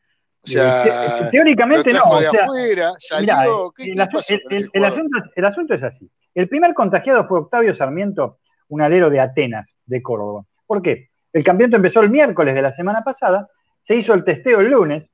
O 0.43 0.49
sea, 0.49 1.29
teóricamente 1.31 1.93
no. 1.93 2.05
O 2.05 2.21
sea, 2.21 2.31
afuera, 2.31 2.93
salió, 2.99 3.73
mirá, 3.77 3.77
¿qué, 3.77 3.85
el, 3.85 4.09
qué 4.29 4.35
el, 4.35 4.63
el, 4.63 4.71
el, 4.73 4.85
asunto 4.85 5.19
es, 5.19 5.25
el 5.35 5.45
asunto 5.45 5.75
es 5.75 5.83
así. 5.83 6.11
El 6.35 6.49
primer 6.49 6.73
contagiado 6.75 7.25
fue 7.25 7.41
Octavio 7.41 7.75
Sarmiento, 7.75 8.39
un 8.69 8.83
alero 8.83 9.11
de 9.11 9.21
Atenas, 9.21 9.75
de 9.87 10.03
Córdoba. 10.03 10.45
¿Por 10.67 10.83
qué? 10.83 11.09
El 11.33 11.45
campeonato 11.45 11.77
empezó 11.77 12.01
el 12.01 12.11
miércoles 12.11 12.55
de 12.55 12.63
la 12.63 12.73
semana 12.73 13.03
pasada, 13.03 13.49
se 13.83 13.95
hizo 13.95 14.15
el 14.15 14.25
testeo 14.25 14.61
el 14.61 14.71
lunes, 14.71 15.05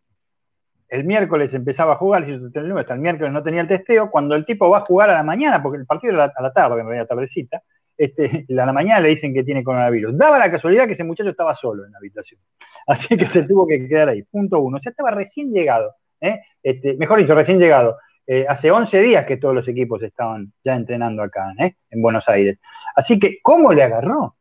el 0.93 1.05
miércoles 1.05 1.55
empezaba 1.55 1.95
a 1.95 1.97
jugar, 1.97 2.23
hasta 2.25 2.95
el 2.95 3.01
miércoles 3.01 3.33
no 3.33 3.43
tenía 3.43 3.63
el 3.63 3.67
testeo, 3.67 4.11
cuando 4.11 4.35
el 4.35 4.45
tipo 4.45 4.69
va 4.69 4.79
a 4.79 4.81
jugar 4.83 5.09
a 5.09 5.15
la 5.15 5.23
mañana, 5.23 5.63
porque 5.63 5.79
el 5.79 5.87
partido 5.87 6.13
era 6.13 6.31
a 6.37 6.43
la 6.43 6.53
tarde, 6.53 6.83
en 6.83 6.87
realidad 6.87 7.07
tardecita, 7.07 7.63
este, 7.97 8.45
a 8.51 8.67
la 8.67 8.73
mañana 8.75 9.01
le 9.01 9.09
dicen 9.09 9.33
que 9.33 9.43
tiene 9.43 9.65
coronavirus. 9.65 10.19
Daba 10.19 10.39
la 10.39 10.51
casualidad 10.51 10.87
que 10.87 10.93
ese 10.93 11.03
muchacho 11.03 11.31
estaba 11.31 11.55
solo 11.55 11.87
en 11.87 11.93
la 11.93 11.99
habitación. 11.99 12.43
Así 12.87 13.17
que 13.17 13.25
se 13.25 13.45
tuvo 13.45 13.67
que 13.67 13.89
quedar 13.89 14.11
ahí. 14.11 14.23
Punto 14.25 14.61
uno. 14.61 14.77
O 14.77 14.81
sea, 14.81 14.91
estaba 14.91 15.13
recién 15.13 15.51
llegado. 15.51 15.95
¿eh? 16.21 16.43
Este, 16.63 16.95
mejor 16.99 17.21
dicho, 17.21 17.35
recién 17.35 17.59
llegado. 17.59 17.97
Eh, 18.27 18.45
hace 18.47 18.71
11 18.71 19.01
días 19.01 19.25
que 19.25 19.39
todos 19.39 19.55
los 19.55 19.67
equipos 19.69 20.03
estaban 20.03 20.53
ya 20.63 20.75
entrenando 20.75 21.23
acá, 21.23 21.55
¿eh? 21.59 21.77
en 21.89 22.03
Buenos 22.03 22.29
Aires. 22.29 22.59
Así 22.95 23.19
que, 23.19 23.39
¿cómo 23.41 23.73
le 23.73 23.83
agarró? 23.83 24.37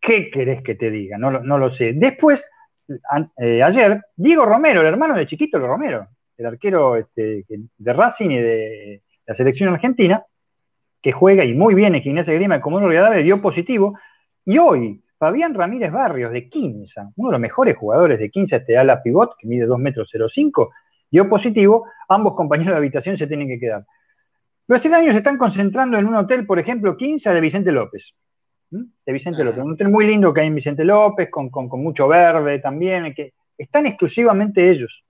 ¿Qué 0.00 0.30
querés 0.30 0.62
que 0.62 0.76
te 0.76 0.92
diga? 0.92 1.18
No 1.18 1.58
lo 1.58 1.70
sé. 1.70 1.92
Después, 1.92 2.46
eh, 3.38 3.62
ayer, 3.62 4.02
Diego 4.16 4.44
Romero, 4.44 4.80
el 4.80 4.86
hermano 4.86 5.14
de 5.14 5.26
Chiquito 5.26 5.58
Romero, 5.58 6.08
el 6.36 6.46
arquero 6.46 6.96
este, 6.96 7.44
de 7.48 7.92
Racing 7.92 8.30
y 8.30 8.38
de 8.38 9.02
la 9.26 9.34
selección 9.34 9.72
argentina, 9.72 10.24
que 11.02 11.12
juega 11.12 11.44
y 11.44 11.54
muy 11.54 11.74
bien 11.74 11.94
en 11.94 12.02
Gimnasia 12.02 12.34
Grima, 12.34 12.60
como 12.60 12.80
Rivadavia, 12.80 13.22
dio 13.22 13.40
positivo. 13.40 13.98
Y 14.44 14.58
hoy, 14.58 15.02
Fabián 15.18 15.54
Ramírez 15.54 15.92
Barrios, 15.92 16.32
de 16.32 16.48
Quinza, 16.48 17.10
uno 17.16 17.30
de 17.30 17.32
los 17.32 17.40
mejores 17.40 17.76
jugadores 17.76 18.18
de 18.18 18.30
Quinza, 18.30 18.56
este 18.56 18.76
ala 18.76 19.02
pivot, 19.02 19.36
que 19.38 19.46
mide 19.46 19.66
2 19.66 19.78
metros 19.78 20.10
05, 20.10 20.72
dio 21.10 21.28
positivo. 21.28 21.86
Ambos 22.08 22.34
compañeros 22.34 22.72
de 22.72 22.78
habitación 22.78 23.16
se 23.16 23.26
tienen 23.26 23.48
que 23.48 23.58
quedar. 23.58 23.84
Los 24.68 24.78
extraños 24.80 25.12
se 25.12 25.18
están 25.18 25.38
concentrando 25.38 25.96
en 25.96 26.06
un 26.06 26.16
hotel, 26.16 26.44
por 26.44 26.58
ejemplo, 26.58 26.96
Quinza 26.96 27.32
de 27.32 27.40
Vicente 27.40 27.72
López. 27.72 28.14
De 28.70 29.12
Vicente 29.12 29.44
López, 29.44 29.62
un 29.62 29.72
hotel 29.72 29.88
muy 29.88 30.06
lindo 30.06 30.34
que 30.34 30.40
hay 30.40 30.48
en 30.48 30.54
Vicente 30.54 30.84
López, 30.84 31.30
con, 31.30 31.50
con, 31.50 31.68
con 31.68 31.82
mucho 31.82 32.08
verde 32.08 32.58
también, 32.58 33.14
que 33.14 33.32
están 33.56 33.86
exclusivamente 33.86 34.68
ellos 34.70 35.04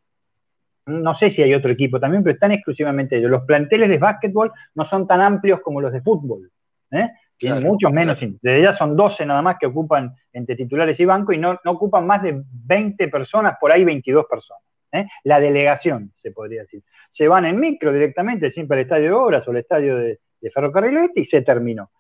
no 0.87 1.15
sé 1.15 1.31
si 1.31 1.43
hay 1.43 1.53
otro 1.53 1.71
equipo 1.71 1.99
también, 1.99 2.23
pero 2.23 2.35
están 2.35 2.53
exclusivamente 2.53 3.17
ellos. 3.17 3.31
Los 3.31 3.43
planteles 3.43 3.89
de 3.89 3.99
básquetbol 3.99 4.53
no 4.75 4.85
son 4.85 5.07
tan 5.07 5.21
amplios 5.21 5.61
como 5.61 5.81
los 5.81 5.93
de 5.93 6.01
fútbol. 6.01 6.51
¿eh? 6.93 7.11
Tienen 7.37 7.59
claro, 7.59 7.73
muchos 7.73 7.93
menos. 7.93 8.19
Claro. 8.19 8.35
De 8.41 8.59
ellas 8.59 8.77
son 8.77 8.97
12 8.97 9.27
nada 9.27 9.43
más 9.43 9.57
que 9.59 9.67
ocupan 9.67 10.15
entre 10.33 10.55
titulares 10.55 10.99
y 11.01 11.05
banco 11.05 11.33
y 11.33 11.39
no, 11.39 11.59
no 11.65 11.71
ocupan 11.73 12.07
más 12.07 12.23
de 12.23 12.41
20 12.51 13.09
personas, 13.09 13.57
por 13.61 13.73
ahí 13.73 13.85
22 13.85 14.27
personas. 14.27 14.63
¿eh? 14.93 15.07
La 15.25 15.41
delegación, 15.41 16.13
se 16.17 16.31
podría 16.31 16.61
decir. 16.63 16.83
Se 17.11 17.27
van 17.27 17.47
en 17.47 17.59
micro 17.59 17.93
directamente, 17.93 18.51
siempre 18.51 18.79
al 18.79 18.83
estadio 18.83 19.05
de 19.05 19.13
obras 19.13 19.49
o 19.49 19.51
al 19.51 19.57
estadio 19.57 19.97
de, 19.97 20.21
de 20.41 20.51
Ferrocarril 20.51 20.97
Oeste 20.99 21.21
y 21.21 21.25
se 21.25 21.43
terminó. 21.43 21.91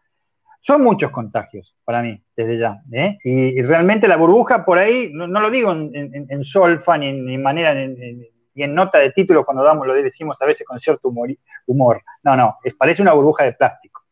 Son 0.66 0.82
muchos 0.82 1.12
contagios 1.12 1.76
para 1.84 2.02
mí, 2.02 2.20
desde 2.36 2.58
ya. 2.58 2.82
¿eh? 2.90 3.16
Y, 3.22 3.62
realmente 3.62 4.08
la 4.08 4.16
burbuja 4.16 4.64
por 4.64 4.78
ahí, 4.78 5.12
no, 5.12 5.28
lo 5.28 5.48
digo 5.48 5.70
en, 5.70 6.42
solfa 6.42 6.98
ni 6.98 7.06
en, 7.06 7.40
manera, 7.40 7.72
y 8.52 8.62
en 8.64 8.74
nota 8.74 8.98
de 8.98 9.12
título 9.12 9.44
cuando 9.44 9.62
damos 9.62 9.86
lo 9.86 9.94
decimos 9.94 10.36
a 10.42 10.44
veces 10.44 10.66
con 10.66 10.80
cierto 10.80 11.08
humor. 11.66 12.02
No, 12.24 12.34
no, 12.34 12.56
parece 12.76 13.00
una 13.00 13.12
burbuja 13.12 13.44
de 13.44 13.52
plástico. 13.52 14.02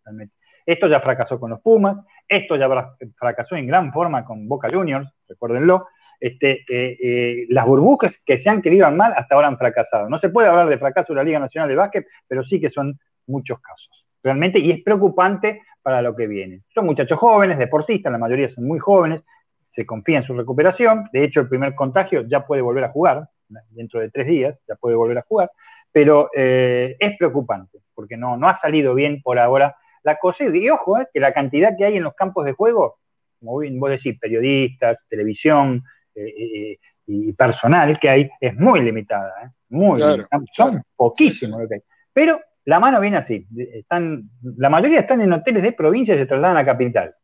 Esto 0.64 0.86
ya 0.86 1.00
fracasó 1.00 1.40
con 1.40 1.50
los 1.50 1.60
Pumas, 1.60 1.96
esto 2.28 2.54
ya 2.54 2.68
fracasó 3.16 3.56
en 3.56 3.66
gran 3.66 3.92
forma 3.92 4.24
con 4.24 4.46
Boca 4.46 4.70
Juniors, 4.72 5.12
recuérdenlo. 5.28 5.88
Este, 6.20 6.64
eh, 6.68 6.96
eh, 7.02 7.46
las 7.48 7.66
burbujas 7.66 8.20
que 8.24 8.38
se 8.38 8.48
han 8.48 8.62
querido 8.62 8.88
mal 8.92 9.12
hasta 9.16 9.34
ahora 9.34 9.48
han 9.48 9.58
fracasado. 9.58 10.08
No 10.08 10.20
se 10.20 10.28
puede 10.28 10.46
hablar 10.46 10.68
de 10.68 10.78
fracaso 10.78 11.14
de 11.14 11.16
la 11.16 11.24
Liga 11.24 11.40
Nacional 11.40 11.68
de 11.68 11.74
Básquet, 11.74 12.06
pero 12.28 12.44
sí 12.44 12.60
que 12.60 12.70
son 12.70 12.96
muchos 13.26 13.58
casos, 13.58 14.06
realmente, 14.22 14.60
y 14.60 14.70
es 14.70 14.84
preocupante 14.84 15.62
para 15.84 16.00
lo 16.00 16.16
que 16.16 16.26
viene. 16.26 16.62
Son 16.74 16.86
muchachos 16.86 17.18
jóvenes, 17.18 17.58
deportistas, 17.58 18.10
la 18.10 18.18
mayoría 18.18 18.48
son 18.48 18.64
muy 18.64 18.78
jóvenes, 18.78 19.22
se 19.70 19.84
confía 19.84 20.18
en 20.18 20.24
su 20.24 20.34
recuperación. 20.34 21.10
De 21.12 21.22
hecho, 21.22 21.40
el 21.40 21.48
primer 21.48 21.74
contagio 21.74 22.22
ya 22.26 22.46
puede 22.46 22.62
volver 22.62 22.84
a 22.84 22.88
jugar, 22.88 23.28
dentro 23.70 24.00
de 24.00 24.10
tres 24.10 24.26
días 24.26 24.58
ya 24.66 24.76
puede 24.76 24.96
volver 24.96 25.18
a 25.18 25.22
jugar, 25.28 25.50
pero 25.92 26.30
eh, 26.34 26.96
es 26.98 27.18
preocupante, 27.18 27.80
porque 27.94 28.16
no, 28.16 28.38
no 28.38 28.48
ha 28.48 28.54
salido 28.54 28.94
bien 28.94 29.20
por 29.22 29.38
ahora 29.38 29.76
la 30.02 30.16
cosa. 30.16 30.44
Y 30.44 30.70
ojo, 30.70 30.98
eh, 30.98 31.06
que 31.12 31.20
la 31.20 31.34
cantidad 31.34 31.76
que 31.76 31.84
hay 31.84 31.98
en 31.98 32.02
los 32.02 32.14
campos 32.14 32.46
de 32.46 32.52
juego, 32.52 32.96
como 33.38 33.52
vos 33.52 33.90
decís, 33.90 34.18
periodistas, 34.18 34.98
televisión 35.06 35.82
eh, 36.14 36.78
y 37.06 37.32
personal 37.34 38.00
que 38.00 38.08
hay, 38.08 38.30
es 38.40 38.56
muy 38.56 38.80
limitada, 38.80 39.52
muy 39.68 40.00
limitada. 40.00 40.40
Son 40.54 40.82
poquísimos 40.96 41.60
lo 41.60 41.68
que 41.68 41.74
hay. 41.74 41.82
Pero 42.10 42.40
la 42.64 42.80
mano 42.80 43.00
viene 43.00 43.18
así. 43.18 43.46
Están, 43.56 44.30
la 44.42 44.70
mayoría 44.70 45.00
están 45.00 45.20
en 45.20 45.32
hoteles 45.32 45.62
de 45.62 45.72
provincia 45.72 46.14
y 46.14 46.18
se 46.18 46.26
trasladan 46.26 46.56
a 46.56 46.64
capital. 46.64 47.14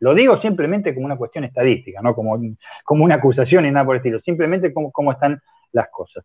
Lo 0.00 0.14
digo 0.14 0.36
simplemente 0.36 0.94
como 0.94 1.06
una 1.06 1.16
cuestión 1.16 1.44
estadística, 1.44 2.00
no 2.02 2.14
como, 2.14 2.38
como 2.84 3.04
una 3.04 3.16
acusación 3.16 3.66
y 3.66 3.70
nada 3.70 3.84
por 3.84 3.96
el 3.96 4.00
estilo, 4.00 4.20
simplemente 4.20 4.72
como, 4.72 4.90
cómo 4.90 5.12
están 5.12 5.40
las 5.72 5.88
cosas. 5.90 6.24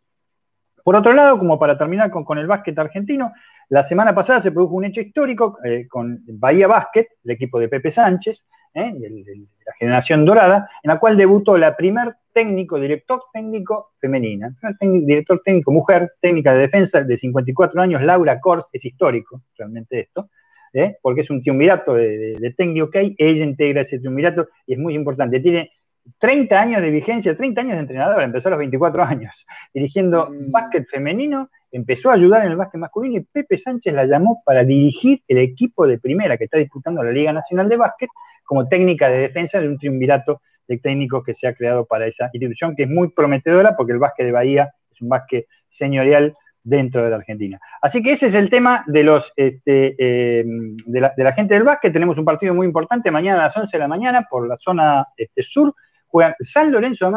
Por 0.83 0.95
otro 0.95 1.13
lado, 1.13 1.37
como 1.37 1.57
para 1.57 1.77
terminar 1.77 2.11
con, 2.11 2.37
el 2.37 2.47
básquet 2.47 2.77
argentino, 2.77 3.33
la 3.69 3.83
semana 3.83 4.13
pasada 4.13 4.39
se 4.39 4.51
produjo 4.51 4.75
un 4.75 4.85
hecho 4.85 5.01
histórico 5.01 5.57
eh, 5.63 5.87
con 5.87 6.21
Bahía 6.27 6.67
Básquet, 6.67 7.07
el 7.23 7.31
equipo 7.31 7.59
de 7.59 7.67
Pepe 7.67 7.91
Sánchez, 7.91 8.45
eh, 8.75 8.93
de, 8.93 9.47
la 9.65 9.73
generación 9.79 10.25
dorada, 10.25 10.69
en 10.83 10.89
la 10.89 10.99
cual 10.99 11.15
debutó 11.17 11.57
la 11.57 11.75
primer 11.75 12.15
técnico, 12.33 12.77
director 12.77 13.23
técnico 13.31 13.93
femenina, 13.99 14.53
director 14.81 15.41
técnico 15.43 15.71
mujer, 15.71 16.11
técnica 16.19 16.53
de 16.53 16.59
defensa 16.59 17.01
de 17.01 17.17
54 17.17 17.81
años, 17.81 18.03
Laura 18.03 18.39
Kors, 18.41 18.65
es 18.73 18.83
histórico 18.83 19.41
realmente 19.57 20.01
esto, 20.01 20.29
¿eh? 20.73 20.97
porque 21.01 21.21
es 21.21 21.29
un 21.29 21.41
triunvirato 21.41 21.93
de, 21.93 22.35
de, 22.37 22.51
técnico 22.51 22.89
que 22.89 22.99
hay, 22.99 23.15
ella 23.17 23.45
integra 23.45 23.81
ese 23.81 23.99
triunvirato 23.99 24.49
y 24.67 24.73
es 24.73 24.79
muy 24.79 24.93
importante. 24.93 25.39
Tiene 25.39 25.71
30 26.19 26.59
años 26.59 26.81
de 26.81 26.89
vigencia, 26.89 27.35
30 27.35 27.61
años 27.61 27.73
de 27.75 27.79
entrenador, 27.79 28.21
empezó 28.21 28.49
a 28.49 28.51
los 28.51 28.59
24 28.59 29.03
años, 29.03 29.45
dirigiendo 29.73 30.29
mm. 30.29 30.51
básquet 30.51 30.85
femenino, 30.87 31.49
empezó 31.71 32.09
a 32.09 32.13
ayudar 32.13 32.45
en 32.45 32.51
el 32.51 32.57
básquet 32.57 32.79
masculino 32.79 33.17
y 33.17 33.21
Pepe 33.21 33.57
Sánchez 33.57 33.93
la 33.93 34.05
llamó 34.05 34.41
para 34.45 34.63
dirigir 34.63 35.21
el 35.27 35.39
equipo 35.39 35.87
de 35.87 35.99
primera 35.99 36.37
que 36.37 36.45
está 36.45 36.57
disputando 36.57 37.03
la 37.03 37.11
Liga 37.11 37.33
Nacional 37.33 37.67
de 37.67 37.77
Básquet 37.77 38.09
como 38.45 38.67
técnica 38.67 39.09
de 39.09 39.19
defensa 39.19 39.59
de 39.59 39.67
un 39.67 39.77
triunvirato 39.77 40.41
de 40.67 40.77
técnicos 40.77 41.23
que 41.23 41.35
se 41.35 41.47
ha 41.47 41.53
creado 41.53 41.85
para 41.85 42.07
esa 42.07 42.29
institución, 42.33 42.75
que 42.75 42.83
es 42.83 42.89
muy 42.89 43.09
prometedora 43.09 43.75
porque 43.75 43.93
el 43.93 43.99
básquet 43.99 44.25
de 44.25 44.31
Bahía 44.31 44.73
es 44.91 45.01
un 45.01 45.09
básquet 45.09 45.47
señorial 45.69 46.35
dentro 46.65 47.03
de 47.03 47.09
la 47.11 47.17
Argentina. 47.17 47.59
Así 47.81 48.01
que 48.01 48.13
ese 48.13 48.25
es 48.25 48.35
el 48.35 48.49
tema 48.49 48.83
de, 48.87 49.03
los, 49.03 49.31
este, 49.35 49.95
eh, 49.97 50.43
de, 50.45 50.99
la, 50.99 51.33
gente 51.33 51.53
del 51.53 51.63
básquet. 51.63 51.93
Tenemos 51.93 52.17
un 52.17 52.25
partido 52.25 52.53
muy 52.53 52.65
importante 52.65 53.11
mañana 53.11 53.41
a 53.41 53.43
las 53.43 53.55
11 53.57 53.77
de 53.77 53.79
la 53.79 53.87
mañana 53.87 54.27
por 54.29 54.47
la 54.47 54.57
zona 54.57 55.07
este, 55.15 55.43
sur. 55.43 55.73
Juegan 56.07 56.33
San 56.39 56.71
Lorenzo 56.71 57.11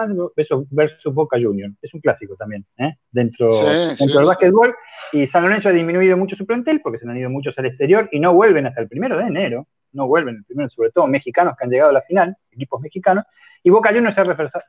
versus 0.70 1.14
Boca 1.14 1.38
Juniors. 1.40 1.74
Es 1.80 1.94
un 1.94 2.00
clásico 2.00 2.34
también 2.36 2.66
¿eh? 2.78 2.94
dentro, 3.10 3.48
dentro 3.96 4.18
del 4.18 4.26
básquetbol. 4.26 4.74
Y 5.12 5.26
San 5.26 5.44
Lorenzo 5.44 5.68
ha 5.68 5.72
disminuido 5.72 6.16
mucho 6.16 6.36
su 6.36 6.44
plantel 6.44 6.80
porque 6.82 6.98
se 6.98 7.08
han 7.08 7.16
ido 7.16 7.30
muchos 7.30 7.56
al 7.58 7.66
exterior 7.66 8.08
y 8.12 8.20
no 8.20 8.34
vuelven 8.34 8.66
hasta 8.66 8.82
el 8.82 8.88
primero 8.88 9.16
de 9.16 9.24
enero. 9.24 9.66
No 9.92 10.06
vuelven 10.06 10.36
el 10.36 10.44
primero, 10.44 10.68
sobre 10.68 10.90
todo 10.90 11.06
mexicanos 11.06 11.56
que 11.56 11.64
han 11.64 11.70
llegado 11.70 11.90
a 11.90 11.94
la 11.94 12.02
final, 12.02 12.36
equipos 12.50 12.80
mexicanos. 12.80 13.24
Y 13.62 13.70
Boca 13.70 13.90
Juniors 13.90 14.14
se 14.14 14.20
ha 14.20 14.24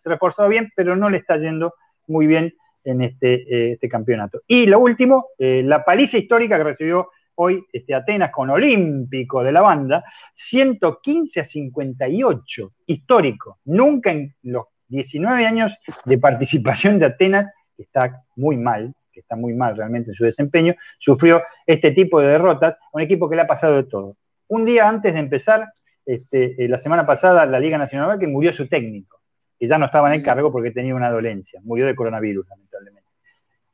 reforzado 0.05 0.49
bien, 0.49 0.71
pero 0.75 0.95
no 0.95 1.09
le 1.09 1.17
está 1.17 1.37
yendo 1.37 1.73
muy 2.07 2.27
bien 2.27 2.53
en 2.83 3.01
este, 3.01 3.33
eh, 3.33 3.71
este 3.73 3.89
campeonato. 3.89 4.41
Y 4.47 4.65
lo 4.65 4.79
último, 4.79 5.27
eh, 5.37 5.61
la 5.63 5.83
paliza 5.83 6.17
histórica 6.17 6.57
que 6.57 6.63
recibió 6.63 7.09
hoy 7.35 7.63
este, 7.71 7.95
Atenas 7.95 8.31
con 8.31 8.49
Olímpico 8.49 9.43
de 9.43 9.51
la 9.51 9.61
banda, 9.61 10.03
115 10.35 11.39
a 11.39 11.45
58, 11.45 12.73
histórico. 12.87 13.59
Nunca 13.65 14.11
en 14.11 14.35
los 14.43 14.65
19 14.89 15.45
años 15.45 15.77
de 16.05 16.17
participación 16.17 16.99
de 16.99 17.05
Atenas, 17.05 17.53
que 17.77 17.83
está 17.83 18.23
muy 18.35 18.57
mal, 18.57 18.93
que 19.13 19.21
está 19.21 19.35
muy 19.35 19.53
mal 19.53 19.77
realmente 19.77 20.11
en 20.11 20.15
su 20.15 20.25
desempeño, 20.25 20.75
sufrió 20.97 21.41
este 21.65 21.91
tipo 21.91 22.19
de 22.19 22.27
derrotas, 22.27 22.75
un 22.91 23.01
equipo 23.01 23.29
que 23.29 23.37
le 23.37 23.43
ha 23.43 23.47
pasado 23.47 23.77
de 23.77 23.83
todo. 23.83 24.17
Un 24.49 24.65
día 24.65 24.88
antes 24.88 25.13
de 25.13 25.19
empezar, 25.19 25.71
este, 26.05 26.63
eh, 26.63 26.67
la 26.67 26.77
semana 26.77 27.05
pasada, 27.05 27.45
la 27.45 27.59
Liga 27.59 27.77
Nacional 27.77 28.19
que 28.19 28.27
murió 28.27 28.51
su 28.51 28.67
técnico 28.67 29.19
que 29.59 29.67
ya 29.67 29.77
no 29.77 29.85
estaba 29.85 30.07
en 30.07 30.19
el 30.19 30.26
cargo 30.26 30.51
porque 30.51 30.71
tenía 30.71 30.95
una 30.95 31.11
dolencia, 31.11 31.59
murió 31.63 31.85
de 31.85 31.95
coronavirus, 31.95 32.47
lamentablemente. 32.47 33.09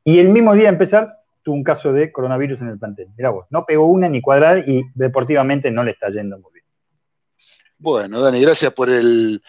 Y 0.02 0.18
el 0.18 0.28
mismo 0.28 0.52
día 0.54 0.64
de 0.64 0.70
empezar, 0.70 1.20
tuvo 1.42 1.54
un 1.54 1.62
caso 1.62 1.92
de 1.92 2.10
coronavirus 2.10 2.60
en 2.62 2.68
el 2.68 2.78
plantel. 2.78 3.08
Mirá 3.16 3.30
vos, 3.30 3.46
no 3.50 3.64
pegó 3.64 3.86
una 3.86 4.08
ni 4.08 4.20
cuadrada 4.20 4.58
y 4.58 4.82
deportivamente 4.94 5.70
no 5.70 5.84
le 5.84 5.92
está 5.92 6.10
yendo 6.10 6.38
muy 6.38 6.52
bien. 6.54 6.64
Bueno, 7.78 8.20
Dani, 8.20 8.40
gracias 8.40 8.72
por 8.72 8.90
el, 8.90 9.40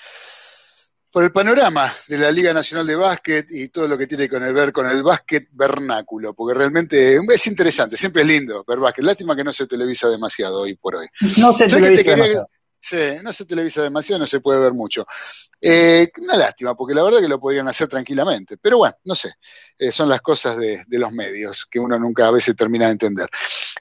por 1.12 1.24
el 1.24 1.32
panorama 1.32 1.94
de 2.08 2.18
la 2.18 2.32
Liga 2.32 2.54
Nacional 2.54 2.86
de 2.86 2.96
Básquet 2.96 3.48
y 3.50 3.70
todo 3.70 3.88
lo 3.88 3.98
que 3.98 4.08
tiene 4.08 4.28
que 4.28 4.38
ver 4.40 4.72
con 4.72 4.86
el 4.88 5.04
básquet 5.04 5.48
vernáculo, 5.52 6.34
porque 6.34 6.58
realmente 6.58 7.16
es 7.16 7.48
interesante, 7.48 7.98
siempre 7.98 8.22
es 8.22 8.28
lindo 8.28 8.64
ver 8.68 8.80
básquet. 8.80 9.06
Lástima 9.06 9.36
que 9.36 9.44
no 9.44 9.54
se 9.54 9.68
televisa 9.68 10.10
demasiado 10.10 10.62
hoy 10.62 10.76
por 10.76 10.96
hoy. 10.96 11.08
No 11.38 11.58
se 11.58 11.66
televisa 11.66 12.12
demasiado. 12.12 12.50
Sí, 12.80 12.98
no 13.24 13.34
se 13.34 13.46
televisa 13.46 13.82
demasiado, 13.82 14.20
no 14.20 14.28
se 14.28 14.40
puede 14.40 14.60
ver 14.60 14.74
mucho. 14.74 15.06
Eh, 15.60 16.08
una 16.22 16.38
lástima, 16.38 16.76
porque 16.76 16.94
la 16.94 17.04
verdad 17.04 17.20
que 17.20 17.28
lo 17.28 17.40
podrían 17.40 17.68
hacer 17.68 17.88
tranquilamente. 17.88 18.58
Pero 18.58 18.78
bueno, 18.78 18.96
no 19.04 19.16
sé, 19.16 19.34
eh, 19.78 19.92
son 19.92 20.10
las 20.10 20.22
cosas 20.22 20.58
de, 20.58 20.86
los 20.90 21.12
medios 21.12 21.66
que 21.70 21.80
uno 21.80 21.98
nunca 21.98 22.28
a 22.28 22.32
veces 22.32 22.56
termina 22.56 22.86
de 22.86 22.92
entender. 22.92 23.28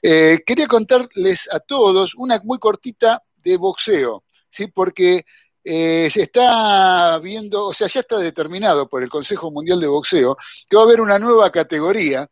Eh, 0.01 0.39
quería 0.45 0.67
contarles 0.67 1.47
a 1.53 1.59
todos 1.59 2.15
una 2.15 2.39
muy 2.43 2.57
cortita 2.57 3.21
de 3.35 3.57
boxeo, 3.57 4.23
¿sí? 4.49 4.67
porque 4.67 5.25
se 5.67 6.21
está 6.21 7.19
viendo, 7.19 7.65
o 7.65 7.73
sea, 7.73 7.87
ya 7.87 7.99
está 8.01 8.17
determinado 8.17 8.87
por 8.87 9.03
el 9.03 9.09
Consejo 9.09 9.51
Mundial 9.51 9.79
de 9.79 9.87
Boxeo 9.87 10.37
que 10.69 10.75
va 10.77 10.83
a 10.83 10.85
haber 10.85 11.01
una 11.01 11.19
nueva 11.19 11.51
categoría 11.51 12.27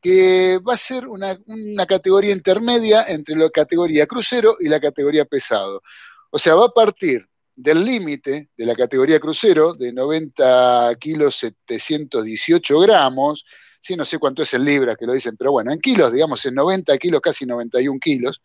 que 0.00 0.58
va 0.58 0.74
a 0.74 0.78
ser 0.78 1.06
una, 1.08 1.38
una 1.46 1.86
categoría 1.86 2.32
intermedia 2.32 3.04
entre 3.08 3.36
la 3.36 3.48
categoría 3.48 4.06
crucero 4.06 4.56
y 4.60 4.68
la 4.68 4.78
categoría 4.78 5.24
pesado. 5.24 5.82
O 6.30 6.38
sea, 6.38 6.54
va 6.54 6.66
a 6.66 6.74
partir 6.74 7.26
del 7.56 7.84
límite 7.84 8.50
de 8.56 8.66
la 8.66 8.74
categoría 8.74 9.20
crucero 9.20 9.74
de 9.74 9.92
90 9.92 10.94
kilos 11.00 11.36
718 11.36 12.80
gramos, 12.80 13.44
sí, 13.84 13.96
no 13.96 14.04
sé 14.06 14.18
cuánto 14.18 14.42
es 14.42 14.54
en 14.54 14.64
libras 14.64 14.96
que 14.96 15.04
lo 15.04 15.12
dicen, 15.12 15.36
pero 15.36 15.52
bueno, 15.52 15.70
en 15.70 15.78
kilos, 15.78 16.10
digamos, 16.10 16.44
en 16.46 16.54
90 16.54 16.96
kilos, 16.96 17.20
casi 17.20 17.44
91 17.44 18.00
kilos, 18.00 18.40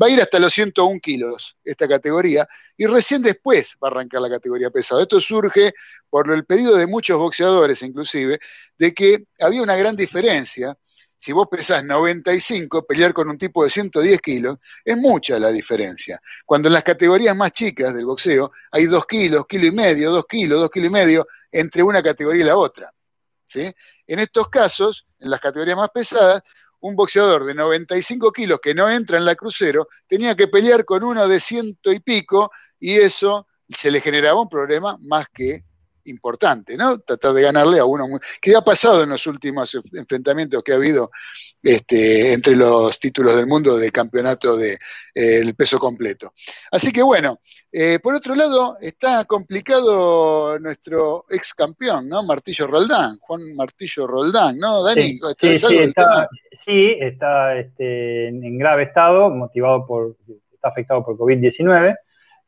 va 0.00 0.06
a 0.06 0.10
ir 0.10 0.20
hasta 0.20 0.38
los 0.38 0.52
101 0.52 1.00
kilos 1.00 1.56
esta 1.64 1.88
categoría 1.88 2.46
y 2.76 2.86
recién 2.86 3.20
después 3.20 3.76
va 3.82 3.88
a 3.88 3.90
arrancar 3.90 4.20
la 4.20 4.30
categoría 4.30 4.70
pesado. 4.70 5.00
Esto 5.02 5.20
surge 5.20 5.72
por 6.08 6.30
el 6.30 6.44
pedido 6.44 6.76
de 6.76 6.86
muchos 6.86 7.18
boxeadores, 7.18 7.82
inclusive, 7.82 8.38
de 8.78 8.94
que 8.94 9.24
había 9.40 9.62
una 9.62 9.74
gran 9.74 9.96
diferencia 9.96 10.76
si 11.18 11.32
vos 11.32 11.48
pesás 11.50 11.82
95, 11.82 12.86
pelear 12.86 13.14
con 13.14 13.28
un 13.30 13.38
tipo 13.38 13.64
de 13.64 13.70
110 13.70 14.20
kilos, 14.20 14.58
es 14.84 14.96
mucha 14.98 15.38
la 15.38 15.50
diferencia. 15.50 16.20
Cuando 16.44 16.68
en 16.68 16.74
las 16.74 16.84
categorías 16.84 17.34
más 17.34 17.52
chicas 17.52 17.94
del 17.94 18.04
boxeo 18.04 18.52
hay 18.70 18.84
2 18.84 19.06
kilos, 19.06 19.46
kilo 19.48 19.66
y 19.66 19.72
medio, 19.72 20.10
2 20.10 20.26
kilos, 20.28 20.60
2 20.60 20.70
kilos 20.70 20.88
y 20.90 20.92
medio 20.92 21.26
entre 21.50 21.82
una 21.82 22.02
categoría 22.02 22.42
y 22.42 22.46
la 22.46 22.56
otra. 22.56 22.92
En 23.54 24.18
estos 24.18 24.48
casos, 24.48 25.06
en 25.18 25.30
las 25.30 25.40
categorías 25.40 25.76
más 25.76 25.90
pesadas, 25.90 26.42
un 26.80 26.94
boxeador 26.94 27.44
de 27.44 27.54
95 27.54 28.32
kilos 28.32 28.60
que 28.60 28.74
no 28.74 28.88
entra 28.88 29.16
en 29.16 29.24
la 29.24 29.34
crucero 29.34 29.88
tenía 30.06 30.36
que 30.36 30.48
pelear 30.48 30.84
con 30.84 31.02
uno 31.02 31.26
de 31.26 31.40
ciento 31.40 31.92
y 31.92 32.00
pico 32.00 32.50
y 32.78 32.94
eso 32.94 33.46
se 33.68 33.90
le 33.90 34.00
generaba 34.00 34.40
un 34.40 34.48
problema 34.48 34.96
más 35.00 35.26
que 35.32 35.64
importante, 36.06 36.76
¿no? 36.76 36.98
Tratar 37.00 37.32
de 37.32 37.42
ganarle 37.42 37.78
a 37.78 37.84
uno 37.84 38.06
que 38.40 38.56
ha 38.56 38.62
pasado 38.62 39.02
en 39.02 39.10
los 39.10 39.26
últimos 39.26 39.78
enfrentamientos 39.92 40.62
que 40.62 40.72
ha 40.72 40.76
habido 40.76 41.10
este, 41.62 42.32
entre 42.32 42.54
los 42.54 42.98
títulos 43.00 43.34
del 43.34 43.46
mundo 43.46 43.76
del 43.76 43.90
campeonato 43.90 44.56
del 44.56 44.78
de, 45.14 45.54
peso 45.54 45.78
completo. 45.78 46.32
Así 46.70 46.92
que 46.92 47.02
bueno, 47.02 47.40
eh, 47.72 47.98
por 48.00 48.14
otro 48.14 48.34
lado, 48.34 48.76
está 48.80 49.24
complicado 49.24 50.58
nuestro 50.60 51.24
ex 51.28 51.54
campeón, 51.54 52.08
¿no? 52.08 52.22
Martillo 52.22 52.66
Roldán, 52.66 53.18
Juan 53.18 53.54
Martillo 53.54 54.06
Roldán, 54.06 54.56
¿no, 54.58 54.82
Dani? 54.82 55.18
Sí, 55.38 55.56
sí, 55.56 55.78
está, 55.78 56.28
sí, 56.52 56.96
está 57.00 57.56
este, 57.56 58.28
en 58.28 58.58
grave 58.58 58.84
estado, 58.84 59.28
motivado 59.30 59.86
por, 59.86 60.16
está 60.54 60.68
afectado 60.68 61.04
por 61.04 61.16
COVID-19. 61.16 61.96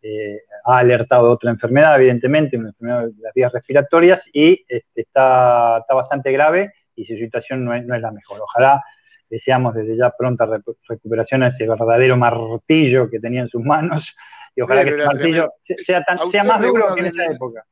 Eh, 0.03 0.43
ha 0.65 0.79
alertado 0.79 1.31
otra 1.31 1.51
enfermedad, 1.51 1.97
evidentemente, 1.97 2.57
una 2.57 2.69
enfermedad 2.69 3.07
de 3.07 3.23
las 3.23 3.35
vías 3.35 3.53
respiratorias, 3.53 4.29
y 4.33 4.65
este, 4.69 5.03
está, 5.03 5.79
está, 5.79 5.95
bastante 5.95 6.33
grave 6.33 6.73
y 6.95 7.05
su 7.05 7.17
situación 7.17 7.65
no 7.65 7.75
es, 7.75 7.87
no 7.87 7.95
es, 7.95 8.03
la 8.03 8.11
mejor. 8.11 8.41
Ojalá 8.41 8.83
deseamos 9.31 9.75
desde 9.75 9.97
ya 9.97 10.11
pronta 10.11 10.49
recuperación 10.89 11.43
a 11.43 11.49
ese 11.49 11.69
verdadero 11.69 12.17
martillo 12.17 13.09
que 13.11 13.21
tenía 13.21 13.43
en 13.43 13.49
sus 13.49 13.63
manos, 13.63 14.17
y 14.55 14.63
ojalá 14.63 14.85
que 14.85 14.91
ese 14.91 15.07
martillo 15.07 15.53
sea, 15.63 16.03
tan, 16.03 16.19
sea 16.31 16.45
más 16.45 16.61
duro 16.63 16.95
que 16.95 17.01
en 17.01 17.07
esa 17.07 17.27
época. 17.27 17.65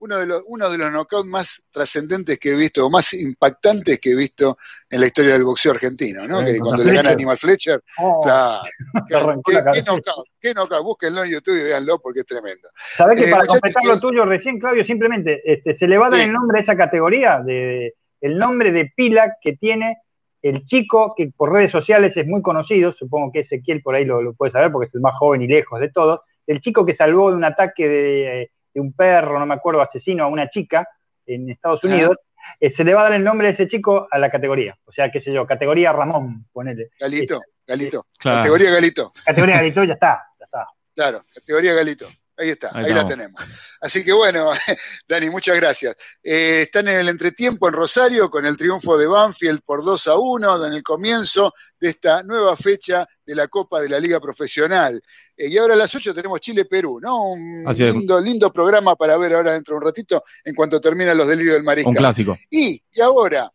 Uno 0.00 0.18
de 0.18 0.26
los, 0.26 0.42
uno 0.48 0.68
de 0.68 0.76
los 0.78 0.90
knockouts 0.90 1.26
más 1.26 1.64
trascendentes 1.70 2.38
que 2.38 2.50
he 2.50 2.56
visto, 2.56 2.84
o 2.86 2.90
más 2.90 3.14
impactantes 3.14 3.98
que 4.00 4.10
he 4.10 4.16
visto 4.16 4.56
en 4.90 5.00
la 5.00 5.06
historia 5.06 5.32
del 5.32 5.44
boxeo 5.44 5.72
argentino, 5.72 6.26
¿no? 6.26 6.40
Eh, 6.40 6.44
que 6.44 6.58
cuando 6.58 6.84
le 6.84 6.92
gana. 6.92 7.10
Animal 7.10 7.36
Fletcher, 7.38 7.82
Oh, 7.98 8.20
claro, 8.20 8.62
qué, 9.72 9.82
knockout, 9.82 10.26
qué 10.40 10.52
knockout, 10.54 10.82
búsquenlo 10.84 11.24
en 11.24 11.30
YouTube 11.30 11.58
y 11.58 11.64
véanlo 11.64 11.98
porque 12.00 12.20
es 12.20 12.26
tremendo. 12.26 12.68
¿Sabés 12.96 13.20
que 13.20 13.28
Eh, 13.28 13.32
para 13.32 13.46
completar 13.46 13.84
lo 13.84 13.94
¿qué- 13.94 14.00
tuyo 14.00 14.24
recién, 14.24 14.58
Claudio, 14.58 14.84
simplemente 14.84 15.40
este, 15.44 15.72
se 15.74 15.86
le 15.86 15.96
va 15.98 16.08
a 16.08 16.10
dar 16.10 16.20
Sí. 16.20 16.26
el 16.26 16.32
nombre 16.32 16.58
a 16.58 16.62
esa 16.62 16.76
categoría, 16.76 17.40
de, 17.40 17.94
el 18.20 18.38
nombre 18.38 18.72
de 18.72 18.92
pila 18.94 19.36
que 19.40 19.56
tiene 19.56 19.98
el 20.42 20.64
chico 20.64 21.14
que 21.16 21.30
por 21.34 21.50
redes 21.52 21.70
sociales 21.70 22.14
es 22.18 22.26
muy 22.26 22.42
conocido, 22.42 22.92
supongo 22.92 23.32
que 23.32 23.40
Ezequiel 23.40 23.80
por 23.80 23.94
ahí 23.94 24.04
lo, 24.04 24.20
lo 24.20 24.34
puede 24.34 24.50
saber 24.52 24.70
porque 24.70 24.88
es 24.88 24.94
el 24.94 25.00
más 25.00 25.14
joven 25.18 25.40
y 25.40 25.46
lejos 25.46 25.80
de 25.80 25.90
todos, 25.90 26.20
el 26.46 26.60
chico 26.60 26.84
que 26.84 26.92
salvó 26.92 27.30
de 27.30 27.36
un 27.36 27.44
ataque 27.44 27.88
de, 27.88 28.50
de 28.74 28.80
un 28.80 28.92
perro, 28.92 29.38
no 29.38 29.46
me 29.46 29.54
acuerdo, 29.54 29.80
asesino 29.80 30.24
a 30.24 30.26
una 30.26 30.48
chica 30.50 30.86
en 31.26 31.48
Estados. 31.48 31.84
Unidos, 31.84 32.16
eh, 32.60 32.70
se 32.70 32.84
le 32.84 32.92
va 32.92 33.00
a 33.02 33.04
dar 33.04 33.12
el 33.14 33.24
nombre 33.24 33.46
de 33.46 33.54
ese 33.54 33.66
chico 33.66 34.06
a 34.10 34.18
la 34.18 34.30
categoría. 34.30 34.76
O 34.84 34.92
sea, 34.92 35.10
qué 35.10 35.20
sé 35.20 35.32
yo, 35.32 35.46
categoría 35.46 35.92
Ramón, 35.92 36.46
ponele. 36.52 36.90
Galito, 36.98 37.40
Galito, 37.66 38.04
Claro. 38.18 38.38
categoría 38.38 38.70
Galito. 38.70 39.12
Categoría 39.24 39.56
Galito, 39.56 39.84
ya 39.84 39.94
está, 39.94 40.22
ya 40.38 40.44
está. 40.44 40.66
Claro, 40.94 41.20
categoría 41.34 41.72
Galito. 41.72 42.06
Ahí 42.36 42.48
está, 42.48 42.70
Ahí 42.74 42.86
ahí, 42.86 42.94
la 42.94 43.06
tenemos. 43.06 43.40
Así 43.80 44.02
que 44.02 44.12
bueno, 44.12 44.50
Dani, 45.08 45.30
muchas 45.30 45.56
gracias. 45.56 45.94
Eh, 46.22 46.62
están 46.62 46.88
en 46.88 46.98
el 46.98 47.08
entretiempo 47.08 47.68
en 47.68 47.74
Rosario 47.74 48.28
con 48.28 48.44
el 48.44 48.56
triunfo 48.56 48.98
de 48.98 49.06
Banfield 49.06 49.60
por 49.64 49.84
2 49.84 50.08
a 50.08 50.16
1 50.16 50.66
en 50.66 50.72
el 50.72 50.82
comienzo 50.82 51.52
de 51.78 51.90
esta 51.90 52.24
nueva 52.24 52.56
fecha 52.56 53.06
de 53.24 53.34
la 53.36 53.46
Copa 53.46 53.80
de 53.80 53.88
la 53.88 54.00
Liga 54.00 54.18
Profesional. 54.18 55.00
Eh, 55.36 55.48
y 55.48 55.58
ahora 55.58 55.74
a 55.74 55.76
las 55.76 55.94
8 55.94 56.12
tenemos 56.12 56.40
Chile-Perú, 56.40 56.98
¿no? 57.00 57.30
Un 57.30 57.68
Así 57.68 57.84
es. 57.84 57.94
lindo, 57.94 58.20
lindo 58.20 58.52
programa 58.52 58.96
para 58.96 59.16
ver 59.16 59.34
ahora 59.34 59.52
dentro 59.52 59.74
de 59.74 59.78
un 59.78 59.84
ratito 59.84 60.24
en 60.44 60.54
cuanto 60.56 60.80
terminan 60.80 61.16
los 61.16 61.28
delirios 61.28 61.54
del 61.54 61.62
mariscal. 61.62 61.90
Un 61.90 61.96
clásico. 61.96 62.36
Y, 62.50 62.82
y 62.90 63.00
ahora, 63.00 63.48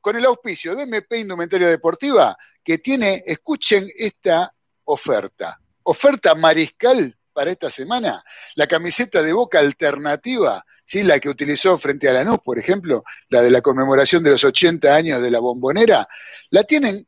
con 0.00 0.16
el 0.16 0.24
auspicio 0.24 0.74
de 0.74 0.84
MP 0.84 1.18
Indumentaria 1.18 1.68
Deportiva, 1.68 2.34
que 2.62 2.78
tiene, 2.78 3.22
escuchen 3.26 3.86
esta 3.94 4.50
oferta. 4.84 5.60
Oferta 5.82 6.34
mariscal 6.34 7.14
para 7.34 7.50
esta 7.50 7.68
semana. 7.68 8.24
La 8.54 8.66
camiseta 8.66 9.20
de 9.22 9.32
boca 9.32 9.58
alternativa, 9.58 10.64
¿sí? 10.86 11.02
la 11.02 11.18
que 11.18 11.28
utilizó 11.28 11.76
frente 11.76 12.08
a 12.08 12.14
Lanús, 12.14 12.38
por 12.42 12.58
ejemplo, 12.58 13.02
la 13.28 13.42
de 13.42 13.50
la 13.50 13.60
conmemoración 13.60 14.22
de 14.22 14.30
los 14.30 14.44
80 14.44 14.94
años 14.94 15.20
de 15.20 15.30
la 15.30 15.40
bombonera, 15.40 16.08
la 16.50 16.62
tienen 16.62 17.06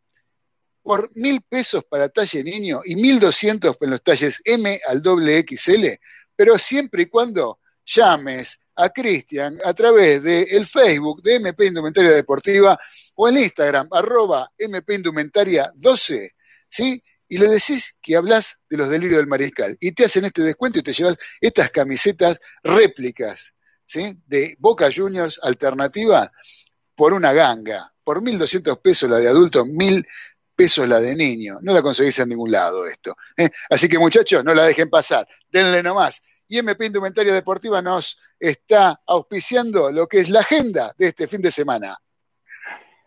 por 0.83 1.09
mil 1.17 1.43
pesos 1.49 1.83
para 1.89 2.09
talle 2.09 2.45
niño 2.45 2.81
y 2.85 2.95
mil 2.95 3.19
doscientos 3.19 3.77
en 3.81 3.91
los 3.91 4.03
talles 4.03 4.41
M 4.45 4.81
al 4.87 5.03
doble 5.03 5.45
XL, 5.49 5.87
pero 6.37 6.59
siempre 6.59 7.05
y 7.05 7.07
cuando 7.07 7.59
llames 7.85 8.61
a 8.77 8.91
Cristian 8.91 9.59
a 9.65 9.73
través 9.75 10.23
del 10.23 10.67
Facebook 10.67 11.23
de 11.23 11.37
MP 11.37 11.67
Indumentaria 11.67 12.13
Deportiva 12.13 12.79
o 13.15 13.29
el 13.29 13.39
Instagram, 13.39 13.89
arroba 13.91 14.53
MP 14.59 14.95
Indumentaria 14.95 15.73
12, 15.75 16.31
¿sí? 16.69 17.03
Y 17.29 17.39
le 17.39 17.49
decís 17.49 17.97
que 18.01 18.17
hablas 18.17 18.61
de 18.69 18.77
los 18.77 18.89
delirios 18.89 19.19
del 19.19 19.27
mariscal. 19.27 19.77
Y 19.81 19.93
te 19.93 20.05
hacen 20.05 20.25
este 20.25 20.43
descuento 20.43 20.79
y 20.79 20.83
te 20.83 20.93
llevas 20.93 21.17
estas 21.41 21.71
camisetas 21.71 22.39
réplicas, 22.63 23.53
¿sí? 23.85 24.17
De 24.27 24.57
Boca 24.59 24.89
Juniors 24.95 25.41
alternativa 25.43 26.31
por 26.95 27.13
una 27.13 27.33
ganga. 27.33 27.93
Por 28.05 28.23
1.200 28.23 28.81
pesos 28.81 29.11
la 29.11 29.19
de 29.19 29.29
adulto, 29.29 29.65
1.000 29.65 30.07
pesos 30.57 30.89
la 30.89 30.99
de 31.01 31.15
niño. 31.15 31.59
No 31.61 31.75
la 31.75 31.83
conseguís 31.83 32.19
en 32.19 32.31
ningún 32.31 32.51
lado 32.51 32.87
esto. 32.87 33.17
¿eh? 33.37 33.51
Así 33.69 33.89
que 33.89 33.99
muchachos, 33.99 34.43
no 34.45 34.55
la 34.55 34.65
dejen 34.65 34.89
pasar. 34.89 35.29
Denle 35.49 35.83
nomás. 35.83 36.23
Y 36.49 36.59
MP 36.59 36.87
Indumentaria 36.87 37.35
Deportiva 37.35 37.83
nos 37.83 38.19
está 38.39 39.01
auspiciando 39.07 39.91
lo 39.93 40.07
que 40.07 40.21
es 40.21 40.29
la 40.29 40.41
agenda 40.41 40.95
de 40.97 41.09
este 41.09 41.27
fin 41.27 41.43
de 41.43 41.51
semana. 41.51 41.97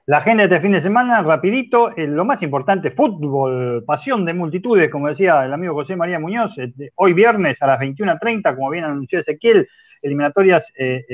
La 0.09 0.17
agenda 0.17 0.47
de 0.47 0.55
este 0.55 0.63
fin 0.63 0.71
de 0.71 0.79
semana, 0.79 1.21
rapidito, 1.21 1.95
eh, 1.95 2.07
lo 2.07 2.25
más 2.25 2.41
importante, 2.41 2.89
fútbol, 2.89 3.83
pasión 3.85 4.25
de 4.25 4.33
multitudes, 4.33 4.89
como 4.89 5.07
decía 5.07 5.45
el 5.45 5.53
amigo 5.53 5.75
José 5.75 5.95
María 5.95 6.19
Muñoz, 6.19 6.57
eh, 6.57 6.73
hoy 6.95 7.13
viernes 7.13 7.61
a 7.61 7.67
las 7.67 7.79
21.30, 7.79 8.55
como 8.55 8.71
bien 8.71 8.85
anunció 8.85 9.19
Ezequiel, 9.19 9.67
eliminatorias 10.01 10.73
eh, 10.75 11.05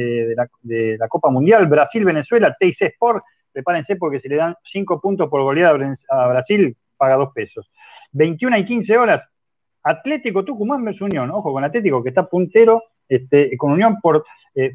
de, 0.61 0.97
la, 0.97 1.09
Copa 1.09 1.29
Mundial, 1.29 1.67
Brasil-Venezuela, 1.67 2.55
TIC 2.57 2.83
Sport, 2.83 3.25
prepárense 3.51 3.97
porque 3.97 4.21
si 4.21 4.29
le 4.29 4.37
dan 4.37 4.55
5 4.63 5.01
puntos 5.01 5.29
por 5.29 5.41
goleada 5.41 5.77
a 6.11 6.27
Brasil, 6.27 6.77
paga 6.95 7.17
2 7.17 7.33
pesos. 7.33 7.69
21 8.13 8.59
y 8.59 8.63
15 8.63 8.97
horas, 8.97 9.29
Atlético 9.83 10.45
Tucumán 10.45 10.85
versus 10.85 11.01
Unión, 11.01 11.31
ojo 11.31 11.51
con 11.51 11.65
Atlético 11.65 12.01
que 12.01 12.11
está 12.11 12.29
puntero 12.29 12.81
este, 13.09 13.57
con 13.57 13.73
Unión 13.73 13.99
por 14.01 14.23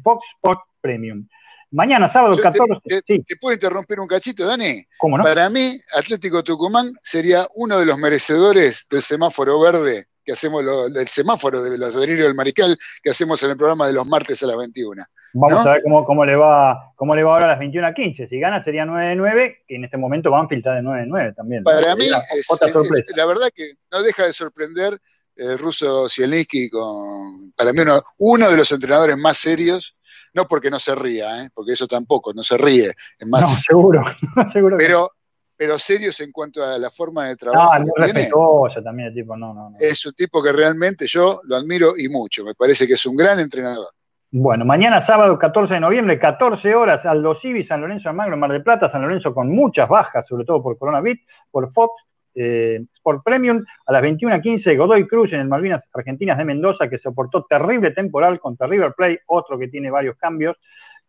Fox 0.03 0.25
Sport 0.35 0.59
Premium. 0.79 1.25
Mañana, 1.71 2.07
sábado 2.07 2.33
Yo 2.33 2.37
te- 2.37 2.43
14, 2.59 2.81
te, 2.83 3.01
sí, 3.07 3.23
¿Te 3.23 3.35
puedo 3.37 3.53
interrumpir 3.53 3.99
un 3.99 4.07
cachito, 4.07 4.45
Dani? 4.45 4.83
¿cómo 4.97 5.17
no? 5.17 5.23
Para 5.23 5.49
mí, 5.49 5.77
Atlético 5.95 6.43
Tucumán 6.43 6.93
sería 7.01 7.47
uno 7.55 7.79
de 7.79 7.85
los 7.85 7.97
merecedores 7.97 8.85
del 8.89 9.01
semáforo 9.01 9.59
verde 9.59 10.05
que 10.25 10.33
hacemos, 10.33 10.63
lo- 10.63 10.89
del 10.89 11.07
semáforo 11.07 11.63
de 11.63 11.77
los 11.77 11.95
delirios 11.95 12.27
del 12.27 12.35
mariscal 12.35 12.77
que 13.01 13.09
hacemos 13.09 13.41
en 13.43 13.51
el 13.51 13.57
programa 13.57 13.87
de 13.87 13.93
los 13.93 14.05
martes 14.05 14.43
a 14.43 14.47
las 14.47 14.57
21. 14.57 15.03
Vamos 15.33 15.63
¿no? 15.63 15.69
a 15.69 15.73
ver 15.73 15.81
cómo, 15.83 16.03
cómo 16.05 16.25
le 16.25 16.35
va 16.35 16.91
cómo 16.97 17.15
le 17.15 17.23
va 17.23 17.31
ahora 17.33 17.45
a 17.45 17.49
las 17.51 17.59
21 17.59 17.87
a 17.87 17.93
15. 17.93 18.27
Si 18.27 18.37
gana 18.37 18.59
sería 18.59 18.85
9-9, 18.85 19.63
que 19.65 19.75
en 19.77 19.85
este 19.85 19.95
momento 19.95 20.29
Banfield 20.29 20.59
está 20.59 20.73
de 20.73 20.81
9-9 20.81 21.33
también. 21.35 21.63
Para 21.63 21.95
mí, 21.95 22.03
Sería 22.03 22.17
es- 22.37 22.51
otra 22.51 22.67
es- 22.67 22.73
sorpresa. 22.73 23.13
la 23.15 23.25
verdad 23.25 23.47
que 23.55 23.63
no 23.91 24.03
deja 24.03 24.25
de 24.25 24.33
sorprender 24.33 24.97
el 25.37 25.57
ruso 25.57 26.09
Zielinski 26.09 26.69
con, 26.69 27.53
para 27.55 27.71
mí, 27.71 27.79
uno, 27.79 28.01
uno 28.17 28.51
de 28.51 28.57
los 28.57 28.69
entrenadores 28.73 29.17
más 29.17 29.37
serios, 29.37 29.95
no 30.33 30.45
porque 30.47 30.69
no 30.69 30.79
se 30.79 30.95
ría, 30.95 31.43
¿eh? 31.43 31.49
porque 31.53 31.73
eso 31.73 31.87
tampoco, 31.87 32.33
no 32.33 32.43
se 32.43 32.57
ríe, 32.57 32.91
es 33.19 33.27
más, 33.27 33.41
No, 33.41 33.47
seguro, 33.67 34.03
seguro 34.53 34.77
que 34.77 34.85
pero, 34.85 35.09
pero 35.55 35.77
serios 35.77 36.19
en 36.21 36.31
cuanto 36.31 36.63
a 36.63 36.77
la 36.77 36.89
forma 36.89 37.27
de 37.27 37.35
trabajo 37.35 37.75
es 37.75 37.79
muy 37.81 37.91
que 37.95 38.03
tiene. 38.05 38.19
respetuoso 38.19 38.81
también 38.81 39.09
el 39.09 39.13
tipo, 39.13 39.37
no, 39.37 39.53
no, 39.53 39.69
no. 39.69 39.75
Es 39.79 40.05
un 40.05 40.13
tipo 40.13 40.41
que 40.41 40.51
realmente 40.51 41.05
yo 41.07 41.41
lo 41.43 41.55
admiro 41.55 41.97
y 41.97 42.09
mucho, 42.09 42.43
me 42.43 42.55
parece 42.55 42.87
que 42.87 42.93
es 42.93 43.05
un 43.05 43.15
gran 43.15 43.39
entrenador. 43.39 43.87
Bueno, 44.33 44.63
mañana 44.63 45.01
sábado 45.01 45.37
14 45.37 45.73
de 45.73 45.79
noviembre, 45.81 46.17
14 46.17 46.73
horas, 46.73 47.05
Aldo 47.05 47.35
Civi, 47.35 47.65
San 47.65 47.81
Lorenzo 47.81 48.07
Almagro, 48.07 48.37
Mar 48.37 48.49
del 48.51 48.63
Plata, 48.63 48.87
San 48.87 49.01
Lorenzo 49.01 49.33
con 49.33 49.49
muchas 49.49 49.89
bajas, 49.89 50.25
sobre 50.25 50.45
todo 50.45 50.63
por 50.63 50.77
coronavirus, 50.77 51.21
por 51.51 51.69
Fox, 51.73 52.01
eh, 52.33 52.85
Sport 53.01 53.23
Premium, 53.25 53.65
a 53.87 53.91
las 53.91 54.03
21.15 54.03 54.77
Godoy 54.77 55.07
Cruz 55.07 55.33
en 55.33 55.41
el 55.41 55.47
Malvinas 55.47 55.89
Argentinas 55.91 56.37
de 56.37 56.45
Mendoza, 56.45 56.87
que 56.87 56.99
soportó 56.99 57.45
terrible 57.49 57.91
temporal 57.91 58.39
contra 58.39 58.67
River 58.67 58.93
Plate, 58.95 59.21
otro 59.25 59.57
que 59.57 59.67
tiene 59.67 59.89
varios 59.89 60.15
cambios, 60.17 60.57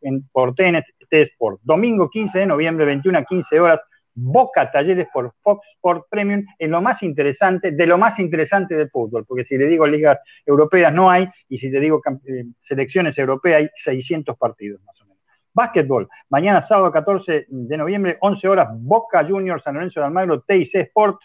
en, 0.00 0.26
por 0.32 0.54
TNT 0.54 0.84
Sport. 1.10 1.60
Domingo 1.62 2.08
15 2.08 2.40
de 2.40 2.46
noviembre, 2.46 2.86
21 2.86 3.18
a 3.18 3.24
15 3.24 3.60
horas, 3.60 3.84
Boca 4.14 4.70
Talleres 4.70 5.08
por 5.12 5.34
Fox 5.42 5.66
Sport 5.76 6.06
Premium, 6.10 6.44
en 6.58 6.70
lo 6.70 6.80
más 6.80 7.02
interesante, 7.02 7.72
de 7.72 7.86
lo 7.86 7.98
más 7.98 8.18
interesante 8.18 8.74
del 8.74 8.90
fútbol, 8.90 9.24
porque 9.26 9.44
si 9.44 9.56
le 9.58 9.66
digo 9.66 9.86
ligas 9.86 10.18
europeas 10.46 10.92
no 10.92 11.10
hay, 11.10 11.28
y 11.48 11.58
si 11.58 11.70
te 11.70 11.78
digo 11.78 12.00
eh, 12.26 12.44
selecciones 12.58 13.18
europeas 13.18 13.60
hay 13.60 13.68
600 13.76 14.36
partidos 14.36 14.82
más 14.84 15.00
o 15.00 15.04
menos. 15.04 15.22
Básquetbol, 15.54 16.08
mañana 16.30 16.62
sábado 16.62 16.90
14 16.90 17.46
de 17.48 17.76
noviembre, 17.76 18.16
11 18.20 18.48
horas, 18.48 18.68
Boca 18.72 19.24
Juniors, 19.26 19.62
San 19.62 19.74
Lorenzo 19.74 20.00
de 20.00 20.06
Almagro, 20.06 20.40
TIC 20.40 20.74
Sport, 20.74 21.20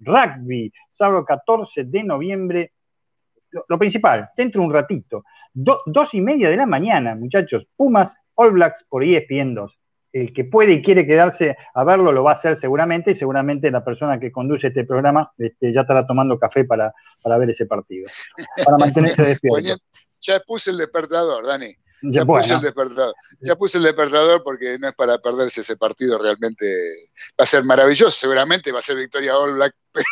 Rugby, 0.00 0.72
sábado 0.90 1.24
14 1.24 1.84
de 1.84 2.02
noviembre, 2.04 2.72
lo, 3.50 3.64
lo 3.68 3.78
principal, 3.78 4.28
dentro 4.36 4.60
de 4.60 4.66
un 4.66 4.72
ratito, 4.72 5.24
do- 5.52 5.82
dos 5.86 6.14
y 6.14 6.20
media 6.20 6.50
de 6.50 6.56
la 6.56 6.66
mañana, 6.66 7.14
muchachos, 7.14 7.66
Pumas, 7.76 8.14
All 8.34 8.52
Blacks 8.52 8.84
por 8.88 9.02
ESPN 9.04 9.54
2. 9.54 9.78
El 10.10 10.32
que 10.32 10.44
puede 10.44 10.72
y 10.72 10.82
quiere 10.82 11.06
quedarse 11.06 11.56
a 11.74 11.84
verlo 11.84 12.12
lo 12.12 12.24
va 12.24 12.30
a 12.30 12.34
hacer 12.34 12.56
seguramente, 12.56 13.10
y 13.10 13.14
seguramente 13.14 13.70
la 13.70 13.84
persona 13.84 14.18
que 14.18 14.32
conduce 14.32 14.68
este 14.68 14.84
programa 14.84 15.32
este, 15.36 15.70
ya 15.72 15.82
estará 15.82 16.06
tomando 16.06 16.38
café 16.38 16.64
para, 16.64 16.94
para 17.22 17.36
ver 17.36 17.50
ese 17.50 17.66
partido, 17.66 18.08
para 18.64 18.78
mantenerse 18.78 19.22
despierto. 19.40 19.58
Ya 20.20 20.40
puse 20.46 20.70
el 20.70 20.78
despertador, 20.78 21.46
Dani. 21.46 21.66
Ya, 22.02 22.24
puse 22.24 22.54
el 22.54 22.60
despertador. 22.60 23.14
Ya 23.40 23.56
puse 23.56 23.78
el 23.78 23.84
despertador 23.84 24.42
porque 24.44 24.78
no 24.78 24.88
es 24.88 24.94
para 24.94 25.18
perderse 25.18 25.62
ese 25.62 25.76
partido 25.76 26.18
realmente. 26.18 26.66
Va 27.38 27.42
a 27.42 27.46
ser 27.46 27.64
maravilloso, 27.64 28.10
seguramente 28.10 28.70
va 28.72 28.78
a 28.78 28.82
ser 28.82 28.96
victoria 28.96 29.36
All 29.36 29.54
Black, 29.54 29.74
pero 29.92 30.06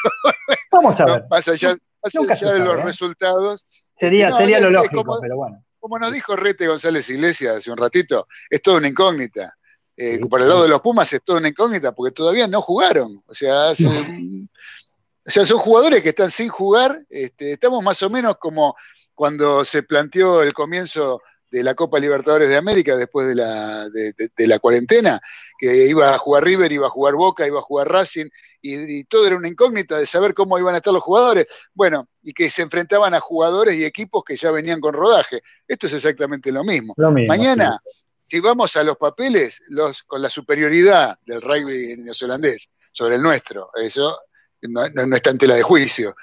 vamos 0.73 0.99
a 1.01 1.05
no, 1.05 1.15
ver. 1.15 1.25
más 1.31 1.47
allá, 1.49 1.77
más 2.03 2.41
de 2.41 2.59
los 2.61 2.79
¿eh? 2.79 2.83
resultados. 2.83 3.65
Sería, 3.99 4.31
no, 4.31 4.37
sería 4.37 4.61
lo 4.61 4.71
lógico, 4.71 5.05
como- 5.05 5.21
pero 5.21 5.37
bueno. 5.37 5.63
Como 5.79 5.99
nos 6.01 6.11
dijo 6.13 6.35
Rete 6.35 6.67
González 6.67 7.09
Iglesias 7.11 7.57
hace 7.59 7.71
un 7.71 7.77
ratito, 7.77 8.27
es 8.51 8.61
toda 8.61 8.79
una 8.79 8.89
incógnita. 8.89 9.55
Eh, 9.97 10.19
Sí, 10.21 10.25
por 10.29 10.41
el 10.41 10.47
sí. 10.47 10.51
lado 10.51 10.63
de 10.65 10.69
los 10.69 10.81
Pumas 10.81 11.11
es 11.13 11.23
toda 11.23 11.39
una 11.39 11.49
incógnita 11.49 11.93
porque 11.93 12.13
todavía 12.13 12.49
no 12.49 12.61
jugaron. 12.61 13.23
O 13.27 13.33
sea, 13.35 13.71
hace- 13.71 13.87
o 13.87 15.31
sea 15.31 15.45
son 15.47 15.59
jugadores 15.59 16.03
que 16.03 16.09
están 16.11 16.31
sin 16.31 16.49
jugar. 16.49 17.01
Este, 17.09 17.53
estamos 17.53 17.83
más 17.83 18.03
o 18.03 18.11
menos 18.11 18.37
como 18.39 18.75
cuando 19.15 19.65
se 19.65 19.83
planteó 19.85 20.43
el 20.43 20.53
comienzo 20.53 21.23
de 21.51 21.63
la 21.63 21.75
Copa 21.75 21.99
Libertadores 21.99 22.49
de 22.49 22.57
América 22.57 22.97
después 22.97 23.27
de 23.29 23.35
la, 23.35 23.89
de, 23.89 24.13
de- 24.13 24.29
de 24.37 24.47
la 24.47 24.59
cuarentena, 24.59 25.21
que 25.59 25.87
iba 25.87 26.13
a 26.15 26.19
jugar 26.19 26.45
River, 26.45 26.71
iba 26.73 26.87
a 26.87 26.91
jugar 26.91 27.15
Boca, 27.15 27.47
iba 27.47 27.59
a 27.59 27.63
jugar 27.63 27.89
Racing, 27.89 28.27
y, 28.61 28.99
y 28.99 29.05
todo 29.05 29.27
era 29.27 29.37
una 29.37 29.49
incógnita 29.49 29.97
de 29.97 30.07
saber 30.07 30.35
cómo 30.35 30.59
iban 30.59 30.75
a 30.75 30.79
estar 30.79 30.93
los 30.93 31.03
jugadores. 31.03 31.47
Bueno, 31.73 32.09
y 32.23 32.33
que 32.33 32.51
se 32.51 32.63
enfrentaban 32.63 33.15
a 33.15 33.21
jugadores 33.21 33.77
y 33.77 33.85
equipos 33.85 34.25
que 34.25 34.37
ya 34.37 34.51
venían 34.51 34.81
con 34.81 34.93
rodaje. 34.95 35.41
Esto 35.69 35.87
es 35.87 35.95
exactamente 35.95 36.51
lo 36.51 36.65
mismo. 36.65 36.95
Lo 36.97 37.11
mismo, 37.11 37.29
Mañana, 37.29 37.79
si 38.25 38.41
vamos 38.41 38.75
a 38.77 38.83
los 38.83 38.97
papeles, 38.97 39.63
los, 39.69 40.03
con 40.03 40.21
la 40.21 40.29
superioridad 40.29 41.17
del 41.25 41.41
rugby 41.41 41.95
neozelandés 41.99 42.71
sobre 42.93 43.17
el 43.17 43.23
nuestro, 43.23 43.71
eso 43.77 44.19
no, 44.63 44.89
no- 44.89 45.07
no 45.07 45.17
está 45.17 45.31
en 45.31 45.39
tela 45.39 45.55
de 45.55 45.63
juicio. 45.63 46.17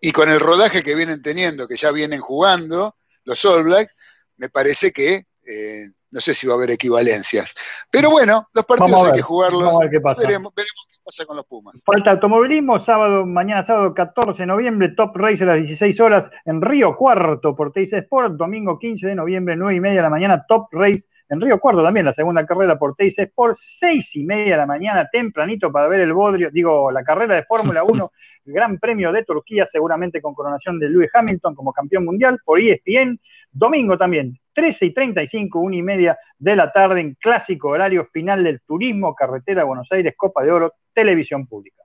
Y 0.00 0.12
con 0.12 0.30
el 0.30 0.38
rodaje 0.40 0.82
que 0.82 0.94
vienen 0.94 1.20
teniendo, 1.22 1.66
que 1.66 1.76
ya 1.76 1.90
vienen 1.90 2.20
jugando, 2.20 2.96
los 3.24 3.44
All 3.44 3.64
Blacks, 3.64 3.92
me 4.36 4.48
parece 4.48 4.92
que 4.92 5.24
eh, 5.46 5.86
no 6.12 6.20
sé 6.20 6.34
si 6.34 6.46
va 6.46 6.54
a 6.54 6.56
haber 6.56 6.70
equivalencias. 6.70 7.54
Pero 7.90 8.10
bueno, 8.10 8.48
los 8.52 8.66
partidos 8.66 9.06
hay 9.06 9.12
que 9.12 9.22
jugarlos. 9.22 9.62
vamos 9.62 9.80
a 9.80 9.84
ver 9.84 9.90
qué 9.90 10.00
pasa. 10.00 10.22
Veremos, 10.22 10.54
veremos 10.54 10.86
qué 10.88 10.98
pasa 11.02 11.24
con 11.24 11.36
los 11.36 11.46
Pumas. 11.46 11.82
Falta 11.84 12.10
automovilismo, 12.10 12.78
sábado, 12.78 13.24
mañana 13.24 13.62
sábado 13.62 13.94
14 13.94 14.42
de 14.42 14.46
noviembre, 14.46 14.90
Top 14.90 15.16
Race 15.16 15.42
a 15.42 15.46
las 15.46 15.56
16 15.56 15.98
horas 16.00 16.30
en 16.44 16.60
Río 16.60 16.96
Cuarto 16.96 17.56
por 17.56 17.72
Teis 17.72 17.92
Sport, 17.92 18.34
domingo 18.34 18.78
15 18.78 19.08
de 19.08 19.14
noviembre, 19.14 19.56
9 19.56 19.74
y 19.74 19.80
media 19.80 19.96
de 19.96 20.02
la 20.02 20.10
mañana, 20.10 20.44
Top 20.46 20.68
Race 20.72 21.04
en 21.30 21.40
Río 21.40 21.58
Cuarto 21.58 21.82
también, 21.82 22.04
la 22.04 22.12
segunda 22.12 22.44
carrera 22.44 22.78
por 22.78 22.94
Teis 22.94 23.18
Sport, 23.18 23.56
6 23.58 24.16
y 24.16 24.24
media 24.24 24.52
de 24.52 24.58
la 24.58 24.66
mañana, 24.66 25.08
tempranito 25.10 25.72
para 25.72 25.88
ver 25.88 26.00
el 26.00 26.12
bodrio, 26.12 26.50
digo, 26.50 26.90
la 26.90 27.02
carrera 27.02 27.36
de 27.36 27.44
Fórmula 27.44 27.84
1, 27.88 28.12
el 28.44 28.52
Gran 28.52 28.78
Premio 28.78 29.12
de 29.12 29.24
Turquía, 29.24 29.64
seguramente 29.64 30.20
con 30.20 30.34
coronación 30.34 30.78
de 30.78 30.90
Lewis 30.90 31.10
Hamilton 31.14 31.54
como 31.54 31.72
campeón 31.72 32.04
mundial 32.04 32.38
por 32.44 32.60
ESPN, 32.60 33.18
domingo 33.52 33.96
también, 33.98 34.38
13 34.54 34.86
y 34.86 34.94
35, 34.94 35.58
1 35.60 35.76
y 35.76 35.82
media 35.82 36.18
de 36.38 36.56
la 36.56 36.72
tarde 36.72 37.00
en 37.00 37.14
clásico 37.20 37.68
horario 37.68 38.08
final 38.12 38.42
del 38.44 38.60
turismo, 38.66 39.14
carretera 39.14 39.64
Buenos 39.64 39.86
Aires, 39.90 40.14
Copa 40.16 40.42
de 40.42 40.50
Oro, 40.52 40.74
televisión 40.94 41.46
pública. 41.46 41.82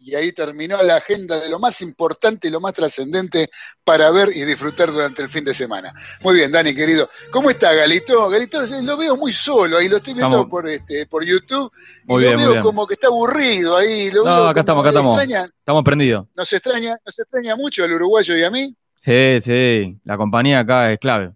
Y 0.00 0.14
ahí 0.14 0.30
terminó 0.30 0.80
la 0.84 0.94
agenda 0.96 1.40
de 1.40 1.50
lo 1.50 1.58
más 1.58 1.82
importante 1.82 2.46
y 2.46 2.52
lo 2.52 2.60
más 2.60 2.72
trascendente 2.72 3.48
para 3.82 4.12
ver 4.12 4.28
y 4.32 4.44
disfrutar 4.44 4.92
durante 4.92 5.22
el 5.22 5.28
fin 5.28 5.44
de 5.44 5.52
semana. 5.52 5.92
Muy 6.22 6.36
bien, 6.36 6.52
Dani, 6.52 6.72
querido. 6.72 7.10
¿Cómo 7.32 7.50
está 7.50 7.72
Galito? 7.74 8.28
Galito 8.30 8.60
lo 8.84 8.96
veo 8.96 9.16
muy 9.16 9.32
solo, 9.32 9.76
ahí 9.76 9.88
lo 9.88 9.96
estoy 9.96 10.14
viendo 10.14 10.36
Estamos- 10.36 10.50
por, 10.50 10.68
este, 10.68 11.04
por 11.06 11.24
YouTube. 11.24 11.72
y 12.04 12.12
lo 12.12 12.14
muy 12.14 12.22
veo 12.24 12.50
bien. 12.52 12.62
como 12.62 12.86
que 12.86 12.94
está 12.94 13.08
aburrido 13.08 13.76
ahí. 13.76 14.10
Lo 14.12 14.22
No, 14.24 14.34
veo 14.36 14.48
acá 14.48 14.60
estamos, 14.60 14.82
acá 14.86 14.90
estamos. 14.96 15.16
extraña- 15.20 15.48
Estamos 15.58 15.82
prendidos. 15.82 16.26
nos, 16.36 16.52
extraña, 16.52 16.94
nos 17.04 17.18
extraña 17.18 17.56
mucho 17.56 17.84
el 17.84 17.92
uruguayo 17.94 18.36
y 18.36 18.44
a 18.44 18.50
mí. 18.50 18.72
Sí, 19.00 19.40
sí. 19.40 19.98
La 20.04 20.16
compañía 20.16 20.60
acá 20.60 20.92
es 20.92 20.98
clave. 20.98 21.32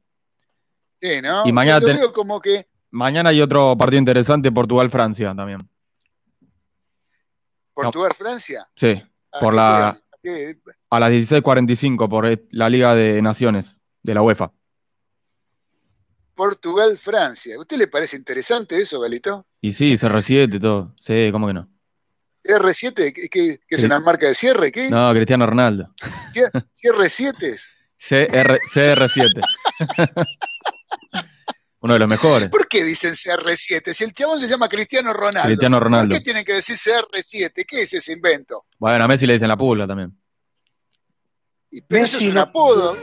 Sí, 0.98 1.20
¿no? 1.22 1.46
Y 1.46 1.52
mañana 1.52 1.80
lo 1.80 1.86
ten- 1.86 1.96
veo 1.96 2.12
como 2.12 2.40
que 2.40 2.66
Mañana 2.90 3.30
hay 3.30 3.40
otro 3.40 3.76
partido 3.78 3.98
interesante, 4.00 4.52
Portugal-Francia 4.52 5.34
también. 5.34 5.66
Portugal-Francia. 7.74 8.68
Sí, 8.76 9.02
¿A 9.32 9.40
por 9.40 9.52
qué 9.52 9.56
la, 9.56 9.98
a 10.90 11.00
las 11.00 11.10
16.45 11.10 12.08
por 12.08 12.26
e- 12.26 12.46
la 12.50 12.68
Liga 12.68 12.94
de 12.94 13.22
Naciones 13.22 13.80
de 14.02 14.14
la 14.14 14.20
UEFA. 14.22 14.52
Portugal-Francia. 16.34 17.56
¿A 17.56 17.60
usted 17.60 17.78
le 17.78 17.86
parece 17.88 18.16
interesante 18.16 18.76
eso, 18.80 19.00
Galito? 19.00 19.46
Y 19.60 19.72
sí, 19.72 19.94
CR7 19.96 20.56
y 20.56 20.60
todo. 20.60 20.92
Sí, 20.98 21.28
¿cómo 21.32 21.46
que 21.46 21.54
no? 21.54 21.68
R7, 22.44 23.12
¿qué, 23.12 23.28
qué- 23.28 23.58
qué 23.68 23.76
es 23.76 23.82
una 23.84 24.00
marca 24.00 24.26
de 24.26 24.34
cierre? 24.34 24.72
¿Qué? 24.72 24.88
No, 24.90 25.12
Cristiano 25.12 25.46
Ronaldo. 25.46 25.92
Cier- 26.32 26.66
¿Cierre 26.72 27.08
7? 27.08 27.56
CR, 27.98 28.58
CR7. 28.74 29.40
Uno 31.80 31.94
de 31.94 31.98
los 31.98 32.08
mejores. 32.08 32.48
¿Por 32.48 32.68
qué 32.68 32.84
dicen 32.84 33.12
CR7? 33.14 33.92
Si 33.92 34.04
el 34.04 34.12
chabón 34.12 34.38
se 34.40 34.48
llama 34.48 34.68
Cristiano 34.68 35.12
Ronaldo. 35.12 35.48
Cristiano 35.48 35.80
Ronaldo. 35.80 36.08
¿Por 36.10 36.18
qué 36.18 36.24
tienen 36.24 36.44
que 36.44 36.54
decir 36.54 36.76
CR7? 36.76 37.64
¿Qué 37.66 37.82
es 37.82 37.92
ese 37.94 38.12
invento? 38.12 38.66
Bueno, 38.78 39.04
a 39.04 39.08
Messi 39.08 39.26
le 39.26 39.32
dicen 39.34 39.48
la 39.48 39.56
pulga 39.56 39.86
también. 39.86 40.16
Y- 41.70 41.80
Pero 41.82 42.04
eso 42.04 42.18
es 42.18 42.22
Messi 42.22 42.28
un 42.28 42.34
no- 42.34 42.40
apodo. 42.42 42.96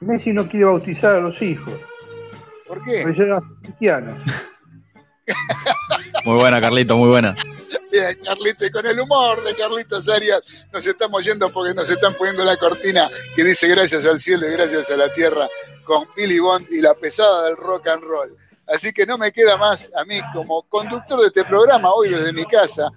Messi 0.00 0.32
no 0.32 0.46
quiere 0.48 0.66
bautizar 0.66 1.16
a 1.16 1.20
los 1.20 1.40
hijos, 1.40 1.72
¿Por 2.66 2.84
qué? 2.84 3.00
porque 3.02 3.22
eran 3.22 3.40
cristianos. 3.62 4.22
Muy 6.24 6.34
buena, 6.38 6.60
Carlito, 6.60 6.96
muy 6.98 7.08
buena. 7.08 7.34
Bien, 7.96 8.14
Carlito, 8.22 8.66
y 8.66 8.70
con 8.70 8.84
el 8.84 9.00
humor 9.00 9.42
de 9.42 9.54
Carlitos 9.54 10.06
Arias 10.10 10.42
nos 10.70 10.86
estamos 10.86 11.24
yendo 11.24 11.50
porque 11.50 11.72
nos 11.72 11.90
están 11.90 12.12
poniendo 12.12 12.44
la 12.44 12.54
cortina 12.58 13.08
que 13.34 13.42
dice 13.42 13.68
gracias 13.68 14.04
al 14.04 14.20
cielo 14.20 14.46
y 14.46 14.50
gracias 14.50 14.90
a 14.90 14.98
la 14.98 15.10
tierra 15.14 15.48
con 15.84 16.06
Billy 16.14 16.38
Bond 16.38 16.66
y 16.70 16.82
la 16.82 16.92
pesada 16.92 17.44
del 17.44 17.56
rock 17.56 17.86
and 17.86 18.02
roll. 18.02 18.36
Así 18.66 18.92
que 18.92 19.06
no 19.06 19.16
me 19.16 19.32
queda 19.32 19.56
más 19.56 19.90
a 19.96 20.04
mí 20.04 20.20
como 20.34 20.60
conductor 20.64 21.20
de 21.20 21.28
este 21.28 21.44
programa 21.44 21.90
hoy 21.90 22.10
desde 22.10 22.34
mi 22.34 22.44
casa 22.44 22.90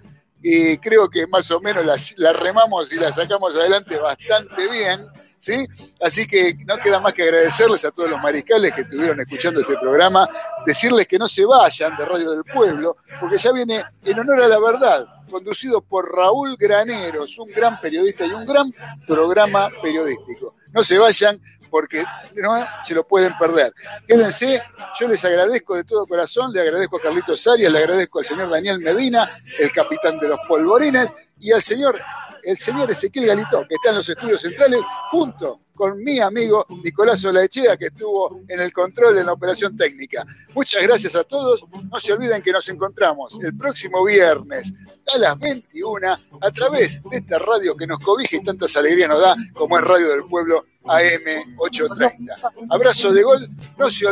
y 0.44 0.78
creo 0.80 1.10
que 1.10 1.26
más 1.28 1.50
o 1.50 1.62
menos 1.62 1.86
la, 1.86 1.96
la 2.18 2.34
remamos 2.34 2.92
y 2.92 2.98
la 2.98 3.10
sacamos 3.10 3.56
adelante 3.56 3.96
bastante 3.96 4.68
bien. 4.68 5.08
¿Sí? 5.40 5.66
Así 6.02 6.28
que 6.28 6.54
no 6.66 6.78
queda 6.78 7.00
más 7.00 7.14
que 7.14 7.24
agradecerles 7.24 7.86
a 7.86 7.92
todos 7.92 8.10
los 8.10 8.22
mariscales 8.22 8.74
que 8.74 8.82
estuvieron 8.82 9.20
escuchando 9.22 9.62
este 9.62 9.78
programa, 9.78 10.28
decirles 10.66 11.08
que 11.08 11.18
no 11.18 11.28
se 11.28 11.46
vayan 11.46 11.96
de 11.98 12.06
Radio 12.06 12.32
del 12.32 12.44
Pueblo, 12.44 12.98
porque 13.20 13.38
ya 13.38 13.54
viene 13.54 13.84
en 14.04 14.20
honor 14.20 14.44
a 14.44 14.48
la 14.48 14.60
verdad, 14.60 15.06
conducido 15.30 15.82
por 15.82 16.14
Raúl 16.14 16.58
Graneros, 16.58 17.38
un 17.40 17.50
gran 17.52 17.80
periodista 17.80 18.26
y 18.26 18.32
un 18.32 18.46
gran 18.46 18.74
programa 19.08 19.70
periodístico. 19.82 20.56
No 20.74 20.84
se 20.84 20.98
vayan 20.98 21.42
porque 21.70 22.04
no 22.36 22.56
se 22.84 22.96
lo 22.96 23.04
pueden 23.04 23.38
perder. 23.38 23.74
Quédense, 24.08 24.62
yo 25.00 25.08
les 25.08 25.24
agradezco 25.24 25.76
de 25.76 25.84
todo 25.84 26.06
corazón, 26.06 26.52
le 26.52 26.62
agradezco 26.62 26.98
a 26.98 27.02
Carlitos 27.02 27.48
Arias, 27.48 27.72
le 27.72 27.80
agradezco 27.80 28.20
al 28.20 28.26
señor 28.26 28.50
Daniel 28.50 28.80
Medina, 28.80 29.38
el 29.58 29.72
capitán 29.72 30.20
de 30.20 30.30
los 30.30 30.40
polvorines, 30.48 31.12
y 31.40 31.52
al 31.52 31.62
señor 31.62 32.00
el 32.44 32.58
señor 32.58 32.92
Ezequiel 32.92 33.28
Galito, 33.28 33.66
que 33.68 33.76
está 33.76 33.90
en 33.90 33.96
los 33.96 34.10
estudios 34.10 34.42
centrales, 34.42 34.80
junto 35.12 35.62
con 35.80 36.04
mi 36.04 36.20
amigo 36.20 36.66
Nicolás 36.84 37.24
Olaechea, 37.24 37.78
que 37.78 37.86
estuvo 37.86 38.42
en 38.50 38.60
el 38.60 38.74
control 38.74 39.18
en 39.18 39.28
la 39.28 39.32
operación 39.32 39.78
técnica. 39.78 40.26
Muchas 40.54 40.84
gracias 40.84 41.16
a 41.16 41.24
todos. 41.24 41.64
No 41.90 41.98
se 42.02 42.12
olviden 42.12 42.42
que 42.42 42.52
nos 42.52 42.68
encontramos 42.68 43.40
el 43.42 43.56
próximo 43.56 44.04
viernes 44.04 44.74
a 45.16 45.18
las 45.18 45.40
21 45.40 46.18
a 46.42 46.52
través 46.52 47.02
de 47.04 47.18
esta 47.18 47.40
radio 47.40 47.78
que 47.78 47.88
nos 47.88 48.04
cobija 48.04 48.36
y 48.36 48.44
tantas 48.44 48.76
alegrías 48.76 49.08
nos 49.08 49.22
da, 49.22 49.36
como 49.54 49.78
es 49.78 49.84
Radio 49.86 50.10
del 50.10 50.26
Pueblo 50.26 50.66
AM 50.84 51.56
830. 51.58 52.36
Abrazo 52.70 53.14
de 53.14 53.24
gol. 53.24 53.50
No 53.78 53.90
se 53.90 54.06
olviden 54.06 54.08